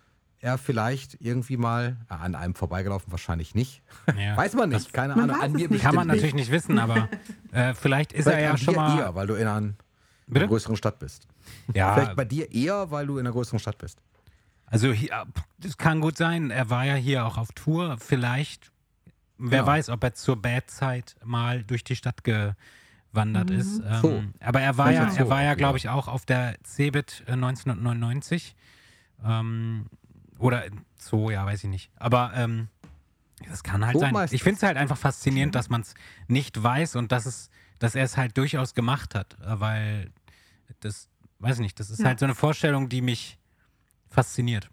er 0.44 0.58
vielleicht 0.58 1.16
irgendwie 1.20 1.56
mal 1.56 1.96
äh, 2.08 2.14
an 2.14 2.34
einem 2.34 2.54
vorbeigelaufen, 2.54 3.10
wahrscheinlich 3.10 3.54
nicht. 3.54 3.82
Ja. 4.18 4.36
weiß 4.36 4.54
man 4.54 4.68
nicht, 4.68 4.92
keine 4.92 5.16
Man 5.16 5.30
Ahnung. 5.30 5.42
An 5.42 5.52
mir. 5.52 5.68
Kann 5.78 5.94
man 5.94 6.06
natürlich 6.06 6.34
nicht 6.34 6.50
wissen, 6.52 6.78
aber 6.78 7.08
äh, 7.52 7.74
vielleicht 7.74 8.12
ist 8.12 8.26
er 8.26 8.32
Vielleicht 8.34 8.44
ja 8.44 8.50
an 8.52 8.58
schon 8.58 8.74
dir 8.74 8.80
mal. 8.80 8.98
eher, 8.98 9.14
weil 9.14 9.26
du 9.26 9.34
in 9.34 9.46
einer, 9.48 9.72
einer 10.34 10.46
größeren 10.46 10.76
Stadt 10.76 10.98
bist. 10.98 11.26
Ja, 11.74 11.94
Vielleicht 11.94 12.16
bei 12.16 12.24
dir 12.24 12.52
eher, 12.52 12.90
weil 12.90 13.06
du 13.06 13.14
in 13.18 13.20
einer 13.26 13.32
größeren 13.32 13.58
Stadt 13.58 13.78
bist. 13.78 13.98
also 14.66 14.92
hier, 14.92 15.24
das 15.58 15.76
kann 15.78 16.00
gut 16.00 16.16
sein. 16.16 16.50
Er 16.50 16.68
war 16.70 16.84
ja 16.84 16.94
hier 16.94 17.26
auch 17.26 17.36
auf 17.38 17.52
Tour. 17.52 17.96
Vielleicht, 17.98 18.70
wer 19.38 19.60
Genau. 19.60 19.66
weiß, 19.72 19.88
ob 19.90 20.02
er 20.04 20.14
zur 20.14 20.40
Bad-Zeit 20.40 21.16
mal 21.24 21.62
durch 21.64 21.84
die 21.84 21.96
Stadt 21.96 22.22
gewandert 22.24 23.50
ist. 23.50 23.80
Ähm, 23.86 23.98
So. 24.02 24.22
Aber 24.40 24.60
er 24.60 24.76
war 24.78 24.90
ja, 24.92 25.04
er 25.04 25.10
so, 25.10 25.28
war 25.30 25.40
ja, 25.42 25.48
ja. 25.48 25.54
glaube 25.54 25.78
ich, 25.78 25.88
auch 25.88 26.08
auf 26.08 26.24
der 26.26 26.56
Cebit 26.64 27.22
äh, 27.26 27.32
1999. 27.32 28.54
Ähm, 29.24 29.86
oder 30.38 30.64
so, 30.98 31.30
ja, 31.30 31.44
weiß 31.46 31.64
ich 31.64 31.70
nicht. 31.70 31.90
Aber 31.96 32.32
ähm, 32.34 32.68
das 33.48 33.62
kann 33.62 33.84
halt 33.84 33.94
So 33.94 34.00
sein. 34.00 34.14
Ich 34.30 34.42
finde 34.42 34.56
es 34.58 34.62
halt 34.62 34.76
einfach 34.76 34.96
faszinierend, 34.96 35.54
dass 35.54 35.68
man 35.68 35.82
es 35.82 35.94
nicht 36.28 36.62
weiß 36.62 36.96
und 36.96 37.12
dass 37.12 37.26
es, 37.26 37.50
dass 37.78 37.94
er 37.94 38.04
es 38.04 38.16
halt 38.16 38.36
durchaus 38.38 38.74
gemacht 38.74 39.14
hat, 39.14 39.34
äh, 39.40 39.60
weil 39.60 40.12
das, 40.80 41.08
weiß 41.40 41.56
ich 41.56 41.62
nicht, 41.62 41.80
das 41.80 41.90
ist 41.90 42.00
Ja. 42.00 42.06
halt 42.06 42.18
so 42.20 42.24
eine 42.26 42.34
Vorstellung, 42.34 42.88
die 42.88 43.02
mich 43.02 43.38
fasziniert. 44.08 44.70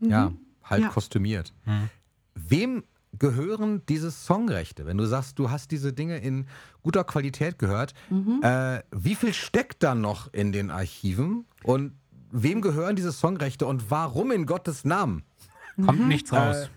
Ja, 0.00 0.32
halt 0.62 0.82
Ja. 0.82 0.88
kostümiert. 0.88 1.52
Mhm. 1.64 1.90
Wem 2.34 2.84
gehören 3.18 3.84
diese 3.86 4.10
Songrechte? 4.12 4.86
Wenn 4.86 4.96
du 4.98 5.06
sagst, 5.06 5.38
du 5.38 5.50
hast 5.50 5.70
diese 5.72 5.92
Dinge 5.92 6.18
in 6.18 6.46
guter 6.82 7.02
Qualität 7.04 7.58
gehört, 7.58 7.94
äh, 8.42 8.80
wie 8.92 9.14
viel 9.16 9.32
steckt 9.34 9.82
da 9.82 9.94
noch 9.94 10.32
in 10.32 10.52
den 10.52 10.70
Archiven? 10.70 11.46
Und 11.64 11.94
wem 12.30 12.60
gehören 12.60 12.96
diese 12.96 13.12
Songrechte 13.12 13.66
und 13.66 13.90
warum 13.90 14.30
in 14.30 14.46
Gottes 14.46 14.84
Namen? 14.84 15.22
Kommt 15.84 16.08
nichts 16.08 16.32
raus. 16.32 16.56
Äh, 16.56 16.68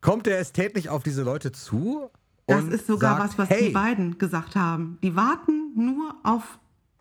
kommt 0.00 0.26
der 0.26 0.38
Ästhet 0.38 0.74
nicht 0.76 0.88
auf 0.88 1.02
diese 1.02 1.22
Leute 1.22 1.52
zu? 1.52 2.10
Das 2.46 2.64
ist 2.64 2.86
sogar 2.86 3.16
sagt, 3.16 3.30
was, 3.30 3.38
was 3.38 3.50
hey, 3.50 3.68
die 3.68 3.72
beiden 3.72 4.18
gesagt 4.18 4.54
haben. 4.54 4.98
Die 5.02 5.16
warten 5.16 5.72
nur 5.74 6.14
auf 6.22 6.58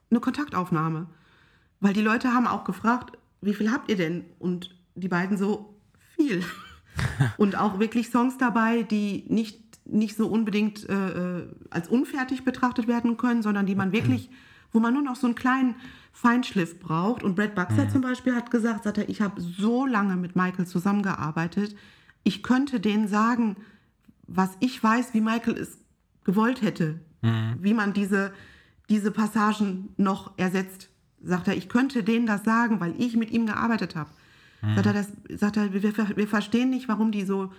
eine 0.09 0.19
Kontaktaufnahme. 0.19 1.05
Weil 1.79 1.93
die 1.93 2.01
Leute 2.01 2.33
haben 2.33 2.47
auch 2.47 2.63
gefragt, 2.63 3.17
wie 3.41 3.53
viel 3.53 3.71
habt 3.71 3.91
ihr 3.91 3.95
denn? 3.95 4.25
Und 4.39 4.75
die 4.95 5.07
beiden 5.07 5.37
so, 5.37 5.75
viel. 6.15 6.43
Und 7.37 7.57
auch 7.57 7.79
wirklich 7.79 8.09
Songs 8.09 8.37
dabei, 8.37 8.83
die 8.83 9.25
nicht, 9.27 9.59
nicht 9.85 10.15
so 10.15 10.27
unbedingt 10.27 10.87
äh, 10.89 11.39
äh, 11.39 11.47
als 11.69 11.89
unfertig 11.89 12.43
betrachtet 12.43 12.87
werden 12.87 13.17
können, 13.17 13.41
sondern 13.41 13.65
die 13.65 13.75
man 13.75 13.91
wirklich, 13.91 14.29
wo 14.71 14.79
man 14.79 14.93
nur 14.93 15.03
noch 15.03 15.15
so 15.15 15.27
einen 15.27 15.35
kleinen 15.35 15.75
Feinschliff 16.15 16.79
braucht. 16.79 17.23
Und 17.23 17.35
Brad 17.35 17.55
Baxter 17.55 17.89
zum 17.89 17.99
Beispiel 18.01 18.33
hat 18.33 18.49
gesagt, 18.49 18.85
sagt 18.85 18.97
er, 18.97 19.09
ich 19.09 19.21
habe 19.21 19.41
so 19.41 19.85
lange 19.85 20.15
mit 20.15 20.35
Michael 20.35 20.65
zusammengearbeitet, 20.65 21.75
ich 22.23 22.41
könnte 22.41 22.79
denen 22.79 23.07
sagen, 23.09 23.57
was 24.25 24.51
ich 24.61 24.81
weiß, 24.81 25.13
wie 25.13 25.21
Michael 25.21 25.57
es 25.57 25.77
gewollt 26.23 26.61
hätte, 26.61 26.99
wie 27.59 27.73
man 27.73 27.91
diese, 27.93 28.31
diese 28.89 29.11
Passagen 29.11 29.89
noch 29.97 30.31
ersetzt. 30.37 30.89
Sagt 31.21 31.47
er, 31.49 31.57
ich 31.57 31.69
könnte 31.69 32.03
denen 32.03 32.25
das 32.27 32.43
sagen, 32.43 32.79
weil 32.79 32.93
ich 32.97 33.15
mit 33.17 33.31
ihm 33.31 33.45
gearbeitet 33.45 33.95
habe. 33.95 34.09
Sagt 34.75 34.85
er, 34.87 34.93
das, 34.93 35.07
sagt 35.39 35.57
er 35.57 35.73
wir, 35.73 35.83
wir 36.17 36.27
verstehen 36.27 36.69
nicht, 36.69 36.87
warum 36.87 37.11
die 37.11 37.25
so 37.25 37.51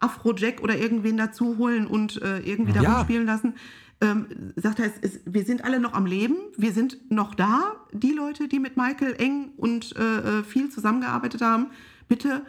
Afro-Jack 0.00 0.62
oder 0.62 0.76
irgendwen 0.78 1.16
dazu 1.16 1.56
holen 1.58 1.86
und 1.86 2.20
äh, 2.22 2.40
irgendwie 2.40 2.72
da 2.72 2.82
Ja. 2.82 2.96
rumspielen 2.96 3.26
lassen. 3.26 3.54
Ähm, 4.00 4.52
sagt 4.56 4.80
er, 4.80 4.86
es 4.86 4.98
ist, 4.98 5.20
wir 5.24 5.44
sind 5.44 5.64
alle 5.64 5.78
noch 5.80 5.92
am 5.94 6.04
Leben, 6.06 6.36
wir 6.56 6.72
sind 6.72 7.10
noch 7.10 7.34
da, 7.34 7.74
die 7.92 8.10
Leute, 8.12 8.48
die 8.48 8.58
mit 8.58 8.76
Michael 8.76 9.14
eng 9.18 9.52
und 9.56 9.94
äh, 9.96 10.40
äh, 10.40 10.42
viel 10.44 10.68
zusammengearbeitet 10.70 11.40
haben. 11.40 11.68
Bitte 12.08 12.42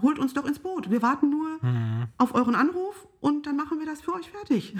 holt 0.00 0.18
uns 0.18 0.32
doch 0.34 0.44
ins 0.46 0.58
Boot. 0.60 0.90
Wir 0.90 1.02
warten 1.02 1.28
nur 1.30 1.58
auf 2.18 2.34
euren 2.34 2.54
Anruf 2.54 3.06
und 3.20 3.46
dann 3.46 3.56
machen 3.56 3.78
wir 3.80 3.86
das 3.86 4.00
für 4.00 4.14
euch 4.14 4.30
fertig. 4.30 4.74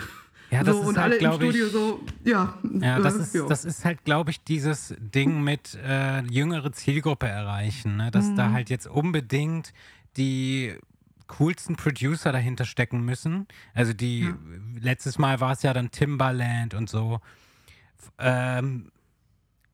Ja, 0.50 0.62
das 0.64 0.74
so, 0.76 0.82
ist 0.82 0.88
und 0.88 0.96
halt, 0.96 1.04
alle 1.06 1.14
im 1.16 1.20
glaub 1.20 1.42
ich- 1.42 1.48
Studio 1.50 1.68
so, 1.68 2.00
ja. 2.24 2.54
Ja, 2.80 2.98
äh, 2.98 3.02
das 3.02 3.14
ist, 3.16 3.34
ja. 3.34 3.46
das 3.46 3.64
ist 3.64 3.84
halt, 3.84 4.04
glaube 4.04 4.30
ich, 4.30 4.42
dieses 4.44 4.94
Ding 4.98 5.42
mit 5.42 5.76
äh, 5.84 6.22
jüngere 6.22 6.72
Zielgruppe 6.72 7.26
erreichen, 7.26 7.96
ne? 7.96 8.10
dass 8.10 8.26
Mhm. 8.28 8.36
da 8.36 8.52
halt 8.52 8.70
jetzt 8.70 8.86
unbedingt 8.86 9.72
die 10.16 10.74
coolsten 11.28 11.76
Producer 11.76 12.32
dahinter 12.32 12.64
stecken 12.64 13.02
müssen. 13.04 13.46
Also 13.74 13.92
die, 13.92 14.32
letztes 14.80 15.18
Mal 15.18 15.40
war 15.40 15.52
es 15.52 15.62
ja 15.62 15.72
dann 15.72 15.90
Timbaland 15.90 16.74
und 16.74 16.88
so. 16.88 17.20
Ähm, 18.18 18.90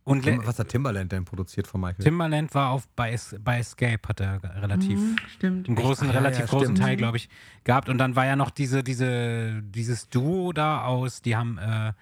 und 0.07 0.27
Was 0.47 0.59
hat 0.59 0.69
Timbaland 0.69 1.13
denn 1.13 1.25
produziert 1.25 1.67
von 1.67 1.81
Michael? 1.81 2.05
Timbaland 2.05 2.55
war 2.55 2.71
auf 2.71 2.87
bei, 2.89 3.19
bei 3.41 3.61
Escape, 3.61 4.07
hat 4.07 4.21
er 4.21 4.43
relativ 4.63 4.99
Mhm, 5.01 5.17
stimmt. 5.29 5.67
einen 5.67 5.77
großen, 5.77 6.09
Ach 6.11 6.13
ja, 6.15 6.19
relativ 6.21 6.41
ja, 6.41 6.47
großen 6.47 6.67
stimmt. 6.77 6.79
Teil, 6.81 6.97
glaube 6.97 7.17
ich, 7.17 7.31
gehabt. 7.65 7.89
Und 7.89 7.97
dann 7.97 8.15
war 8.15 8.27
ja 8.27 8.37
noch 8.37 8.51
diese, 8.51 8.83
diese, 8.85 9.63
dieses 9.63 10.11
Duo 10.11 10.53
da 10.53 10.85
aus, 10.85 11.23
die 11.23 11.37
haben, 11.37 11.57
äh, 11.57 11.93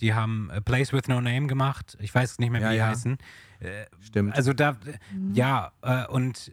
die 0.00 0.14
haben 0.14 0.52
A 0.52 0.60
Place 0.60 0.92
with 0.92 1.08
No 1.08 1.20
Name 1.20 1.48
gemacht. 1.48 1.96
Ich 2.00 2.14
weiß 2.14 2.38
nicht 2.38 2.50
mehr, 2.50 2.60
wie 2.60 2.64
Ja, 2.66 2.70
die 2.70 2.76
ja. 2.76 2.86
heißen. 2.88 3.18
Äh, 3.58 3.86
Stimmt. 4.02 4.36
Also 4.36 4.52
da, 4.52 4.76
ja, 5.34 5.72
äh, 5.82 6.06
und 6.06 6.52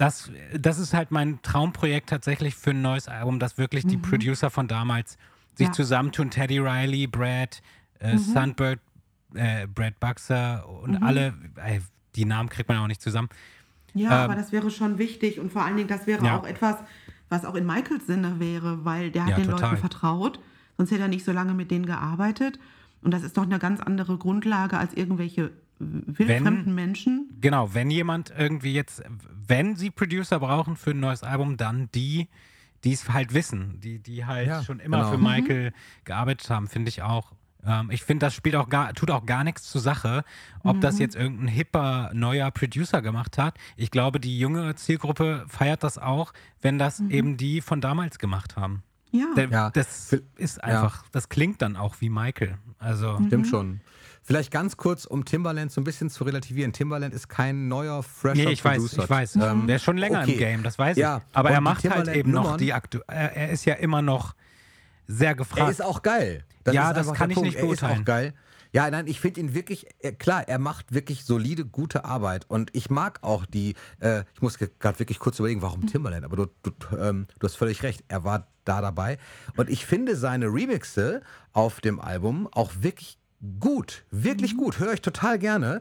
das, 0.00 0.30
das 0.58 0.78
ist 0.78 0.94
halt 0.94 1.10
mein 1.10 1.42
Traumprojekt 1.42 2.08
tatsächlich 2.08 2.54
für 2.54 2.70
ein 2.70 2.80
neues 2.80 3.06
Album, 3.06 3.38
dass 3.38 3.58
wirklich 3.58 3.86
die 3.86 3.98
Producer 3.98 4.48
von 4.48 4.66
damals 4.66 5.18
sich 5.54 5.66
Ja. 5.66 5.72
zusammentun, 5.72 6.30
Teddy 6.30 6.58
Riley, 6.58 7.06
Brad, 7.06 7.60
äh, 7.98 8.16
Sunbird, 8.16 8.80
äh, 9.34 9.66
Brad 9.66 10.00
Buxer 10.00 10.66
und 10.82 10.96
alle, 11.02 11.34
äh, 11.56 11.80
die 12.16 12.24
Namen 12.24 12.48
kriegt 12.48 12.68
man 12.70 12.78
auch 12.78 12.86
nicht 12.86 13.02
zusammen. 13.02 13.28
Ja, 13.92 14.08
Ähm, 14.24 14.30
aber 14.30 14.36
das 14.36 14.52
wäre 14.52 14.70
schon 14.70 14.96
wichtig 14.96 15.38
und 15.38 15.52
vor 15.52 15.64
allen 15.64 15.76
Dingen, 15.76 15.88
das 15.88 16.06
wäre 16.06 16.24
Ja. 16.24 16.38
auch 16.38 16.46
etwas, 16.46 16.76
was 17.28 17.44
auch 17.44 17.54
in 17.54 17.66
Michaels 17.66 18.06
Sinne 18.06 18.40
wäre, 18.40 18.86
weil 18.86 19.10
der 19.10 19.24
hat 19.24 19.30
Ja, 19.32 19.36
den 19.36 19.50
total. 19.50 19.70
Leuten 19.72 19.80
vertraut, 19.80 20.40
sonst 20.78 20.92
hätte 20.92 21.02
er 21.02 21.08
nicht 21.08 21.26
so 21.26 21.32
lange 21.32 21.52
mit 21.52 21.70
denen 21.70 21.84
gearbeitet. 21.84 22.58
Und 23.02 23.12
das 23.12 23.22
ist 23.22 23.36
doch 23.36 23.42
eine 23.42 23.58
ganz 23.58 23.80
andere 23.80 24.16
Grundlage 24.16 24.78
als 24.78 24.94
irgendwelche 24.94 25.52
wildfremden 25.80 26.74
Menschen. 26.74 27.30
Genau, 27.40 27.74
wenn 27.74 27.90
jemand 27.90 28.32
irgendwie 28.36 28.72
jetzt, 28.74 29.02
wenn 29.46 29.76
sie 29.76 29.90
Producer 29.90 30.38
brauchen 30.38 30.76
für 30.76 30.90
ein 30.90 31.00
neues 31.00 31.22
Album, 31.22 31.56
dann 31.56 31.88
die, 31.94 32.28
die 32.84 32.92
es 32.92 33.08
halt 33.10 33.34
wissen, 33.34 33.80
die, 33.80 33.98
die 33.98 34.24
halt 34.26 34.48
Ja, 34.48 34.62
schon 34.62 34.78
immer 34.80 34.98
genau. 34.98 35.10
für 35.10 35.18
Mhm. 35.18 35.24
Michael 35.24 35.72
gearbeitet 36.04 36.48
haben, 36.50 36.68
finde 36.68 36.88
ich 36.90 37.02
auch. 37.02 37.32
Ähm, 37.66 37.90
ich 37.90 38.02
finde, 38.04 38.24
das 38.26 38.34
spielt 38.34 38.56
auch 38.56 38.68
gar, 38.70 38.94
tut 38.94 39.10
auch 39.10 39.26
gar 39.26 39.44
nichts 39.44 39.64
zur 39.70 39.80
Sache, 39.82 40.24
ob 40.62 40.80
das 40.80 40.94
Mhm. 40.94 41.00
jetzt 41.00 41.16
irgendein 41.16 41.48
hipper 41.48 42.10
neuer 42.14 42.50
Producer 42.50 43.02
gemacht 43.02 43.36
hat. 43.38 43.56
Ich 43.76 43.90
glaube, 43.90 44.18
die 44.20 44.38
junge 44.38 44.74
Zielgruppe 44.76 45.44
feiert 45.48 45.82
das 45.82 45.98
auch, 45.98 46.32
wenn 46.62 46.78
das 46.78 47.00
Mhm. 47.00 47.10
eben 47.10 47.36
die 47.36 47.60
von 47.60 47.80
damals 47.82 48.18
gemacht 48.18 48.56
haben. 48.56 48.82
Ja. 49.12 49.26
Der, 49.36 49.48
Ja, 49.50 49.70
das 49.70 50.16
ist 50.36 50.62
einfach, 50.62 51.04
das 51.12 51.28
klingt 51.28 51.60
dann 51.62 51.76
auch 51.76 51.96
wie 52.00 52.08
Michael. 52.08 52.56
Also, 52.78 53.18
Mhm. 53.18 53.26
Stimmt 53.26 53.46
schon. 53.48 53.80
Vielleicht 54.22 54.50
ganz 54.50 54.76
kurz, 54.76 55.06
um 55.06 55.24
Timbaland 55.24 55.72
so 55.72 55.80
ein 55.80 55.84
bisschen 55.84 56.10
zu 56.10 56.24
relativieren. 56.24 56.72
Timbaland 56.72 57.14
ist 57.14 57.28
kein 57.28 57.68
neuer, 57.68 58.02
fresher 58.02 58.44
Nee, 58.44 58.52
ich 58.52 58.64
weiß, 58.64 58.76
Producer. 58.78 59.02
ich 59.04 59.10
weiß. 59.10 59.36
Ähm, 59.36 59.66
der 59.66 59.76
ist 59.76 59.82
schon 59.82 59.96
länger 59.96 60.20
okay. 60.20 60.32
im 60.32 60.38
Game, 60.38 60.62
das 60.62 60.78
weiß 60.78 60.96
Ja, 60.96 61.18
ich. 61.28 61.36
Aber 61.36 61.48
und 61.48 61.54
er 61.54 61.60
macht 61.60 61.88
halt 61.90 62.08
eben 62.08 62.30
noch 62.30 62.56
die 62.56 62.72
aktu 62.72 62.98
er, 63.08 63.50
ist 63.50 63.64
ja 63.64 63.74
immer 63.74 64.02
noch 64.02 64.34
sehr 65.06 65.34
gefragt. 65.34 65.62
Er 65.62 65.70
ist 65.70 65.82
auch 65.82 66.02
geil. 66.02 66.44
Ja, 66.70 66.90
ist 66.90 66.96
das 66.98 67.12
kann 67.14 67.30
ich 67.30 67.34
Punkt. 67.34 67.48
nicht 67.48 67.56
Er 67.56 67.62
ist 67.62 67.80
beurteilen. 67.80 68.00
auch 68.00 68.04
geil. 68.04 68.34
Ja, 68.72 68.88
nein, 68.88 69.08
ich 69.08 69.18
finde 69.18 69.40
ihn 69.40 69.52
wirklich, 69.54 69.86
äh, 69.98 70.12
klar, 70.12 70.46
er 70.46 70.60
macht 70.60 70.94
wirklich 70.94 71.24
solide, 71.24 71.64
gute 71.64 72.04
Arbeit. 72.04 72.44
Und 72.48 72.70
ich 72.72 72.88
mag 72.88 73.18
auch 73.22 73.44
die, 73.44 73.74
äh, 73.98 74.22
ich 74.34 74.42
muss 74.42 74.58
gerade 74.58 74.98
wirklich 75.00 75.18
kurz 75.18 75.40
überlegen, 75.40 75.60
warum 75.62 75.86
Timbaland, 75.88 76.24
aber 76.24 76.36
du, 76.36 76.46
du, 76.62 76.96
ähm, 76.96 77.26
du 77.40 77.46
hast 77.48 77.56
völlig 77.56 77.82
recht, 77.82 78.04
er 78.06 78.22
war 78.22 78.46
da 78.64 78.80
dabei. 78.80 79.18
Und 79.56 79.68
ich 79.70 79.86
finde 79.86 80.14
seine 80.14 80.46
Remixe 80.46 81.22
auf 81.52 81.80
dem 81.80 81.98
Album 81.98 82.48
auch 82.52 82.70
wirklich 82.78 83.18
gut, 83.60 84.04
wirklich 84.10 84.56
gut, 84.56 84.78
höre 84.78 84.92
ich 84.94 85.00
total 85.02 85.38
gerne. 85.38 85.80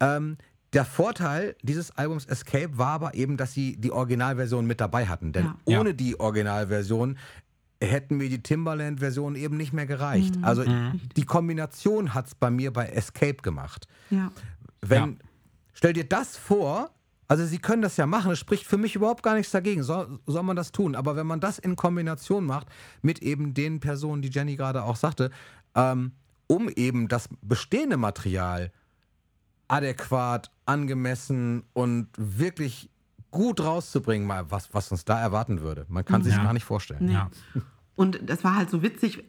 Ähm, 0.00 0.36
der 0.72 0.84
Vorteil 0.84 1.56
dieses 1.62 1.90
Albums 1.96 2.26
Escape 2.26 2.78
war 2.78 2.88
aber 2.92 3.14
eben, 3.14 3.36
dass 3.36 3.52
sie 3.52 3.76
die 3.76 3.90
Originalversion 3.90 4.66
mit 4.66 4.80
dabei 4.80 5.06
hatten. 5.06 5.32
Denn 5.32 5.52
Ja. 5.66 5.80
ohne 5.80 5.94
die 5.94 6.18
Originalversion 6.20 7.18
hätten 7.82 8.18
mir 8.18 8.28
die 8.28 8.42
Timbaland-Version 8.42 9.34
eben 9.36 9.56
nicht 9.56 9.72
mehr 9.72 9.86
gereicht. 9.86 10.34
Also 10.42 10.64
die 11.16 11.24
Kombination 11.24 12.14
hat 12.14 12.26
es 12.26 12.34
bei 12.34 12.50
mir 12.50 12.72
bei 12.72 12.86
Escape 12.86 13.36
gemacht. 13.42 13.86
ja. 14.10 14.30
Wenn, 14.82 15.02
Ja. 15.02 15.16
Stell 15.74 15.92
dir 15.94 16.04
das 16.04 16.36
vor, 16.36 16.90
also 17.26 17.44
sie 17.46 17.58
können 17.58 17.80
das 17.82 17.96
ja 17.96 18.06
machen, 18.06 18.32
es 18.32 18.38
spricht 18.38 18.64
für 18.66 18.76
mich 18.76 18.94
überhaupt 18.96 19.22
gar 19.22 19.34
nichts 19.34 19.50
dagegen, 19.52 19.82
soll, 19.82 20.18
soll 20.26 20.42
man 20.42 20.56
das 20.56 20.72
tun. 20.72 20.94
Aber 20.94 21.16
wenn 21.16 21.26
man 21.26 21.40
das 21.40 21.58
in 21.58 21.74
Kombination 21.76 22.44
macht 22.44 22.66
mit 23.02 23.20
eben 23.22 23.54
den 23.54 23.80
Personen, 23.80 24.20
die 24.22 24.28
Jenny 24.30 24.56
gerade 24.56 24.82
auch 24.84 24.96
sagte, 24.96 25.30
ähm, 25.74 26.12
um 26.50 26.68
eben 26.68 27.06
das 27.06 27.28
bestehende 27.42 27.96
Material 27.96 28.72
adäquat, 29.68 30.50
angemessen 30.66 31.62
und 31.74 32.08
wirklich 32.16 32.90
gut 33.30 33.60
rauszubringen, 33.60 34.26
mal 34.26 34.50
was, 34.50 34.74
was 34.74 34.90
uns 34.90 35.04
da 35.04 35.20
erwarten 35.20 35.60
würde. 35.60 35.86
Man 35.88 36.04
kann 36.04 36.24
sich 36.24 36.34
Ja. 36.34 36.42
gar 36.42 36.52
nicht 36.52 36.64
vorstellen. 36.64 37.08
ja. 37.08 37.30
Und 37.96 38.18
das 38.30 38.42
war 38.44 38.56
halt 38.56 38.70
so 38.70 38.82
witzig, 38.82 39.22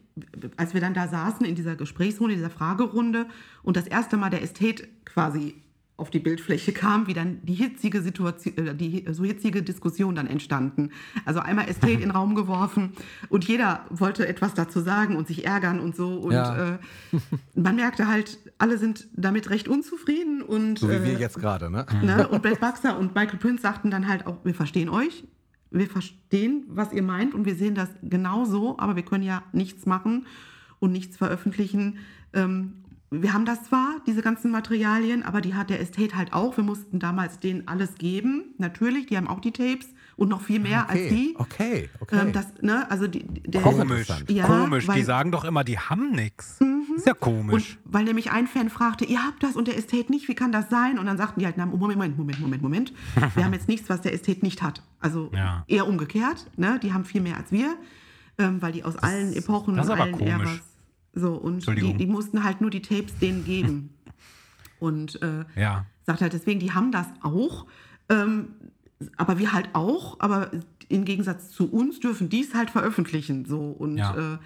als 0.55 0.74
wir 0.74 0.80
dann 0.80 0.93
da 0.93 1.09
saßen 1.09 1.45
in 1.45 1.55
dieser 1.55 1.76
Gesprächsrunde, 1.76 2.36
dieser 2.36 2.49
Fragerunde 2.49 3.26
und 3.63 3.76
das 3.76 3.86
erste 3.86 4.15
Mal 4.15 4.30
der 4.30 4.41
Ästhet 4.43 4.88
quasi 5.03 5.61
auf 6.02 6.10
die 6.10 6.20
Bildfläche 6.20 6.72
kam, 6.74 7.08
wie 7.08 7.14
dann 7.14 7.39
die 7.43 7.54
hitzige 7.54 8.02
Situation, 8.02 8.58
äh, 8.58 8.76
die 8.76 9.06
so 9.12 9.24
hitzige 9.24 9.62
Diskussion 9.64 10.16
dann 10.16 10.28
entstanden. 10.28 10.89
Also 11.26 11.39
einmal 11.39 11.70
Ästhet 11.70 11.89
in 11.93 11.99
den 12.02 12.12
Raum 12.12 12.36
geworfen 12.36 12.91
und 13.30 13.47
jeder 13.47 13.86
wollte 13.89 14.28
etwas 14.28 14.54
dazu 14.56 14.82
sagen 14.82 15.16
und 15.16 15.28
sich 15.28 15.45
ärgern 15.45 15.80
und 15.80 15.95
so. 15.95 16.16
Und 16.18 16.34
Ja. 16.34 16.74
äh, 16.74 16.78
man 17.56 17.76
merkte 17.76 18.08
halt, 18.08 18.39
alle 18.58 18.78
sind 18.78 19.08
damit 19.16 19.49
recht 19.52 19.68
unzufrieden 19.68 20.41
und 20.41 20.80
So 20.80 20.89
wie 20.89 21.04
wir 21.04 21.18
äh, 21.18 21.20
jetzt 21.20 21.38
gerade, 21.39 21.70
ne? 21.70 21.86
Ne? 22.02 22.28
Und 22.28 22.41
Brad 22.41 22.60
Baxter 22.60 22.97
und 22.97 23.14
Michael 23.16 23.38
Prince 23.39 23.62
sagten 23.62 23.91
dann 23.91 24.08
halt 24.08 24.26
auch, 24.26 24.43
wir 24.43 24.56
verstehen 24.56 24.89
euch, 24.89 25.24
wir 25.70 25.88
verstehen, 25.88 26.66
was 26.68 26.91
ihr 26.91 27.04
meint 27.04 27.34
und 27.34 27.45
wir 27.45 27.56
sehen 27.56 27.76
das 27.76 27.89
genauso, 28.02 28.78
aber 28.80 28.95
wir 28.95 29.04
können 29.04 29.24
ja 29.24 29.43
nichts 29.54 29.86
machen 29.86 30.26
und 30.80 30.91
nichts 30.91 31.16
veröffentlichen. 31.16 31.99
Ähm, 32.34 32.80
wir 33.14 33.34
haben 33.34 33.43
das 33.45 33.64
zwar, 33.66 33.95
diese 34.07 34.22
ganzen 34.22 34.51
Materialien, 34.51 35.24
aber 35.24 35.41
die 35.41 35.53
hat 35.53 35.70
der 35.70 35.82
Estate 35.82 36.16
halt 36.16 36.32
auch. 36.32 36.55
Wir 36.55 36.64
mussten 36.64 36.97
damals 36.97 37.39
denen 37.39 37.68
alles 37.68 37.95
geben, 37.95 38.53
natürlich, 38.57 39.07
die 39.07 39.18
haben 39.18 39.28
auch 39.28 39.41
die 39.41 39.51
Tapes 39.51 39.88
und 40.16 40.30
noch 40.30 40.41
viel 40.41 40.59
mehr 40.62 40.89
als 40.89 41.09
die. 41.09 41.34
okay, 41.38 41.89
okay. 41.99 42.20
Ähm, 42.22 42.32
das, 42.32 42.45
ne, 42.62 42.89
also 42.89 43.07
die, 43.07 43.24
der, 43.26 43.62
Komisch. 43.62 44.07
Ja, 44.30 44.45
komisch. 44.45 44.84
Die 44.86 44.89
weil- 44.89 45.03
sagen 45.03 45.32
doch 45.32 45.43
immer, 45.43 45.64
die 45.66 45.78
haben 45.78 46.12
nichts. 46.12 46.59
Ist 46.95 47.05
ja 47.07 47.14
komisch. 47.14 47.78
Und 47.84 47.93
weil 47.93 48.03
nämlich 48.05 48.32
ein 48.32 48.47
Fan 48.47 48.70
fragte, 48.70 49.03
ihr 49.05 49.22
habt 49.26 49.43
das 49.43 49.55
und 49.57 49.68
der 49.68 49.78
Estate 49.78 50.09
nicht, 50.12 50.28
wie 50.30 50.36
kann 50.36 50.51
das 50.53 50.70
sein? 50.70 50.97
Und 50.99 51.05
dann 51.05 51.18
sagten 51.18 51.39
die 51.41 51.45
halt, 51.45 51.55
na, 51.57 51.66
Moment, 51.66 51.97
Moment, 51.97 52.18
Moment, 52.18 52.39
Moment, 52.39 52.62
Moment. 52.62 52.93
Wir 53.36 53.43
haben 53.45 53.53
jetzt 53.53 53.68
nichts, 53.68 53.89
was 53.89 54.01
der 54.01 54.14
Estate 54.14 54.39
nicht 54.41 54.62
hat. 54.62 54.84
Also 54.99 55.32
Ja. 55.34 55.64
eher 55.68 55.88
umgekehrt, 55.88 56.45
ne? 56.57 56.80
Die 56.82 56.93
haben 56.93 57.03
viel 57.05 57.22
mehr 57.22 57.38
als 57.38 57.51
wir, 57.51 57.76
ähm, 58.38 58.62
weil 58.62 58.72
die 58.74 58.84
aus 58.84 58.95
allen 58.97 59.34
Epochen 59.34 59.76
das 59.76 59.86
ist 59.88 59.91
und 59.91 59.95
aber 59.99 60.03
allen 60.03 60.18
komisch. 60.18 60.30
Äras. 60.32 60.59
So, 61.14 61.34
und 61.34 61.68
die, 61.68 61.93
die 61.93 62.05
mussten 62.07 62.43
halt 62.43 62.62
nur 62.62 62.70
die 62.70 62.82
Tapes 62.82 63.18
denen 63.20 63.43
geben. 63.43 63.89
und 64.80 65.22
äh, 65.22 65.45
ja. 65.55 65.86
sagt 66.05 66.22
halt 66.22 66.34
deswegen, 66.34 66.59
die 66.59 66.72
haben 66.72 66.91
das 66.91 67.07
auch, 67.22 67.66
ähm, 68.09 68.49
aber 69.18 69.39
wir 69.39 69.53
halt 69.53 69.70
auch, 69.74 70.20
aber 70.20 70.51
im 70.89 71.05
Gegensatz 71.05 71.49
zu 71.51 71.72
uns 71.72 71.99
dürfen 71.99 72.30
die 72.30 72.41
es 72.41 72.53
halt 72.53 72.70
veröffentlichen. 72.70 73.45
So 73.45 73.59
und 73.59 73.97
Ja. 73.97 74.34
äh, 74.36 74.38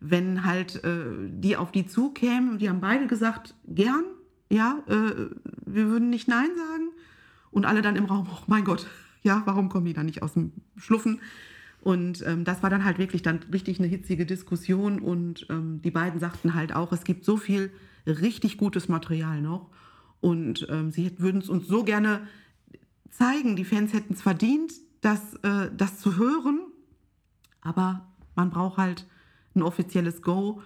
wenn 0.00 0.44
halt 0.44 0.82
äh, 0.84 1.04
die 1.28 1.56
auf 1.56 1.72
die 1.72 1.86
zukämen, 1.86 2.58
die 2.58 2.68
haben 2.68 2.80
beide 2.80 3.06
gesagt, 3.06 3.54
gern, 3.66 4.04
ja, 4.50 4.82
äh, 4.86 5.30
wir 5.66 5.88
würden 5.88 6.10
nicht 6.10 6.28
Nein 6.28 6.48
sagen. 6.56 6.88
Und 7.50 7.66
alle 7.66 7.82
dann 7.82 7.96
im 7.96 8.06
Raum, 8.06 8.26
oh 8.30 8.42
mein 8.46 8.64
Gott, 8.64 8.86
ja, 9.22 9.42
warum 9.44 9.68
kommen 9.68 9.86
die 9.86 9.92
da 9.92 10.02
nicht 10.02 10.22
aus 10.22 10.34
dem 10.34 10.52
Schluffen? 10.76 11.20
Und 11.84 12.26
ähm, 12.26 12.44
das 12.44 12.62
war 12.62 12.70
dann 12.70 12.82
halt 12.82 12.98
wirklich 12.98 13.20
dann 13.20 13.40
richtig 13.52 13.78
eine 13.78 13.86
hitzige 13.86 14.24
Diskussion. 14.24 15.00
Und 15.00 15.46
ähm, 15.50 15.82
die 15.82 15.90
beiden 15.90 16.18
sagten 16.18 16.54
halt 16.54 16.74
auch, 16.74 16.92
es 16.92 17.04
gibt 17.04 17.26
so 17.26 17.36
viel 17.36 17.70
richtig 18.06 18.56
gutes 18.56 18.88
Material 18.88 19.42
noch. 19.42 19.70
Und 20.22 20.66
ähm, 20.70 20.90
sie 20.90 21.18
würden 21.18 21.42
es 21.42 21.50
uns 21.50 21.68
so 21.68 21.84
gerne 21.84 22.26
zeigen. 23.10 23.54
Die 23.54 23.66
Fans 23.66 23.92
hätten 23.92 24.14
es 24.14 24.22
verdient, 24.22 24.72
das, 25.02 25.34
äh, 25.42 25.70
das 25.76 25.98
zu 25.98 26.16
hören. 26.16 26.60
Aber 27.60 28.06
man 28.34 28.48
braucht 28.48 28.78
halt 28.78 29.06
ein 29.54 29.60
offizielles 29.62 30.22
Go. 30.22 30.62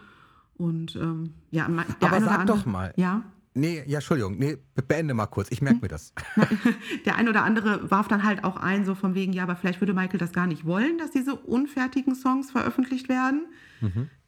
Und 0.57 0.95
ähm, 0.95 1.35
ja, 1.51 1.67
der 1.67 2.13
Aber 2.13 2.21
sag 2.21 2.39
andere, 2.39 2.59
doch 2.59 2.65
mal. 2.65 2.95
Ja, 2.97 3.25
Nee, 3.59 3.83
ja, 3.87 3.99
Entschuldigung, 3.99 4.39
nee, 4.39 4.57
be- 4.75 4.83
beende 4.83 5.15
mal 5.15 5.27
kurz, 5.27 5.51
ich 5.51 5.61
merke 5.61 5.81
mir 5.83 5.89
das. 5.89 6.13
der 7.05 7.17
ein 7.17 7.29
oder 7.29 7.43
andere 7.45 7.91
warf 7.91 8.09
dann 8.09 8.23
halt 8.25 8.45
auch 8.45 8.57
ein, 8.57 8.85
so 8.85 8.95
von 8.95 9.15
wegen, 9.15 9.33
ja, 9.33 9.43
aber 9.43 9.57
vielleicht 9.57 9.81
würde 9.81 9.95
Michael 9.95 10.19
das 10.19 10.33
gar 10.33 10.47
nicht 10.47 10.65
wollen, 10.65 10.99
dass 10.99 11.11
diese 11.11 11.35
unfertigen 11.35 12.15
Songs 12.15 12.51
veröffentlicht 12.51 13.09
werden. 13.09 13.47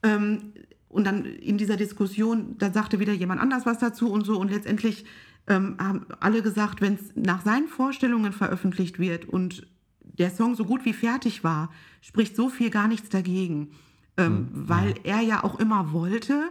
Ähm, 0.03 0.53
und 0.89 1.07
dann 1.07 1.25
in 1.25 1.57
dieser 1.59 1.77
Diskussion, 1.77 2.57
da 2.59 2.73
sagte 2.73 2.99
wieder 2.99 3.13
jemand 3.13 3.41
anders 3.41 3.67
was 3.67 3.79
dazu 3.79 4.11
und 4.11 4.25
so. 4.27 4.39
Und 4.41 4.51
letztendlich 4.51 5.05
ähm, 5.47 5.77
haben 5.79 6.07
alle 6.21 6.43
gesagt, 6.43 6.81
wenn 6.81 6.95
es 6.95 7.13
nach 7.15 7.43
seinen 7.45 7.69
Vorstellungen 7.69 8.33
veröffentlicht 8.33 8.99
wird 8.99 9.25
und 9.25 9.67
der 10.01 10.31
Song 10.31 10.55
so 10.57 10.65
gut 10.65 10.85
wie 10.85 10.93
fertig 10.93 11.45
war, 11.45 11.71
spricht 12.01 12.35
so 12.37 12.49
viel 12.49 12.71
gar 12.71 12.89
nichts 12.89 13.09
dagegen. 13.09 13.71
Ähm, 14.17 14.49
weil 14.53 14.95
er 15.05 15.21
ja 15.21 15.45
auch 15.45 15.61
immer 15.61 15.93
wollte, 15.93 16.49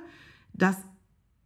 dass 0.54 0.78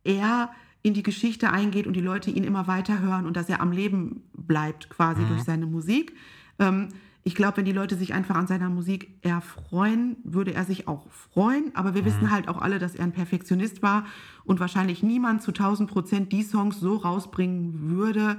er 0.03 0.51
in 0.83 0.93
die 0.93 1.03
Geschichte 1.03 1.49
eingeht 1.49 1.87
und 1.87 1.93
die 1.93 2.01
Leute 2.01 2.29
ihn 2.29 2.43
immer 2.43 2.67
weiter 2.67 2.99
hören 2.99 3.25
und 3.25 3.35
dass 3.35 3.49
er 3.49 3.61
am 3.61 3.71
Leben 3.71 4.21
bleibt 4.33 4.89
quasi 4.89 5.23
durch 5.25 5.43
seine 5.43 5.65
Musik. 5.65 6.13
Ähm, 6.59 6.89
ich 7.25 7.35
glaube, 7.35 7.57
wenn 7.57 7.65
die 7.65 7.71
Leute 7.71 7.95
sich 7.95 8.13
einfach 8.13 8.35
an 8.35 8.47
seiner 8.47 8.69
Musik 8.69 9.07
erfreuen, 9.21 10.17
würde 10.25 10.53
er 10.53 10.65
sich 10.65 10.89
auch 10.89 11.09
freuen. 11.09 11.73
Aber 11.73 11.95
wir 11.95 12.03
wissen 12.03 12.31
halt 12.31 12.49
auch 12.49 12.61
alle, 12.61 12.79
dass 12.79 12.95
er 12.95 13.05
ein 13.05 13.13
Perfektionist 13.13 13.81
war 13.81 14.05
und 14.43 14.59
wahrscheinlich 14.59 15.03
niemand 15.03 15.41
zu 15.41 15.51
1000 15.51 15.89
Prozent 15.89 16.31
die 16.33 16.43
Songs 16.43 16.81
so 16.81 16.97
rausbringen 16.97 17.91
würde, 17.95 18.37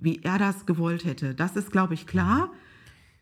wie 0.00 0.20
er 0.22 0.38
das 0.38 0.64
gewollt 0.64 1.04
hätte. 1.04 1.34
Das 1.34 1.56
ist, 1.56 1.70
glaube 1.70 1.92
ich, 1.92 2.06
klar. 2.06 2.50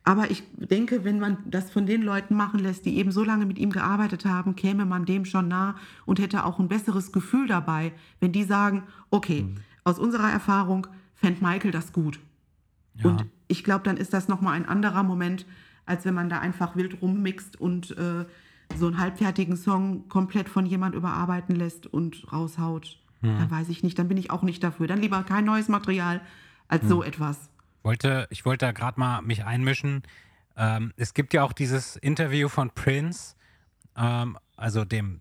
Aber 0.03 0.31
ich 0.31 0.43
denke, 0.57 1.05
wenn 1.05 1.21
man 1.21 1.37
das 1.47 1.71
von 1.71 1.85
den 1.87 2.03
Leuten 2.03 2.35
machen 2.35 2.59
lässt, 2.59 2.87
die 2.87 2.97
eben 2.97 3.13
so 3.13 3.23
lange 3.23 3.45
mit 3.47 3.59
ihm 3.59 3.71
gearbeitet 3.71 4.25
haben, 4.25 4.57
käme 4.57 4.87
man 4.87 5.05
dem 5.05 5.25
schon 5.25 5.49
nah 5.49 5.77
und 6.07 6.19
hätte 6.19 6.45
auch 6.45 6.59
ein 6.59 6.69
besseres 6.69 7.13
Gefühl 7.13 7.47
dabei, 7.47 7.93
wenn 8.19 8.33
die 8.33 8.45
sagen, 8.45 8.85
okay, 9.11 9.47
aus 9.85 9.99
unserer 9.99 10.31
Erfahrung 10.31 10.87
fände 11.15 11.45
Michael 11.45 11.71
das 11.71 11.93
gut. 11.93 12.19
Und 13.03 13.27
ich 13.49 13.63
glaube, 13.63 13.85
dann 13.85 13.97
ist 13.99 14.13
das 14.13 14.29
nochmal 14.29 14.55
ein 14.55 14.67
anderer 14.67 15.03
Moment, 15.03 15.47
als 15.87 16.05
wenn 16.05 16.15
man 16.15 16.29
da 16.29 16.39
einfach 16.39 16.77
wild 16.77 17.01
rummixt 17.03 17.61
und 17.61 17.97
äh, 17.99 18.25
so 18.77 18.87
einen 18.87 18.99
halbfertigen 18.99 19.57
Song 19.57 20.09
komplett 20.09 20.49
von 20.49 20.65
jemand 20.67 20.95
überarbeiten 20.95 21.57
lässt 21.57 21.87
und 21.87 22.33
raushaut, 22.33 22.97
Hm. 23.23 23.37
dann 23.37 23.51
weiß 23.51 23.69
ich 23.69 23.83
nicht, 23.83 23.99
dann 23.99 24.09
bin 24.09 24.17
ich 24.17 24.31
auch 24.31 24.43
nicht 24.43 24.63
dafür. 24.65 24.87
Dann 24.87 25.01
lieber 25.03 25.23
kein 25.25 25.45
neues 25.45 25.69
Material 25.69 26.23
als 26.69 26.83
Hm. 26.83 26.89
so 26.89 27.03
etwas. 27.03 27.51
Wollte, 27.83 28.27
ich 28.31 28.45
wollte 28.45 28.67
da 28.67 28.73
gerade 28.73 29.01
mal 29.01 29.23
mich 29.23 29.45
einmischen. 29.45 30.03
Ähm, 30.57 30.93
es 30.97 31.15
gibt 31.15 31.33
ja 31.33 31.43
auch 31.43 31.53
dieses 31.53 31.97
Interview 31.97 32.49
von 32.49 32.71
Prince, 32.71 33.35
ähm, 33.97 34.39
also 34.57 34.85
dem 34.85 35.21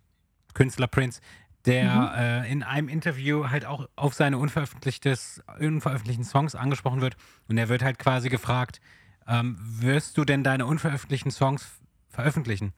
Künstler 0.54 0.88
Prince, 0.88 1.22
der 1.66 2.14
äh, 2.46 2.52
in 2.52 2.64
einem 2.64 2.90
Interview 2.90 3.50
halt 3.50 3.66
auch 3.66 3.88
auf 3.96 4.14
seine 4.14 4.38
unveröffentlichten 4.38 6.24
Songs 6.24 6.56
angesprochen 6.56 7.02
wird. 7.02 7.16
Und 7.48 7.58
er 7.58 7.70
wird 7.70 7.84
halt 7.84 8.00
quasi 8.00 8.30
gefragt, 8.30 8.82
ähm, 9.28 9.58
wirst 9.60 10.18
du 10.18 10.26
denn 10.26 10.44
deine 10.44 10.66
unveröffentlichten 10.66 11.32
Songs 11.32 11.70
veröffentlichen? 12.08 12.74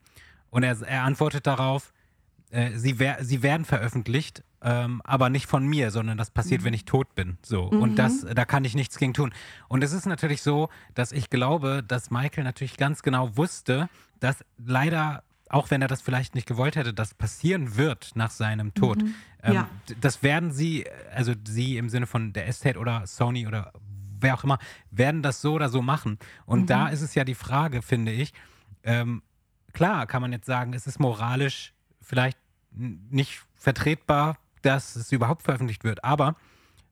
Und 0.49 0.64
er, 0.64 0.80
er 0.82 1.03
antwortet 1.03 1.48
darauf, 1.48 1.94
äh, 2.52 2.78
sie, 2.78 2.99
wer 2.99 3.23
sie 3.23 3.41
werden 3.44 3.65
veröffentlicht, 3.65 4.44
ähm, 4.61 5.02
aber 5.03 5.30
nicht 5.30 5.48
von 5.48 5.65
mir, 5.65 5.90
sondern 5.91 6.18
das 6.18 6.30
passiert, 6.32 6.64
wenn 6.64 6.73
ich 6.73 6.86
tot 6.86 7.15
bin. 7.15 7.38
So. 7.41 7.64
Und 7.64 7.95
das, 7.95 8.22
da 8.22 8.45
kann 8.45 8.64
ich 8.64 8.76
nichts 8.76 8.98
gegen 8.98 9.14
tun. 9.14 9.34
Und 9.68 9.84
es 9.84 9.91
ist 9.91 10.06
natürlich 10.06 10.41
so, 10.41 10.69
dass 10.94 11.11
ich 11.11 11.30
glaube, 11.30 11.84
dass 11.88 12.11
Michael 12.11 12.44
natürlich 12.44 12.78
ganz 12.78 13.02
genau 13.02 13.36
wusste, 13.38 13.90
dass 14.19 14.45
leider, 14.57 15.23
auch 15.49 15.72
wenn 15.72 15.82
er 15.82 15.88
das 15.88 16.02
vielleicht 16.02 16.36
nicht 16.36 16.48
gewollt 16.48 16.76
hätte, 16.76 16.94
das 16.94 17.14
passieren 17.14 17.76
wird 17.76 18.11
nach 18.15 18.30
seinem 18.32 18.73
Tod. 18.73 19.02
Ähm, 19.44 19.53
Ja. 19.53 19.69
Das 19.99 20.22
werden 20.22 20.52
sie, 20.52 20.86
also 21.15 21.34
sie 21.48 21.78
im 21.78 21.90
Sinne 21.90 22.06
von 22.06 22.34
der 22.34 22.48
Estate 22.48 22.78
oder 22.78 23.07
Sony 23.07 23.48
oder 23.48 23.73
wer 24.19 24.36
auch 24.36 24.44
immer, 24.44 24.60
werden 24.91 25.23
das 25.23 25.41
so 25.41 25.53
oder 25.53 25.69
so 25.69 25.82
machen. 25.82 26.19
Und 26.45 26.69
da 26.69 26.90
ist 26.90 27.02
es 27.02 27.15
ja 27.15 27.23
die 27.23 27.34
Frage, 27.34 27.82
finde 27.82 28.11
ich, 28.11 28.34
ähm, 28.84 29.23
klar 29.73 30.06
kann 30.06 30.22
man 30.22 30.32
jetzt 30.32 30.45
sagen, 30.45 30.73
es 30.73 30.86
ist 30.86 30.99
moralisch 30.99 31.73
vielleicht 32.02 32.38
nicht 32.72 33.44
vertretbar, 33.56 34.38
dass 34.61 34.95
es 34.95 35.11
überhaupt 35.11 35.44
veröffentlicht 35.44 35.84
wird, 35.84 36.03
aber 36.03 36.36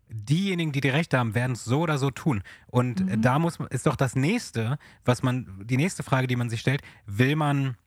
diejenigen, 0.10 0.72
die 0.72 0.82
die 0.82 0.90
Rechte 0.90 1.18
haben, 1.18 1.36
werden 1.36 1.52
es 1.54 1.64
so 1.64 1.82
oder 1.82 1.98
so 1.98 2.10
tun. 2.10 2.42
Und 2.68 3.10
äh, 3.10 3.18
da 3.18 3.40
muss 3.40 3.60
man, 3.60 3.68
ist 3.70 3.86
doch 3.86 3.96
das 3.96 4.16
nächste, 4.16 4.80
was 5.06 5.22
man, 5.22 5.48
die 5.64 5.78
nächste 5.78 6.04
Frage, 6.04 6.28
die 6.28 6.36
man 6.36 6.50
sich 6.50 6.62
stellt, 6.62 6.82
will 7.06 7.36
man 7.36 7.78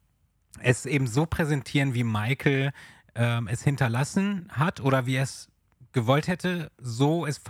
es 0.60 0.86
eben 0.86 1.06
so 1.06 1.26
präsentieren, 1.26 1.94
wie 1.94 2.04
Michael 2.04 2.72
ähm, 3.14 3.48
es 3.48 3.62
hinterlassen 3.62 4.48
hat 4.50 4.80
oder 4.80 5.06
wie 5.06 5.16
er 5.16 5.24
es 5.24 5.48
gewollt 5.92 6.28
hätte, 6.28 6.70
so 6.78 7.26
es 7.26 7.40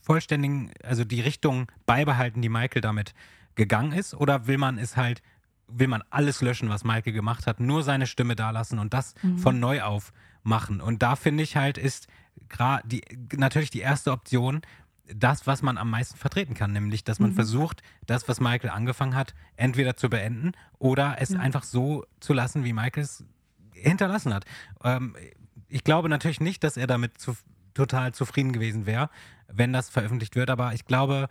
vollständigen, 0.00 0.72
also 0.82 1.04
die 1.04 1.20
Richtung 1.20 1.70
beibehalten, 1.86 2.42
die 2.42 2.48
Michael 2.48 2.82
damit 2.82 3.14
gegangen 3.54 3.92
ist, 3.92 4.14
oder 4.14 4.46
will 4.46 4.58
man 4.58 4.78
es 4.78 4.96
halt, 4.96 5.22
will 5.72 5.88
man 5.88 6.02
alles 6.10 6.40
löschen, 6.40 6.68
was 6.68 6.84
Michael 6.84 7.12
gemacht 7.12 7.46
hat, 7.46 7.60
nur 7.60 7.82
seine 7.82 8.06
Stimme 8.06 8.36
dalassen 8.36 8.78
und 8.78 8.94
das 8.94 9.14
von 9.36 9.60
neu 9.60 9.82
auf 9.82 10.12
machen. 10.42 10.80
Und 10.80 11.02
da 11.02 11.16
finde 11.16 11.42
ich 11.42 11.56
halt, 11.56 11.78
ist 11.78 12.08
die 12.84 13.02
natürlich 13.36 13.70
die 13.70 13.80
erste 13.80 14.12
Option, 14.12 14.62
das, 15.14 15.46
was 15.46 15.62
man 15.62 15.78
am 15.78 15.90
meisten 15.90 16.16
vertreten 16.16 16.54
kann, 16.54 16.72
nämlich, 16.72 17.04
dass 17.04 17.18
man 17.18 17.32
versucht, 17.32 17.82
das, 18.06 18.28
was 18.28 18.40
Michael 18.40 18.70
angefangen 18.70 19.14
hat, 19.14 19.34
entweder 19.56 19.96
zu 19.96 20.08
beenden 20.08 20.52
oder 20.78 21.16
es 21.18 21.34
einfach 21.34 21.64
so 21.64 22.04
zu 22.20 22.32
lassen, 22.32 22.64
wie 22.64 22.72
Michael 22.72 23.02
es 23.02 23.24
hinterlassen 23.72 24.32
hat. 24.32 24.44
Ähm, 24.84 25.16
ich 25.68 25.84
glaube 25.84 26.08
natürlich 26.08 26.40
nicht, 26.40 26.62
dass 26.64 26.76
er 26.76 26.86
damit 26.86 27.18
zu, 27.18 27.36
total 27.74 28.14
zufrieden 28.14 28.52
gewesen 28.52 28.86
wäre, 28.86 29.10
wenn 29.48 29.72
das 29.72 29.90
veröffentlicht 29.90 30.36
wird, 30.36 30.50
aber 30.50 30.74
ich 30.74 30.84
glaube, 30.84 31.28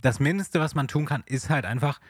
das 0.00 0.20
Mindeste, 0.20 0.60
was 0.60 0.74
man 0.74 0.88
tun 0.88 1.06
kann, 1.06 1.22
ist 1.26 1.50
halt 1.50 1.64
einfach, 1.64 2.00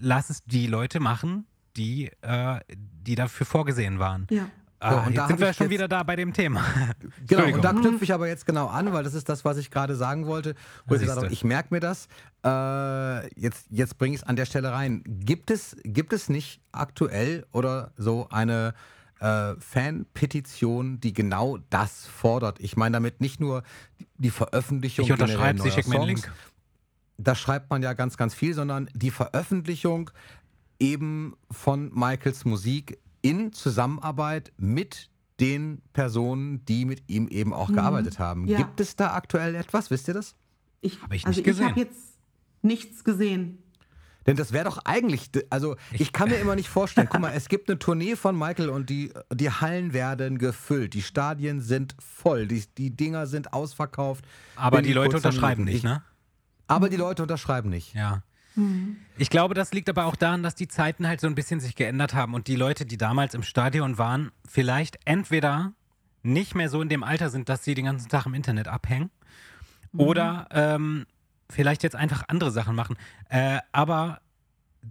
lass 0.00 0.30
es 0.30 0.42
die 0.44 0.66
Leute 0.66 1.00
machen, 1.00 1.46
die, 1.76 2.10
äh, 2.22 2.60
die 2.68 3.14
dafür 3.14 3.46
vorgesehen 3.46 3.98
waren. 3.98 4.26
Ja. 4.30 4.48
Ah, 4.80 4.92
So, 5.02 5.06
und 5.08 5.16
da 5.16 5.26
sind 5.26 5.40
wir 5.40 5.52
schon 5.52 5.64
jetzt- 5.66 5.70
wieder 5.72 5.88
da 5.88 6.04
bei 6.04 6.14
dem 6.14 6.32
Thema. 6.32 6.62
Genau, 7.26 7.52
und 7.52 7.64
da 7.64 7.72
knüpfe 7.72 8.04
ich 8.04 8.12
aber 8.14 8.28
jetzt 8.28 8.46
genau 8.46 8.68
an, 8.68 8.92
weil 8.92 9.02
das 9.02 9.12
ist 9.14 9.28
das, 9.28 9.44
was 9.44 9.56
ich 9.58 9.70
gerade 9.72 9.96
sagen 9.96 10.26
wollte. 10.26 10.54
Wo 10.86 10.94
ich 10.94 11.00
gesagt 11.00 11.16
habe, 11.18 11.28
siehste. 11.28 11.32
ich 11.34 11.44
merke 11.48 11.74
mir 11.74 11.80
das. 11.80 12.06
Äh, 12.44 13.26
jetzt 13.40 13.66
jetzt 13.70 13.98
bringe 13.98 14.14
ich 14.14 14.22
es 14.22 14.26
an 14.26 14.36
der 14.36 14.46
Stelle 14.46 14.70
rein. 14.72 15.02
Gibt 15.04 15.50
es, 15.50 15.76
gibt 15.82 16.12
es 16.12 16.28
nicht 16.28 16.60
aktuell 16.70 17.44
oder 17.52 17.90
so 17.96 18.28
eine 18.30 18.72
äh, 19.20 19.54
Fan-Petition, 19.58 21.00
die 21.00 21.12
genau 21.12 21.58
das 21.70 22.06
fordert? 22.06 22.60
Ich 22.60 22.76
meine 22.76 22.94
damit 22.94 23.20
nicht 23.20 23.40
nur 23.40 23.62
die 24.16 24.30
Veröffentlichung 24.30 25.04
ich 25.04 25.12
unterschreibe 25.12 25.60
sie, 25.60 25.70
schick 25.70 25.88
mir 25.88 25.96
neuer 25.96 26.06
einen 26.06 26.16
Songs, 26.16 26.26
Link. 26.26 26.38
Da 27.18 27.34
schreibt 27.34 27.68
man 27.70 27.82
ja 27.82 27.92
ganz, 27.92 28.16
ganz 28.16 28.34
viel, 28.34 28.54
sondern 28.54 28.88
die 28.94 29.10
Veröffentlichung 29.10 30.10
eben 30.78 31.36
von 31.50 31.90
Michaels 31.92 32.44
Musik 32.44 32.98
in 33.20 33.52
Zusammenarbeit 33.52 34.52
mit 34.56 35.10
den 35.40 35.82
Personen, 35.92 36.64
die 36.64 36.84
mit 36.84 37.02
ihm 37.08 37.28
eben 37.28 37.52
auch 37.52 37.72
gearbeitet 37.72 38.18
haben. 38.18 38.46
Ja. 38.46 38.58
Gibt 38.58 38.80
es 38.80 38.96
da 38.96 39.14
aktuell 39.14 39.54
etwas? 39.54 39.90
Wisst 39.90 40.08
ihr 40.08 40.14
das? 40.14 40.34
Ich, 40.80 41.02
Hab 41.02 41.12
ich 41.12 41.26
also 41.26 41.40
nicht 41.40 41.48
ich 41.48 41.64
habe 41.64 41.80
jetzt 41.80 42.18
nichts 42.62 43.04
gesehen. 43.04 43.62
Denn 44.26 44.36
das 44.36 44.52
wäre 44.52 44.64
doch 44.64 44.78
eigentlich, 44.84 45.30
also 45.48 45.76
ich 45.92 46.12
kann 46.12 46.28
mir 46.28 46.36
immer 46.36 46.54
nicht 46.54 46.68
vorstellen, 46.68 47.08
guck 47.10 47.20
mal, 47.20 47.32
es 47.34 47.48
gibt 47.48 47.70
eine 47.70 47.78
Tournee 47.78 48.14
von 48.14 48.36
Michael 48.38 48.68
und 48.68 48.90
die, 48.90 49.10
die 49.32 49.50
Hallen 49.50 49.94
werden 49.94 50.38
gefüllt, 50.38 50.92
die 50.92 51.02
Stadien 51.02 51.60
sind 51.60 51.96
voll, 51.98 52.46
die, 52.46 52.62
die 52.76 52.94
Dinger 52.94 53.26
sind 53.26 53.54
ausverkauft. 53.54 54.24
Aber 54.54 54.82
die 54.82 54.92
Leute 54.92 55.16
unterschreiben 55.16 55.64
nicht, 55.64 55.82
ne? 55.82 56.02
Aber 56.68 56.88
die 56.88 56.96
Leute 56.96 57.22
unterschreiben 57.22 57.70
nicht. 57.70 57.94
Ja. 57.94 58.22
Ich 59.16 59.30
glaube, 59.30 59.54
das 59.54 59.72
liegt 59.72 59.88
aber 59.88 60.06
auch 60.06 60.16
daran, 60.16 60.42
dass 60.42 60.54
die 60.54 60.68
Zeiten 60.68 61.06
halt 61.06 61.20
so 61.20 61.26
ein 61.26 61.34
bisschen 61.34 61.60
sich 61.60 61.76
geändert 61.76 62.14
haben 62.14 62.34
und 62.34 62.48
die 62.48 62.56
Leute, 62.56 62.86
die 62.86 62.96
damals 62.96 63.34
im 63.34 63.42
Stadion 63.42 63.98
waren, 63.98 64.32
vielleicht 64.48 64.98
entweder 65.04 65.72
nicht 66.22 66.54
mehr 66.54 66.68
so 66.68 66.82
in 66.82 66.88
dem 66.88 67.04
Alter 67.04 67.30
sind, 67.30 67.48
dass 67.48 67.64
sie 67.64 67.74
den 67.74 67.84
ganzen 67.84 68.08
Tag 68.08 68.26
im 68.26 68.34
Internet 68.34 68.66
abhängen 68.66 69.10
oder 69.96 70.48
ähm, 70.50 71.06
vielleicht 71.48 71.82
jetzt 71.82 71.96
einfach 71.96 72.24
andere 72.28 72.50
Sachen 72.50 72.74
machen. 72.74 72.96
Äh, 73.28 73.58
aber 73.72 74.20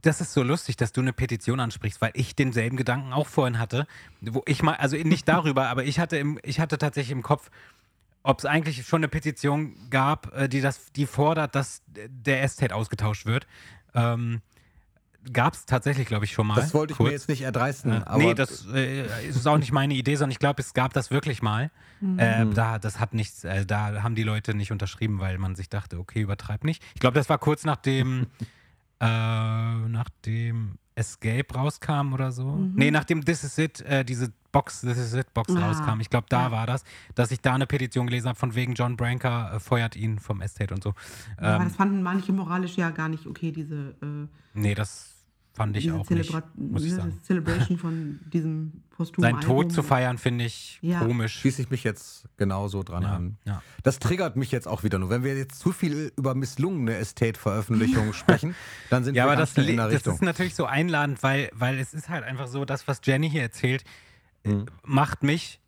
das 0.01 0.21
ist 0.21 0.33
so 0.33 0.43
lustig, 0.43 0.77
dass 0.77 0.91
du 0.91 1.01
eine 1.01 1.13
Petition 1.13 1.59
ansprichst, 1.59 2.01
weil 2.01 2.11
ich 2.13 2.35
denselben 2.35 2.77
Gedanken 2.77 3.13
auch 3.13 3.27
vorhin 3.27 3.59
hatte, 3.59 3.87
wo 4.21 4.43
ich 4.45 4.63
mal, 4.63 4.75
also 4.75 4.95
nicht 4.97 5.27
darüber, 5.27 5.67
aber 5.69 5.83
ich 5.83 5.99
hatte 5.99 6.17
im, 6.17 6.39
ich 6.43 6.59
hatte 6.59 6.77
tatsächlich 6.77 7.11
im 7.11 7.23
Kopf, 7.23 7.49
ob 8.27 8.39
es 8.39 8.45
eigentlich 8.45 8.85
schon 8.85 8.99
eine 8.99 9.07
Petition 9.07 9.73
gab, 9.89 10.35
äh, 10.35 10.49
die 10.49 10.59
das, 10.59 10.91
die 10.91 11.05
fordert, 11.05 11.55
dass 11.55 11.81
der 11.87 12.43
Estate 12.43 12.75
ausgetauscht 12.75 13.25
wird. 13.25 13.47
Ähm, 13.95 14.41
gab 15.31 15.53
es 15.53 15.65
tatsächlich, 15.65 16.07
glaube 16.07 16.25
ich, 16.25 16.33
schon 16.33 16.45
mal. 16.45 16.55
Das 16.55 16.73
wollte 16.73 16.91
ich 16.91 16.97
kurz. 16.97 17.07
mir 17.07 17.13
jetzt 17.13 17.29
nicht 17.29 17.41
erdreisten. 17.43 17.93
Äh, 17.93 18.01
aber 18.05 18.17
nee, 18.17 18.33
das 18.33 18.67
äh, 18.67 19.27
ist 19.27 19.47
auch 19.47 19.57
nicht 19.57 19.71
meine 19.71 19.93
Idee, 19.93 20.15
sondern 20.15 20.31
ich 20.31 20.39
glaube, 20.39 20.61
es 20.61 20.73
gab 20.73 20.91
das 20.91 21.09
wirklich 21.09 21.41
mal. 21.41 21.71
Äh, 22.17 22.45
da, 22.47 22.79
das 22.79 22.99
hat 22.99 23.13
nichts, 23.13 23.45
äh, 23.45 23.65
da 23.65 24.03
haben 24.03 24.15
die 24.15 24.23
Leute 24.23 24.53
nicht 24.53 24.73
unterschrieben, 24.73 25.19
weil 25.19 25.37
man 25.37 25.55
sich 25.55 25.69
dachte, 25.69 25.97
okay, 25.97 26.19
übertreib 26.19 26.65
nicht. 26.65 26.83
Ich 26.95 26.99
glaube, 26.99 27.15
das 27.15 27.29
war 27.29 27.37
kurz 27.37 27.63
nachdem, 27.63 28.27
äh, 28.99 29.05
nachdem 29.05 30.79
Escape 30.97 31.53
rauskam 31.53 32.13
oder 32.13 32.31
so. 32.31 32.55
Nee, 32.73 32.91
nachdem 32.91 33.23
This 33.23 33.43
Is 33.43 33.57
It, 33.57 33.81
äh, 33.81 34.03
diese 34.03 34.31
Box, 34.51 34.81
This 34.81 34.97
Is 34.97 35.13
It 35.13 35.33
Box 35.33 35.53
Ah, 35.55 35.67
rauskam. 35.67 35.99
Ich 36.01 36.09
glaube, 36.09 36.25
da 36.29 36.43
ja. 36.47 36.51
war 36.51 36.65
das, 36.65 36.83
dass 37.15 37.31
ich 37.31 37.39
da 37.41 37.53
eine 37.53 37.67
Petition 37.67 38.07
gelesen 38.07 38.27
habe, 38.29 38.37
von 38.39 38.55
wegen 38.55 38.73
John 38.73 38.97
Branker 38.97 39.53
äh, 39.53 39.59
feuert 39.59 39.95
ihn 39.95 40.17
vom 40.19 40.41
Estate 40.41 40.73
und 40.73 40.81
so. 40.83 40.93
Aber 41.37 41.57
Ähm, 41.57 41.63
das 41.65 41.75
fanden 41.75 42.01
manche 42.01 42.33
moralisch 42.33 42.75
ja 42.77 42.89
gar 42.89 43.09
nicht 43.09 43.27
okay, 43.27 43.51
diese, 43.51 43.95
äh, 44.01 44.27
nee, 44.53 44.73
das 44.73 45.16
fand 45.57 45.75
ich 45.75 45.91
auch 45.91 46.07
nicht, 46.09 46.29
Celebra- 46.31 46.43
muss 46.55 46.83
ich 46.83 46.89
diese 46.89 46.97
sagen. 47.01 47.19
Celebration 47.23 47.77
von 47.77 48.19
diesem 48.31 48.83
posthumen 48.91 49.31
Sein 49.31 49.41
Tod 49.41 49.71
zu 49.73 49.81
feiern, 49.83 50.17
finde 50.17 50.45
ich 50.45 50.77
Ja. 50.81 50.99
komisch. 50.99 51.39
schließe 51.39 51.61
ich 51.63 51.69
mich 51.71 51.83
jetzt 51.83 52.25
genauso 52.37 52.83
dran 52.83 53.03
Ja, 53.03 53.15
an. 53.15 53.37
ja. 53.45 53.61
Das 53.83 53.99
triggert 53.99 54.35
mich 54.35 54.51
jetzt 54.51 54.67
auch 54.67 54.83
wieder 54.83 54.99
nur. 54.99 55.09
Wenn 55.09 55.23
wir 55.23 55.35
jetzt 55.35 55.59
zu 55.59 55.71
viel 55.71 56.11
über 56.15 56.35
misslungene 56.35 56.95
Estate-Veröffentlichungen 56.97 58.13
sprechen, 58.21 58.55
dann 58.91 59.03
sind 59.03 59.15
Ja, 59.15 59.25
wir 59.25 59.31
aber 59.31 59.41
das, 59.41 59.57
in 59.57 59.65
der 59.75 59.85
das 59.85 59.93
Richtung. 59.95 60.13
ist 60.13 60.21
natürlich 60.21 60.53
so 60.55 60.65
einladend, 60.65 61.23
weil, 61.23 61.49
weil 61.53 61.79
es 61.79 61.93
ist 61.93 62.07
halt 62.09 62.23
einfach 62.23 62.47
so, 62.47 62.63
das, 62.63 62.87
was 62.87 63.01
Jenny 63.03 63.29
hier 63.29 63.41
erzählt, 63.41 63.83
äh, 64.43 64.53
macht 64.85 65.23
mich 65.23 65.59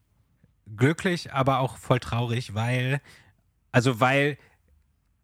glücklich, 0.78 1.34
aber 1.34 1.60
auch 1.60 1.78
voll 1.78 2.00
traurig, 2.00 2.54
weil, 2.54 3.02
also 3.72 4.00
weil 4.00 4.38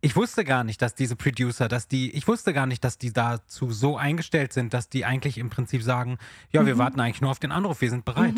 ich 0.01 0.15
wusste 0.15 0.43
gar 0.43 0.63
nicht, 0.63 0.81
dass 0.81 0.93
diese 0.95 1.15
Producer, 1.15 1.67
dass 1.67 1.87
die, 1.87 2.11
ich 2.11 2.27
wusste 2.27 2.53
gar 2.53 2.65
nicht, 2.67 2.83
dass 2.83 2.97
die 2.97 3.11
dazu 3.11 3.71
so 3.71 3.97
eingestellt 3.97 4.53
sind, 4.53 4.73
dass 4.73 4.89
die 4.89 5.03
eigentlich 5.05 5.37
im 5.37 5.49
Prinzip 5.49 5.81
sagen, 5.81 6.17
ja, 6.51 6.65
wir 6.65 6.77
warten 6.77 6.99
eigentlich 6.99 7.21
nur 7.21 7.31
auf 7.31 7.39
den 7.39 7.51
Anruf, 7.51 7.81
wir 7.81 7.89
sind 7.89 8.05
bereit. 8.05 8.35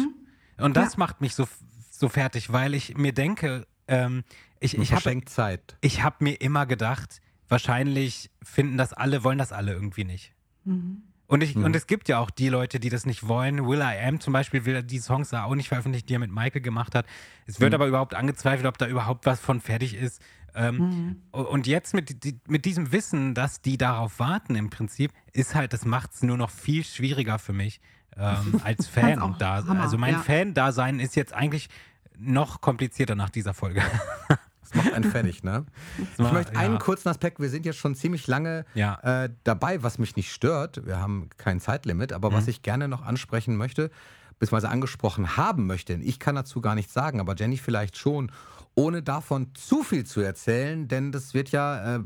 Und 0.57 0.77
das 0.77 0.93
Ja. 0.93 0.99
macht 0.99 1.21
mich 1.21 1.35
so, 1.35 1.47
so 1.91 2.09
fertig, 2.09 2.51
weil 2.53 2.73
ich 2.73 2.95
mir 2.97 3.11
denke, 3.13 3.67
ähm, 3.87 4.23
ich, 4.59 4.75
ich 4.77 4.91
habe 4.91 5.01
ich 5.81 6.03
habe 6.03 6.15
mir 6.23 6.39
immer 6.41 6.65
gedacht, 6.65 7.21
wahrscheinlich 7.49 8.29
finden 8.41 8.77
das 8.77 8.93
alle, 8.93 9.23
wollen 9.23 9.37
das 9.37 9.51
alle 9.51 9.73
irgendwie 9.73 10.03
nicht. 10.05 10.33
Und, 11.27 11.43
ich, 11.43 11.57
und 11.57 11.75
es 11.75 11.87
gibt 11.87 12.07
ja 12.07 12.19
auch 12.19 12.29
die 12.29 12.47
Leute, 12.47 12.79
die 12.79 12.89
das 12.89 13.05
nicht 13.05 13.27
wollen. 13.27 13.67
Will 13.67 13.81
I 13.81 14.07
Am 14.07 14.21
zum 14.21 14.31
Beispiel 14.31 14.63
will 14.63 14.81
die 14.81 14.99
Songs 14.99 15.29
da 15.29 15.43
auch 15.43 15.55
nicht 15.55 15.67
veröffentlichen, 15.67 16.07
die 16.07 16.15
er 16.15 16.19
mit 16.19 16.31
Michael 16.31 16.61
gemacht 16.61 16.95
hat. 16.95 17.05
Es 17.45 17.59
wird 17.59 17.73
aber 17.73 17.85
überhaupt 17.85 18.15
angezweifelt, 18.15 18.65
ob 18.65 18.77
da 18.77 18.87
überhaupt 18.87 19.25
was 19.25 19.41
von 19.41 19.59
fertig 19.59 19.93
ist. 19.95 20.21
Ähm, 20.55 21.17
Und 21.31 21.67
jetzt 21.67 21.93
mit, 21.93 22.15
mit 22.47 22.63
diesem 22.63 22.93
Wissen, 22.93 23.33
dass 23.33 23.61
die 23.61 23.77
darauf 23.77 24.19
warten 24.19 24.55
im 24.55 24.69
Prinzip, 24.69 25.11
ist 25.33 25.53
halt, 25.53 25.73
das 25.73 25.85
macht 25.85 26.13
es 26.13 26.23
nur 26.23 26.37
noch 26.37 26.49
viel 26.49 26.85
schwieriger 26.85 27.39
für 27.39 27.53
mich, 27.53 27.81
ähm, 28.15 28.61
als 28.63 28.87
Fan 28.87 29.35
da. 29.37 29.65
Hammer, 29.67 29.81
also 29.81 29.97
mein 29.97 30.13
ja. 30.13 30.19
Fan-Dasein 30.21 31.01
ist 31.01 31.15
jetzt 31.17 31.33
eigentlich 31.33 31.69
noch 32.17 32.61
komplizierter 32.61 33.15
nach 33.15 33.29
dieser 33.29 33.53
Folge. 33.53 33.83
Das 34.69 34.83
macht 34.83 34.93
einen 34.93 35.09
fertig, 35.09 35.43
ne? 35.43 35.65
Ich 36.13 36.19
war- 36.19 36.33
möchte 36.33 36.57
einen 36.57 36.73
ja. 36.73 36.79
kurzen 36.79 37.09
Aspekt, 37.09 37.39
wir 37.39 37.49
sind 37.49 37.65
jetzt 37.65 37.77
schon 37.77 37.95
ziemlich 37.95 38.27
lange 38.27 38.65
Ja. 38.73 38.95
äh, 39.25 39.29
dabei, 39.43 39.81
was 39.83 39.97
mich 39.97 40.15
nicht 40.15 40.31
stört. 40.31 40.85
Wir 40.85 40.99
haben 40.99 41.29
kein 41.37 41.59
Zeitlimit, 41.59 42.11
aber 42.13 42.29
Mhm. 42.29 42.33
was 42.35 42.47
ich 42.47 42.61
gerne 42.61 42.87
noch 42.87 43.05
ansprechen 43.05 43.55
möchte, 43.55 43.89
beziehungsweise 44.39 44.69
angesprochen 44.69 45.37
haben 45.37 45.65
möchte, 45.67 45.93
ich 45.93 46.19
kann 46.19 46.35
dazu 46.35 46.61
gar 46.61 46.75
nichts 46.75 46.93
sagen, 46.93 47.19
aber 47.19 47.35
Jenny 47.35 47.57
vielleicht 47.57 47.97
schon, 47.97 48.31
ohne 48.75 49.01
davon 49.01 49.47
zu 49.55 49.81
viel 49.83 50.05
zu 50.05 50.21
erzählen, 50.21 50.87
denn 50.87 51.11
das 51.11 51.33
wird 51.33 51.49
ja 51.49 51.95
äh, 51.95 51.99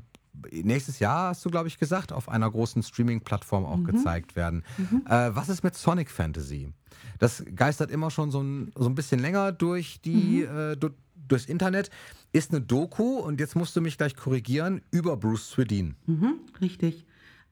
nächstes 0.64 1.00
Jahr, 1.00 1.30
hast 1.30 1.44
du, 1.44 1.50
glaube 1.50 1.68
ich, 1.68 1.78
gesagt, 1.78 2.14
auf 2.14 2.30
einer 2.30 2.50
großen 2.50 2.84
Streaming-Plattform 2.84 3.66
auch 3.66 3.84
gezeigt 3.84 4.38
werden. 4.38 4.64
Äh, 5.10 5.32
was 5.34 5.50
ist 5.50 5.62
mit 5.64 5.76
Sonic 5.76 6.10
Fantasy? 6.10 6.72
Das 7.20 7.44
geistert 7.54 7.92
immer 7.92 8.10
schon 8.12 8.32
so 8.32 8.42
ein, 8.42 8.72
so 8.76 8.88
ein 8.88 8.96
bisschen 8.96 9.20
länger 9.20 9.52
durch 9.52 10.00
die, 10.02 10.44
äh, 10.44 10.78
du, 10.78 10.90
durchs 11.27 11.45
Internet. 11.45 11.89
Ist 12.34 12.52
eine 12.52 12.61
Doku, 12.61 13.18
und 13.19 13.39
jetzt 13.39 13.56
musst 13.56 13.76
du 13.76 13.81
mich 13.81 13.98
gleich 13.98 14.15
korrigieren, 14.15 14.81
über 14.91 15.18
Bruce 15.18 15.49
Swedin. 15.49 15.95
Mhm, 16.06 16.39
richtig. 16.61 17.06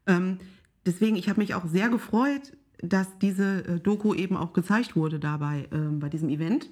Ähm, 0.08 0.40
deswegen, 0.86 1.16
ich 1.16 1.30
habe 1.30 1.40
mich 1.40 1.54
auch 1.54 1.66
sehr 1.68 1.90
gefreut, 1.90 2.54
dass 2.82 3.08
diese 3.20 3.66
äh, 3.66 3.80
Doku 3.80 4.14
eben 4.14 4.38
auch 4.38 4.54
gezeigt 4.54 4.96
wurde 4.96 5.20
dabei 5.20 5.68
ähm, 5.72 6.00
bei 6.00 6.10
diesem 6.10 6.30
Event. 6.30 6.70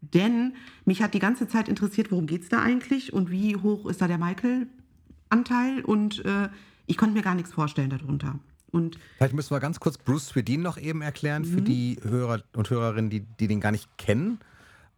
Denn 0.00 0.54
mich 0.84 1.02
hat 1.02 1.14
die 1.14 1.18
ganze 1.18 1.48
Zeit 1.48 1.68
interessiert, 1.68 2.10
worum 2.10 2.26
geht 2.26 2.42
es 2.42 2.48
da 2.48 2.62
eigentlich 2.62 3.12
und 3.12 3.30
wie 3.30 3.56
hoch 3.56 3.86
ist 3.86 4.00
da 4.00 4.06
der 4.06 4.18
Michael-Anteil 4.18 5.84
und 5.84 6.24
äh, 6.24 6.48
ich 6.86 6.96
konnte 6.96 7.14
mir 7.14 7.22
gar 7.22 7.34
nichts 7.34 7.52
vorstellen 7.52 7.90
darunter. 7.90 8.38
Und 8.70 8.98
Vielleicht 9.16 9.34
müssen 9.34 9.50
wir 9.50 9.60
ganz 9.60 9.80
kurz 9.80 9.98
Bruce 9.98 10.28
Swedin 10.28 10.62
noch 10.62 10.78
eben 10.78 11.02
erklären 11.02 11.44
für 11.44 11.62
die 11.62 11.98
Hörer 12.02 12.42
und 12.54 12.70
Hörerinnen, 12.70 13.10
die, 13.10 13.20
die 13.20 13.48
den 13.48 13.60
gar 13.60 13.72
nicht 13.72 13.88
kennen. 13.98 14.38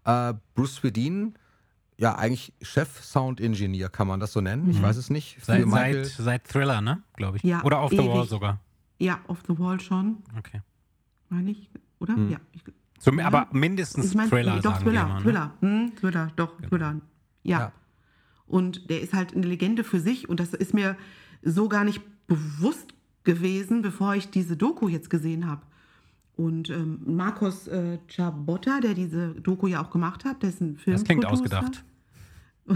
Äh, 0.05 0.35
Bruce 0.55 0.77
Swedin, 0.77 1.35
ja, 1.97 2.15
eigentlich 2.17 2.53
Chef-Sound-Engineer, 2.63 3.89
kann 3.91 4.07
man 4.09 4.21
das 4.21 4.33
so 4.33 4.41
nennen? 4.41 4.71
Ich 4.71 4.81
weiß 4.81 4.97
es 4.97 5.11
nicht. 5.11 5.39
Seit, 5.45 5.69
seit, 5.69 6.07
seit 6.07 6.45
Thriller, 6.49 6.81
ne? 6.81 7.03
Glaube 7.17 7.37
ich. 7.37 7.43
Ja, 7.43 7.63
Oder 7.63 7.83
Off 7.83 7.91
the 7.91 7.99
Wall 7.99 8.21
ewig. 8.21 8.29
sogar. 8.31 8.61
ja, 8.99 9.21
Off 9.29 9.43
the 9.47 9.59
Wall 9.59 9.79
schon, 9.81 10.23
Okay. 10.39 10.63
meine 11.29 11.51
ich, 11.51 11.69
oder? 11.99 12.15
Hm. 12.17 12.31
Ja. 12.31 12.39
Ich, 12.53 12.63
Zum, 12.99 13.19
aber 13.21 13.49
mindestens 13.53 14.07
ich 14.07 14.15
meine, 14.15 14.31
Thriller, 14.31 14.61
doch, 14.61 14.73
sagen 14.75 14.85
Thriller, 14.85 15.01
wir 15.03 15.09
mal. 15.09 15.15
Ne? 15.17 15.23
Thriller, 15.23 15.53
hm, 15.61 15.93
Thriller, 15.97 16.33
doch, 16.37 16.61
Thriller. 16.63 17.01
Ja. 17.43 17.59
Ja. 17.59 17.73
Und 18.47 18.89
der 18.91 19.01
ist 19.03 19.13
halt 19.13 19.35
eine 19.35 19.47
Legende 19.47 19.85
für 19.85 20.01
sich 20.01 20.29
und 20.29 20.41
das 20.41 20.55
ist 20.55 20.75
mir 20.75 20.97
so 21.43 21.69
gar 21.69 21.85
nicht 21.85 22.03
bewusst 22.27 22.95
gewesen, 23.25 23.83
bevor 23.83 24.15
ich 24.15 24.31
diese 24.31 24.57
Doku 24.57 24.89
jetzt 24.89 25.11
gesehen 25.11 25.47
habe. 25.47 25.63
Und 26.41 26.71
ähm, 26.71 27.01
Marcos 27.05 27.69
äh, 27.69 27.99
Chabotta, 28.09 28.81
der 28.81 28.95
diese 28.95 29.35
Doku 29.35 29.67
ja 29.67 29.85
auch 29.85 29.91
gemacht 29.91 30.25
hat, 30.25 30.43
ein 30.43 30.79
Film. 30.79 30.97
Das 30.97 31.05
klingt 31.05 31.27
ausgedacht. 31.27 31.85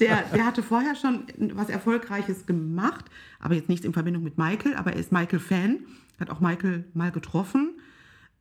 Der, 0.00 0.24
der 0.34 0.46
hatte 0.46 0.62
vorher 0.62 0.94
schon 0.94 1.24
was 1.54 1.68
Erfolgreiches 1.68 2.46
gemacht, 2.46 3.04
aber 3.38 3.54
jetzt 3.54 3.68
nicht 3.68 3.84
in 3.84 3.92
Verbindung 3.92 4.22
mit 4.22 4.38
Michael, 4.38 4.76
aber 4.76 4.94
er 4.94 4.98
ist 4.98 5.12
Michael-Fan, 5.12 5.80
hat 6.18 6.30
auch 6.30 6.40
Michael 6.40 6.84
mal 6.94 7.10
getroffen. 7.10 7.72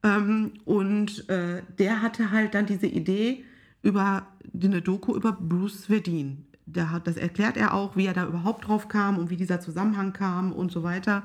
Ähm, 0.03 0.53
und 0.63 1.27
äh, 1.27 1.63
der 1.77 2.01
hatte 2.01 2.31
halt 2.31 2.53
dann 2.53 2.65
diese 2.65 2.87
Idee 2.87 3.43
über 3.81 4.25
eine 4.53 4.81
Doku 4.81 5.15
über 5.15 5.33
Bruce 5.33 5.83
Swedin. 5.83 6.45
Der 6.65 6.91
hat, 6.91 7.07
das 7.07 7.17
erklärt 7.17 7.57
er 7.57 7.73
auch, 7.73 7.97
wie 7.97 8.05
er 8.05 8.13
da 8.13 8.25
überhaupt 8.25 8.67
drauf 8.67 8.87
kam 8.87 9.17
und 9.17 9.29
wie 9.31 9.37
dieser 9.37 9.59
Zusammenhang 9.59 10.13
kam 10.13 10.53
und 10.53 10.71
so 10.71 10.81
weiter. 10.81 11.23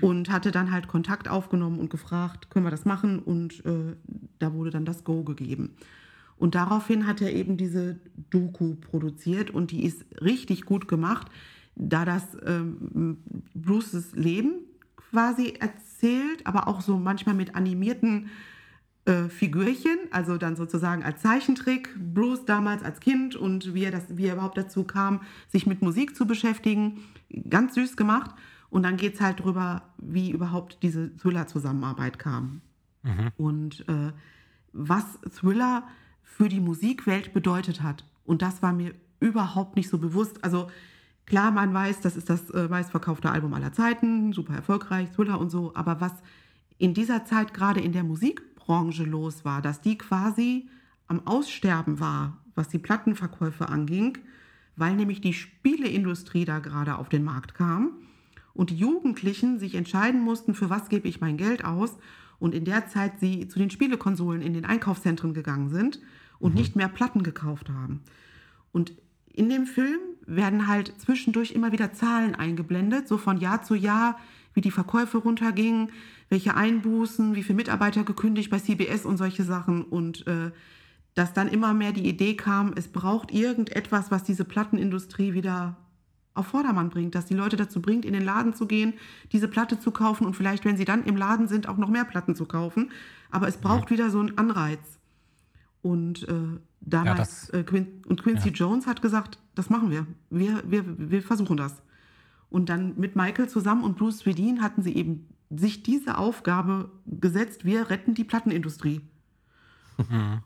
Und 0.00 0.30
hatte 0.30 0.52
dann 0.52 0.70
halt 0.70 0.88
Kontakt 0.88 1.28
aufgenommen 1.28 1.78
und 1.78 1.90
gefragt, 1.90 2.50
können 2.50 2.64
wir 2.64 2.70
das 2.70 2.84
machen? 2.84 3.18
Und 3.18 3.64
äh, 3.64 3.96
da 4.38 4.52
wurde 4.54 4.70
dann 4.70 4.84
das 4.84 5.04
Go 5.04 5.24
gegeben. 5.24 5.74
Und 6.36 6.54
daraufhin 6.54 7.06
hat 7.06 7.20
er 7.20 7.34
eben 7.34 7.56
diese 7.56 8.00
Doku 8.30 8.76
produziert 8.76 9.50
und 9.50 9.72
die 9.72 9.84
ist 9.84 10.04
richtig 10.22 10.64
gut 10.64 10.88
gemacht, 10.88 11.28
da 11.76 12.04
das 12.06 12.22
ähm, 12.46 13.18
Bruces 13.54 14.14
Leben 14.14 14.52
quasi 14.96 15.54
erzählt, 15.60 16.46
aber 16.46 16.66
auch 16.66 16.80
so 16.80 16.96
manchmal 16.96 17.34
mit 17.34 17.54
animierten 17.56 18.30
äh, 19.04 19.28
Figürchen, 19.28 19.98
also 20.12 20.38
dann 20.38 20.56
sozusagen 20.56 21.02
als 21.02 21.20
Zeichentrick, 21.20 21.94
Bruce 21.98 22.44
damals 22.44 22.82
als 22.82 23.00
Kind 23.00 23.36
und 23.36 23.74
wie 23.74 23.84
er, 23.84 23.90
das, 23.90 24.16
wie 24.16 24.26
er 24.26 24.34
überhaupt 24.34 24.56
dazu 24.56 24.84
kam, 24.84 25.20
sich 25.48 25.66
mit 25.66 25.82
Musik 25.82 26.16
zu 26.16 26.26
beschäftigen. 26.26 27.00
Ganz 27.48 27.74
süß 27.74 27.96
gemacht. 27.96 28.30
Und 28.70 28.84
dann 28.84 28.96
geht 28.96 29.14
es 29.14 29.20
halt 29.20 29.40
darüber, 29.40 29.82
wie 29.98 30.30
überhaupt 30.30 30.78
diese 30.82 31.14
Thriller-Zusammenarbeit 31.16 32.18
kam. 32.18 32.60
Und 33.36 33.88
äh, 33.88 34.12
was 34.72 35.04
Thriller 35.34 35.84
für 36.22 36.48
die 36.48 36.60
Musikwelt 36.60 37.32
bedeutet 37.34 37.82
hat. 37.82 38.04
Und 38.24 38.42
das 38.42 38.62
war 38.62 38.72
mir 38.72 38.94
überhaupt 39.18 39.76
nicht 39.76 39.88
so 39.88 39.98
bewusst. 39.98 40.44
Also 40.44 40.70
klar, 41.26 41.50
man 41.50 41.74
weiß, 41.74 42.00
das 42.00 42.16
ist 42.16 42.30
das 42.30 42.50
äh, 42.50 42.68
meistverkaufte 42.68 43.30
Album 43.30 43.52
aller 43.54 43.72
Zeiten, 43.72 44.32
super 44.32 44.54
erfolgreich, 44.54 45.10
Thriller 45.10 45.40
und 45.40 45.50
so. 45.50 45.74
Aber 45.74 46.00
was 46.00 46.12
in 46.78 46.94
dieser 46.94 47.24
Zeit 47.24 47.52
gerade 47.52 47.80
in 47.80 47.92
der 47.92 48.04
Musikbranche 48.04 49.04
los 49.04 49.44
war, 49.44 49.60
dass 49.60 49.80
die 49.80 49.98
quasi 49.98 50.68
am 51.08 51.26
Aussterben 51.26 51.98
war, 51.98 52.38
was 52.54 52.68
die 52.68 52.78
Plattenverkäufe 52.78 53.68
anging, 53.68 54.18
weil 54.76 54.94
nämlich 54.94 55.20
die 55.20 55.34
Spieleindustrie 55.34 56.44
da 56.44 56.60
gerade 56.60 56.96
auf 56.96 57.08
den 57.08 57.24
Markt 57.24 57.54
kam 57.54 57.90
und 58.54 58.70
die 58.70 58.76
Jugendlichen 58.76 59.58
sich 59.58 59.74
entscheiden 59.74 60.20
mussten, 60.20 60.54
für 60.54 60.70
was 60.70 60.88
gebe 60.88 61.08
ich 61.08 61.20
mein 61.20 61.36
Geld 61.36 61.64
aus 61.64 61.96
und 62.38 62.54
in 62.54 62.64
der 62.64 62.88
Zeit 62.88 63.20
sie 63.20 63.46
zu 63.48 63.58
den 63.58 63.70
Spielekonsolen 63.70 64.42
in 64.42 64.54
den 64.54 64.64
Einkaufszentren 64.64 65.34
gegangen 65.34 65.68
sind 65.68 66.00
und 66.38 66.54
nicht 66.54 66.74
mehr 66.74 66.88
Platten 66.88 67.22
gekauft 67.22 67.68
haben. 67.68 68.00
Und 68.72 68.92
in 69.32 69.48
dem 69.48 69.66
Film 69.66 70.00
werden 70.26 70.66
halt 70.66 70.94
zwischendurch 70.98 71.52
immer 71.52 71.72
wieder 71.72 71.92
Zahlen 71.92 72.34
eingeblendet, 72.34 73.06
so 73.06 73.18
von 73.18 73.38
Jahr 73.38 73.62
zu 73.62 73.74
Jahr, 73.74 74.18
wie 74.54 74.60
die 74.60 74.70
Verkäufe 74.70 75.18
runtergingen, 75.18 75.90
welche 76.28 76.56
Einbußen, 76.56 77.34
wie 77.34 77.42
viele 77.42 77.56
Mitarbeiter 77.56 78.04
gekündigt 78.04 78.50
bei 78.50 78.58
CBS 78.58 79.04
und 79.04 79.16
solche 79.16 79.44
Sachen. 79.44 79.82
Und 79.84 80.26
äh, 80.26 80.50
dass 81.14 81.32
dann 81.32 81.48
immer 81.48 81.74
mehr 81.74 81.92
die 81.92 82.08
Idee 82.08 82.34
kam, 82.34 82.72
es 82.76 82.88
braucht 82.88 83.32
irgendetwas, 83.32 84.10
was 84.10 84.24
diese 84.24 84.44
Plattenindustrie 84.44 85.34
wieder 85.34 85.76
auf 86.34 86.46
Vordermann 86.48 86.90
bringt, 86.90 87.14
dass 87.14 87.26
die 87.26 87.34
Leute 87.34 87.56
dazu 87.56 87.82
bringt, 87.82 88.04
in 88.04 88.12
den 88.12 88.24
Laden 88.24 88.54
zu 88.54 88.66
gehen, 88.66 88.94
diese 89.32 89.48
Platte 89.48 89.78
zu 89.80 89.90
kaufen 89.90 90.24
und 90.26 90.34
vielleicht, 90.36 90.64
wenn 90.64 90.76
sie 90.76 90.84
dann 90.84 91.04
im 91.04 91.16
Laden 91.16 91.48
sind, 91.48 91.68
auch 91.68 91.76
noch 91.76 91.88
mehr 91.88 92.04
Platten 92.04 92.34
zu 92.34 92.46
kaufen. 92.46 92.90
Aber 93.30 93.48
es 93.48 93.56
braucht 93.56 93.90
wieder 93.90 94.10
so 94.10 94.20
einen 94.20 94.38
Anreiz. 94.38 94.80
Und 95.82 96.28
äh, 96.28 96.34
damals, 96.80 97.46
das- 97.46 97.50
äh, 97.50 97.62
Quin 97.64 98.02
und 98.06 98.22
Quincy 98.22 98.48
ja. 98.48 98.54
Jones 98.54 98.86
hat 98.86 99.02
gesagt, 99.02 99.38
das 99.54 99.70
machen 99.70 99.90
wir. 99.90 100.06
Wir, 100.30 100.62
wir, 100.66 100.84
wir 101.10 101.22
versuchen 101.22 101.56
das. 101.56 101.82
Und 102.48 102.68
dann 102.68 102.94
mit 102.98 103.16
Michael 103.16 103.48
zusammen 103.48 103.84
und 103.84 103.96
Bruce 103.96 104.18
Swedin 104.18 104.62
hatten 104.62 104.82
sie 104.82 104.94
eben 104.94 105.26
sich 105.50 105.82
diese 105.82 106.16
Aufgabe 106.18 106.90
gesetzt, 107.06 107.64
wir 107.64 107.90
retten 107.90 108.14
die 108.14 108.24
Plattenindustrie. 108.24 109.00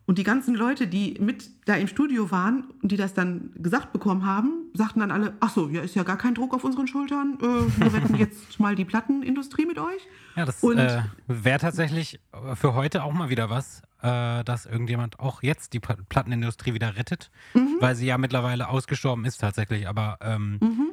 Und 0.06 0.18
die 0.18 0.24
ganzen 0.24 0.55
Leute, 0.55 0.86
die 0.86 1.16
mit 1.20 1.51
da 1.66 1.74
im 1.74 1.86
Studio 1.89 2.31
waren 2.31 2.64
und 2.82 2.93
die 2.93 2.97
das 2.97 3.14
dann 3.14 3.51
gesagt 3.56 3.93
bekommen 3.93 4.24
haben, 4.26 4.64
sagten 4.74 5.01
dann 5.01 5.10
alle, 5.10 5.35
ach 5.40 5.51
so, 5.51 5.68
ja, 5.68 5.82
ist 5.82 5.94
ja 5.94 6.02
gar 6.02 6.16
kein 6.18 6.35
Druck 6.35 6.55
auf 6.55 6.64
unseren 6.64 6.86
Schultern. 6.86 7.39
Äh, 7.40 7.44
wir 7.81 7.94
retten 7.94 8.14
jetzt 8.18 8.59
mal 8.60 8.74
die 8.74 8.85
Plattenindustrie 8.85 9.66
mit 9.66 9.78
euch. 9.78 10.06
Ja, 10.36 10.44
das 10.44 10.62
äh, 10.62 11.02
wäre 11.28 11.59
tatsächlich 11.59 12.20
für 12.55 12.74
heute 12.74 13.05
auch 13.05 13.12
mal 13.12 13.31
wieder 13.31 13.51
was, 13.51 13.82
äh, 14.02 14.43
dass 14.44 14.66
irgendjemand 14.66 15.20
auch 15.20 15.43
jetzt 15.43 15.72
die 15.72 15.81
Pla- 15.81 15.97
Plattenindustrie 16.09 16.74
wieder 16.74 16.97
rettet, 16.97 17.31
Mhm. 17.55 17.76
weil 17.81 17.94
sie 17.94 18.06
ja 18.06 18.18
mittlerweile 18.18 18.68
ausgestorben 18.68 19.24
ist 19.24 19.39
tatsächlich. 19.39 19.89
Aber 19.89 20.18
ähm, 20.20 20.59
Mhm. 20.60 20.86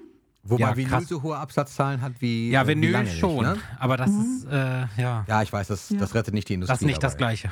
Wobei 0.43 0.61
Ja, 0.61 0.75
Vinyl 0.75 0.89
krass. 0.89 1.07
so 1.07 1.21
hohe 1.21 1.37
Absatzzahlen 1.37 2.01
hat 2.01 2.13
wie. 2.19 2.49
ja, 2.49 2.61
äh, 2.63 2.65
wie 2.67 2.69
Vinyl 2.71 2.91
lange 2.91 3.09
nicht, 3.09 3.19
schon. 3.19 3.43
ne? 3.43 3.57
Aber 3.79 3.95
das 3.97 4.09
Mhm. 4.09 4.21
ist, 4.21 4.45
äh, 4.45 4.85
ja, 4.97 5.23
Ja, 5.27 5.41
ich 5.43 5.53
weiß, 5.53 5.67
das, 5.67 5.89
Ja. 5.91 5.99
das 5.99 6.15
rettet 6.15 6.33
nicht 6.33 6.49
die 6.49 6.55
Industrie. 6.55 6.73
das 6.73 6.81
ist 6.81 6.87
nicht 6.87 7.03
das 7.03 7.13
dabei. 7.13 7.25
Gleiche. 7.35 7.51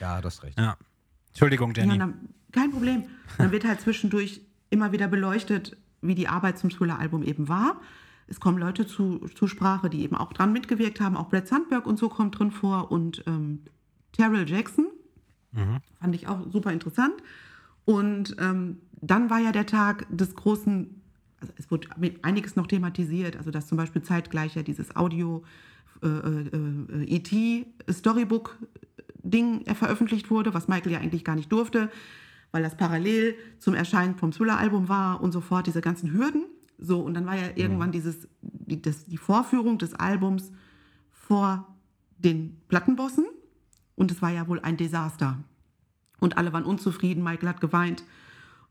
Ja, 0.00 0.20
du 0.20 0.26
hast 0.26 0.42
recht. 0.42 0.58
Ja. 0.58 0.76
Entschuldigung, 1.28 1.72
Ja, 1.74 1.84
Jenny. 1.84 1.98
dann, 1.98 2.14
kein 2.52 2.70
Problem. 2.70 3.04
Dann 3.38 3.50
wird 3.52 3.64
halt 3.64 3.80
zwischendurch 3.80 4.42
immer 4.70 4.92
wieder 4.92 5.08
beleuchtet, 5.08 5.76
wie 6.02 6.14
die 6.14 6.28
Arbeit 6.28 6.58
zum 6.58 6.70
Thriller-Album 6.70 7.22
eben 7.22 7.48
war. 7.48 7.80
Es 8.26 8.40
kommen 8.40 8.58
Leute 8.58 8.86
zu, 8.86 9.20
zu 9.34 9.46
Sprache, 9.46 9.88
die 9.88 10.02
eben 10.02 10.14
auch 10.16 10.32
dran 10.34 10.52
mitgewirkt 10.52 11.00
haben. 11.00 11.16
Auch 11.16 11.30
Brett 11.30 11.48
Sandberg 11.48 11.86
und 11.86 11.98
so 11.98 12.08
kommt 12.10 12.38
drin 12.38 12.50
vor 12.50 12.90
und 12.92 13.24
ähm, 13.26 13.62
Terrell 14.12 14.46
Jackson. 14.48 14.86
Fand 16.00 16.14
ich 16.14 16.28
auch 16.28 16.40
super 16.52 16.72
interessant. 16.72 17.14
Und 17.86 18.36
ähm, 18.38 18.80
dann 19.00 19.30
war 19.30 19.38
ja 19.38 19.50
der 19.50 19.64
Tag 19.66 20.06
des 20.10 20.34
großen, 20.34 20.97
also 21.40 21.52
es 21.56 21.70
wurde 21.70 21.88
einiges 22.22 22.56
noch 22.56 22.66
thematisiert, 22.66 23.36
also 23.36 23.50
dass 23.50 23.66
zum 23.66 23.78
Beispiel 23.78 24.02
zeitgleich 24.02 24.54
ja 24.54 24.62
dieses 24.62 24.96
Audio 24.96 25.44
äh, 26.02 26.06
äh, 26.06 27.16
ET 27.16 27.66
Storybook 27.90 28.58
Ding 29.22 29.62
äh, 29.66 29.74
veröffentlicht 29.74 30.30
wurde, 30.30 30.54
was 30.54 30.68
Michael 30.68 30.92
ja 30.92 31.00
eigentlich 31.00 31.24
gar 31.24 31.36
nicht 31.36 31.50
durfte, 31.50 31.90
weil 32.50 32.62
das 32.62 32.76
parallel 32.76 33.34
zum 33.58 33.74
Erscheinen 33.74 34.16
vom 34.16 34.32
Thriller-Album 34.32 34.88
war 34.88 35.20
und 35.22 35.32
so 35.32 35.40
fort, 35.40 35.66
diese 35.66 35.80
ganzen 35.80 36.12
Hürden. 36.12 36.44
So, 36.78 37.00
und 37.00 37.14
dann 37.14 37.26
war 37.26 37.36
ja. 37.36 37.50
irgendwann 37.56 37.92
dieses, 37.92 38.28
die, 38.40 38.80
das, 38.80 39.06
die 39.06 39.16
Vorführung 39.16 39.78
des 39.78 39.94
Albums 39.94 40.52
vor 41.10 41.66
den 42.18 42.56
Plattenbossen. 42.68 43.26
Und 43.96 44.12
es 44.12 44.22
war 44.22 44.30
ja 44.30 44.46
wohl 44.46 44.60
ein 44.60 44.76
Desaster. 44.76 45.38
Und 46.20 46.38
alle 46.38 46.52
waren 46.52 46.64
unzufrieden, 46.64 47.22
Michael 47.22 47.48
hat 47.48 47.60
geweint 47.60 48.04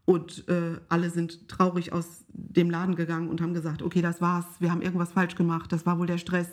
und 0.07 0.47
äh, 0.47 0.79
alle 0.87 1.09
sind 1.09 1.49
traurig 1.49 1.91
aus 1.91 2.23
dem 2.29 2.69
Laden 2.69 2.95
gegangen 2.95 3.27
und 3.27 3.41
haben 3.41 3.53
gesagt, 3.53 3.81
okay, 3.81 4.01
das 4.01 4.21
war's, 4.21 4.45
wir 4.59 4.71
haben 4.71 4.81
irgendwas 4.81 5.11
falsch 5.11 5.35
gemacht, 5.35 5.73
das 5.73 5.85
war 5.85 5.99
wohl 5.99 6.07
der 6.07 6.17
Stress, 6.17 6.47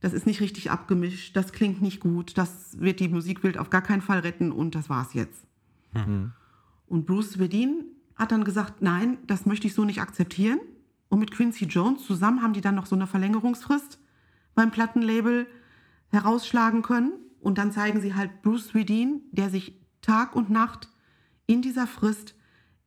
das 0.00 0.14
ist 0.14 0.24
nicht 0.24 0.40
richtig 0.40 0.70
abgemischt, 0.70 1.36
das 1.36 1.52
klingt 1.52 1.82
nicht 1.82 2.00
gut, 2.00 2.38
das 2.38 2.80
wird 2.80 3.00
die 3.00 3.08
Musikwelt 3.08 3.58
auf 3.58 3.68
gar 3.68 3.82
keinen 3.82 4.00
Fall 4.00 4.20
retten. 4.20 4.52
Und 4.52 4.74
das 4.74 4.88
war's 4.88 5.12
jetzt. 5.12 5.44
Und 6.86 7.04
Bruce 7.04 7.32
Swedin 7.32 7.84
hat 8.16 8.32
dann 8.32 8.44
gesagt, 8.44 8.80
nein, 8.80 9.18
das 9.26 9.44
möchte 9.44 9.66
ich 9.66 9.74
so 9.74 9.84
nicht 9.84 10.00
akzeptieren. 10.00 10.58
Und 11.10 11.18
mit 11.18 11.30
Quincy 11.30 11.66
Jones 11.66 12.06
zusammen 12.06 12.42
haben 12.42 12.54
die 12.54 12.62
dann 12.62 12.74
noch 12.74 12.86
so 12.86 12.96
eine 12.96 13.06
Verlängerungsfrist 13.06 14.00
beim 14.54 14.70
Plattenlabel 14.70 15.46
herausschlagen 16.10 16.80
können. 16.80 17.12
Und 17.40 17.58
dann 17.58 17.70
zeigen 17.70 18.00
sie 18.00 18.14
halt 18.14 18.40
Bruce 18.40 18.68
Swedin, 18.68 19.20
der 19.30 19.50
sich 19.50 19.78
Tag 20.00 20.34
und 20.34 20.48
Nacht 20.48 20.88
in 21.46 21.60
dieser 21.60 21.86
Frist 21.86 22.34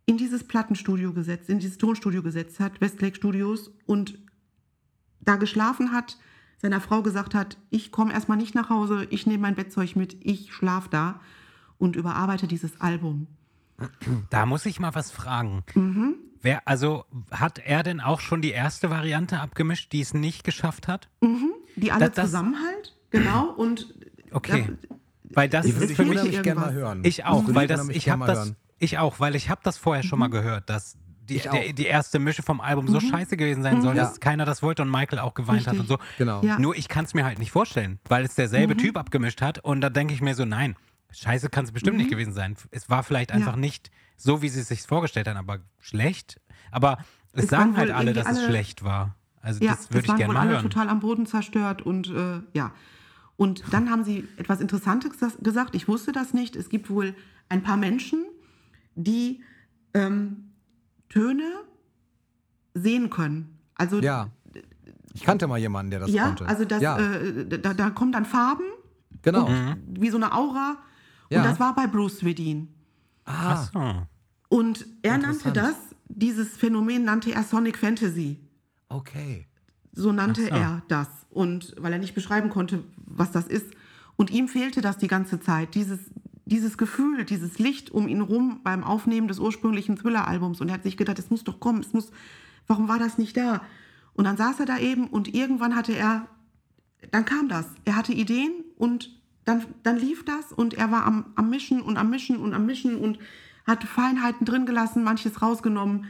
in 0.05 0.17
dieses 0.17 0.43
Plattenstudio 0.43 1.13
gesetzt, 1.13 1.49
in 1.49 1.59
dieses 1.59 1.77
Tonstudio 1.77 2.21
gesetzt 2.23 2.59
hat, 2.59 2.81
Westlake 2.81 3.15
Studios, 3.15 3.71
und 3.85 4.17
da 5.21 5.35
geschlafen 5.35 5.91
hat, 5.91 6.17
seiner 6.57 6.81
Frau 6.81 7.01
gesagt 7.01 7.33
hat, 7.35 7.57
ich 7.69 7.91
komme 7.91 8.13
erstmal 8.13 8.37
nicht 8.37 8.55
nach 8.55 8.69
Hause, 8.69 9.07
ich 9.09 9.25
nehme 9.25 9.39
mein 9.39 9.55
Bettzeug 9.55 9.95
mit, 9.95 10.17
ich 10.21 10.53
schlaf 10.53 10.87
da 10.89 11.19
und 11.77 11.95
überarbeite 11.95 12.47
dieses 12.47 12.79
Album. 12.81 13.27
Da 14.29 14.45
muss 14.45 14.65
ich 14.67 14.79
mal 14.79 14.93
was 14.93 15.09
fragen. 15.11 15.63
Mhm. 15.73 16.15
Wer, 16.43 16.67
also 16.67 17.05
hat 17.31 17.59
er 17.59 17.83
denn 17.83 17.99
auch 17.99 18.19
schon 18.19 18.41
die 18.41 18.51
erste 18.51 18.89
Variante 18.89 19.39
abgemischt, 19.39 19.91
die 19.91 20.01
es 20.01 20.13
nicht 20.13 20.43
geschafft 20.43 20.87
hat? 20.87 21.09
Die 21.75 21.91
alle 21.91 22.05
Das- 22.07 22.15
das- 22.15 22.25
zusammen 22.27 22.55
halt, 22.63 22.95
genau, 23.11 23.49
und 23.51 23.93
Okay. 24.31 24.67
da- 24.89 24.97
Weil 25.33 25.47
das 25.47 25.65
Die 25.65 25.71
ist 25.71 25.97
würde 25.97 26.27
ich 26.27 26.41
gerne 26.43 26.59
mal 26.59 26.73
hören. 26.73 27.01
Ich 27.05 27.23
auch, 27.23 27.45
weil 27.55 27.63
ich 27.71 27.75
das, 27.77 27.87
ich 27.87 28.03
gerne 28.03 28.23
habe 28.25 28.33
das, 28.33 28.39
hören. 28.47 28.55
Ich 28.81 28.97
auch, 28.97 29.19
weil 29.19 29.35
ich 29.35 29.49
habe 29.49 29.61
das 29.63 29.77
vorher 29.77 30.03
schon 30.03 30.19
mal 30.19 30.29
gehört, 30.29 30.69
dass 30.69 30.97
die, 31.29 31.39
der, 31.39 31.71
die 31.73 31.85
erste 31.85 32.19
Mische 32.19 32.43
vom 32.43 32.59
Album 32.59 32.87
so 32.87 32.99
scheiße 32.99 33.37
gewesen 33.37 33.63
sein 33.63 33.81
soll, 33.81 33.95
Ja. 33.95 34.03
dass 34.03 34.19
keiner 34.19 34.43
das 34.43 34.61
wollte 34.63 34.81
und 34.81 34.89
Michael 34.91 35.19
auch 35.19 35.33
geweint 35.33 35.67
hat 35.67 35.75
und 35.75 35.81
Richtig. 35.81 35.97
so. 35.99 36.15
Genau. 36.17 36.43
Ja. 36.43 36.59
Nur 36.59 36.75
ich 36.75 36.87
kann 36.89 37.05
es 37.05 37.13
mir 37.13 37.23
halt 37.23 37.39
nicht 37.39 37.51
vorstellen, 37.51 37.99
weil 38.09 38.25
es 38.25 38.35
derselbe 38.35 38.75
Typ 38.75 38.97
abgemischt 38.97 39.41
hat 39.41 39.59
und 39.59 39.81
da 39.81 39.89
denke 39.89 40.13
ich 40.13 40.21
mir 40.21 40.35
so, 40.35 40.43
nein, 40.45 40.75
scheiße 41.11 41.49
kann 41.49 41.63
es 41.65 41.71
bestimmt 41.71 41.97
nicht 41.97 42.09
gewesen 42.09 42.33
sein. 42.33 42.57
Es 42.71 42.89
war 42.89 43.03
vielleicht 43.03 43.31
einfach 43.31 43.55
nicht 43.55 43.91
so, 44.17 44.41
wie 44.41 44.49
sie 44.49 44.59
es 44.61 44.67
sich 44.67 44.81
vorgestellt 44.81 45.27
haben, 45.27 45.37
aber 45.37 45.59
schlecht. 45.79 46.41
Aber 46.71 46.97
es, 47.33 47.43
Es 47.45 47.49
sagen 47.49 47.77
halt 47.77 47.91
alle, 47.91 48.13
dass 48.13 48.25
irgendwie 48.25 48.39
es 48.39 48.43
alle- 48.43 48.47
schlecht 48.53 48.83
war. 48.83 49.15
Also 49.41 49.63
Ja, 49.63 49.71
das 49.71 49.91
würde 49.91 50.07
ich 50.07 50.15
gerne 50.15 50.33
mal 50.33 50.41
alle 50.41 50.51
hören. 50.51 50.63
total 50.63 50.89
am 50.89 50.99
Boden 50.99 51.25
zerstört 51.25 51.81
und 51.81 52.09
äh, 52.09 52.41
ja. 52.53 52.71
Und 53.37 53.63
dann 53.71 53.89
haben 53.89 54.03
sie 54.03 54.27
etwas 54.37 54.59
Interessantes 54.61 55.11
ges- 55.19 55.41
gesagt. 55.41 55.73
Ich 55.75 55.87
wusste 55.87 56.11
das 56.11 56.33
nicht. 56.33 56.55
Es 56.55 56.69
gibt 56.69 56.89
wohl 56.89 57.15
ein 57.49 57.63
paar 57.63 57.77
Menschen, 57.77 58.23
die 59.03 59.43
ähm, 59.93 60.51
Töne 61.09 61.51
sehen 62.73 63.09
können. 63.09 63.57
Also 63.75 63.99
Ja. 63.99 64.29
Ich 65.13 65.23
kannte 65.23 65.45
mal 65.47 65.57
jemanden, 65.57 65.91
der 65.91 65.99
das 65.99 66.11
ja, 66.11 66.27
konnte. 66.27 66.47
also 66.47 66.63
das, 66.63 66.81
ja, 66.81 66.97
äh, 66.97 67.59
da, 67.59 67.73
da 67.73 67.89
kommen 67.89 68.13
dann 68.13 68.25
Farben 68.25 68.63
genau. 69.21 69.49
wie 69.87 70.09
so 70.09 70.15
eine 70.15 70.33
Aura. 70.33 70.77
Ja. 71.29 71.39
Und 71.39 71.45
das 71.45 71.59
war 71.59 71.75
bei 71.75 71.87
Bruce 71.87 72.19
Swedin. 72.19 72.69
Ah, 73.25 73.53
Ach 73.53 73.71
so. 73.73 74.07
Und 74.57 74.85
er 75.01 75.17
nannte 75.17 75.51
das, 75.51 75.75
dieses 76.07 76.57
Phänomen 76.57 77.03
nannte 77.03 77.33
er 77.33 77.43
Sonic 77.43 77.77
Fantasy. 77.77 78.39
okay. 78.89 79.47
So 79.93 80.13
nannte 80.13 80.43
so. 80.43 80.47
er 80.47 80.81
das. 80.87 81.07
Und 81.29 81.75
weil 81.77 81.91
er 81.91 81.99
nicht 81.99 82.15
beschreiben 82.15 82.49
konnte, 82.49 82.83
was 82.95 83.31
das 83.31 83.47
ist. 83.47 83.65
Und 84.15 84.29
ihm 84.29 84.47
fehlte 84.47 84.79
das 84.79 84.97
die 84.97 85.07
ganze 85.07 85.41
Zeit, 85.41 85.75
dieses, 85.75 85.99
dieses 86.45 86.77
Gefühl, 86.77 87.23
dieses 87.25 87.59
Licht 87.59 87.91
um 87.91 88.07
ihn 88.07 88.21
rum 88.21 88.61
beim 88.63 88.83
Aufnehmen 88.83 89.27
des 89.27 89.39
ursprünglichen 89.39 89.95
Thriller-Albums. 89.95 90.61
Und 90.61 90.69
er 90.69 90.75
hat 90.75 90.83
sich 90.83 90.97
gedacht, 90.97 91.19
es 91.19 91.29
muss 91.29 91.43
doch 91.43 91.59
kommen, 91.59 91.81
es 91.81 91.93
muss, 91.93 92.11
warum 92.67 92.87
war 92.87 92.99
das 92.99 93.17
nicht 93.17 93.37
da? 93.37 93.61
Und 94.13 94.25
dann 94.25 94.37
saß 94.37 94.59
er 94.59 94.65
da 94.65 94.77
eben 94.77 95.07
und 95.07 95.33
irgendwann 95.33 95.75
hatte 95.75 95.93
er, 95.93 96.27
dann 97.11 97.25
kam 97.25 97.47
das. 97.47 97.65
Er 97.85 97.95
hatte 97.95 98.13
Ideen 98.13 98.51
und 98.77 99.09
dann, 99.45 99.65
dann 99.83 99.97
lief 99.97 100.25
das 100.25 100.51
und 100.51 100.73
er 100.73 100.91
war 100.91 101.05
am, 101.05 101.25
am 101.35 101.49
Mischen 101.49 101.81
und 101.81 101.97
am 101.97 102.09
Mischen 102.09 102.37
und 102.37 102.53
am 102.53 102.65
Mischen 102.65 102.97
und 102.97 103.19
hat 103.65 103.83
Feinheiten 103.83 104.45
drin 104.45 104.65
gelassen, 104.65 105.03
manches 105.03 105.41
rausgenommen 105.41 106.05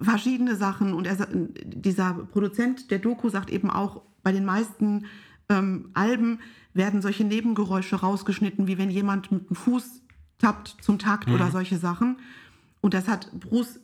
verschiedene 0.00 0.56
Sachen 0.56 0.94
und 0.94 1.06
er, 1.06 1.28
dieser 1.30 2.14
Produzent 2.14 2.90
der 2.90 2.98
Doku 2.98 3.28
sagt 3.28 3.50
eben 3.50 3.70
auch, 3.70 4.02
bei 4.22 4.32
den 4.32 4.44
meisten 4.44 5.06
ähm, 5.48 5.90
Alben 5.94 6.40
werden 6.74 7.02
solche 7.02 7.24
Nebengeräusche 7.24 7.96
rausgeschnitten, 7.96 8.66
wie 8.66 8.78
wenn 8.78 8.90
jemand 8.90 9.30
mit 9.32 9.48
dem 9.50 9.56
Fuß 9.56 10.02
tappt 10.38 10.76
zum 10.80 10.98
Takt 10.98 11.28
oder 11.28 11.50
solche 11.50 11.76
Sachen. 11.78 12.18
Und 12.80 12.94
das 12.94 13.08
hat 13.08 13.30
Bruce 13.38 13.80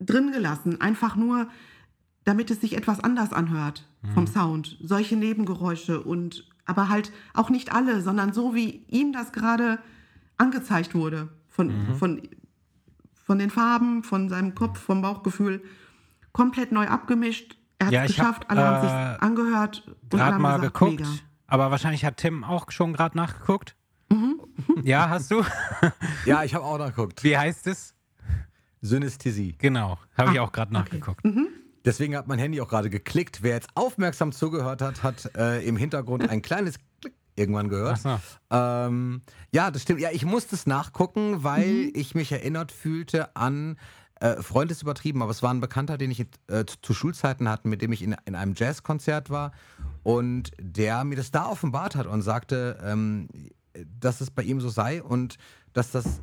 drin 0.00 0.32
gelassen, 0.32 0.80
einfach 0.80 1.16
nur, 1.16 1.48
damit 2.24 2.50
es 2.50 2.60
sich 2.60 2.76
etwas 2.76 3.00
anders 3.00 3.32
anhört 3.32 3.86
vom 4.14 4.26
Sound. 4.26 4.78
Solche 4.82 5.16
Nebengeräusche 5.16 6.00
und 6.02 6.46
aber 6.64 6.88
halt 6.88 7.12
auch 7.34 7.50
nicht 7.50 7.72
alle, 7.72 8.00
sondern 8.02 8.32
so, 8.32 8.54
wie 8.54 8.84
ihm 8.88 9.12
das 9.12 9.32
gerade 9.32 9.78
angezeigt 10.36 10.94
wurde 10.94 11.28
von, 11.48 11.72
von 11.98 12.22
von 13.28 13.38
den 13.38 13.50
Farben, 13.50 14.04
von 14.04 14.30
seinem 14.30 14.54
Kopf, 14.54 14.78
vom 14.80 15.02
Bauchgefühl, 15.02 15.62
komplett 16.32 16.72
neu 16.72 16.86
abgemischt. 16.88 17.58
Er 17.78 17.88
hat 17.88 17.92
Ja, 17.92 18.04
es 18.04 18.12
hab, 18.12 18.16
geschafft, 18.16 18.50
alle 18.50 18.62
haben 18.66 18.78
äh, 18.78 18.80
sich 19.12 19.22
angehört 19.22 19.82
und 19.86 19.92
alle 20.14 20.22
Gerade 20.22 20.34
haben 20.34 20.42
mal 20.42 20.56
gesagt, 20.56 20.74
geguckt. 20.74 21.00
mega. 21.00 21.08
Aber 21.48 21.70
wahrscheinlich 21.72 22.04
hat 22.04 22.18
Tim 22.18 22.44
auch 22.44 22.70
schon 22.70 22.92
gerade 22.92 23.16
nachgeguckt. 23.16 23.74
Mhm. 24.12 24.40
Ja, 24.84 25.08
hast 25.08 25.30
du? 25.30 25.42
Ja, 26.24 26.44
ich 26.44 26.54
habe 26.54 26.64
auch 26.64 26.78
nachgeguckt. 26.78 27.24
Wie 27.24 27.36
heißt 27.36 27.66
es? 27.66 27.94
Synästhesie. 28.80 29.56
Genau, 29.58 29.98
habe 30.16 30.32
ich 30.32 30.38
Ah, 30.40 30.44
auch 30.44 30.52
gerade 30.52 30.70
okay. 30.70 30.78
nachgeguckt. 30.78 31.22
Deswegen 31.84 32.16
hat 32.16 32.26
mein 32.28 32.38
Handy 32.38 32.60
auch 32.60 32.68
gerade 32.68 32.90
geklickt. 32.90 33.42
Wer 33.42 33.54
jetzt 33.54 33.68
aufmerksam 33.74 34.32
zugehört 34.32 34.82
hat, 34.82 35.02
hat 35.02 35.30
äh, 35.36 35.66
im 35.66 35.76
Hintergrund 35.76 36.28
ein 36.28 36.42
kleines 36.42 36.78
Klick 37.00 37.14
irgendwann 37.34 37.68
gehört. 37.68 38.00
Ach 38.04 38.20
so. 38.50 38.56
Ähm, 38.56 39.22
ja, 39.52 39.70
das 39.70 39.82
stimmt. 39.82 40.00
Ja, 40.00 40.10
ich 40.12 40.24
musste 40.24 40.54
es 40.54 40.66
nachgucken, 40.66 41.42
weil 41.44 41.66
Mhm. 41.66 41.92
ich 41.94 42.14
mich 42.14 42.30
erinnert 42.32 42.72
fühlte 42.72 43.34
an 43.36 43.78
äh, 44.20 44.42
Freund 44.42 44.70
ist 44.70 44.82
übertrieben, 44.82 45.22
aber 45.22 45.30
es 45.30 45.42
war 45.42 45.52
ein 45.52 45.60
Bekannter, 45.60 45.98
den 45.98 46.10
ich 46.10 46.20
äh, 46.48 46.64
zu, 46.82 46.94
Schulzeiten 46.94 47.48
hatte, 47.48 47.68
mit 47.68 47.82
dem 47.82 47.92
ich 47.92 48.02
in, 48.02 48.16
in 48.24 48.34
einem 48.34 48.54
Jazzkonzert 48.56 49.30
war. 49.30 49.52
Und 50.02 50.50
der 50.60 51.04
mir 51.04 51.16
das 51.16 51.30
da 51.30 51.46
offenbart 51.46 51.96
hat 51.96 52.06
und 52.06 52.22
sagte, 52.22 52.78
ähm, 52.84 53.28
dass 54.00 54.20
es 54.20 54.30
bei 54.30 54.42
ihm 54.42 54.60
so 54.60 54.68
sei 54.68 55.02
und 55.02 55.36
dass 55.72 55.90
das 55.90 56.20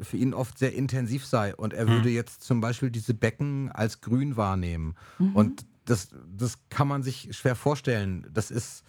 für 0.00 0.16
ihn 0.16 0.34
oft 0.34 0.58
sehr 0.58 0.74
intensiv 0.74 1.24
sei. 1.26 1.54
Und 1.56 1.72
er 1.72 1.88
würde 1.88 2.10
jetzt 2.10 2.42
zum 2.42 2.60
Beispiel 2.60 2.90
diese 2.90 3.14
Becken 3.14 3.70
als 3.72 4.00
grün 4.00 4.36
wahrnehmen. 4.36 4.94
Und 5.34 5.64
das, 5.86 6.08
das 6.36 6.58
kann 6.68 6.88
man 6.88 7.02
sich 7.02 7.28
schwer 7.36 7.54
vorstellen. 7.56 8.26
Das 8.32 8.50
ist, 8.50 8.82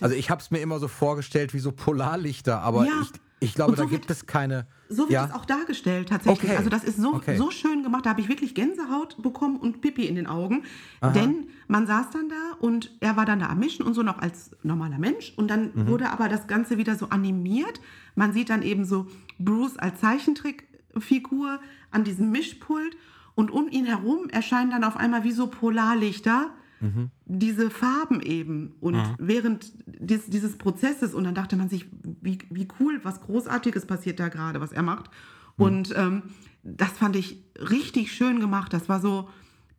also 0.00 0.14
ich 0.16 0.30
habe 0.30 0.40
es 0.40 0.50
mir 0.50 0.58
immer 0.58 0.78
so 0.80 0.88
vorgestellt 0.88 1.54
wie 1.54 1.58
so 1.60 1.70
Polarlichter, 1.72 2.60
aber 2.60 2.86
Ja. 2.86 2.92
ich, 3.02 3.20
ich 3.40 3.54
glaube, 3.54 3.72
so 3.76 3.82
da 3.82 3.88
gibt 3.88 4.08
wird- 4.08 4.10
es 4.10 4.26
keine. 4.26 4.66
So 4.90 5.02
wird 5.02 5.10
ja, 5.10 5.26
es 5.26 5.32
auch 5.32 5.44
dargestellt, 5.44 6.08
tatsächlich. 6.08 6.48
Okay. 6.50 6.56
Also 6.56 6.70
das 6.70 6.82
ist 6.82 6.96
so, 6.96 7.14
Okay. 7.14 7.36
so 7.36 7.50
schön 7.50 7.82
gemacht. 7.82 8.06
Da 8.06 8.10
habe 8.10 8.20
ich 8.22 8.28
wirklich 8.30 8.54
Gänsehaut 8.54 9.22
bekommen 9.22 9.56
und 9.58 9.80
Pipi 9.82 10.06
in 10.06 10.14
den 10.14 10.26
Augen. 10.26 10.62
Denn 11.14 11.48
man 11.66 11.86
saß 11.86 12.06
dann 12.10 12.28
da 12.30 12.56
und 12.60 12.96
er 13.00 13.16
war 13.16 13.26
dann 13.26 13.38
da 13.40 13.48
am 13.50 13.58
Mischen 13.58 13.84
und 13.84 13.92
so 13.94 14.02
noch 14.02 14.18
als 14.18 14.50
normaler 14.62 14.98
Mensch. 14.98 15.34
Und 15.36 15.48
dann 15.50 15.72
Mhm. 15.74 15.86
wurde 15.88 16.10
aber 16.10 16.28
das 16.30 16.46
Ganze 16.46 16.78
wieder 16.78 16.96
so 16.96 17.10
animiert. 17.10 17.80
Man 18.14 18.32
sieht 18.32 18.48
dann 18.48 18.62
eben 18.62 18.84
so 18.86 19.06
Bruce 19.38 19.76
als 19.76 20.00
Zeichentrickfigur 20.00 21.60
an 21.90 22.04
diesem 22.04 22.30
Mischpult. 22.30 22.96
Und 23.34 23.50
um 23.52 23.68
ihn 23.68 23.84
herum 23.84 24.28
erscheinen 24.30 24.70
dann 24.70 24.84
auf 24.84 24.96
einmal 24.96 25.22
wie 25.22 25.30
so 25.32 25.46
Polarlichter 25.48 26.50
diese 27.24 27.70
Farben 27.70 28.20
eben. 28.20 28.74
Und 28.80 28.96
während 29.18 29.72
dies, 29.86 30.26
dieses 30.26 30.56
Prozesses, 30.56 31.14
und 31.14 31.24
dann 31.24 31.34
dachte 31.34 31.56
man 31.56 31.68
sich, 31.68 31.86
wie, 32.20 32.38
wie 32.50 32.68
cool, 32.80 33.00
was 33.02 33.20
Großartiges 33.20 33.86
passiert 33.86 34.20
da 34.20 34.28
gerade, 34.28 34.60
was 34.60 34.72
er 34.72 34.82
macht. 34.82 35.10
Und 35.56 35.92
ähm, 35.96 36.22
das 36.62 36.92
fand 36.92 37.16
ich 37.16 37.42
richtig 37.56 38.12
schön 38.12 38.40
gemacht. 38.40 38.72
Das 38.72 38.88
war 38.88 39.00
so 39.00 39.28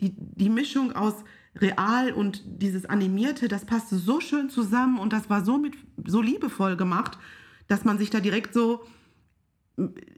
die, 0.02 0.14
die 0.16 0.50
Mischung 0.50 0.92
aus 0.94 1.16
real 1.56 2.12
und 2.12 2.44
dieses 2.46 2.86
Animierte, 2.86 3.48
das 3.48 3.66
passte 3.66 3.98
so 3.98 4.20
schön 4.20 4.50
zusammen 4.50 5.00
und 5.00 5.14
das 5.14 5.30
war 5.30 5.44
so, 5.44 5.58
mit, 5.58 5.74
so 6.06 6.22
liebevoll 6.22 6.78
gemacht, 6.78 7.18
dass 7.68 7.86
man 7.86 7.98
sich 7.98 8.10
da 8.10 8.20
direkt 8.20 8.54
so 8.54 8.86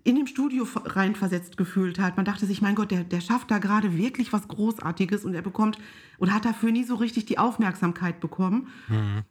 in 0.03 0.15
dem 0.15 0.27
Studio 0.27 0.67
reinversetzt 0.85 1.57
gefühlt 1.57 1.99
hat. 1.99 2.17
Man 2.17 2.25
dachte 2.25 2.45
sich, 2.45 2.61
mein 2.61 2.75
Gott, 2.75 2.91
der, 2.91 3.03
der 3.03 3.21
schafft 3.21 3.51
da 3.51 3.59
gerade 3.59 3.97
wirklich 3.97 4.33
was 4.33 4.47
Großartiges 4.47 5.25
und 5.25 5.33
er 5.33 5.41
bekommt 5.41 5.77
oder 6.17 6.33
hat 6.33 6.45
dafür 6.45 6.71
nie 6.71 6.83
so 6.83 6.95
richtig 6.95 7.25
die 7.25 7.38
Aufmerksamkeit 7.38 8.19
bekommen. 8.19 8.67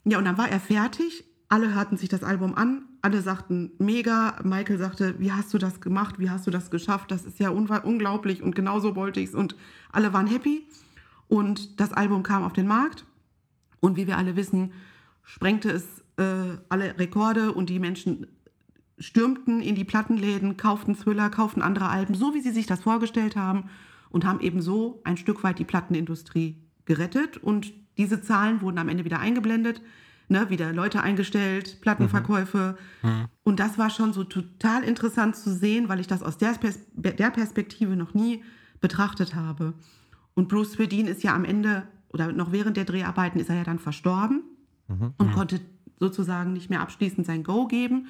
Ja, 0.04 0.18
und 0.18 0.24
dann 0.24 0.38
war 0.38 0.48
er 0.48 0.60
fertig. 0.60 1.24
Alle 1.48 1.74
hörten 1.74 1.96
sich 1.96 2.08
das 2.08 2.22
Album 2.22 2.54
an. 2.54 2.82
Alle 3.02 3.22
sagten, 3.22 3.72
mega. 3.78 4.36
Michael 4.44 4.78
sagte, 4.78 5.16
wie 5.18 5.32
hast 5.32 5.52
du 5.52 5.58
das 5.58 5.80
gemacht? 5.80 6.18
Wie 6.18 6.30
hast 6.30 6.46
du 6.46 6.50
das 6.50 6.70
geschafft? 6.70 7.10
Das 7.10 7.24
ist 7.24 7.40
ja 7.40 7.50
unglaublich 7.50 8.42
und 8.42 8.54
genauso 8.54 8.94
wollte 8.94 9.20
ich 9.20 9.30
es. 9.30 9.34
Und 9.34 9.56
alle 9.90 10.12
waren 10.12 10.28
happy. 10.28 10.68
Und 11.26 11.80
das 11.80 11.92
Album 11.92 12.22
kam 12.22 12.44
auf 12.44 12.52
den 12.52 12.66
Markt. 12.66 13.04
Und 13.80 13.96
wie 13.96 14.06
wir 14.06 14.18
alle 14.18 14.36
wissen, 14.36 14.72
sprengte 15.24 15.70
es 15.70 16.04
äh, 16.16 16.58
alle 16.68 16.98
Rekorde 16.98 17.52
und 17.52 17.70
die 17.70 17.78
Menschen 17.78 18.26
stürmten 19.00 19.60
in 19.60 19.74
die 19.74 19.84
Plattenläden, 19.84 20.56
kauften 20.56 20.94
Thriller, 20.94 21.30
kauften 21.30 21.62
andere 21.62 21.88
Alben, 21.88 22.14
so 22.14 22.34
wie 22.34 22.40
sie 22.40 22.52
sich 22.52 22.66
das 22.66 22.80
vorgestellt 22.80 23.34
haben 23.34 23.70
und 24.10 24.24
haben 24.24 24.40
eben 24.40 24.60
so 24.60 25.00
ein 25.04 25.16
Stück 25.16 25.42
weit 25.42 25.58
die 25.58 25.64
Plattenindustrie 25.64 26.62
gerettet. 26.84 27.38
Und 27.38 27.72
diese 27.96 28.20
Zahlen 28.20 28.60
wurden 28.60 28.78
am 28.78 28.88
Ende 28.88 29.04
wieder 29.04 29.18
eingeblendet, 29.18 29.80
ne, 30.28 30.50
wieder 30.50 30.72
Leute 30.72 31.02
eingestellt, 31.02 31.80
Plattenverkäufe. 31.80 32.76
Mhm. 33.02 33.26
Und 33.42 33.58
das 33.58 33.78
war 33.78 33.88
schon 33.88 34.12
so 34.12 34.24
total 34.24 34.84
interessant 34.84 35.34
zu 35.34 35.50
sehen, 35.50 35.88
weil 35.88 36.00
ich 36.00 36.06
das 36.06 36.22
aus 36.22 36.36
der, 36.36 36.52
Pers 36.52 36.78
der 36.94 37.30
Perspektive 37.30 37.96
noch 37.96 38.12
nie 38.12 38.44
betrachtet 38.80 39.34
habe. 39.34 39.72
Und 40.34 40.48
Bruce 40.48 40.72
Swedin 40.72 41.06
ist 41.06 41.22
ja 41.22 41.34
am 41.34 41.44
Ende 41.44 41.84
oder 42.12 42.32
noch 42.32 42.52
während 42.52 42.76
der 42.76 42.84
Dreharbeiten 42.84 43.40
ist 43.40 43.48
er 43.48 43.56
ja 43.56 43.64
dann 43.64 43.78
verstorben 43.78 44.42
und 45.18 45.32
konnte 45.32 45.60
sozusagen 46.00 46.52
nicht 46.52 46.70
mehr 46.70 46.80
abschließend 46.80 47.26
sein 47.26 47.44
Go 47.44 47.66
geben. 47.68 48.08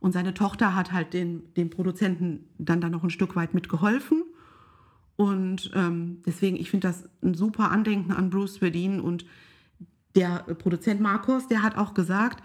Und 0.00 0.12
seine 0.12 0.34
Tochter 0.34 0.74
hat 0.74 0.92
halt 0.92 1.12
den, 1.12 1.52
dem 1.54 1.70
Produzenten 1.70 2.48
dann 2.58 2.80
da 2.80 2.88
noch 2.88 3.04
ein 3.04 3.10
Stück 3.10 3.36
weit 3.36 3.54
mitgeholfen. 3.54 4.24
Und 5.16 5.70
ähm, 5.74 6.22
deswegen, 6.24 6.56
ich 6.56 6.70
finde 6.70 6.88
das 6.88 7.08
ein 7.22 7.34
super 7.34 7.70
Andenken 7.70 8.12
an 8.12 8.30
Bruce 8.30 8.54
Swedin. 8.54 9.00
Und 9.00 9.26
der 10.14 10.38
Produzent 10.54 11.00
Markus, 11.00 11.48
der 11.48 11.62
hat 11.62 11.76
auch 11.76 11.92
gesagt, 11.92 12.42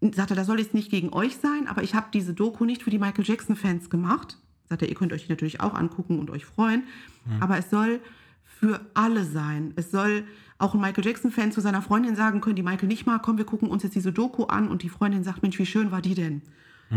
sagte, 0.00 0.34
das 0.34 0.46
soll 0.46 0.58
jetzt 0.58 0.72
nicht 0.72 0.90
gegen 0.90 1.12
euch 1.12 1.36
sein, 1.36 1.68
aber 1.68 1.82
ich 1.82 1.94
habe 1.94 2.06
diese 2.12 2.32
Doku 2.32 2.64
nicht 2.64 2.82
für 2.82 2.90
die 2.90 2.98
Michael 2.98 3.26
Jackson-Fans 3.26 3.90
gemacht. 3.90 4.38
Sagt 4.70 4.80
er, 4.80 4.88
ihr 4.88 4.94
könnt 4.94 5.12
euch 5.12 5.26
die 5.26 5.30
natürlich 5.30 5.60
auch 5.60 5.74
angucken 5.74 6.18
und 6.18 6.30
euch 6.30 6.46
freuen. 6.46 6.84
Aber 7.40 7.58
es 7.58 7.68
soll 7.68 8.00
für 8.42 8.80
alle 8.94 9.24
sein. 9.24 9.72
Es 9.76 9.90
soll 9.90 10.24
auch 10.58 10.74
ein 10.74 10.80
Michael 10.80 11.04
Jackson-Fan 11.04 11.52
zu 11.52 11.60
seiner 11.60 11.82
Freundin 11.82 12.16
sagen 12.16 12.40
können, 12.40 12.56
die 12.56 12.62
Michael 12.62 12.88
nicht 12.88 13.06
mag, 13.06 13.22
komm, 13.22 13.36
wir 13.38 13.44
gucken 13.44 13.68
uns 13.68 13.82
jetzt 13.82 13.94
diese 13.94 14.12
Doku 14.12 14.44
an 14.44 14.68
und 14.68 14.82
die 14.82 14.88
Freundin 14.88 15.24
sagt, 15.24 15.42
Mensch, 15.42 15.58
wie 15.58 15.66
schön 15.66 15.90
war 15.90 16.02
die 16.02 16.14
denn? 16.14 16.42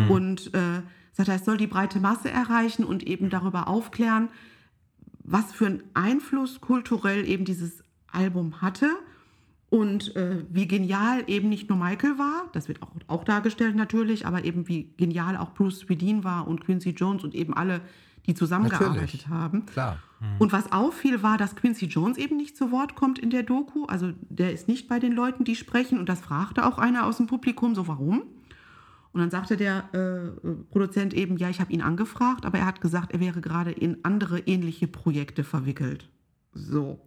Und 0.09 0.53
äh, 0.53 0.81
sagt 1.11 1.29
er, 1.29 1.35
es 1.35 1.45
soll 1.45 1.57
die 1.57 1.67
breite 1.67 1.99
Masse 1.99 2.29
erreichen 2.29 2.83
und 2.83 3.03
eben 3.03 3.29
darüber 3.29 3.67
aufklären, 3.67 4.29
was 5.23 5.53
für 5.53 5.67
einen 5.67 5.83
Einfluss 5.93 6.61
kulturell 6.61 7.27
eben 7.27 7.45
dieses 7.45 7.83
Album 8.11 8.61
hatte 8.61 8.89
und 9.69 10.15
äh, 10.15 10.43
wie 10.51 10.67
genial 10.67 11.23
eben 11.27 11.49
nicht 11.49 11.69
nur 11.69 11.77
Michael 11.77 12.19
war, 12.19 12.49
das 12.51 12.67
wird 12.67 12.83
auch, 12.83 12.91
auch 13.07 13.23
dargestellt 13.23 13.75
natürlich, 13.75 14.27
aber 14.27 14.43
eben 14.43 14.67
wie 14.67 14.93
genial 14.97 15.35
auch 15.37 15.53
Bruce 15.53 15.79
Swedin 15.79 16.23
war 16.23 16.47
und 16.47 16.63
Quincy 16.63 16.91
Jones 16.91 17.23
und 17.23 17.33
eben 17.33 17.55
alle, 17.55 17.81
die 18.27 18.35
zusammengearbeitet 18.35 19.01
Natürlich. 19.01 19.27
haben. 19.29 19.65
Klar. 19.65 19.97
Und 20.39 20.53
was 20.53 20.71
auffiel, 20.71 21.23
war, 21.23 21.37
dass 21.37 21.55
Quincy 21.55 21.87
Jones 21.87 22.17
eben 22.17 22.37
nicht 22.37 22.55
zu 22.55 22.71
Wort 22.71 22.95
kommt 22.95 23.19
in 23.19 23.29
der 23.29 23.43
Doku. 23.43 23.85
Also 23.85 24.13
der 24.29 24.53
ist 24.53 24.67
nicht 24.67 24.87
bei 24.87 24.99
den 24.99 25.11
Leuten, 25.11 25.43
die 25.43 25.55
sprechen. 25.55 25.99
Und 25.99 26.07
das 26.07 26.21
fragte 26.21 26.65
auch 26.65 26.77
einer 26.77 27.05
aus 27.05 27.17
dem 27.17 27.27
Publikum, 27.27 27.75
so 27.75 27.87
warum? 27.87 28.23
Und 29.13 29.19
dann 29.19 29.29
sagte 29.29 29.57
der 29.57 29.93
äh, 29.93 30.49
Produzent 30.71 31.13
eben, 31.13 31.37
ja, 31.37 31.49
ich 31.49 31.59
habe 31.59 31.71
ihn 31.71 31.81
angefragt, 31.81 32.45
aber 32.45 32.57
er 32.57 32.65
hat 32.65 32.81
gesagt, 32.81 33.11
er 33.13 33.19
wäre 33.19 33.41
gerade 33.41 33.71
in 33.71 34.03
andere 34.03 34.39
ähnliche 34.39 34.87
Projekte 34.87 35.43
verwickelt. 35.43 36.09
So. 36.53 36.99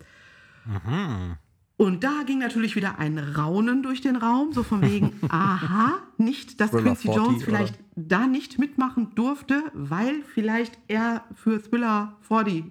Und 1.77 2.05
da 2.05 2.23
ging 2.25 2.39
natürlich 2.39 2.75
wieder 2.75 2.99
ein 2.99 3.19
Raunen 3.19 3.83
durch 3.83 4.01
den 4.01 4.17
Raum, 4.17 4.53
so 4.53 4.63
von 4.63 4.83
wegen, 4.83 5.13
aha, 5.29 5.99
nicht, 6.17 6.61
dass 6.61 6.71
Thriller 6.71 6.95
Quincy 6.95 7.09
40 7.09 7.17
Jones 7.17 7.43
vielleicht 7.45 7.79
da 7.97 8.27
nicht 8.27 8.59
mitmachen 8.59 9.15
durfte, 9.15 9.63
weil 9.75 10.23
vielleicht 10.23 10.79
er 10.89 11.25
für 11.35 11.63
Thriller 11.63 12.17
40 12.23 12.65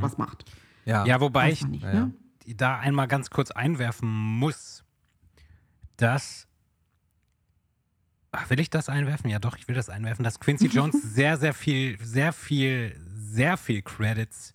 was 0.00 0.18
macht. 0.18 0.50
Ja. 0.86 1.04
Ja, 1.04 1.20
wobei 1.20 1.52
ich 1.52 1.66
nicht, 1.66 1.84
ja. 1.84 1.92
ne? 1.92 2.14
da 2.56 2.78
einmal 2.78 3.08
ganz 3.08 3.30
kurz 3.30 3.50
einwerfen 3.50 4.08
muss, 4.08 4.84
dass. 5.96 6.45
Ach, 8.38 8.50
will 8.50 8.60
ich 8.60 8.70
das 8.70 8.88
einwerfen? 8.88 9.30
Ja, 9.30 9.38
doch, 9.38 9.56
ich 9.56 9.66
will 9.68 9.74
das 9.74 9.88
einwerfen, 9.88 10.22
dass 10.24 10.40
Quincy 10.40 10.66
Jones 10.72 11.00
sehr, 11.02 11.36
sehr 11.38 11.54
viel, 11.54 11.98
sehr 12.02 12.32
viel, 12.32 12.94
sehr 13.14 13.56
viel 13.56 13.82
Credits 13.82 14.52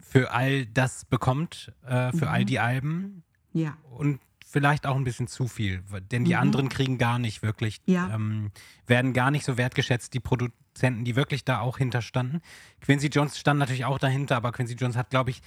für 0.00 0.30
all 0.30 0.66
das 0.66 1.04
bekommt, 1.04 1.72
äh, 1.86 2.12
für 2.12 2.30
all 2.30 2.44
die 2.44 2.58
Alben 2.60 3.22
Ja. 3.52 3.76
und 3.90 4.20
vielleicht 4.46 4.86
auch 4.86 4.96
ein 4.96 5.04
bisschen 5.04 5.26
zu 5.26 5.46
viel, 5.48 5.82
denn 6.10 6.24
die 6.24 6.34
anderen 6.36 6.70
kriegen 6.70 6.96
gar 6.96 7.18
nicht 7.18 7.42
wirklich, 7.42 7.80
Ja. 7.84 8.08
ähm, 8.14 8.50
werden 8.86 9.12
gar 9.12 9.30
nicht 9.30 9.44
so 9.44 9.58
wertgeschätzt, 9.58 10.14
die 10.14 10.20
Produzenten, 10.20 11.04
die 11.04 11.16
wirklich 11.16 11.44
da 11.44 11.60
auch 11.60 11.76
hinterstanden. 11.76 12.40
Quincy 12.80 13.08
Jones 13.08 13.38
stand 13.38 13.58
natürlich 13.60 13.84
auch 13.84 13.98
dahinter, 13.98 14.36
aber 14.36 14.52
Quincy 14.52 14.74
Jones 14.74 14.96
hat, 14.96 15.10
glaube 15.10 15.30
ich, 15.30 15.42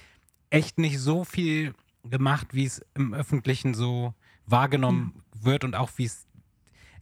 echt 0.50 0.78
nicht 0.78 1.00
so 1.00 1.24
viel 1.24 1.74
gemacht, 2.04 2.48
wie 2.52 2.64
es 2.66 2.84
im 2.94 3.12
Öffentlichen 3.14 3.74
so 3.74 4.14
wahrgenommen 4.46 5.22
wird 5.34 5.64
und 5.64 5.74
auch 5.74 5.90
wie 5.96 6.04
es, 6.04 6.26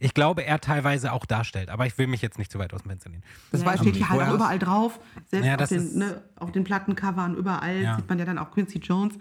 ich 0.03 0.13
glaube, 0.15 0.43
er 0.43 0.59
teilweise 0.59 1.13
auch 1.13 1.25
darstellt, 1.27 1.69
aber 1.69 1.85
ich 1.85 1.95
will 1.97 2.07
mich 2.07 2.21
jetzt 2.23 2.37
nicht 2.39 2.51
zu 2.51 2.57
weit 2.57 2.73
aus 2.73 2.81
dem 2.81 2.89
Fenster 2.89 3.09
lehnen. 3.11 3.23
Das 3.51 3.61
ja, 3.61 3.67
weiß 3.67 3.75
ich 3.75 3.81
steht 3.81 3.93
nicht. 3.95 4.07
hier 4.07 4.19
halt 4.19 4.29
auch 4.29 4.33
überall 4.35 4.57
drauf. 4.59 4.99
Selbst 5.29 5.45
Ja, 5.45 5.55
auf, 5.55 5.61
ist- 5.61 5.71
den, 5.93 5.99
ne, 5.99 6.21
auf 6.37 6.51
den 6.51 6.63
Plattencovern, 6.63 7.35
überall 7.35 7.81
Ja. 7.81 7.95
sieht 7.97 8.09
man 8.09 8.17
ja 8.17 8.25
dann 8.25 8.39
auch 8.39 8.49
Quincy 8.51 8.79
Jones. 8.79 9.13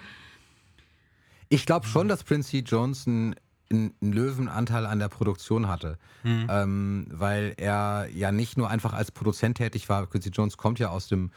Ich 1.49 1.67
glaube 1.67 1.87
schon, 1.87 2.09
dass 2.09 2.25
Quincy 2.25 2.61
Jones 2.61 3.07
einen, 3.07 3.35
einen 3.71 3.93
Löwenanteil 4.01 4.87
an 4.87 4.99
der 4.99 5.09
Produktion 5.09 5.69
hatte. 5.69 5.99
Ähm, 6.25 7.07
weil 7.11 7.55
er 7.57 8.09
ja 8.13 8.31
nicht 8.33 8.57
nur 8.57 8.69
einfach 8.71 8.93
als 8.93 9.11
Produzent 9.11 9.57
tätig 9.57 9.89
war. 9.89 10.07
Quincy 10.07 10.31
Jones 10.31 10.57
kommt 10.57 10.79
ja 10.79 10.89
aus 10.89 11.09
dem 11.09 11.31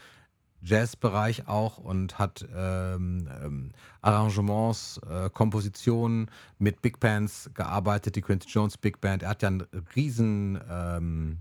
Jazzbereich 0.64 1.48
auch 1.48 1.78
und 1.78 2.18
hat 2.20 2.46
ähm, 2.56 3.28
ähm, 3.44 3.72
Arrangements, 4.02 5.00
äh, 5.10 5.30
Kompositionen 5.30 6.30
mit 6.58 6.82
Big 6.82 7.00
Bands 7.00 7.50
gearbeitet, 7.54 8.16
die 8.16 8.22
Quincy 8.22 8.48
Jones 8.50 8.78
Big 8.78 9.02
Band. 9.02 9.24
Er 9.24 9.30
hat 9.30 9.42
ja 9.42 9.50
einen 9.50 9.64
riesen, 9.96 10.60
ähm, 10.70 11.40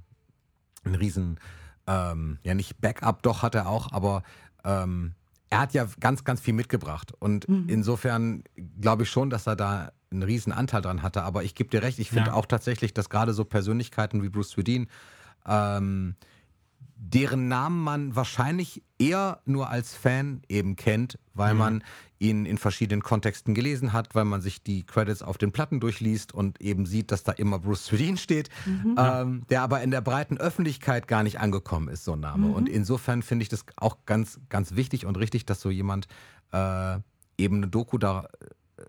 einen 0.85 0.95
riesen, 0.97 1.39
ähm, 1.87 2.39
ja 2.43 2.55
nicht 2.55 2.81
Backup, 2.81 3.23
doch 3.23 3.43
hat 3.43 3.55
er 3.55 3.69
auch, 3.69 3.93
aber 3.93 4.23
ähm, 4.65 5.15
er 5.51 5.61
hat 5.61 5.75
ja 5.75 5.87
ganz, 6.01 6.25
ganz 6.25 6.41
viel 6.41 6.55
mitgebracht. 6.55 7.13
Und 7.19 7.45
insofern 7.45 8.43
glaube 8.81 9.03
ich 9.03 9.11
schon, 9.11 9.29
dass 9.29 9.47
er 9.47 9.55
da 9.55 9.93
einen 10.11 10.23
riesen 10.23 10.51
Anteil 10.51 10.81
dran 10.81 11.03
hatte. 11.03 11.25
Aber 11.25 11.45
ich 11.45 11.55
gebe 11.55 11.69
dir 11.69 11.83
recht, 11.83 11.99
ich 11.99 12.09
finde 12.09 12.31
Ja. 12.31 12.37
auch 12.37 12.47
tatsächlich, 12.47 12.95
dass 12.95 13.11
gerade 13.11 13.35
so 13.35 13.45
Persönlichkeiten 13.45 14.23
wie 14.23 14.31
Bruce 14.31 14.49
Swedin, 14.51 14.89
ähm, 15.47 16.17
deren 17.05 17.49
Namen 17.49 17.83
man 17.83 18.15
wahrscheinlich 18.15 18.83
eher 18.99 19.41
nur 19.45 19.69
als 19.69 19.95
Fan 19.95 20.43
eben 20.49 20.77
kennt, 20.77 21.19
weil 21.35 21.55
man 21.55 21.83
ihn 22.21 22.47
in 22.47 22.59
verschiedenen 22.59 23.03
Kontexten 23.03 23.55
gelesen 23.55 23.93
hat, 23.93 24.15
weil 24.15 24.25
man 24.25 24.41
sich 24.41 24.63
die 24.63 24.85
Credits 24.85 25.23
auf 25.23 25.37
den 25.37 25.51
Platten 25.51 25.81
durchliest 25.81 26.33
und 26.33 26.61
eben 26.61 26.87
sieht, 26.87 27.11
dass 27.11 27.25
da 27.25 27.33
immer 27.33 27.59
Bruce 27.59 27.87
Swedin 27.87 28.17
steht, 28.17 28.51
ähm, 28.97 29.43
der 29.51 29.63
aber 29.63 29.83
in 29.83 29.91
der 29.91 30.01
breiten 30.01 30.39
Öffentlichkeit 30.39 31.09
gar 31.09 31.25
nicht 31.25 31.41
angekommen 31.41 31.89
ist, 31.89 32.05
so 32.05 32.13
ein 32.13 32.21
Name. 32.21 32.47
Und 32.49 32.69
insofern 32.69 33.23
finde 33.23 33.43
ich 33.43 33.49
das 33.49 33.65
auch 33.77 33.99
ganz, 34.07 34.39
ganz 34.49 34.77
wichtig 34.77 35.05
und 35.05 35.19
richtig, 35.19 35.45
dass 35.45 35.61
so 35.61 35.71
jemand 35.71 36.07
äh, 36.53 36.99
eben 37.37 37.57
eine 37.57 37.69
Doku 37.69 37.99
da, 37.99 38.29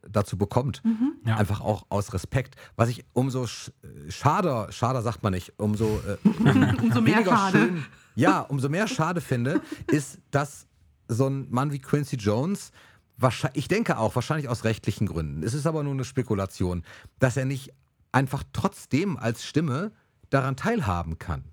dazu 0.07 0.37
bekommt. 0.37 0.83
Ja. 1.25 1.37
Einfach 1.37 1.61
auch 1.61 1.85
aus 1.89 2.13
Respekt. 2.13 2.55
Was 2.75 2.89
ich 2.89 3.05
umso 3.13 3.47
sch 3.47 3.71
schader, 4.09 4.71
schader 4.71 5.01
sagt 5.01 5.23
man 5.23 5.33
nicht, 5.33 5.53
umso 5.57 5.99
äh, 6.07 6.17
Umso 6.81 7.01
mehr 7.01 7.17
weniger 7.17 7.31
schade. 7.31 7.57
schön, 7.57 7.85
ja, 8.15 8.41
umso 8.41 8.69
mehr 8.69 8.87
schade 8.87 9.21
finde, 9.21 9.61
ist, 9.87 10.19
dass 10.31 10.67
so 11.07 11.27
ein 11.27 11.49
Mann 11.49 11.71
wie 11.71 11.79
Quincy 11.79 12.15
Jones, 12.15 12.71
wahrscheinlich, 13.17 13.63
ich 13.63 13.67
denke 13.67 13.97
auch, 13.97 14.15
wahrscheinlich 14.15 14.49
aus 14.49 14.63
rechtlichen 14.63 15.07
Gründen, 15.07 15.43
es 15.43 15.53
ist 15.53 15.65
aber 15.67 15.83
nur 15.83 15.93
eine 15.93 16.05
Spekulation, 16.05 16.83
dass 17.19 17.37
er 17.37 17.45
nicht 17.45 17.73
einfach 18.11 18.43
trotzdem 18.53 19.17
als 19.17 19.43
Stimme 19.43 19.91
daran 20.29 20.55
teilhaben 20.55 21.17
kann. 21.19 21.43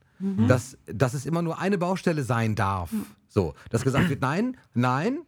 Dass, 0.49 0.77
dass 0.85 1.15
es 1.15 1.25
immer 1.25 1.41
nur 1.41 1.59
eine 1.59 1.79
Baustelle 1.79 2.25
sein 2.25 2.55
darf. 2.55 2.91
So, 3.27 3.55
dass 3.71 3.85
gesagt 3.85 4.11
wird, 4.11 4.21
nein, 4.21 4.59
nein, 4.75 5.21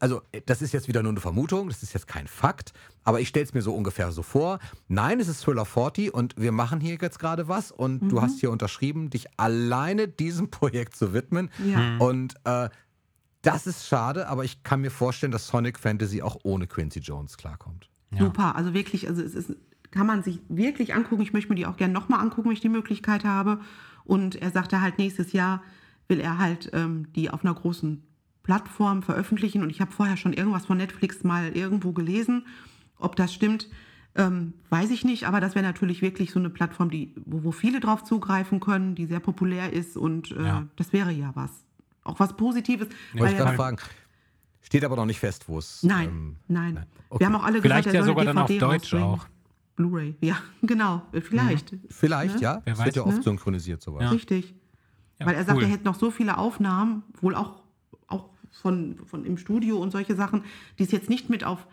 also 0.00 0.22
das 0.46 0.62
ist 0.62 0.72
jetzt 0.72 0.88
wieder 0.88 1.02
nur 1.02 1.12
eine 1.12 1.20
Vermutung, 1.20 1.68
das 1.68 1.82
ist 1.82 1.92
jetzt 1.92 2.06
kein 2.06 2.26
Fakt, 2.26 2.72
aber 3.04 3.20
ich 3.20 3.28
stelle 3.28 3.44
es 3.44 3.54
mir 3.54 3.62
so 3.62 3.74
ungefähr 3.74 4.10
so 4.10 4.22
vor. 4.22 4.58
Nein, 4.88 5.20
es 5.20 5.28
ist 5.28 5.42
Thriller 5.42 5.64
40 5.64 6.12
und 6.12 6.34
wir 6.36 6.52
machen 6.52 6.80
hier 6.80 6.96
jetzt 7.00 7.18
gerade 7.18 7.48
was 7.48 7.70
und 7.70 8.08
du 8.08 8.22
hast 8.22 8.40
hier 8.40 8.50
unterschrieben, 8.50 9.10
dich 9.10 9.26
alleine 9.36 10.08
diesem 10.08 10.50
Projekt 10.50 10.96
zu 10.96 11.12
widmen. 11.12 11.50
Ja. 11.64 11.98
Und 11.98 12.34
äh, 12.44 12.70
das 13.42 13.66
ist 13.66 13.86
schade, 13.86 14.28
aber 14.28 14.44
ich 14.44 14.62
kann 14.62 14.80
mir 14.80 14.90
vorstellen, 14.90 15.30
dass 15.30 15.46
Sonic 15.46 15.78
Fantasy 15.78 16.22
auch 16.22 16.38
ohne 16.42 16.66
Quincy 16.66 17.00
Jones 17.00 17.36
klarkommt. 17.36 17.90
Super, 18.18 18.56
also 18.56 18.72
wirklich, 18.72 19.08
also 19.08 19.22
es 19.22 19.34
ist, 19.34 19.54
kann 19.90 20.06
man 20.06 20.22
sich 20.22 20.40
wirklich 20.48 20.94
angucken. 20.94 21.22
Ich 21.22 21.32
möchte 21.32 21.50
mir 21.50 21.56
die 21.56 21.66
auch 21.66 21.76
gerne 21.76 21.92
nochmal 21.92 22.20
angucken, 22.20 22.48
wenn 22.48 22.54
ich 22.54 22.60
die 22.60 22.68
Möglichkeit 22.68 23.24
habe. 23.24 23.60
Und 24.04 24.36
er 24.36 24.50
sagte 24.50 24.80
halt, 24.80 24.98
nächstes 24.98 25.32
Jahr 25.32 25.62
will 26.08 26.20
er 26.20 26.38
halt 26.38 26.70
ähm, 26.72 27.12
die 27.14 27.30
auf 27.30 27.44
einer 27.44 27.54
großen 27.54 28.02
Plattform 28.46 29.02
veröffentlichen. 29.02 29.62
Und 29.62 29.70
ich 29.70 29.80
habe 29.80 29.90
vorher 29.90 30.16
schon 30.16 30.32
irgendwas 30.32 30.66
von 30.66 30.76
Netflix 30.78 31.24
mal 31.24 31.48
irgendwo 31.56 31.90
gelesen. 31.92 32.46
Ob 32.98 33.16
das 33.16 33.34
stimmt, 33.34 33.68
ähm, 34.14 34.52
weiß 34.70 34.90
ich 34.90 35.04
nicht. 35.04 35.26
Aber 35.26 35.40
das 35.40 35.56
wäre 35.56 35.64
natürlich 35.64 36.00
wirklich 36.00 36.30
so 36.30 36.38
eine 36.38 36.48
Plattform, 36.48 36.88
die, 36.88 37.12
wo, 37.26 37.42
wo 37.42 37.50
viele 37.52 37.80
drauf 37.80 38.04
zugreifen 38.04 38.60
können, 38.60 38.94
die 38.94 39.06
sehr 39.06 39.18
populär 39.20 39.72
ist. 39.72 39.96
Und 39.96 40.30
äh, 40.30 40.44
Ja. 40.44 40.66
das 40.76 40.92
wäre 40.92 41.10
ja 41.10 41.32
was. 41.34 41.50
Auch 42.04 42.20
was 42.20 42.36
Positives. 42.36 42.88
Wollte 42.88 43.18
weil 43.24 43.32
ich 43.32 43.38
er- 43.38 43.44
gerade 43.44 43.56
fragen. 43.56 43.76
Steht 44.62 44.84
aber 44.84 44.94
noch 44.96 45.06
nicht 45.06 45.18
fest, 45.20 45.48
wo 45.48 45.58
es. 45.58 45.82
Nein, 45.82 46.08
ähm, 46.08 46.36
nein. 46.48 46.74
nein. 46.74 46.86
Okay. 47.08 47.20
Wir 47.20 47.26
haben 47.26 47.34
auch 47.36 47.44
alle 47.44 47.60
Vielleicht 47.60 47.84
gesagt, 47.88 47.94
ja 47.94 48.00
er 48.00 48.04
soll 48.04 48.12
sogar 48.12 48.22
eine 48.22 48.34
dann 48.34 48.38
auf 48.42 48.48
DVD 48.48 48.60
Deutsch 48.66 48.94
rausbringen. 48.94 49.08
auch. 49.08 49.26
Blu-ray, 49.76 50.16
ja, 50.22 50.36
genau, 50.62 51.02
vielleicht. 51.20 51.74
Vielleicht, 51.90 52.36
Ne? 52.36 52.40
ja. 52.42 52.62
Wer 52.64 52.74
Das 52.74 52.78
wird 52.84 52.88
weiß, 52.88 52.94
ja 52.96 53.02
oft 53.02 53.16
ne? 53.18 53.22
synchronisiert, 53.22 53.82
sowas. 53.82 54.02
Ja. 54.04 54.08
Richtig. 54.10 54.54
Ja, 55.18 55.26
Weil 55.26 55.34
er 55.34 55.44
sagt, 55.44 55.58
cool. 55.58 55.64
er 55.64 55.68
hätte 55.70 55.84
noch 55.84 55.94
so 55.96 56.10
viele 56.10 56.36
Aufnahmen, 56.38 57.02
wohl 57.20 57.34
auch 57.34 57.62
von, 58.62 58.96
von 59.06 59.24
im 59.24 59.38
Studio 59.38 59.78
und 59.78 59.90
solche 59.90 60.14
Sachen, 60.14 60.42
die 60.78 60.84
es 60.84 60.92
jetzt 60.92 61.10
nicht 61.10 61.30
mit 61.30 61.44
auf 61.44 61.66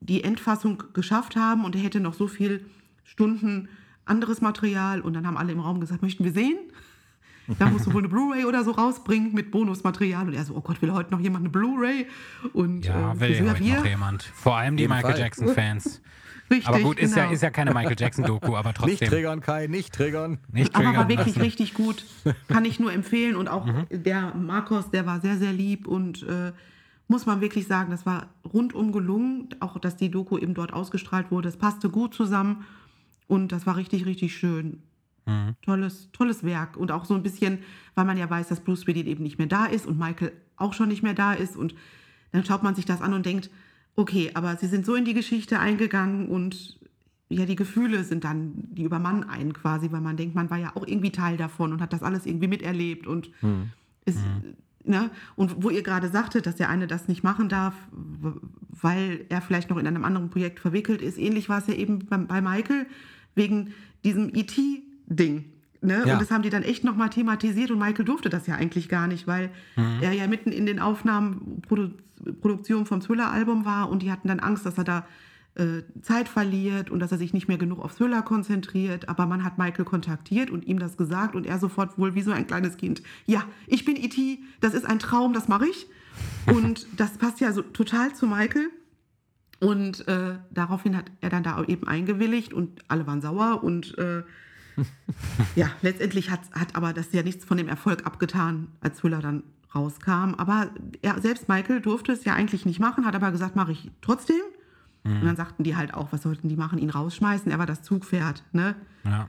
die 0.00 0.24
Endfassung 0.24 0.82
geschafft 0.94 1.36
haben 1.36 1.64
und 1.64 1.76
er 1.76 1.82
hätte 1.82 2.00
noch 2.00 2.14
so 2.14 2.26
viel 2.26 2.64
Stunden 3.04 3.68
anderes 4.04 4.40
Material 4.40 5.00
und 5.00 5.14
dann 5.14 5.26
haben 5.26 5.36
alle 5.36 5.52
im 5.52 5.60
Raum 5.60 5.80
gesagt, 5.80 6.02
möchten 6.02 6.24
wir 6.24 6.32
sehen? 6.32 6.58
Da 7.58 7.66
musst 7.66 7.86
du 7.86 7.92
wohl 7.92 8.02
eine 8.02 8.08
Blu-ray 8.08 8.44
oder 8.44 8.62
so 8.62 8.70
rausbringen 8.70 9.34
mit 9.34 9.50
Bonusmaterial 9.50 10.28
und 10.28 10.34
er 10.34 10.44
so, 10.44 10.54
oh 10.54 10.60
Gott, 10.60 10.80
will 10.80 10.92
heute 10.92 11.10
noch 11.10 11.18
jemand 11.18 11.42
eine 11.42 11.50
Bluray? 11.50 12.06
Und 12.52 12.84
Ja, 12.84 13.12
äh, 13.12 13.20
will 13.20 13.30
wir, 13.30 13.50
heute 13.50 13.64
noch 13.64 13.84
jemand. 13.84 14.22
Vor 14.22 14.56
allem 14.56 14.76
die 14.76 14.86
Michael. 14.86 15.18
Jackson-Fans. 15.18 16.00
Richtig, 16.52 16.68
Aber 16.68 16.80
gut, 16.80 16.98
ist, 16.98 17.16
ja, 17.16 17.22
genau. 17.24 17.34
ist 17.34 17.42
ja 17.42 17.50
keine 17.50 17.72
Michael 17.74 17.96
Jackson-Doku, 17.98 18.54
aber 18.56 18.68
Nicht 18.70 18.76
trotzdem. 18.78 19.08
triggern, 19.08 19.40
Kai, 19.40 19.66
nicht 19.66 19.92
triggern. 19.94 20.38
Nicht 20.52 20.74
Aber 20.74 20.84
war 20.84 20.92
triggern 20.92 21.08
wirklich 21.08 21.34
lassen. 21.36 21.40
richtig 21.42 21.74
gut. 21.74 22.04
Kann 22.48 22.64
ich 22.64 22.78
nur 22.78 22.92
empfehlen. 22.92 23.36
Und 23.36 23.48
auch 23.48 23.66
Mhm. 23.66 23.86
der 23.90 24.34
Marcos, 24.34 24.90
der 24.90 25.06
war 25.06 25.20
sehr, 25.20 25.36
sehr 25.38 25.52
lieb 25.52 25.86
und 25.88 26.22
äh, 26.24 26.52
muss 27.08 27.26
man 27.26 27.40
wirklich 27.40 27.66
sagen, 27.66 27.90
das 27.90 28.06
war 28.06 28.28
rundum 28.52 28.92
gelungen. 28.92 29.48
Auch, 29.60 29.78
dass 29.78 29.96
die 29.96 30.10
Doku 30.10 30.38
eben 30.38 30.54
dort 30.54 30.72
ausgestrahlt 30.72 31.30
wurde. 31.30 31.48
Es 31.48 31.56
passte 31.56 31.88
gut 31.90 32.14
zusammen 32.14 32.64
und 33.26 33.50
das 33.52 33.66
war 33.66 33.76
richtig, 33.76 34.06
richtig 34.06 34.36
schön. 34.36 34.82
Mhm. 35.26 35.54
Tolles, 35.62 36.08
tolles 36.12 36.44
Werk. 36.44 36.76
Und 36.76 36.90
auch 36.92 37.04
so 37.04 37.14
ein 37.14 37.22
bisschen, 37.22 37.58
weil 37.94 38.04
man 38.04 38.16
ja 38.18 38.28
weiß, 38.28 38.48
dass 38.48 38.60
Bruce 38.60 38.86
Willis 38.86 39.06
eben 39.06 39.22
nicht 39.22 39.38
mehr 39.38 39.46
da 39.46 39.66
ist 39.66 39.86
und 39.86 39.98
Michael 39.98 40.32
auch 40.56 40.74
schon 40.74 40.88
nicht 40.88 41.02
mehr 41.02 41.14
da 41.14 41.32
ist. 41.32 41.56
Und 41.56 41.74
dann 42.32 42.44
schaut 42.44 42.62
man 42.62 42.74
sich 42.74 42.84
das 42.84 43.00
an 43.00 43.14
und 43.14 43.24
denkt, 43.26 43.50
okay, 43.96 44.30
aber 44.34 44.56
sie 44.56 44.66
sind 44.66 44.86
so 44.86 44.94
in 44.94 45.04
die 45.04 45.14
Geschichte 45.14 45.58
eingegangen 45.58 46.28
und 46.28 46.78
ja, 47.28 47.46
die 47.46 47.56
Gefühle 47.56 48.04
sind 48.04 48.24
dann, 48.24 48.52
die 48.56 48.82
übermannen 48.82 49.24
einen 49.24 49.52
quasi, 49.54 49.90
weil 49.90 50.02
man 50.02 50.16
denkt, 50.16 50.34
man 50.34 50.50
war 50.50 50.58
ja 50.58 50.72
auch 50.74 50.86
irgendwie 50.86 51.12
Teil 51.12 51.36
davon 51.36 51.72
und 51.72 51.80
hat 51.80 51.92
das 51.92 52.02
alles 52.02 52.26
irgendwie 52.26 52.48
miterlebt 52.48 53.06
und 53.06 53.30
ist, 54.04 54.18
ne? 54.84 55.10
Und 55.36 55.62
wo 55.62 55.70
ihr 55.70 55.82
gerade 55.82 56.08
sagtet, 56.08 56.46
dass 56.46 56.56
der 56.56 56.68
eine 56.68 56.86
das 56.86 57.08
nicht 57.08 57.22
machen 57.22 57.48
darf, 57.48 57.74
weil 58.68 59.24
er 59.28 59.40
vielleicht 59.40 59.70
noch 59.70 59.78
in 59.78 59.86
einem 59.86 60.04
anderen 60.04 60.30
Projekt 60.30 60.60
verwickelt 60.60 61.00
ist, 61.00 61.18
ähnlich 61.18 61.48
war 61.48 61.58
es 61.58 61.66
ja 61.68 61.74
eben 61.74 62.00
bei, 62.06 62.18
bei 62.18 62.40
Michael, 62.42 62.86
wegen 63.34 63.72
diesem 64.04 64.34
E.T.-Ding. 64.34 65.44
Ne? 65.82 66.04
Ja. 66.06 66.14
Und 66.14 66.22
das 66.22 66.30
haben 66.30 66.42
die 66.42 66.50
dann 66.50 66.62
echt 66.62 66.84
nochmal 66.84 67.10
thematisiert 67.10 67.70
und 67.70 67.78
Michael 67.78 68.04
durfte 68.04 68.30
das 68.30 68.46
ja 68.46 68.54
eigentlich 68.54 68.88
gar 68.88 69.08
nicht, 69.08 69.26
weil 69.26 69.50
er 70.00 70.12
ja 70.12 70.26
mitten 70.28 70.52
in 70.52 70.66
den 70.66 70.78
Aufnahmen, 70.78 71.60
Produ 71.66 71.90
Produktion 72.40 72.86
vom 72.86 73.00
Thriller-Album 73.00 73.64
war 73.64 73.90
und 73.90 74.00
die 74.02 74.12
hatten 74.12 74.28
dann 74.28 74.38
Angst, 74.38 74.64
dass 74.64 74.78
er 74.78 74.84
da 74.84 75.06
äh, 75.54 75.82
Zeit 76.00 76.28
verliert 76.28 76.88
und 76.88 77.00
dass 77.00 77.12
er 77.12 77.18
sich 77.18 77.34
nicht 77.34 77.48
mehr 77.48 77.58
genug 77.58 77.80
auf 77.80 77.94
Thriller 77.94 78.22
konzentriert. 78.22 79.08
Aber 79.08 79.26
man 79.26 79.44
hat 79.44 79.58
Michael 79.58 79.84
kontaktiert 79.84 80.50
und 80.50 80.64
ihm 80.64 80.78
das 80.78 80.96
gesagt 80.96 81.34
und 81.34 81.46
er 81.46 81.58
sofort 81.58 81.98
wohl 81.98 82.14
wie 82.14 82.22
so 82.22 82.30
ein 82.30 82.46
kleines 82.46 82.76
Kind. 82.76 83.02
Ja, 83.26 83.44
ich 83.66 83.84
bin 83.84 83.96
E.T., 83.96 84.38
das 84.60 84.72
ist 84.72 84.86
ein 84.86 84.98
Traum, 84.98 85.32
das 85.32 85.48
mache 85.48 85.66
ich. 85.66 85.86
Und 86.46 86.86
das 86.96 87.18
passt 87.18 87.40
ja 87.40 87.52
so 87.52 87.62
total 87.62 88.14
zu 88.14 88.26
Michael. 88.26 88.70
Und 89.60 90.08
äh, 90.08 90.38
daraufhin 90.50 90.96
hat 90.96 91.10
er 91.20 91.28
dann 91.28 91.42
da 91.42 91.62
eben 91.64 91.86
eingewilligt 91.86 92.54
und 92.54 92.82
alle 92.88 93.06
waren 93.06 93.20
sauer 93.20 93.62
und 93.62 93.96
äh, 93.98 94.22
ja, 95.54 95.70
letztendlich 95.82 96.30
hat, 96.30 96.40
hat 96.52 96.74
aber 96.76 96.92
das 96.92 97.12
ja 97.12 97.22
nichts 97.22 97.44
von 97.44 97.56
dem 97.56 97.68
Erfolg 97.68 98.06
abgetan, 98.06 98.68
als 98.80 98.98
Thriller 98.98 99.20
dann 99.20 99.42
rauskam. 99.74 100.34
Aber 100.36 100.70
er, 101.02 101.20
selbst 101.20 101.48
Michael 101.48 101.80
durfte 101.80 102.12
es 102.12 102.24
ja 102.24 102.34
eigentlich 102.34 102.66
nicht 102.66 102.80
machen, 102.80 103.04
hat 103.06 103.14
aber 103.14 103.30
gesagt, 103.32 103.56
mache 103.56 103.72
ich 103.72 103.90
trotzdem. 104.00 104.40
Und 105.04 105.24
dann 105.24 105.34
sagten 105.34 105.64
die 105.64 105.74
halt 105.74 105.94
auch, 105.94 106.12
was 106.12 106.22
sollten 106.22 106.48
die 106.48 106.54
machen, 106.54 106.78
ihn 106.78 106.88
rausschmeißen? 106.90 107.50
Er 107.50 107.58
war 107.58 107.66
das 107.66 107.82
Zugpferd, 107.82 108.44
ne? 108.52 108.76
Ja. 109.04 109.28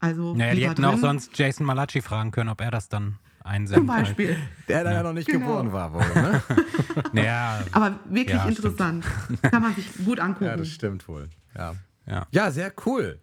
Also 0.00 0.34
Naja, 0.34 0.54
die 0.56 0.68
hätten 0.68 0.84
auch 0.84 0.92
drin. 0.92 1.00
sonst 1.00 1.38
Jason 1.38 1.64
Malachi 1.64 2.02
fragen 2.02 2.32
können, 2.32 2.48
ob 2.50 2.60
er 2.60 2.72
das 2.72 2.88
dann 2.88 3.16
einsendet. 3.44 3.78
zum 3.78 3.86
Beispiel. 3.86 4.36
Der 4.66 4.82
da 4.82 4.92
ja 4.92 5.02
noch 5.04 5.12
nicht 5.12 5.28
Genau. 5.28 5.46
geboren 5.46 5.72
war, 5.72 5.92
wohl, 5.94 6.00
ne? 6.20 6.42
Naja, 7.12 7.62
Aber 7.70 8.00
wirklich 8.08 8.34
Ja, 8.36 8.42
stimmt. 8.50 8.58
interessant. 8.58 9.04
Kann 9.42 9.62
man 9.62 9.74
sich 9.76 9.88
gut 10.04 10.18
angucken. 10.18 10.44
ja, 10.50 10.56
das 10.56 10.68
stimmt 10.68 11.06
wohl. 11.06 11.28
Ja. 11.56 11.74
ja. 12.06 12.26
ja, 12.32 12.50
sehr 12.50 12.72
cool. 12.86 13.20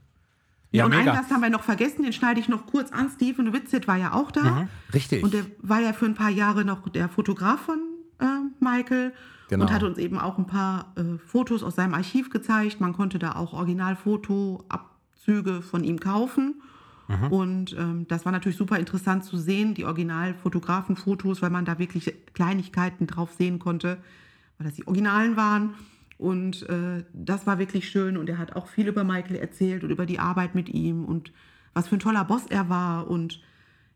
Ja, 0.75 0.85
und 0.85 0.93
einen 0.93 1.05
mega. 1.05 1.17
Gast 1.17 1.31
haben 1.31 1.41
wir 1.41 1.49
noch 1.49 1.63
vergessen, 1.63 2.03
den 2.03 2.13
schneide 2.13 2.39
ich 2.39 2.49
noch 2.49 2.65
kurz 2.65 2.91
an. 2.91 3.09
Steven 3.09 3.53
Witzit 3.53 3.87
war 3.87 3.97
ja 3.97 4.13
auch 4.13 4.31
da. 4.31 4.43
Mhm. 4.43 4.67
Richtig. 4.93 5.23
Und 5.23 5.33
der 5.33 5.45
war 5.61 5.79
ja 5.79 5.93
für 5.93 6.05
ein 6.05 6.15
paar 6.15 6.29
Jahre 6.29 6.65
noch 6.65 6.87
der 6.89 7.09
Fotograf 7.09 7.61
von 7.61 7.79
äh, 8.19 8.25
Michael 8.59 9.13
Genau. 9.47 9.65
und 9.65 9.71
hat 9.71 9.83
uns 9.83 9.99
eben 9.99 10.17
auch 10.17 10.39
ein 10.39 10.47
paar 10.47 10.91
äh, 10.95 11.19
Fotos 11.19 11.61
aus 11.61 11.75
seinem 11.75 11.93
Archiv 11.93 12.31
gezeigt. 12.31 12.81
Man 12.81 12.93
konnte 12.93 13.19
da 13.19 13.35
auch 13.35 13.53
Originalfotoabzüge 13.53 15.61
von 15.61 15.83
ihm 15.83 15.99
kaufen. 15.99 16.61
Mhm. 17.07 17.27
Und 17.31 17.75
ähm, 17.77 18.07
das 18.07 18.25
war 18.25 18.31
natürlich 18.31 18.57
super 18.57 18.79
interessant 18.79 19.23
zu 19.23 19.37
sehen, 19.37 19.75
die 19.75 19.85
Originalfotografenfotos, 19.85 21.43
weil 21.43 21.51
man 21.51 21.63
da 21.65 21.77
wirklich 21.77 22.11
Kleinigkeiten 22.33 23.05
drauf 23.05 23.33
sehen 23.37 23.59
konnte, 23.59 23.97
weil 24.57 24.65
das 24.67 24.75
die 24.75 24.87
Originalen 24.87 25.37
waren. 25.37 25.75
Und 26.17 26.67
äh, 26.69 27.03
das 27.13 27.45
war 27.45 27.59
wirklich 27.59 27.89
schön. 27.89 28.17
Und 28.17 28.29
er 28.29 28.37
hat 28.37 28.55
auch 28.55 28.67
viel 28.67 28.87
über 28.87 29.03
Michael 29.03 29.35
erzählt 29.35 29.83
und 29.83 29.89
über 29.89 30.05
die 30.05 30.19
Arbeit 30.19 30.55
mit 30.55 30.69
ihm 30.69 31.05
und 31.05 31.31
was 31.73 31.89
für 31.89 31.97
ein 31.97 31.99
toller 31.99 32.23
Boss 32.23 32.45
er 32.47 32.69
war. 32.69 33.07
Und 33.07 33.41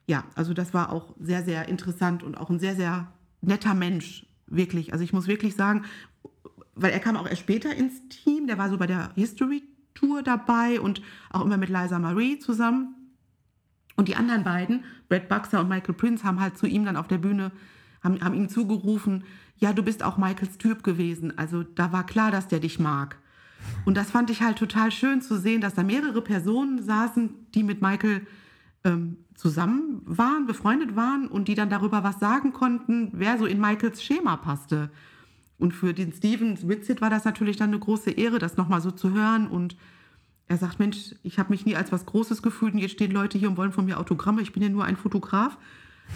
ja, 0.05 0.25
also 0.35 0.53
das 0.53 0.73
war 0.73 0.91
auch 0.91 1.15
sehr, 1.19 1.43
sehr 1.43 1.69
interessant 1.69 2.23
und 2.23 2.35
auch 2.35 2.49
ein 2.49 2.59
sehr, 2.59 2.75
sehr 2.75 3.11
netter 3.41 3.73
Mensch, 3.73 4.25
wirklich. 4.47 4.91
Also 4.91 5.03
ich 5.03 5.13
muss 5.13 5.27
wirklich 5.27 5.55
sagen, 5.55 5.85
weil 6.75 6.91
er 6.91 6.99
kam 6.99 7.15
auch 7.15 7.27
erst 7.27 7.41
später 7.41 7.73
ins 7.73 8.07
Team, 8.09 8.47
der 8.47 8.57
war 8.57 8.69
so 8.69 8.77
bei 8.77 8.87
der 8.87 9.11
History 9.15 9.63
Tour 9.93 10.23
dabei 10.23 10.79
und 10.79 11.01
auch 11.29 11.43
immer 11.43 11.57
mit 11.57 11.69
Liza 11.69 11.99
Marie 11.99 12.39
zusammen. 12.39 12.95
Und 13.95 14.07
die 14.07 14.15
anderen 14.15 14.45
beiden, 14.45 14.85
Brad 15.09 15.27
Buxer 15.27 15.59
und 15.59 15.67
Michael 15.67 15.93
Prince, 15.93 16.23
haben 16.23 16.39
halt 16.39 16.57
zu 16.57 16.67
ihm 16.67 16.85
dann 16.85 16.95
auf 16.95 17.07
der 17.07 17.17
Bühne, 17.17 17.51
haben, 18.01 18.21
haben 18.21 18.33
ihm 18.33 18.47
zugerufen, 18.47 19.25
ja, 19.59 19.73
du 19.73 19.83
bist 19.83 20.03
auch 20.03 20.17
Michaels 20.17 20.57
Typ 20.57 20.83
gewesen. 20.83 21.37
Also 21.37 21.63
da 21.63 21.91
war 21.91 22.05
klar, 22.05 22.31
dass 22.31 22.47
der 22.47 22.59
dich 22.59 22.79
mag. 22.79 23.17
Und 23.85 23.97
das 23.97 24.11
fand 24.11 24.29
ich 24.29 24.41
halt 24.41 24.57
total 24.57 24.91
schön 24.91 25.21
zu 25.21 25.37
sehen, 25.37 25.61
dass 25.61 25.75
da 25.75 25.83
mehrere 25.83 26.21
Personen 26.21 26.81
saßen, 26.81 27.29
die 27.53 27.63
mit 27.63 27.81
Michael 27.81 28.25
ähm, 28.85 29.17
zusammen 29.35 30.01
waren, 30.05 30.47
befreundet 30.47 30.95
waren 30.95 31.27
und 31.27 31.47
die 31.47 31.55
dann 31.55 31.69
darüber 31.69 32.03
was 32.03 32.19
sagen 32.19 32.53
konnten, 32.53 33.09
wer 33.13 33.37
so 33.37 33.45
in 33.45 33.59
Michaels 33.59 34.01
Schema 34.01 34.37
passte. 34.37 34.89
Und 35.57 35.73
für 35.73 35.93
den 35.93 36.13
Steven 36.13 36.57
Witzit 36.69 37.01
war 37.01 37.09
das 37.09 37.25
natürlich 37.25 37.57
dann 37.57 37.69
eine 37.69 37.79
große 37.79 38.11
Ehre, 38.11 38.39
das 38.39 38.55
nochmal 38.55 38.79
so 38.79 38.91
zu 38.91 39.11
hören. 39.11 39.47
Und 39.47 39.75
er 40.47 40.57
sagt, 40.57 40.79
Mensch, 40.79 41.15
ich 41.21 41.37
habe 41.37 41.49
mich 41.49 41.65
nie 41.65 41.75
als 41.75 41.91
was 41.91 42.05
Großes 42.05 42.41
gefühlt 42.41 42.73
und 42.73 42.79
jetzt 42.79 42.93
stehen 42.93 43.11
Leute 43.11 43.37
hier 43.37 43.49
und 43.49 43.57
wollen 43.57 43.73
von 43.73 43.85
mir 43.85 43.99
Autogramme. 43.99 44.41
Ich 44.41 44.53
bin 44.53 44.63
ja 44.63 44.69
nur 44.69 44.85
ein 44.85 44.95
Fotograf. 44.95 45.57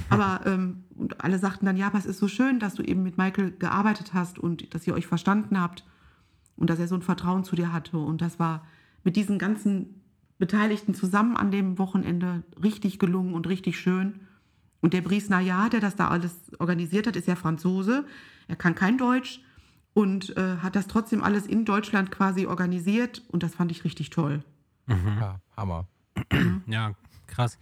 Aber 0.09 0.41
ähm, 0.45 0.83
und 0.95 1.23
alle 1.23 1.39
sagten 1.39 1.65
dann, 1.65 1.77
ja, 1.77 1.87
aber 1.87 1.97
es 1.97 2.05
ist 2.05 2.19
so 2.19 2.27
schön, 2.27 2.59
dass 2.59 2.75
du 2.75 2.83
eben 2.83 3.03
mit 3.03 3.17
Michael 3.17 3.51
gearbeitet 3.51 4.13
hast 4.13 4.39
und 4.39 4.73
dass 4.73 4.85
ihr 4.87 4.93
euch 4.93 5.07
verstanden 5.07 5.59
habt 5.59 5.85
und 6.55 6.69
dass 6.69 6.79
er 6.79 6.87
so 6.87 6.95
ein 6.95 7.01
Vertrauen 7.01 7.43
zu 7.43 7.55
dir 7.55 7.73
hatte. 7.73 7.97
Und 7.97 8.21
das 8.21 8.39
war 8.39 8.65
mit 9.03 9.15
diesen 9.15 9.39
ganzen 9.39 10.01
Beteiligten 10.37 10.93
zusammen 10.93 11.37
an 11.37 11.51
dem 11.51 11.77
Wochenende 11.77 12.43
richtig 12.61 12.99
gelungen 12.99 13.33
und 13.33 13.47
richtig 13.47 13.79
schön. 13.79 14.21
Und 14.81 14.93
der 14.93 15.01
Brice 15.01 15.29
Nayar, 15.29 15.69
der 15.69 15.79
das 15.79 15.95
da 15.95 16.09
alles 16.09 16.35
organisiert 16.59 17.07
hat, 17.07 17.15
ist 17.15 17.27
ja 17.27 17.35
Franzose. 17.35 18.05
Er 18.47 18.55
kann 18.55 18.75
kein 18.75 18.97
Deutsch 18.97 19.41
und 19.93 20.35
äh, 20.35 20.57
hat 20.57 20.75
das 20.75 20.87
trotzdem 20.87 21.23
alles 21.23 21.47
in 21.47 21.65
Deutschland 21.65 22.11
quasi 22.11 22.45
organisiert. 22.45 23.23
Und 23.29 23.43
das 23.43 23.55
fand 23.55 23.71
ich 23.71 23.85
richtig 23.85 24.09
toll. 24.09 24.43
Ja, 24.87 25.39
Hammer. 25.55 25.87
Ja, 26.67 26.93
krass. 27.27 27.57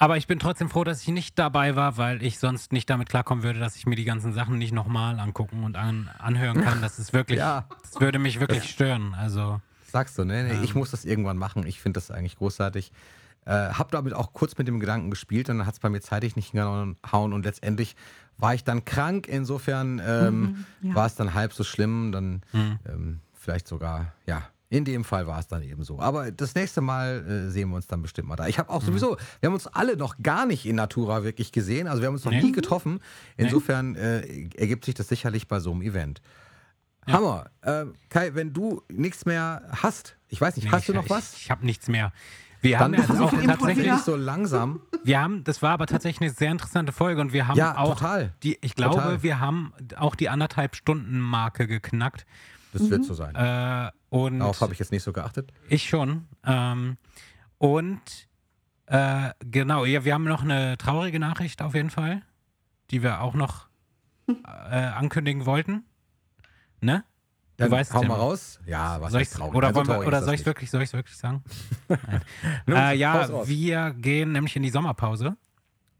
Aber 0.00 0.16
ich 0.16 0.26
bin 0.26 0.38
trotzdem 0.38 0.70
froh, 0.70 0.82
dass 0.82 1.02
ich 1.02 1.08
nicht 1.08 1.38
dabei 1.38 1.76
war, 1.76 1.98
weil 1.98 2.22
ich 2.22 2.38
sonst 2.38 2.72
nicht 2.72 2.88
damit 2.88 3.10
klarkommen 3.10 3.44
würde, 3.44 3.60
dass 3.60 3.76
ich 3.76 3.84
mir 3.84 3.96
die 3.96 4.04
ganzen 4.04 4.32
Sachen 4.32 4.56
nicht 4.56 4.72
nochmal 4.72 5.20
angucken 5.20 5.62
und 5.62 5.76
an, 5.76 6.08
anhören 6.18 6.62
kann. 6.62 6.80
Das 6.80 6.98
ist 6.98 7.12
wirklich, 7.12 7.38
Ja. 7.38 7.66
das 7.82 8.00
würde 8.00 8.18
mich 8.18 8.40
wirklich 8.40 8.64
stören. 8.64 9.14
Also, 9.14 9.60
Sagst 9.86 10.16
du, 10.16 10.24
ne? 10.24 10.44
Nee, 10.44 10.64
ich 10.64 10.74
muss 10.74 10.90
das 10.90 11.04
irgendwann 11.04 11.36
machen. 11.36 11.66
Ich 11.66 11.82
finde 11.82 11.98
das 11.98 12.10
eigentlich 12.10 12.38
großartig. 12.38 12.92
Äh, 13.44 13.50
hab 13.52 13.90
damit 13.90 14.14
auch 14.14 14.32
kurz 14.32 14.56
mit 14.56 14.68
dem 14.68 14.80
Gedanken 14.80 15.10
gespielt 15.10 15.50
und 15.50 15.58
dann 15.58 15.66
hat 15.66 15.74
es 15.74 15.80
bei 15.80 15.90
mir 15.90 16.00
zeitlich 16.00 16.34
nicht 16.34 16.52
gehauen 16.52 16.96
und 17.12 17.44
letztendlich 17.44 17.94
war 18.38 18.54
ich 18.54 18.64
dann 18.64 18.86
krank. 18.86 19.28
Insofern 19.28 20.00
ähm, 20.02 20.64
ja. 20.80 20.94
war 20.94 21.04
es 21.06 21.14
dann 21.14 21.34
halb 21.34 21.52
so 21.52 21.62
schlimm. 21.62 22.10
Dann 22.12 22.42
ähm, 22.54 23.20
vielleicht 23.34 23.68
sogar, 23.68 24.12
ja, 24.24 24.44
in 24.70 24.84
dem 24.84 25.02
Fall 25.04 25.26
war 25.26 25.38
es 25.40 25.48
dann 25.48 25.62
eben 25.62 25.82
so. 25.82 25.98
Aber 25.98 26.30
das 26.30 26.54
nächste 26.54 26.80
Mal 26.80 27.26
äh, 27.28 27.50
sehen 27.50 27.68
wir 27.70 27.76
uns 27.76 27.88
dann 27.88 28.00
bestimmt 28.02 28.28
mal 28.28 28.36
da. 28.36 28.46
Ich 28.46 28.58
habe 28.58 28.70
auch 28.70 28.82
sowieso, 28.82 29.16
wir 29.40 29.48
haben 29.48 29.54
uns 29.54 29.66
alle 29.66 29.96
noch 29.96 30.16
gar 30.22 30.46
nicht 30.46 30.64
in 30.64 30.76
Natura 30.76 31.24
wirklich 31.24 31.50
gesehen. 31.52 31.88
Also 31.88 32.00
wir 32.02 32.06
haben 32.06 32.14
uns 32.14 32.24
noch 32.24 32.30
Nee. 32.32 32.40
nie 32.40 32.52
getroffen. 32.52 33.00
Insofern 33.36 33.96
äh, 33.96 34.20
ergibt 34.56 34.84
sich 34.84 34.94
das 34.94 35.08
sicherlich 35.08 35.48
bei 35.48 35.58
so 35.60 35.72
einem 35.72 35.82
Event. 35.82 36.22
Hammer. 37.06 37.50
Äh, 37.62 37.86
Kai, 38.08 38.34
wenn 38.34 38.52
du 38.52 38.82
nichts 38.88 39.26
mehr 39.26 39.62
hast, 39.82 40.16
ich 40.28 40.40
weiß 40.40 40.54
nicht, 40.56 40.66
nee, 40.66 40.70
hast 40.70 40.86
du 40.88 40.92
ich, 40.92 40.96
noch 40.96 41.10
was? 41.10 41.34
Ich, 41.34 41.42
ich 41.46 41.50
habe 41.50 41.66
nichts 41.66 41.88
mehr. 41.88 42.12
Wir 42.60 42.78
Dann 42.78 42.94
haben 42.96 43.02
versuch 43.04 43.32
auch 43.32 43.42
tatsächlich, 43.42 43.92
so 44.04 44.14
langsam. 44.16 44.82
wir 45.02 45.20
haben, 45.20 45.42
das 45.44 45.62
war 45.62 45.70
aber 45.72 45.86
tatsächlich 45.86 46.20
eine 46.20 46.30
sehr 46.30 46.52
interessante 46.52 46.92
Folge 46.92 47.20
und 47.22 47.32
wir 47.32 47.48
haben 47.48 47.56
Ja, 47.56 47.76
auch 47.78 47.94
total. 47.98 48.34
die, 48.42 48.58
ich 48.60 48.74
glaube, 48.76 48.96
Total. 48.96 49.22
wir 49.22 49.40
haben 49.40 49.72
auch 49.96 50.14
die 50.14 50.28
anderthalb 50.28 50.76
Stunden 50.76 51.18
Marke 51.18 51.66
geknackt. 51.66 52.26
Das 52.72 52.88
wird 52.90 53.04
so 53.04 53.14
sein. 53.14 53.34
Äh, 53.34 53.90
und 54.10 54.38
Darauf 54.40 54.60
habe 54.60 54.72
ich 54.72 54.78
jetzt 54.78 54.92
nicht 54.92 55.02
so 55.02 55.12
geachtet. 55.12 55.52
Ich 55.68 55.88
schon. 55.88 56.26
Ähm, 56.44 56.96
und 57.58 58.00
äh, 58.86 59.30
genau, 59.40 59.84
ja, 59.84 60.04
wir 60.04 60.14
haben 60.14 60.24
noch 60.24 60.42
eine 60.42 60.76
traurige 60.78 61.18
Nachricht 61.18 61.62
auf 61.62 61.74
jeden 61.74 61.90
Fall, 61.90 62.22
die 62.90 63.02
wir 63.02 63.20
auch 63.20 63.34
noch 63.34 63.68
äh, 64.28 64.32
ankündigen 64.44 65.46
wollten. 65.46 65.84
Ne? 66.80 67.04
Du 67.56 67.64
Dann 67.64 67.72
weißt 67.72 67.90
es 67.90 67.96
hau 67.96 68.02
ja 68.02 68.08
mal 68.08 68.14
raus. 68.14 68.58
Ja, 68.66 69.00
was 69.00 69.12
Soll 69.12 69.20
ist 69.22 69.34
traurig? 69.34 69.54
oder 69.54 69.68
Also 69.68 69.76
wollen 69.76 69.88
wir, 69.88 69.94
traurig 69.94 70.08
oder 70.08 70.22
soll 70.22 70.34
ich 70.34 70.46
wirklich, 70.46 70.70
soll 70.70 70.82
ich 70.82 70.92
wirklich 70.92 71.16
sagen? 71.16 71.42
Äh, 72.66 72.96
ja, 72.96 73.46
wir 73.46 73.90
gehen 73.94 74.32
nämlich 74.32 74.56
in 74.56 74.62
die 74.62 74.70
Sommerpause 74.70 75.36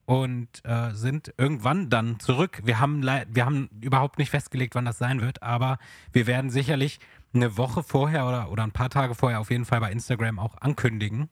und 0.07 0.49
äh, 0.65 0.91
sind 0.93 1.33
irgendwann 1.37 1.89
dann 1.89 2.19
zurück. 2.19 2.61
Wir 2.65 2.81
haben, 2.81 3.03
wir 3.03 3.45
haben 3.45 3.69
überhaupt 3.81 4.19
nicht 4.19 4.31
festgelegt, 4.31 4.75
wann 4.75 4.85
das 4.85 4.99
sein 4.99 5.21
wird, 5.21 5.43
aber 5.43 5.79
wir 6.13 6.27
werden 6.27 6.51
sicherlich 6.51 6.99
eine 7.33 7.57
Woche 7.57 7.83
vorher 7.83 8.27
oder, 8.27 8.51
oder 8.51 8.65
ein 8.65 8.73
paar 8.73 8.91
Tage 8.91 9.15
vorher 9.15 9.41
auf 9.41 9.51
jeden 9.51 9.65
Fall 9.65 9.81
bei 9.81 9.93
Instagram 9.93 10.39
auch 10.39 10.57
ankündigen. 10.59 11.29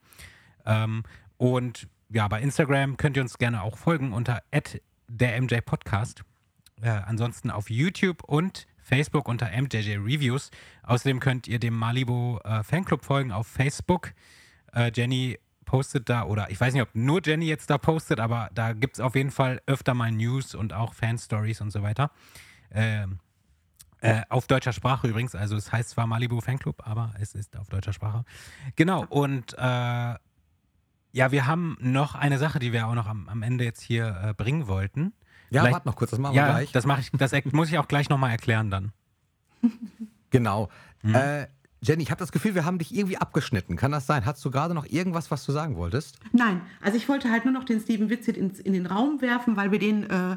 Ähm, 0.65 1.03
und 1.37 1.89
ja, 2.11 2.29
bei 2.29 2.41
Instagram 2.41 2.97
könnt 2.97 3.17
ihr 3.17 3.23
uns 3.23 3.39
gerne 3.39 3.63
auch 3.63 3.77
folgen 3.77 4.13
unter 4.13 4.43
der 5.09 5.41
MJ 5.41 5.57
Podcast. 5.65 6.23
Äh, 6.81 6.91
ansonsten 6.91 7.51
auf 7.51 7.71
YouTube 7.71 8.23
und 8.25 8.67
Facebook 8.81 9.29
unter 9.29 9.51
MJJ 9.51 9.97
Reviews. 9.97 10.51
Außerdem 10.85 11.21
könnt 11.21 11.49
ihr 11.49 11.59
dem 11.59 11.75
Malibu 11.75 12.39
äh, 12.39 12.63
Fanclub 12.63 13.05
folgen 13.05 13.33
auf 13.33 13.47
Facebook. 13.47 14.13
Äh, 14.73 14.91
Jenny 14.95 15.39
postet 15.69 16.09
da, 16.09 16.25
oder 16.25 16.51
ich 16.51 16.59
weiß 16.59 16.73
nicht, 16.73 16.83
ob 16.83 16.89
nur 16.95 17.21
Jenny 17.23 17.45
jetzt 17.47 17.69
da 17.69 17.77
postet, 17.77 18.21
aber 18.21 18.49
da 18.55 18.73
gibt 18.73 18.95
es 18.97 19.01
auf 19.01 19.15
jeden 19.15 19.31
Fall 19.31 19.61
öfter 19.67 19.93
mal 19.93 20.11
News 20.11 20.55
und 20.55 20.73
auch 20.73 20.95
Fan-Stories 20.95 21.61
und 21.61 21.71
so 21.71 21.83
weiter. 21.83 22.11
Ähm, 22.71 23.19
äh, 24.01 24.23
auf 24.31 24.47
deutscher 24.47 24.73
Sprache 24.73 25.07
übrigens, 25.09 25.35
also 25.35 25.57
es 25.57 25.71
heißt 25.71 25.91
zwar 25.91 26.07
Malibu 26.07 26.41
Fanclub, 26.41 26.87
aber 26.87 27.13
es 27.21 27.35
ist 27.35 27.55
auf 27.59 27.69
deutscher 27.69 27.93
Sprache. 27.93 28.25
Genau, 28.77 29.05
und 29.11 29.53
äh, 29.59 30.15
ja, 31.13 31.33
wir 31.33 31.47
haben 31.47 31.77
noch 31.81 32.15
eine 32.15 32.39
Sache, 32.39 32.59
die 32.61 32.73
wir 32.73 32.87
auch 32.87 32.95
noch 32.95 33.07
am, 33.07 33.29
am 33.29 33.43
Ende 33.43 33.65
jetzt 33.65 33.83
hier 33.83 34.17
äh, 34.25 34.35
bringen 34.35 34.69
wollten. 34.69 35.13
Ja, 35.51 35.61
Vielleicht- 35.63 35.75
warte 35.75 35.89
noch 35.89 35.97
kurz, 35.97 36.11
das 36.13 36.19
machen 36.19 36.35
wir 36.35 36.41
Ja, 36.43 36.49
gleich. 36.51 36.73
das 36.73 36.87
mache 36.87 37.01
ich, 37.03 37.11
das 37.11 37.33
muss 37.53 37.69
ich 37.69 37.79
auch 37.79 37.89
gleich 37.89 38.09
nochmal 38.09 38.31
erklären 38.31 38.71
dann. 38.71 38.93
Genau. 40.31 40.69
Mhm. 41.03 41.15
Jenny, 41.81 42.03
ich 42.03 42.11
habe 42.11 42.19
das 42.19 42.33
Gefühl, 42.33 42.55
wir 42.55 42.65
haben 42.65 42.79
dich 42.79 42.95
irgendwie 42.95 43.19
abgeschnitten. 43.19 43.77
Kann 43.77 43.93
das 43.93 44.07
sein? 44.07 44.27
Hast 44.27 44.45
du 44.45 44.51
gerade 44.51 44.75
noch 44.75 44.87
irgendwas, 44.87 45.31
was 45.31 45.45
du 45.47 45.53
sagen 45.53 45.77
wolltest? 45.77 46.19
Nein, 46.33 46.61
also 46.81 46.97
ich 46.97 47.09
wollte 47.09 47.31
halt 47.31 47.45
nur 47.45 47.55
noch 47.55 47.65
den 47.65 47.81
Steven 47.81 48.11
Witzit 48.11 48.37
ins, 48.37 48.59
in 48.59 48.73
den 48.73 48.87
Raum 48.87 49.21
werfen, 49.21 49.57
weil 49.57 49.71
wir 49.71 49.79
den 49.79 50.11
äh, 50.11 50.37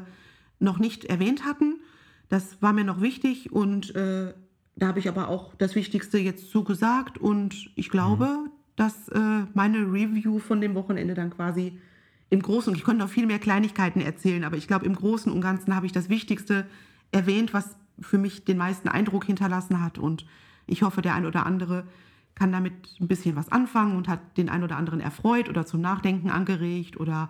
noch 0.60 0.78
nicht 0.78 1.06
erwähnt 1.06 1.44
hatten. 1.44 1.80
Das 2.28 2.62
war 2.62 2.72
mir 2.72 2.84
noch 2.84 3.00
wichtig 3.00 3.52
und 3.52 3.94
äh, 3.94 4.32
da 4.76 4.86
habe 4.86 5.00
ich 5.00 5.08
aber 5.08 5.28
auch 5.28 5.54
das 5.56 5.74
Wichtigste 5.74 6.18
jetzt 6.18 6.50
zugesagt 6.50 7.18
und 7.18 7.70
ich 7.74 7.90
glaube, 7.90 8.50
dass 8.76 9.08
äh, 9.08 9.18
meine 9.52 9.78
Review 9.78 10.38
von 10.38 10.60
dem 10.60 10.74
Wochenende 10.74 11.14
dann 11.14 11.30
quasi 11.30 11.78
im 12.30 12.40
Großen, 12.40 12.72
und 12.72 12.78
ich 12.78 12.84
könnte 12.84 13.04
noch 13.04 13.10
viel 13.10 13.26
mehr 13.26 13.38
Kleinigkeiten 13.38 14.00
erzählen, 14.00 14.44
aber 14.44 14.56
ich 14.56 14.66
glaube, 14.66 14.86
im 14.86 14.94
Großen 14.94 15.30
und 15.30 15.42
Ganzen 15.42 15.74
habe 15.74 15.84
ich 15.84 15.92
das 15.92 16.08
Wichtigste 16.08 16.66
erwähnt, 17.10 17.52
was 17.52 17.76
für 18.00 18.16
mich 18.16 18.44
den 18.44 18.56
meisten 18.56 18.88
Eindruck 18.88 19.26
hinterlassen 19.26 19.82
hat 19.82 19.98
und 19.98 20.24
ich 20.72 20.82
hoffe, 20.82 21.02
der 21.02 21.14
ein 21.14 21.26
oder 21.26 21.46
andere 21.46 21.84
kann 22.34 22.50
damit 22.50 22.72
ein 23.00 23.08
bisschen 23.08 23.36
was 23.36 23.52
anfangen 23.52 23.96
und 23.96 24.08
hat 24.08 24.36
den 24.38 24.48
ein 24.48 24.64
oder 24.64 24.76
anderen 24.76 25.00
erfreut 25.00 25.48
oder 25.48 25.66
zum 25.66 25.80
Nachdenken 25.80 26.30
angeregt 26.30 26.98
oder 26.98 27.28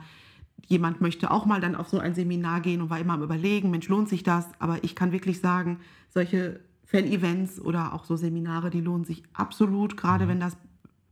jemand 0.68 1.00
möchte 1.00 1.30
auch 1.30 1.44
mal 1.44 1.60
dann 1.60 1.74
auf 1.74 1.88
so 1.88 1.98
ein 1.98 2.14
Seminar 2.14 2.60
gehen 2.60 2.80
und 2.80 2.88
war 2.88 3.00
immer 3.00 3.14
am 3.14 3.22
Überlegen, 3.22 3.70
Mensch, 3.70 3.88
lohnt 3.88 4.08
sich 4.08 4.22
das? 4.22 4.46
Aber 4.60 4.84
ich 4.84 4.94
kann 4.94 5.10
wirklich 5.10 5.40
sagen, 5.40 5.80
solche 6.08 6.60
Fan-Events 6.84 7.60
oder 7.60 7.94
auch 7.94 8.04
so 8.04 8.16
Seminare, 8.16 8.70
die 8.70 8.80
lohnen 8.80 9.04
sich 9.04 9.24
absolut, 9.32 9.96
gerade 9.96 10.28
wenn 10.28 10.38
das 10.38 10.56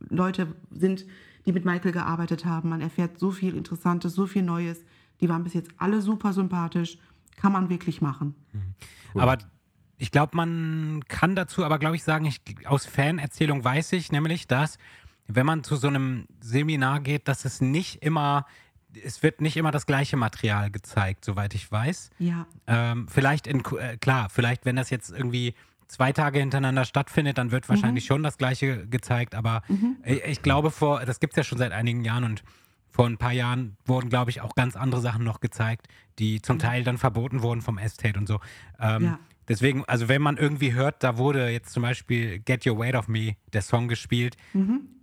Leute 0.09 0.47
sind, 0.71 1.05
die 1.45 1.51
mit 1.51 1.65
Michael 1.65 1.91
gearbeitet 1.91 2.45
haben. 2.45 2.69
Man 2.69 2.81
erfährt 2.81 3.19
so 3.19 3.31
viel 3.31 3.55
Interessantes, 3.55 4.13
so 4.13 4.25
viel 4.25 4.43
Neues. 4.43 4.83
Die 5.19 5.27
waren 5.27 5.43
bis 5.43 5.53
jetzt 5.53 5.71
alle 5.77 6.01
super 6.01 6.33
sympathisch. 6.33 6.97
Kann 7.35 7.51
man 7.51 7.69
wirklich 7.69 8.01
machen. 8.01 8.35
Aber 9.15 9.37
ich 10.01 10.09
glaube, 10.09 10.35
man 10.35 11.03
kann 11.07 11.35
dazu 11.35 11.63
aber, 11.63 11.77
glaube 11.77 11.95
ich, 11.95 12.03
sagen, 12.03 12.25
ich, 12.25 12.41
aus 12.65 12.87
Fanerzählung 12.87 13.63
weiß 13.63 13.93
ich 13.93 14.11
nämlich, 14.11 14.47
dass 14.47 14.79
wenn 15.27 15.45
man 15.45 15.63
zu 15.63 15.75
so 15.75 15.89
einem 15.89 16.25
Seminar 16.39 17.01
geht, 17.01 17.27
dass 17.27 17.45
es 17.45 17.61
nicht 17.61 18.01
immer, 18.01 18.47
es 19.05 19.21
wird 19.21 19.41
nicht 19.41 19.57
immer 19.57 19.69
das 19.69 19.85
gleiche 19.85 20.17
Material 20.17 20.71
gezeigt, 20.71 21.23
soweit 21.23 21.53
ich 21.53 21.71
weiß. 21.71 22.09
Ja. 22.17 22.47
Ähm, 22.65 23.07
vielleicht 23.09 23.45
in, 23.45 23.63
äh, 23.77 23.95
klar, 23.97 24.29
vielleicht, 24.29 24.65
wenn 24.65 24.75
das 24.75 24.89
jetzt 24.89 25.11
irgendwie 25.11 25.53
zwei 25.87 26.11
Tage 26.11 26.39
hintereinander 26.39 26.85
stattfindet, 26.85 27.37
dann 27.37 27.51
wird 27.51 27.69
wahrscheinlich 27.69 28.05
schon 28.05 28.23
das 28.23 28.39
Gleiche 28.39 28.87
gezeigt, 28.87 29.35
aber 29.35 29.61
ich, 30.03 30.23
ich 30.23 30.41
glaube, 30.41 30.71
vor, 30.71 31.05
das 31.05 31.19
gibt 31.19 31.33
es 31.33 31.37
ja 31.37 31.43
schon 31.43 31.59
seit 31.59 31.73
einigen 31.73 32.03
Jahren 32.03 32.23
und 32.23 32.43
vor 32.89 33.05
ein 33.05 33.19
paar 33.19 33.33
Jahren 33.33 33.77
wurden, 33.85 34.09
glaube 34.09 34.31
ich, 34.31 34.41
auch 34.41 34.55
ganz 34.55 34.75
andere 34.75 34.99
Sachen 34.99 35.23
noch 35.23 35.41
gezeigt, 35.41 35.87
die 36.17 36.41
zum 36.41 36.57
Teil 36.59 36.83
dann 36.83 36.97
verboten 36.97 37.43
wurden 37.43 37.61
vom 37.61 37.77
Estate 37.77 38.17
und 38.17 38.27
so. 38.27 38.39
Ähm, 38.79 39.03
Ja. 39.03 39.19
Deswegen, 39.47 39.83
also 39.85 40.07
wenn 40.07 40.21
man 40.21 40.37
irgendwie 40.37 40.73
hört, 40.73 41.03
da 41.03 41.17
wurde 41.17 41.49
jetzt 41.49 41.73
zum 41.73 41.83
Beispiel 41.83 42.39
Get 42.39 42.65
Your 42.65 42.77
Weight 42.77 42.95
Off 42.95 43.07
Me, 43.07 43.35
der 43.53 43.61
Song 43.61 43.87
gespielt, 43.87 44.37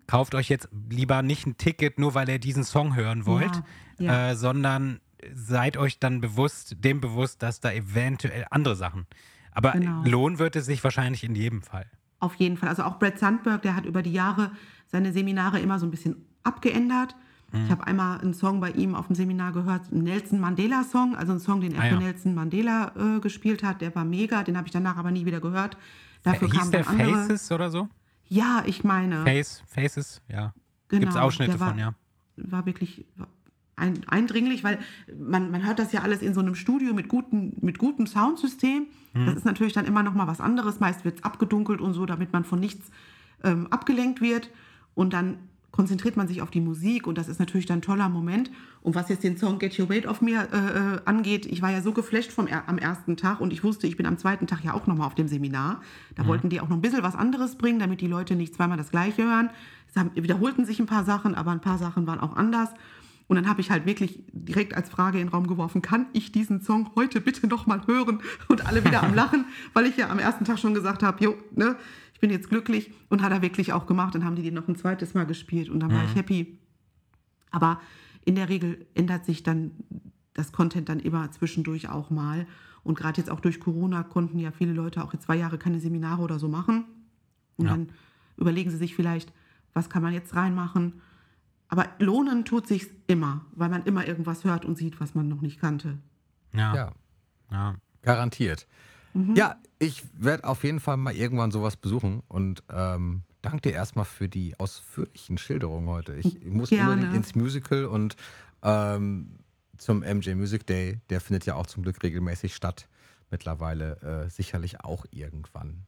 kauft 0.07 0.35
euch 0.35 0.49
jetzt 0.49 0.69
lieber 0.89 1.23
nicht 1.23 1.47
ein 1.47 1.57
Ticket, 1.59 1.99
nur 1.99 2.15
weil 2.15 2.29
ihr 2.29 2.39
diesen 2.39 2.65
Song 2.65 2.97
hören 2.97 3.27
wollt, 3.27 3.63
Ja, 3.99 4.05
ja. 4.05 4.31
Äh, 4.31 4.37
sondern 4.37 5.01
seid 5.35 5.77
euch 5.77 5.99
dann 5.99 6.21
bewusst, 6.21 6.77
dem 6.85 7.01
bewusst, 7.01 7.43
dass 7.43 7.61
da 7.61 7.73
eventuell 7.73 8.47
andere 8.51 8.77
Sachen. 8.77 9.07
Aber 9.51 9.73
Genau. 9.73 10.03
lohnen 10.05 10.39
wird 10.39 10.55
es 10.55 10.67
sich 10.67 10.83
wahrscheinlich 10.85 11.25
in 11.25 11.35
jedem 11.35 11.63
Fall. 11.63 11.87
Auf 12.21 12.35
jeden 12.37 12.57
Fall. 12.57 12.69
Also 12.69 12.85
auch 12.85 12.99
Brad 13.01 13.19
Sandberg, 13.19 13.63
der 13.63 13.75
hat 13.75 13.85
über 13.85 14.03
die 14.03 14.13
Jahre 14.13 14.53
seine 14.87 15.13
Seminare 15.13 15.59
immer 15.59 15.79
so 15.81 15.87
ein 15.87 15.91
bisschen 15.91 16.25
abgeändert. 16.45 17.17
Mhm. 17.53 17.65
Ich 17.65 17.71
habe 17.71 17.87
einmal 17.87 18.21
einen 18.21 18.35
Song 18.35 18.61
bei 18.61 18.71
ihm 18.73 18.95
auf 18.95 19.07
dem 19.07 19.17
Seminar 19.17 19.53
gehört, 19.53 19.91
einen 19.91 20.05
Nelson 20.05 20.39
Mandela-Song, 20.41 21.17
also 21.17 21.33
einen 21.33 21.41
Song, 21.41 21.61
den 21.61 21.75
er 21.75 21.81
Ah, 21.83 21.89
für 21.89 21.95
ja. 21.95 22.01
Nelson 22.01 22.35
Mandela 22.35 22.93
äh, 22.97 23.21
gespielt 23.21 23.63
hat. 23.63 23.81
Der 23.81 23.95
war 23.95 24.05
mega, 24.05 24.43
den 24.43 24.57
habe 24.57 24.67
ich 24.67 24.73
danach 24.73 24.97
aber 24.97 25.11
nie 25.11 25.25
wieder 25.25 25.41
gehört. 25.41 25.77
Dafür 26.23 26.49
Hieß 26.49 26.59
kamen 26.59 26.71
der 26.73 26.89
andere. 26.89 27.13
Faces 27.27 27.51
oder 27.53 27.71
so? 27.71 27.89
Ja, 28.27 28.63
ich 28.67 28.85
meine. 28.85 29.23
Face, 29.25 29.63
Faces, 29.67 30.21
ja. 30.29 30.53
Genau, 30.89 31.01
Gibt 31.01 31.13
es 31.13 31.17
Ausschnitte 31.19 31.59
war- 31.61 31.71
von, 31.71 31.79
ja. 31.79 31.95
war 32.37 32.67
wirklich 32.67 33.07
ein, 33.77 34.01
eindringlich, 34.09 34.65
weil 34.65 34.79
man, 35.19 35.51
man 35.51 35.65
hört 35.65 35.79
das 35.79 35.93
ja 35.93 36.03
alles 36.03 36.21
in 36.21 36.35
so 36.35 36.41
einem 36.41 36.55
Studio 36.55 36.93
mit, 36.93 37.09
guten, 37.09 37.57
mit 37.63 37.79
gutem 37.79 38.07
Soundsystem. 38.07 38.89
Mhm. 39.15 39.27
Das 39.27 39.37
ist 39.37 39.45
natürlich 39.45 39.73
dann 39.73 39.87
immer 39.87 40.03
noch 40.03 40.15
mal 40.15 40.27
was 40.27 40.41
anderes. 40.41 40.81
Meist 40.81 41.05
wird 41.05 41.19
es 41.19 41.25
abgedunkelt 41.25 41.81
und 41.81 41.95
so, 41.95 42.05
damit 42.05 42.33
man 42.33 42.45
von 42.45 42.59
nichts 42.61 42.91
ähm, 43.45 43.69
abgelenkt 43.69 44.21
wird. 44.21 44.51
Und 44.95 45.13
dann 45.13 45.39
konzentriert 45.71 46.17
man 46.17 46.27
sich 46.27 46.43
auf 46.43 46.51
die 46.51 46.61
Musik 46.61 47.07
und 47.07 47.19
das 47.19 47.29
ist 47.29 47.39
natürlich 47.39 47.67
dann 47.67 47.79
ein 47.79 47.83
toller 47.83 48.09
Moment. 48.09 48.51
Und 48.81 48.95
was 48.95 49.09
jetzt 49.09 49.23
den 49.23 49.37
Song 49.37 49.59
Get 49.59 49.79
Your 49.79 49.89
Weight 49.89 50.07
Off 50.07 50.21
Me 50.21 50.33
äh, 50.33 50.37
äh, 50.37 51.01
angeht, 51.05 51.47
ich 51.47 51.63
war 51.63 51.71
ja 51.71 51.83
so 51.83 51.93
geflasht 51.93 52.33
vom, 52.33 52.49
am 52.49 52.79
ersten 52.79 53.17
Tag 53.17 53.41
und 53.41 53.53
ich 53.53 53.63
wusste, 53.63 53.87
ich 53.87 53.97
bin 53.97 54.07
am 54.07 54.19
zweiten 54.19 54.47
Tag 54.47 54.65
ja 54.65 54.75
auch 54.75 54.87
nochmal 54.87 55.07
auf 55.07 55.15
dem 55.15 55.29
Seminar. 55.29 55.83
Da 56.17 56.27
wollten 56.27 56.49
die 56.49 56.61
auch 56.61 56.69
noch 56.69 56.77
ein 56.77 56.83
bisschen 56.83 57.03
was 57.03 57.15
anderes 57.15 57.57
bringen, 57.57 57.79
damit 57.79 58.01
die 58.01 58.07
Leute 58.07 58.35
nicht 58.35 58.55
zweimal 58.55 58.79
das 58.79 58.91
Gleiche 58.91 59.25
hören. 59.25 59.51
Es 59.89 59.97
haben, 59.97 60.11
wiederholten 60.15 60.65
sich 60.65 60.81
ein 60.81 60.87
paar 60.87 61.05
Sachen, 61.05 61.35
aber 61.35 61.51
ein 61.51 61.61
paar 61.61 61.79
Sachen 61.79 62.07
waren 62.07 62.21
auch 62.21 62.37
anders. 62.37 62.71
Und 63.29 63.37
dann 63.37 63.47
habe 63.47 63.61
ich 63.61 63.71
halt 63.71 63.85
wirklich 63.85 64.21
direkt 64.33 64.75
als 64.75 64.89
Frage 64.89 65.21
in 65.21 65.27
den 65.27 65.33
Raum 65.33 65.47
geworfen, 65.47 65.83
kann 65.83 66.07
ich 66.15 66.33
diesen 66.33 66.63
Song 66.63 66.91
heute 66.97 67.21
bitte 67.21 67.47
nochmal 67.47 67.87
hören? 67.87 68.23
Und 68.49 68.67
alle 68.67 68.85
wieder 68.85 69.03
am 69.03 69.15
Lachen, 69.15 69.45
weil 69.75 69.87
ich 69.87 69.99
ja 69.99 70.09
am 70.09 70.19
ersten 70.19 70.47
Tag 70.47 70.59
schon 70.59 70.73
gesagt 70.73 71.03
habe, 71.03 71.23
jo, 71.23 71.37
ne, 71.55 71.77
ich 72.19 72.21
bin 72.21 72.31
jetzt 72.31 72.49
glücklich. 72.49 72.91
Und 73.11 73.23
hat 73.23 73.31
er 73.31 73.43
wirklich 73.43 73.73
auch 73.73 73.87
gemacht. 73.87 74.13
Dann 74.17 74.25
haben 74.25 74.35
die 74.35 74.43
den 74.43 74.55
noch 74.55 74.67
ein 74.67 74.75
zweites 74.75 75.15
Mal 75.15 75.25
gespielt 75.25 75.69
und 75.69 75.79
dann 75.79 75.93
war 75.93 76.03
ich 76.05 76.17
happy. 76.17 76.59
Aber 77.53 77.81
in 78.25 78.35
der 78.35 78.49
Regel 78.49 78.87
ändert 78.95 79.25
sich 79.25 79.45
dann 79.45 79.71
das 80.35 80.51
Content 80.51 80.89
dann 80.89 80.99
immer 80.99 81.31
zwischendurch 81.31 81.89
auch 81.89 82.11
mal. 82.11 82.49
Und 82.83 82.99
gerade 82.99 83.19
jetzt 83.21 83.31
auch 83.31 83.39
durch 83.39 83.61
Corona 83.61 84.03
konnten 84.03 84.41
ja 84.41 84.51
viele 84.51 84.73
Leute 84.73 85.05
auch 85.05 85.13
jetzt 85.13 85.27
zwei 85.27 85.37
Jahre 85.37 85.59
keine 85.59 85.79
Seminare 85.79 86.21
oder 86.21 86.41
so 86.41 86.49
machen. 86.49 86.87
Und 87.57 87.67
Ja. 87.67 87.71
dann 87.73 87.91
überlegen 88.37 88.71
sie 88.71 88.79
sich 88.79 88.97
vielleicht, 88.97 89.33
was 89.73 89.89
kann 89.89 90.03
man 90.03 90.13
jetzt 90.13 90.35
reinmachen. 90.35 90.95
Aber 91.69 91.87
lohnen 92.01 92.45
tut 92.45 92.67
sich 92.67 92.89
immer, 93.07 93.45
weil 93.53 93.69
man 93.69 93.85
immer 93.85 94.09
irgendwas 94.09 94.43
hört 94.43 94.65
und 94.65 94.77
sieht, 94.77 94.99
was 95.01 95.15
man 95.15 95.29
noch 95.29 95.41
nicht 95.41 95.61
kannte. 95.61 95.99
Ja. 96.53 96.75
Ja, 96.75 96.93
ja. 97.53 97.75
garantiert. 98.03 98.67
Mhm. 99.15 99.35
Ja, 99.37 99.57
ich 99.79 100.05
werde 100.13 100.45
auf 100.45 100.65
jeden 100.65 100.81
Fall 100.81 100.97
mal 100.97 101.15
irgendwann 101.15 101.51
sowas 101.51 101.77
besuchen 101.77 102.23
und 102.29 102.63
ähm, 102.71 103.23
danke 103.43 103.63
dir 103.63 103.73
erstmal 103.73 104.05
für 104.05 104.29
die 104.29 104.59
ausführlichen 104.59 105.39
Schilderungen 105.39 105.89
heute. 105.89 106.15
Ich 106.15 106.45
muss 106.45 106.71
Gerne. 106.71 106.93
unbedingt 106.93 107.15
ins 107.15 107.35
Musical 107.35 107.87
und 107.87 108.17
ähm, 108.63 109.39
zum 109.77 110.01
MJ 110.01 110.35
Music 110.35 110.67
Day, 110.67 111.01
der 111.11 111.21
findet 111.21 111.47
ja 111.47 111.55
auch 111.55 111.67
zum 111.67 111.83
Glück 111.83 112.03
regelmäßig 112.03 112.55
statt. 112.55 112.89
Mittlerweile 113.31 114.25
äh, 114.27 114.31
sicherlich 114.31 114.81
auch 114.81 115.05
irgendwann. 115.11 115.87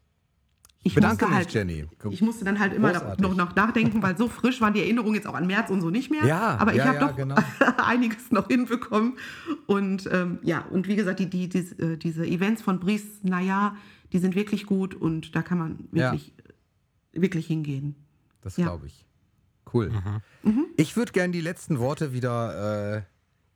Ich 0.83 0.95
Bedanke 0.95 1.27
mich, 1.27 1.35
halt, 1.35 1.53
Jenny. 1.53 1.87
Ich 2.11 2.23
musste 2.23 2.45
dann 2.45 2.59
halt 2.59 2.73
immer 2.73 2.93
Großartig. 2.93 3.21
noch, 3.23 3.35
noch 3.37 3.55
nachdenken, 3.55 4.03
weil 4.03 4.17
so 4.17 4.29
frisch 4.29 4.61
waren 4.63 4.73
die 4.73 4.81
Erinnerungen 4.81 5.15
jetzt 5.15 5.27
auch 5.27 5.35
an 5.35 5.47
März 5.47 5.69
und 5.71 5.83
so 5.83 5.91
nicht 5.91 6.11
mehr. 6.11 6.25
Ja, 6.25 6.57
aber 6.59 6.73
ich 6.73 6.79
ja, 6.79 6.87
habe 6.87 6.97
ja, 6.99 7.09
doch 7.09 7.17
genau. 7.17 7.35
einiges 7.85 8.31
noch 8.31 8.49
hinbekommen. 8.49 9.19
Und 9.67 10.09
ähm, 10.11 10.39
ja, 10.43 10.61
und 10.71 10.89
wie 10.89 10.97
gesagt, 10.97 11.21
die, 11.21 11.29
die, 11.29 11.49
die, 11.49 11.59
äh, 11.83 11.97
diese 11.99 12.27
Events 12.27 12.63
von 12.63 12.81
Brice, 12.81 13.21
naja, 13.23 13.77
die 14.13 14.19
sind 14.19 14.35
wirklich 14.35 14.65
gut 14.67 14.95
und 14.95 15.37
da 15.37 15.43
kann 15.43 15.59
man 15.59 15.89
Ja. 15.93 16.13
wirklich, 16.13 16.33
wirklich 17.13 17.47
hingehen. 17.47 17.95
Das 18.41 18.57
Ja. 18.57 18.65
glaube 18.67 18.87
ich. 18.87 19.05
Cool. 19.73 19.93
Ich 20.77 20.97
würde 20.97 21.13
gerne 21.13 21.33
die 21.33 21.41
letzten 21.43 21.79
Worte 21.79 22.13
wieder 22.13 22.97
äh, 22.97 23.03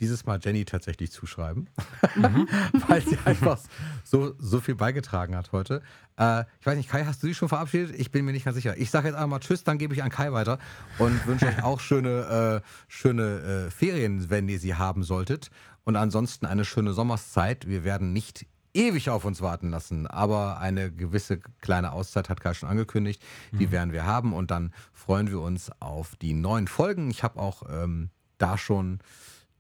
dieses 0.01 0.27
Mal 0.27 0.41
Jenny 0.43 0.65
tatsächlich 0.65 1.13
zuschreiben, 1.13 1.69
weil 2.89 3.03
sie 3.03 3.19
einfach 3.25 3.61
so, 4.05 4.35
so 4.39 4.61
viel 4.61 4.75
beigetragen 4.75 5.37
hat 5.37 5.53
heute. 5.53 5.83
Äh, 6.19 6.45
ich 6.61 6.67
weiß 6.67 6.77
nicht, 6.77 6.89
Kai, 6.89 7.05
hast 7.05 7.23
du 7.23 7.27
dich 7.27 7.37
schon 7.37 7.49
verabschiedet? 7.49 7.95
Ich 7.99 8.11
bin 8.11 8.25
mir 8.25 8.33
nicht 8.33 8.45
ganz 8.45 8.57
sicher. 8.57 8.77
Ich 8.77 8.91
sage 8.91 9.09
jetzt 9.09 9.17
einmal 9.17 9.41
Tschüss, 9.41 9.65
dann 9.65 9.79
gebe 9.79 9.95
ich 9.95 10.03
an 10.03 10.11
Kai 10.11 10.33
weiter 10.33 10.59
und 10.99 11.27
wünsche 11.27 11.47
euch 11.47 11.63
auch 11.63 11.81
schöne, 11.81 12.63
äh, 12.63 12.69
schöne 12.89 13.67
äh, 13.67 13.71
Ferien, 13.71 14.31
wenn 14.31 14.49
ihr 14.49 14.59
sie 14.59 14.75
haben 14.75 15.03
solltet. 15.03 15.51
Und 15.85 15.97
ansonsten 15.97 16.47
eine 16.47 16.65
schöne 16.65 16.93
Sommerszeit. 16.93 17.69
Wir 17.69 17.85
werden 17.85 18.13
nicht 18.13 18.47
ewig 18.73 19.11
auf 19.11 19.25
uns 19.25 19.41
warten 19.41 19.71
lassen, 19.71 20.07
aber 20.07 20.59
eine 20.59 20.91
gewisse 20.91 21.39
kleine 21.61 21.93
Auszeit 21.93 22.29
hat 22.29 22.41
Kai 22.41 22.55
schon 22.55 22.69
angekündigt. 22.69 23.23
Die 23.53 23.71
werden 23.71 23.93
wir 23.93 24.05
haben 24.05 24.33
und 24.33 24.51
dann 24.51 24.75
freuen 24.93 25.31
wir 25.31 25.41
uns 25.41 25.71
auf 25.81 26.17
die 26.17 26.35
neuen 26.35 26.67
Folgen. 26.67 27.11
Ich 27.11 27.23
habe 27.23 27.39
auch 27.39 27.63
ähm, 27.71 28.11
da 28.39 28.59
schon 28.59 28.99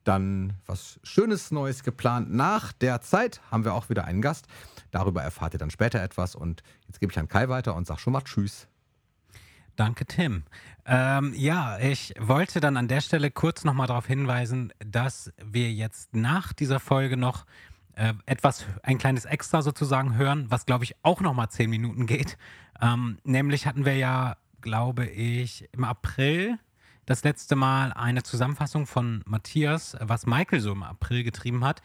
dann 0.04 0.54
was 0.66 1.00
Schönes 1.02 1.50
Neues 1.50 1.82
geplant. 1.82 2.32
Nach 2.32 2.72
der 2.72 3.00
Zeit 3.00 3.40
haben 3.50 3.64
wir 3.64 3.74
auch 3.74 3.88
wieder 3.88 4.04
einen 4.04 4.22
Gast. 4.22 4.46
Darüber 4.90 5.22
erfahrt 5.22 5.54
ihr 5.54 5.58
dann 5.58 5.70
später 5.70 6.02
etwas. 6.02 6.34
Und 6.34 6.62
jetzt 6.86 7.00
gebe 7.00 7.12
ich 7.12 7.18
an 7.18 7.28
Kai 7.28 7.48
weiter 7.48 7.74
und 7.74 7.86
sage 7.86 8.00
schon 8.00 8.12
mal 8.12 8.22
Tschüss. 8.22 8.68
Danke, 9.76 10.06
Tim. 10.06 10.44
Ähm, 10.86 11.34
ja, 11.34 11.78
ich 11.78 12.14
wollte 12.20 12.60
dann 12.60 12.76
an 12.76 12.86
der 12.86 13.00
Stelle 13.00 13.30
kurz 13.30 13.64
nochmal 13.64 13.88
darauf 13.88 14.06
hinweisen, 14.06 14.72
dass 14.78 15.32
wir 15.42 15.72
jetzt 15.72 16.14
nach 16.14 16.52
dieser 16.52 16.78
Folge 16.78 17.16
noch 17.16 17.44
äh, 17.96 18.14
etwas, 18.26 18.66
ein 18.82 18.98
kleines 18.98 19.24
Extra 19.24 19.62
sozusagen 19.62 20.16
hören, 20.16 20.46
was 20.50 20.66
glaube 20.66 20.84
ich 20.84 20.94
auch 21.02 21.20
nochmal 21.20 21.48
zehn 21.48 21.70
Minuten 21.70 22.06
geht. 22.06 22.36
Ähm, 22.80 23.18
nämlich 23.24 23.66
hatten 23.66 23.84
wir 23.84 23.96
ja, 23.96 24.36
glaube 24.60 25.06
ich, 25.06 25.68
im 25.72 25.84
April 25.84 26.58
das 27.06 27.24
letzte 27.24 27.56
Mal 27.56 27.92
eine 27.92 28.22
Zusammenfassung 28.22 28.86
von 28.86 29.22
Matthias, 29.26 29.96
was 30.00 30.26
Michael 30.26 30.60
so 30.60 30.72
im 30.72 30.82
April 30.82 31.24
getrieben 31.24 31.64
hat. 31.64 31.82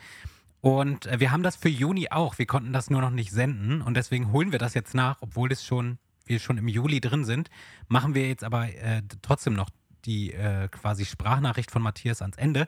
Und 0.62 1.06
äh, 1.06 1.20
wir 1.20 1.32
haben 1.32 1.44
das 1.44 1.56
für 1.56 1.70
Juni 1.70 2.10
auch. 2.10 2.38
Wir 2.38 2.46
konnten 2.46 2.74
das 2.74 2.90
nur 2.90 3.02
noch 3.02 3.12
nicht 3.12 3.32
senden 3.32 3.82
und 3.82 3.96
deswegen 3.96 4.32
holen 4.32 4.52
wir 4.52 4.60
das 4.60 4.74
jetzt 4.74 4.94
nach, 4.94 5.18
obwohl 5.22 5.52
es 5.52 5.64
schon, 5.64 5.98
wir 6.26 6.40
schon 6.40 6.58
im 6.58 6.68
Juli 6.68 7.00
drin 7.00 7.26
sind. 7.26 7.50
Machen 7.88 8.14
wir 8.14 8.28
jetzt 8.28 8.44
aber 8.44 8.68
äh, 8.68 9.02
trotzdem 9.22 9.54
noch 9.54 9.70
die 10.06 10.34
äh, 10.34 10.68
quasi 10.70 11.06
Sprachnachricht 11.06 11.72
von 11.72 11.82
Matthias 11.82 12.22
ans 12.22 12.38
Ende. 12.38 12.68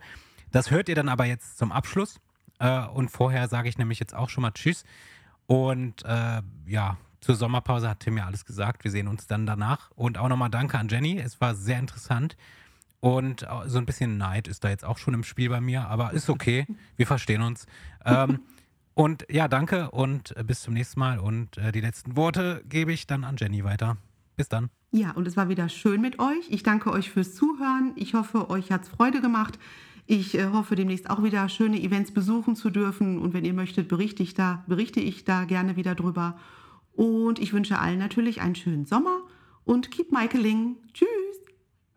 Das 0.51 0.71
hört 0.71 0.89
ihr 0.89 0.95
dann 0.95 1.09
aber 1.09 1.25
jetzt 1.25 1.57
zum 1.57 1.71
Abschluss. 1.71 2.19
Äh, 2.59 2.85
und 2.87 3.09
vorher 3.09 3.47
sage 3.47 3.69
ich 3.69 3.77
nämlich 3.77 3.99
jetzt 3.99 4.15
auch 4.15 4.29
schon 4.29 4.41
mal 4.41 4.51
Tschüss. 4.51 4.83
Und 5.47 6.05
äh, 6.05 6.41
ja, 6.65 6.97
zur 7.22 7.35
Sommerpause 7.35 7.88
hat 7.89 8.02
Tim 8.02 8.18
ja 8.18 8.26
alles 8.26 8.45
gesagt. 8.45 8.84
Wir 8.84 8.91
sehen 8.91 9.07
uns 9.07 9.27
dann 9.27 9.45
danach. 9.45 9.91
Und 9.95 10.18
auch 10.18 10.27
nochmal 10.27 10.49
Danke 10.49 10.77
an 10.77 10.89
Jenny. 10.89 11.19
Es 11.19 11.39
war 11.39 11.56
sehr 11.56 11.80
interessant. 11.80 12.35
Und 12.99 13.43
äh, 13.43 13.48
so 13.68 13.77
ein 13.77 13.85
bisschen 13.85 14.18
Neid 14.18 14.48
ist 14.48 14.64
da 14.64 14.69
jetzt 14.69 14.84
auch 14.84 14.98
schon 14.98 15.14
im 15.14 15.23
Spiel 15.23 15.49
bei 15.49 15.61
mir, 15.61 15.88
aber 15.88 16.11
ist 16.11 16.30
okay. 16.30 16.65
Wir 16.98 17.07
verstehen 17.07 17.41
uns. 17.41 17.65
Ähm, 18.06 18.39
und 18.93 19.26
ja, 19.30 19.48
danke 19.48 19.91
und 19.91 20.35
äh, 20.35 20.43
bis 20.43 20.61
zum 20.61 20.73
nächsten 20.73 20.99
Mal. 20.99 21.19
Und 21.19 21.57
äh, 21.57 21.72
die 21.72 21.81
letzten 21.81 22.15
Worte 22.15 22.64
gebe 22.68 22.91
ich 22.91 23.07
dann 23.07 23.23
an 23.23 23.38
Jenny 23.38 23.64
weiter. 23.64 23.98
Bis 24.35 24.49
dann. 24.49 24.69
Ja, 24.91 25.11
und 25.11 25.27
es 25.27 25.38
war 25.38 25.49
wieder 25.49 25.69
schön 25.69 26.02
mit 26.02 26.19
euch. 26.19 26.49
Ich 26.49 26.64
danke 26.64 26.91
euch 26.91 27.10
fürs 27.10 27.35
Zuhören. 27.35 27.93
Ich 27.95 28.14
hoffe, 28.14 28.49
euch 28.49 28.72
hat 28.72 28.84
es 28.84 28.89
Freude 28.89 29.22
gemacht. 29.22 29.57
Ich 30.06 30.38
äh, 30.38 30.48
hoffe, 30.48 30.76
demnächst 30.76 31.10
auch 31.10 31.23
wieder 31.23 31.48
schöne 31.49 31.81
Events 31.81 32.11
besuchen 32.11 32.56
zu 32.56 32.69
dürfen. 32.69 33.19
Und 33.19 33.34
wenn 33.34 33.45
ihr 33.45 33.53
möchtet, 33.53 33.88
berichte 33.88 34.23
ich 34.23 34.34
da, 34.34 34.64
berichte 34.68 34.99
ich 34.99 35.23
da 35.23 35.45
gerne 35.45 35.76
wieder 35.76 35.95
drüber. 35.95 36.38
Und 36.93 37.39
ich 37.39 37.53
wünsche 37.53 37.80
allen 37.80 37.99
natürlich 37.99 38.41
einen 38.41 38.55
schönen 38.55 38.85
Sommer 38.85 39.22
und 39.63 39.91
keep 39.91 40.11
Michaeling. 40.11 40.77
Tschüss. 40.93 41.07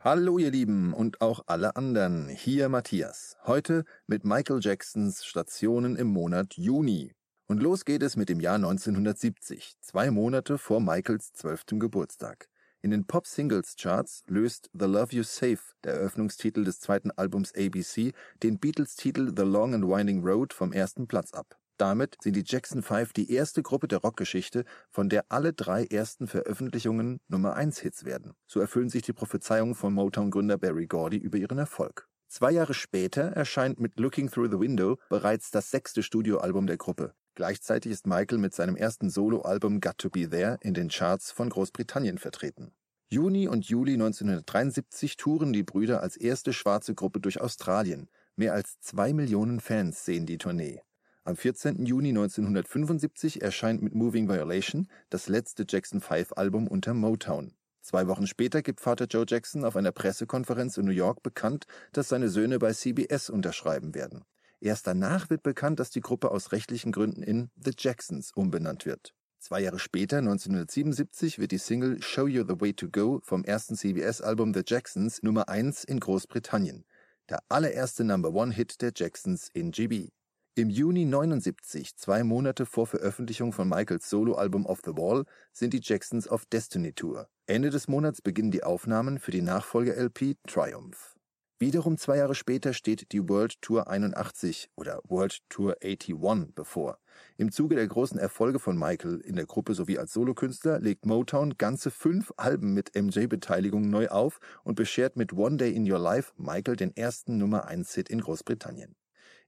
Hallo 0.01 0.39
ihr 0.39 0.51
Lieben 0.51 0.93
und 0.93 1.21
auch 1.23 1.45
alle 1.47 1.77
anderen, 1.77 2.29
hier 2.29 2.69
Matthias. 2.69 3.37
Heute 3.47 3.85
mit 4.07 4.25
Michael 4.25 4.61
Jacksons 4.61 5.25
Stationen 5.25 5.97
im 5.97 6.09
Monat 6.09 6.55
Juni. 6.59 7.12
Und 7.47 7.62
los 7.62 7.85
geht 7.85 8.03
es 8.03 8.16
mit 8.16 8.29
dem 8.29 8.41
Jahr 8.41 8.57
1970, 8.57 9.77
zwei 9.81 10.11
Monate 10.11 10.59
vor 10.59 10.81
Michaels 10.81 11.33
zwölftem 11.33 11.81
Geburtstag. 11.81 12.49
In 12.83 12.91
den 12.91 13.07
Pop-Singles-Charts 13.07 14.25
löst 14.27 14.69
The 14.75 14.85
Love 14.85 15.16
You 15.16 15.23
Save, 15.23 15.61
der 15.85 15.95
Eröffnungstitel 15.95 16.65
des 16.65 16.81
zweiten 16.81 17.11
Albums 17.11 17.55
ABC, 17.55 18.12
den 18.43 18.59
Beatles-Titel 18.59 19.33
The 19.35 19.45
Long 19.45 19.73
and 19.73 19.87
Winding 19.87 20.23
Road 20.23 20.53
vom 20.53 20.71
ersten 20.71 21.07
Platz 21.07 21.33
ab. 21.33 21.59
Damit 21.77 22.17
sind 22.23 22.37
die 22.37 22.45
Jackson 22.47 22.83
5 22.83 23.13
die 23.13 23.33
erste 23.33 23.63
Gruppe 23.63 23.89
der 23.89 23.99
Rockgeschichte, 23.99 24.65
von 24.91 25.09
der 25.09 25.25
alle 25.29 25.53
drei 25.53 25.85
ersten 25.85 26.29
Veröffentlichungen 26.29 27.21
Nummer 27.27 27.55
1 27.55 27.81
Hits 27.81 28.05
werden. 28.05 28.35
So 28.47 28.61
erfüllen 28.61 28.89
sich 28.89 29.03
die 29.03 29.13
Prophezeiungen 29.13 29.75
von 29.75 29.93
Motown-Gründer 29.93 30.57
Barry 30.57 30.87
Gordy 30.87 31.17
über 31.17 31.37
ihren 31.37 31.59
Erfolg. 31.59 32.09
Zwei 32.29 32.53
Jahre 32.53 32.75
später 32.75 33.23
erscheint 33.23 33.81
mit 33.81 33.99
Looking 33.99 34.31
Through 34.31 34.51
the 34.51 34.61
Window 34.61 34.99
bereits 35.09 35.51
das 35.51 35.71
sechste 35.71 36.03
Studioalbum 36.03 36.67
der 36.67 36.77
Gruppe. 36.77 37.15
Gleichzeitig 37.35 37.91
ist 37.91 38.07
Michael 38.07 38.39
mit 38.39 38.55
seinem 38.55 38.77
ersten 38.77 39.11
Soloalbum 39.11 39.81
Got 39.81 39.99
to 39.99 40.11
Be 40.11 40.29
There 40.29 40.59
in 40.61 40.75
den 40.75 40.89
Charts 40.89 41.33
von 41.33 41.49
Großbritannien 41.49 42.19
vertreten. 42.19 42.73
Juni 43.09 43.49
und 43.49 43.67
Juli 43.67 43.95
1973 43.95 45.17
touren 45.17 45.53
die 45.53 45.63
Brüder 45.63 46.03
als 46.03 46.17
erste 46.17 46.53
schwarze 46.53 46.95
Gruppe 46.95 47.21
durch 47.21 47.41
Australien. 47.41 48.09
Mehr 48.37 48.55
als 48.55 48.81
zwei 48.81 49.13
Millionen 49.13 49.61
Fans 49.61 50.05
sehen 50.05 50.27
die 50.27 50.39
Tournee. 50.39 50.83
Am 51.27 51.37
14. 51.37 51.87
Juni 51.87 52.11
1975 52.11 53.41
erscheint 53.41 53.81
mit 53.81 53.95
Moving 53.95 54.29
Violation 54.29 54.89
das 55.09 55.27
letzte 55.27 55.65
Jackson 55.67 56.03
5 56.03 56.35
Album 56.37 56.69
unter 56.69 56.93
Motown. 56.93 57.55
Zwei 57.81 58.09
Wochen 58.09 58.27
später 58.27 58.61
gibt 58.61 58.83
Vater 58.83 59.07
Joe 59.07 59.25
Jackson 59.27 59.65
auf 59.65 59.75
einer 59.75 59.91
Pressekonferenz 59.91 60.77
in 60.77 60.85
New 60.85 60.93
York 60.93 61.23
bekannt, 61.23 61.65
dass 61.93 62.11
seine 62.11 62.29
Söhne 62.29 62.59
bei 62.59 62.75
CBS 62.75 63.31
unterschreiben 63.31 63.95
werden. 63.95 64.27
Erst 64.61 64.87
danach 64.87 65.31
wird 65.31 65.43
bekannt, 65.43 65.81
dass 65.81 65.89
die 65.89 66.03
Gruppe 66.03 66.31
aus 66.31 66.53
rechtlichen 66.53 66.93
Gründen 66.93 67.23
in 67.23 67.51
The 67.57 67.73
Jacksons 67.75 68.31
umbenannt 68.33 68.85
wird. 68.85 69.15
Zwei 69.39 69.61
Jahre 69.61 69.79
später, 69.79 70.19
1977, 70.19 71.39
wird 71.39 71.53
die 71.53 71.59
Single 71.59 72.03
Show 72.03 72.27
You 72.27 72.45
the 72.47 72.61
Way 72.61 72.75
to 72.75 72.91
Go 72.91 73.21
vom 73.25 73.45
ersten 73.45 73.77
CBS-Album 73.77 74.53
The 74.53 74.63
Jacksons 74.67 75.23
Nummer 75.23 75.49
1 75.49 75.85
in 75.85 76.01
Großbritannien. 76.01 76.85
Der 77.31 77.43
allererste 77.49 78.05
Number 78.05 78.35
One-Hit 78.35 78.83
der 78.83 78.93
Jacksons 78.95 79.49
in 79.55 79.71
GB. 79.71 80.11
Im 80.56 80.70
Juni 80.70 81.05
79, 81.05 81.97
zwei 81.97 82.22
Monate 82.22 82.64
vor 82.64 82.86
Veröffentlichung 82.86 83.52
von 83.52 83.68
Michaels 83.68 84.09
Soloalbum 84.09 84.66
Off 84.66 84.82
the 84.85 84.93
Wall, 84.93 85.24
sind 85.52 85.74
die 85.74 85.81
Jacksons 85.82 86.28
auf 86.28 86.47
Destiny 86.47 86.93
Tour. 86.93 87.26
Ende 87.47 87.70
des 87.70 87.89
Monats 87.89 88.22
beginnen 88.22 88.52
die 88.52 88.62
Aufnahmen 88.62 89.18
für 89.18 89.32
die 89.32 89.43
Nachfolger-LP 89.43 90.36
Triumph. 90.47 91.16
Wiederum 91.59 91.98
zwei 91.98 92.18
Jahre 92.18 92.36
später 92.36 92.72
steht 92.72 93.10
die 93.10 93.28
World 93.28 93.60
Tour 93.62 93.89
81 93.89 94.70
oder 94.76 95.01
World 95.09 95.40
Tour 95.48 95.74
81 95.82 96.55
bevor. 96.55 96.98
Im 97.36 97.51
Zuge 97.51 97.74
der 97.74 97.89
großen 97.89 98.20
Erfolge 98.20 98.60
von 98.60 98.78
Michael 98.78 99.22
in 99.22 99.35
der 99.35 99.47
Gruppe 99.47 99.74
sowie 99.74 99.98
als 99.98 100.12
Solokünstler 100.12 100.78
legt 100.78 101.05
Motown 101.05 101.59
ganze 101.59 101.90
fünf 101.90 102.32
Alben 102.36 102.74
mit 102.74 102.94
MJ-Beteiligung 102.94 103.90
neu 103.90 104.06
auf 104.06 104.39
und 104.62 104.76
beschert 104.76 105.16
mit 105.16 105.32
One 105.32 105.56
Day 105.56 105.74
in 105.74 105.90
Your 105.90 105.98
Life 105.98 106.32
Michael 106.36 106.76
den 106.76 106.97
ersten 106.97 107.39
Nummer 107.39 107.68
1-Hit 107.68 108.09
in 108.09 108.20
Großbritannien. 108.20 108.94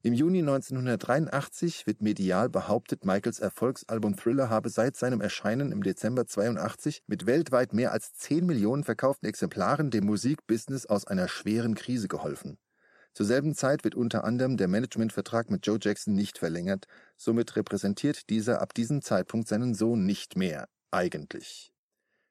Im 0.06 0.14
Juni 0.14 0.38
1983 0.38 1.88
wird 1.88 2.00
medial 2.00 2.48
behauptet, 2.48 3.04
Michaels 3.04 3.40
Erfolgsalbum 3.40 4.16
Thriller 4.16 4.48
habe 4.48 4.68
seit 4.68 4.94
seinem 4.94 5.20
Erscheinen 5.20 5.72
im 5.72 5.82
Dezember 5.82 6.28
82 6.28 7.02
mit 7.08 7.26
weltweit 7.26 7.72
mehr 7.72 7.90
als 7.90 8.14
10 8.14 8.46
Millionen 8.46 8.84
verkauften 8.84 9.26
Exemplaren 9.28 9.90
dem 9.90 10.06
Musikbusiness 10.06 10.86
aus 10.86 11.08
einer 11.08 11.26
schweren 11.26 11.74
Krise 11.74 12.06
geholfen. 12.06 12.56
Zur 13.14 13.26
selben 13.26 13.56
Zeit 13.56 13.82
wird 13.82 13.96
unter 13.96 14.22
anderem 14.22 14.56
der 14.56 14.68
Managementvertrag 14.68 15.50
mit 15.50 15.66
Joe 15.66 15.80
Jackson 15.82 16.14
nicht 16.14 16.38
verlängert, 16.38 16.86
somit 17.16 17.56
repräsentiert 17.56 18.30
dieser 18.30 18.62
ab 18.62 18.74
diesem 18.74 19.02
Zeitpunkt 19.02 19.48
seinen 19.48 19.74
Sohn 19.74 20.06
nicht 20.06 20.36
mehr, 20.36 20.68
eigentlich. 20.92 21.72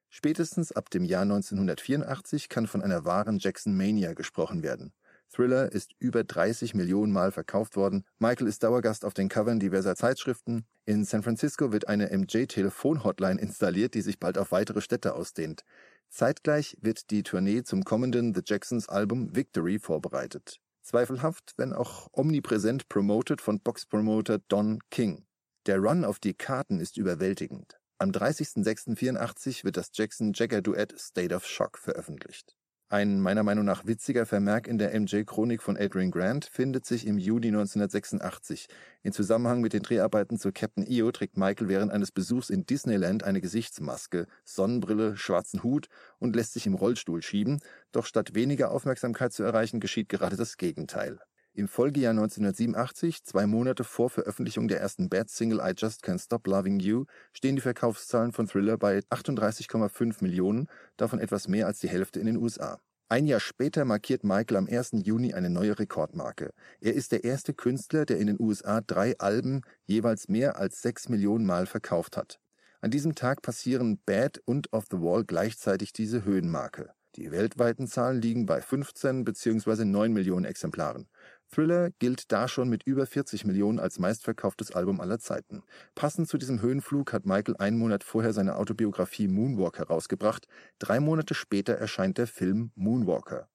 Spätestens 0.08 0.72
ab 0.72 0.90
dem 0.92 1.04
Jahr 1.04 1.24
1984 1.24 2.48
kann 2.48 2.68
von 2.68 2.82
einer 2.82 3.04
wahren 3.04 3.38
Jackson 3.38 3.76
Mania 3.76 4.14
gesprochen 4.14 4.64
werden. 4.64 4.94
Thriller 5.32 5.72
ist 5.72 5.94
über 6.00 6.24
30 6.24 6.76
Millionen 6.76 7.12
Mal 7.12 7.32
verkauft 7.32 7.76
worden. 7.76 8.06
Michael 8.20 8.48
ist 8.48 8.64
Dauergast 8.64 9.06
auf 9.06 9.14
den 9.14 9.30
Covern 9.30 9.60
diverser 9.60 9.96
Zeitschriften. 9.96 10.66
In 10.86 11.04
San 11.04 11.24
Francisco 11.24 11.72
wird 11.72 11.88
eine 11.88 12.16
MJ-Telefon-Hotline 12.16 13.40
installiert, 13.42 13.94
die 13.94 14.02
sich 14.02 14.20
bald 14.20 14.38
auf 14.38 14.52
weitere 14.52 14.82
Städte 14.82 15.14
ausdehnt. 15.16 15.64
Zeitgleich 16.10 16.78
wird 16.82 17.10
die 17.10 17.24
Tournee 17.24 17.64
zum 17.64 17.84
kommenden 17.84 18.34
The 18.34 18.42
Jacksons 18.46 18.88
Album 18.88 19.36
Victory 19.36 19.80
vorbereitet. 19.80 20.60
Zweifelhaft, 20.82 21.54
wenn 21.58 21.74
auch 21.74 22.08
omnipräsent 22.12 22.88
promoted 22.88 23.42
von 23.42 23.60
Box-Promoter 23.60 24.40
Don 24.48 24.80
King. 24.92 25.26
Der 25.66 25.80
Run 25.80 26.06
auf 26.06 26.20
die 26.20 26.36
Karten 26.36 26.80
ist 26.80 26.96
überwältigend. 26.98 27.80
Am 27.98 28.12
30.06.84 28.12 29.64
wird 29.64 29.78
das 29.78 29.90
Jackson-Jagger-Duett 29.94 31.00
State 31.00 31.34
of 31.34 31.46
Shock 31.48 31.80
veröffentlicht. 31.80 32.56
Ein 32.88 33.20
meiner 33.20 33.42
Meinung 33.42 33.66
nach 33.66 33.88
witziger 33.88 34.28
Vermerk 34.28 34.68
in 34.68 34.78
der 34.78 34.94
MJ-Chronik 34.94 35.64
von 35.64 35.76
Adrian 35.76 36.12
Grant 36.12 36.46
findet 36.46 36.86
sich 36.86 37.08
im 37.08 37.18
Juni 37.18 37.48
1986. 37.48 38.68
In 39.02 39.12
Zusammenhang 39.12 39.62
mit 39.62 39.74
den 39.74 39.82
Dreharbeiten 39.82 40.38
zu 40.38 40.52
Captain 40.52 40.86
EO 40.88 41.12
trägt 41.12 41.36
Michael 41.36 41.68
während 41.68 41.92
eines 41.92 42.12
Besuchs 42.12 42.52
in 42.52 42.68
Disneyland 42.68 43.24
eine 43.24 43.42
Gesichtsmaske, 43.42 44.28
Sonnenbrille, 44.44 45.18
schwarzen 45.18 45.64
Hut 45.64 45.88
und 46.20 46.36
lässt 46.36 46.54
sich 46.54 46.68
im 46.68 46.76
Rollstuhl 46.76 47.24
schieben, 47.24 47.60
doch 47.92 48.06
statt 48.06 48.36
weniger 48.36 48.70
Aufmerksamkeit 48.70 49.34
zu 49.34 49.42
erreichen, 49.42 49.80
geschieht 49.80 50.08
gerade 50.08 50.36
das 50.36 50.58
Gegenteil. 50.58 51.18
Im 51.58 51.70
Folgejahr 51.70 52.12
1987, 52.12 53.24
zwei 53.24 53.48
Monate 53.48 53.86
vor 53.86 54.10
Veröffentlichung 54.10 54.68
der 54.68 54.82
ersten 54.82 55.08
Bad-Single 55.08 55.62
I 55.64 55.72
Just 55.74 56.04
Can't 56.04 56.22
Stop 56.22 56.48
Loving 56.48 56.82
You, 56.82 57.06
stehen 57.32 57.56
die 57.56 57.62
Verkaufszahlen 57.62 58.34
von 58.34 58.46
Thriller 58.46 58.78
bei 58.78 59.00
38,5 59.10 60.18
Millionen, 60.20 60.68
davon 60.98 61.20
etwas 61.20 61.48
mehr 61.48 61.66
als 61.66 61.80
die 61.80 61.88
Hälfte 61.88 62.20
in 62.20 62.26
den 62.26 62.36
USA. 62.36 62.82
Ein 63.08 63.26
Jahr 63.26 63.40
später 63.40 63.86
markiert 63.86 64.26
Michael 64.26 64.58
am 64.58 64.68
1. 64.68 65.06
Juni 65.06 65.34
eine 65.34 65.50
neue 65.50 65.80
Rekordmarke. 65.80 66.52
Er 66.82 66.94
ist 66.94 67.14
der 67.14 67.24
erste 67.24 67.54
Künstler, 67.54 68.06
der 68.06 68.18
in 68.18 68.28
den 68.28 68.42
USA 68.42 68.82
drei 68.82 69.18
Alben 69.20 69.62
jeweils 69.86 70.28
mehr 70.28 70.58
als 70.58 70.82
sechs 70.82 71.08
Millionen 71.08 71.46
Mal 71.46 71.68
verkauft 71.68 72.18
hat. 72.18 72.42
An 72.82 72.92
diesem 72.92 73.16
Tag 73.16 73.42
passieren 73.42 74.02
Bad 74.06 74.40
und 74.44 74.74
Off 74.74 74.88
the 74.92 74.98
Wall 74.98 75.24
gleichzeitig 75.24 75.94
diese 75.94 76.26
Höhenmarke. 76.26 76.90
Die 77.16 77.32
weltweiten 77.32 77.88
Zahlen 77.88 78.22
liegen 78.22 78.46
bei 78.46 78.60
15 78.60 79.24
bzw. 79.24 79.86
9 79.86 80.12
Millionen 80.12 80.44
Exemplaren. 80.44 81.08
Thriller 81.50 81.92
gilt 82.00 82.32
da 82.32 82.48
schon 82.48 82.70
mit 82.70 82.84
über 82.84 83.06
40 83.06 83.46
Millionen 83.46 83.80
als 83.80 84.00
meistverkauftes 84.00 84.72
Album 84.72 85.00
aller 85.00 85.20
Zeiten. 85.20 85.64
Passend 85.94 86.28
zu 86.28 86.38
diesem 86.38 86.62
Höhenflug 86.62 87.14
hat 87.14 87.26
Michael 87.26 87.56
einen 87.58 87.78
Monat 87.78 88.04
vorher 88.04 88.34
seine 88.34 88.56
Autobiografie 88.58 89.28
Moonwalk 89.28 89.78
herausgebracht. 89.78 90.48
Drei 90.80 91.00
Monate 91.00 91.34
später 91.34 91.74
erscheint 91.74 92.18
der 92.18 92.28
Film 92.28 92.72
Moonwalker. 92.76 93.48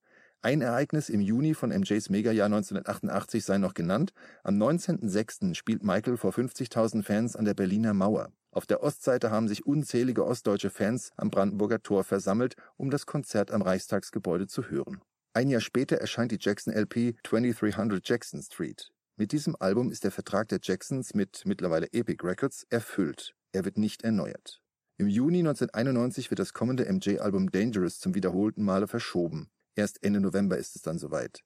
Ein 0.43 0.63
Ereignis 0.63 1.11
im 1.11 1.21
Juni 1.21 1.53
von 1.53 1.69
MJs 1.69 2.09
Megajahr 2.09 2.47
1988 2.47 3.45
sei 3.45 3.59
noch 3.59 3.75
genannt. 3.75 4.15
Am 4.43 4.57
19.06. 4.57 5.55
spielt 5.55 5.85
Michael 5.85 6.17
vor 6.17 6.33
50.000 6.33 7.03
Fans 7.03 7.37
an 7.37 7.45
der 7.45 7.53
Berliner 7.53 7.93
Mauer. 7.93 8.33
Auf 8.51 8.65
der 8.65 8.83
Ostseite 8.83 9.31
haben 9.31 9.49
sich 9.49 9.67
unzählige 9.67 10.25
ostdeutsche 10.25 10.71
Fans 10.71 11.13
am 11.17 11.31
Brandenburger 11.31 11.83
Tor 11.83 12.05
versammelt, 12.05 12.57
um 12.79 12.91
das 12.91 13.05
Konzert 13.05 13.51
am 13.51 13.61
Reichstagsgebäude 13.61 14.47
zu 14.47 14.71
hören. 14.71 15.03
Ein 15.33 15.49
Jahr 15.49 15.61
später 15.61 15.97
erscheint 15.97 16.33
die 16.33 16.39
Jackson 16.41 16.75
LP 16.75 17.15
2300 17.25 18.07
Jackson 18.07 18.43
Street. 18.43 18.93
Mit 19.17 19.31
diesem 19.31 19.55
Album 19.61 19.93
ist 19.93 20.03
der 20.03 20.11
Vertrag 20.11 20.49
der 20.49 20.59
Jacksons 20.61 21.15
mit 21.15 21.43
mittlerweile 21.45 21.87
Epic 21.93 22.27
Records 22.27 22.67
erfüllt. 22.69 23.37
Er 23.53 23.65
wird 23.65 23.79
nicht 23.79 24.03
erneuert. 24.03 24.61
Im 24.97 25.07
Juni 25.07 25.39
1991 25.39 26.31
wird 26.31 26.41
das 26.41 26.53
kommende 26.53 26.93
MJ-Album 26.93 27.53
Dangerous 27.53 28.01
zum 28.01 28.17
wiederholten 28.17 28.65
Male 28.65 28.89
verschoben. 28.89 29.51
Erst 29.77 30.03
Ende 30.03 30.19
November 30.19 30.59
ist 30.59 30.75
es 30.75 30.83
dann 30.83 30.99
soweit. 30.99 31.45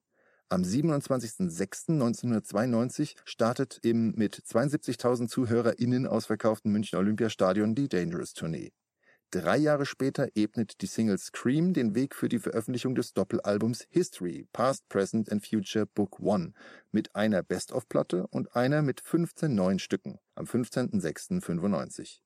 Am 0.48 0.62
27.06.1992 0.62 3.16
startet 3.26 3.80
im 3.82 4.14
mit 4.16 4.36
72.000 4.36 5.28
ZuhörerInnen 5.28 6.06
ausverkauften 6.06 6.72
Münchner 6.72 7.00
Olympiastadion 7.00 7.74
die 7.74 7.88
Dangerous 7.88 8.32
Tournee. 8.32 8.72
Drei 9.34 9.56
Jahre 9.56 9.84
später 9.84 10.28
ebnet 10.36 10.80
die 10.80 10.86
Single 10.86 11.18
Scream 11.18 11.72
den 11.72 11.96
Weg 11.96 12.14
für 12.14 12.28
die 12.28 12.38
Veröffentlichung 12.38 12.94
des 12.94 13.14
Doppelalbums 13.14 13.84
History, 13.90 14.46
Past, 14.52 14.88
Present 14.88 15.32
and 15.32 15.44
Future 15.44 15.86
Book 15.86 16.20
One 16.20 16.52
mit 16.92 17.16
einer 17.16 17.42
Best-of-Platte 17.42 18.28
und 18.28 18.54
einer 18.54 18.80
mit 18.82 19.00
15 19.00 19.52
neuen 19.52 19.80
Stücken 19.80 20.20
am 20.36 20.44
15.06.95. 20.44 22.20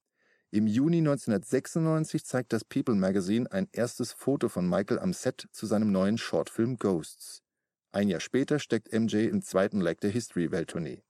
Im 0.50 0.66
Juni 0.66 0.98
1996 0.98 2.26
zeigt 2.26 2.52
das 2.52 2.66
People 2.66 2.94
Magazine 2.94 3.50
ein 3.50 3.68
erstes 3.72 4.12
Foto 4.12 4.50
von 4.50 4.68
Michael 4.68 4.98
am 4.98 5.14
Set 5.14 5.48
zu 5.50 5.64
seinem 5.64 5.90
neuen 5.90 6.18
Shortfilm 6.18 6.76
Ghosts. 6.76 7.42
Ein 7.90 8.08
Jahr 8.08 8.20
später 8.20 8.58
steckt 8.58 8.92
MJ 8.92 9.28
im 9.28 9.40
zweiten 9.40 9.80
Leg 9.80 9.98
der 10.02 10.10
History-Welttournee. 10.10 11.02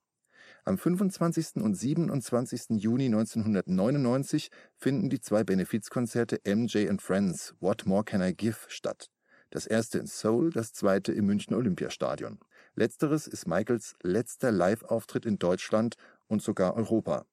Am 0.68 0.76
25. 0.76 1.62
und 1.62 1.76
27. 1.76 2.76
Juni 2.82 3.06
1999 3.06 4.50
finden 4.76 5.08
die 5.08 5.18
zwei 5.18 5.42
Benefizkonzerte 5.42 6.42
MJ 6.44 6.90
and 6.90 7.00
Friends 7.00 7.54
What 7.58 7.86
More 7.86 8.04
Can 8.04 8.20
I 8.20 8.34
Give 8.34 8.58
statt. 8.68 9.08
Das 9.48 9.66
erste 9.66 9.98
in 9.98 10.04
Seoul, 10.04 10.50
das 10.50 10.74
zweite 10.74 11.12
im 11.12 11.24
München 11.24 11.54
Olympiastadion. 11.54 12.38
Letzteres 12.74 13.26
ist 13.26 13.46
Michaels 13.46 13.96
letzter 14.02 14.52
Live-Auftritt 14.52 15.24
in 15.24 15.38
Deutschland 15.38 15.94
und 16.26 16.42
sogar 16.42 16.76
Europa. 16.76 17.24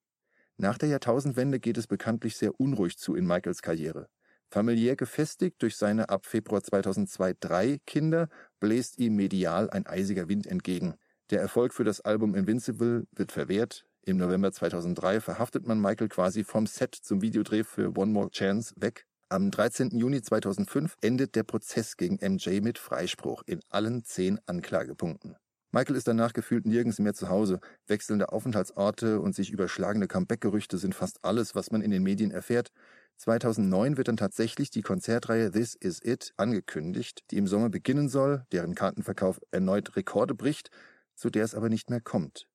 Nach 0.56 0.78
der 0.78 0.88
Jahrtausendwende 0.88 1.60
geht 1.60 1.78
es 1.78 1.88
bekanntlich 1.88 2.38
sehr 2.38 2.58
unruhig 2.58 2.98
zu 2.98 3.16
in 3.16 3.28
Michaels 3.28 3.62
Karriere. 3.62 4.08
Familiär 4.48 4.96
gefestigt 4.96 5.62
durch 5.62 5.76
seine 5.76 6.08
ab 6.08 6.26
Februar 6.26 6.64
2002 6.64 7.34
drei 7.42 7.80
Kinder 7.86 8.30
bläst 8.62 8.98
ihm 8.98 9.18
medial 9.18 9.70
ein 9.70 9.86
eisiger 9.86 10.30
Wind 10.30 10.48
entgegen. 10.48 10.96
Der 11.32 11.42
Erfolg 11.42 11.74
für 11.74 11.84
das 11.84 12.02
Album 12.02 12.36
Invincible 12.36 13.08
wird 13.12 13.32
verwehrt. 13.32 13.88
Im 14.04 14.18
November 14.18 14.52
2003 14.52 15.22
verhaftet 15.22 15.66
man 15.66 15.82
Michael 15.82 16.08
quasi 16.08 16.44
vom 16.44 16.68
Set 16.68 16.94
zum 16.94 17.24
Videodreh 17.24 17.64
für 17.64 17.98
One 17.98 18.12
More 18.12 18.30
Chance 18.30 18.76
weg. 18.78 19.08
Am 19.30 19.50
13. 19.50 19.90
Juni 19.98 20.22
2005 20.22 20.96
endet 21.02 21.34
der 21.34 21.42
Prozess 21.42 21.98
gegen 21.98 22.20
MJ 22.22 22.62
mit 22.62 22.78
Freispruch 22.78 23.42
in 23.48 23.62
allen 23.70 24.04
zehn 24.04 24.40
Anklagepunkten. 24.46 25.36
Michael 25.72 25.96
ist 25.96 26.08
danach 26.08 26.32
gefühlt 26.32 26.68
nirgends 26.68 27.00
mehr 27.00 27.16
zu 27.16 27.28
Hause. 27.28 27.60
Wechselnde 27.88 28.32
Aufenthaltsorte 28.32 29.20
und 29.20 29.34
sich 29.34 29.50
überschlagene 29.50 30.08
Comeback-Gerüchte 30.08 30.78
sind 30.78 30.94
fast 30.94 31.26
alles, 31.26 31.56
was 31.56 31.72
man 31.72 31.82
in 31.82 31.90
den 31.90 32.04
Medien 32.04 32.30
erfährt. 32.30 32.72
2009 33.18 33.98
wird 33.98 34.10
dann 34.10 34.18
tatsächlich 34.18 34.70
die 34.70 34.84
Konzertreihe 34.84 35.50
This 35.50 35.74
Is 35.74 36.06
It 36.06 36.34
angekündigt, 36.38 37.24
die 37.32 37.38
im 37.38 37.48
Sommer 37.48 37.70
beginnen 37.70 38.10
soll, 38.10 38.46
deren 38.52 38.76
Kartenverkauf 38.76 39.42
erneut 39.50 39.96
Rekorde 39.96 40.36
bricht 40.36 40.70
zu 41.16 41.30
der 41.30 41.44
es 41.44 41.56
aber 41.56 41.70
nicht 41.70 41.90
mehr 41.90 42.02
kommt. 42.02 42.48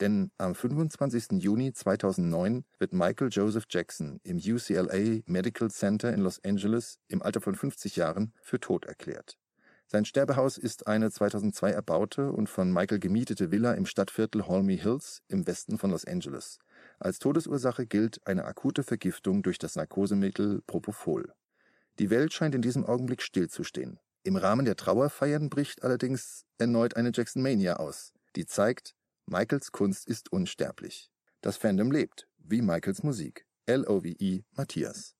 Denn 0.00 0.30
am 0.36 0.54
25. 0.54 1.42
Juni 1.42 1.72
2009 1.72 2.64
wird 2.78 2.92
Michael 2.92 3.30
Joseph 3.30 3.64
Jackson 3.70 4.20
im 4.24 4.36
UCLA 4.36 5.22
Medical 5.24 5.70
Center 5.70 6.12
in 6.12 6.20
Los 6.20 6.42
Angeles 6.44 6.98
im 7.08 7.22
Alter 7.22 7.40
von 7.40 7.54
50 7.54 7.96
Jahren 7.96 8.34
für 8.42 8.60
tot 8.60 8.84
erklärt. 8.84 9.38
Sein 9.88 10.04
Sterbehaus 10.04 10.58
ist 10.58 10.88
eine 10.88 11.10
2002 11.10 11.70
erbaute 11.70 12.32
und 12.32 12.48
von 12.48 12.72
Michael 12.72 12.98
gemietete 12.98 13.52
Villa 13.52 13.72
im 13.72 13.86
Stadtviertel 13.86 14.46
Holmy 14.48 14.76
Hills 14.76 15.22
im 15.28 15.46
Westen 15.46 15.78
von 15.78 15.92
Los 15.92 16.04
Angeles. 16.04 16.58
Als 16.98 17.20
Todesursache 17.20 17.86
gilt 17.86 18.20
eine 18.26 18.44
akute 18.44 18.82
Vergiftung 18.82 19.42
durch 19.42 19.58
das 19.58 19.76
Narkosemittel 19.76 20.60
Propofol. 20.66 21.32
Die 22.00 22.10
Welt 22.10 22.32
scheint 22.32 22.54
in 22.54 22.62
diesem 22.62 22.84
Augenblick 22.84 23.22
stillzustehen. 23.22 24.00
Im 24.26 24.34
Rahmen 24.34 24.66
der 24.66 24.74
Trauerfeiern 24.74 25.50
bricht 25.50 25.84
allerdings 25.84 26.44
erneut 26.58 26.96
eine 26.96 27.12
Jackson 27.14 27.42
Mania 27.42 27.76
aus, 27.76 28.12
die 28.34 28.44
zeigt, 28.44 28.96
Michaels 29.24 29.70
Kunst 29.70 30.08
ist 30.08 30.32
unsterblich. 30.32 31.12
Das 31.42 31.56
Fandom 31.56 31.92
lebt, 31.92 32.26
wie 32.38 32.60
Michaels 32.60 33.04
Musik. 33.04 33.46
L-O-V-E 33.66 34.42
Matthias. 34.50 35.14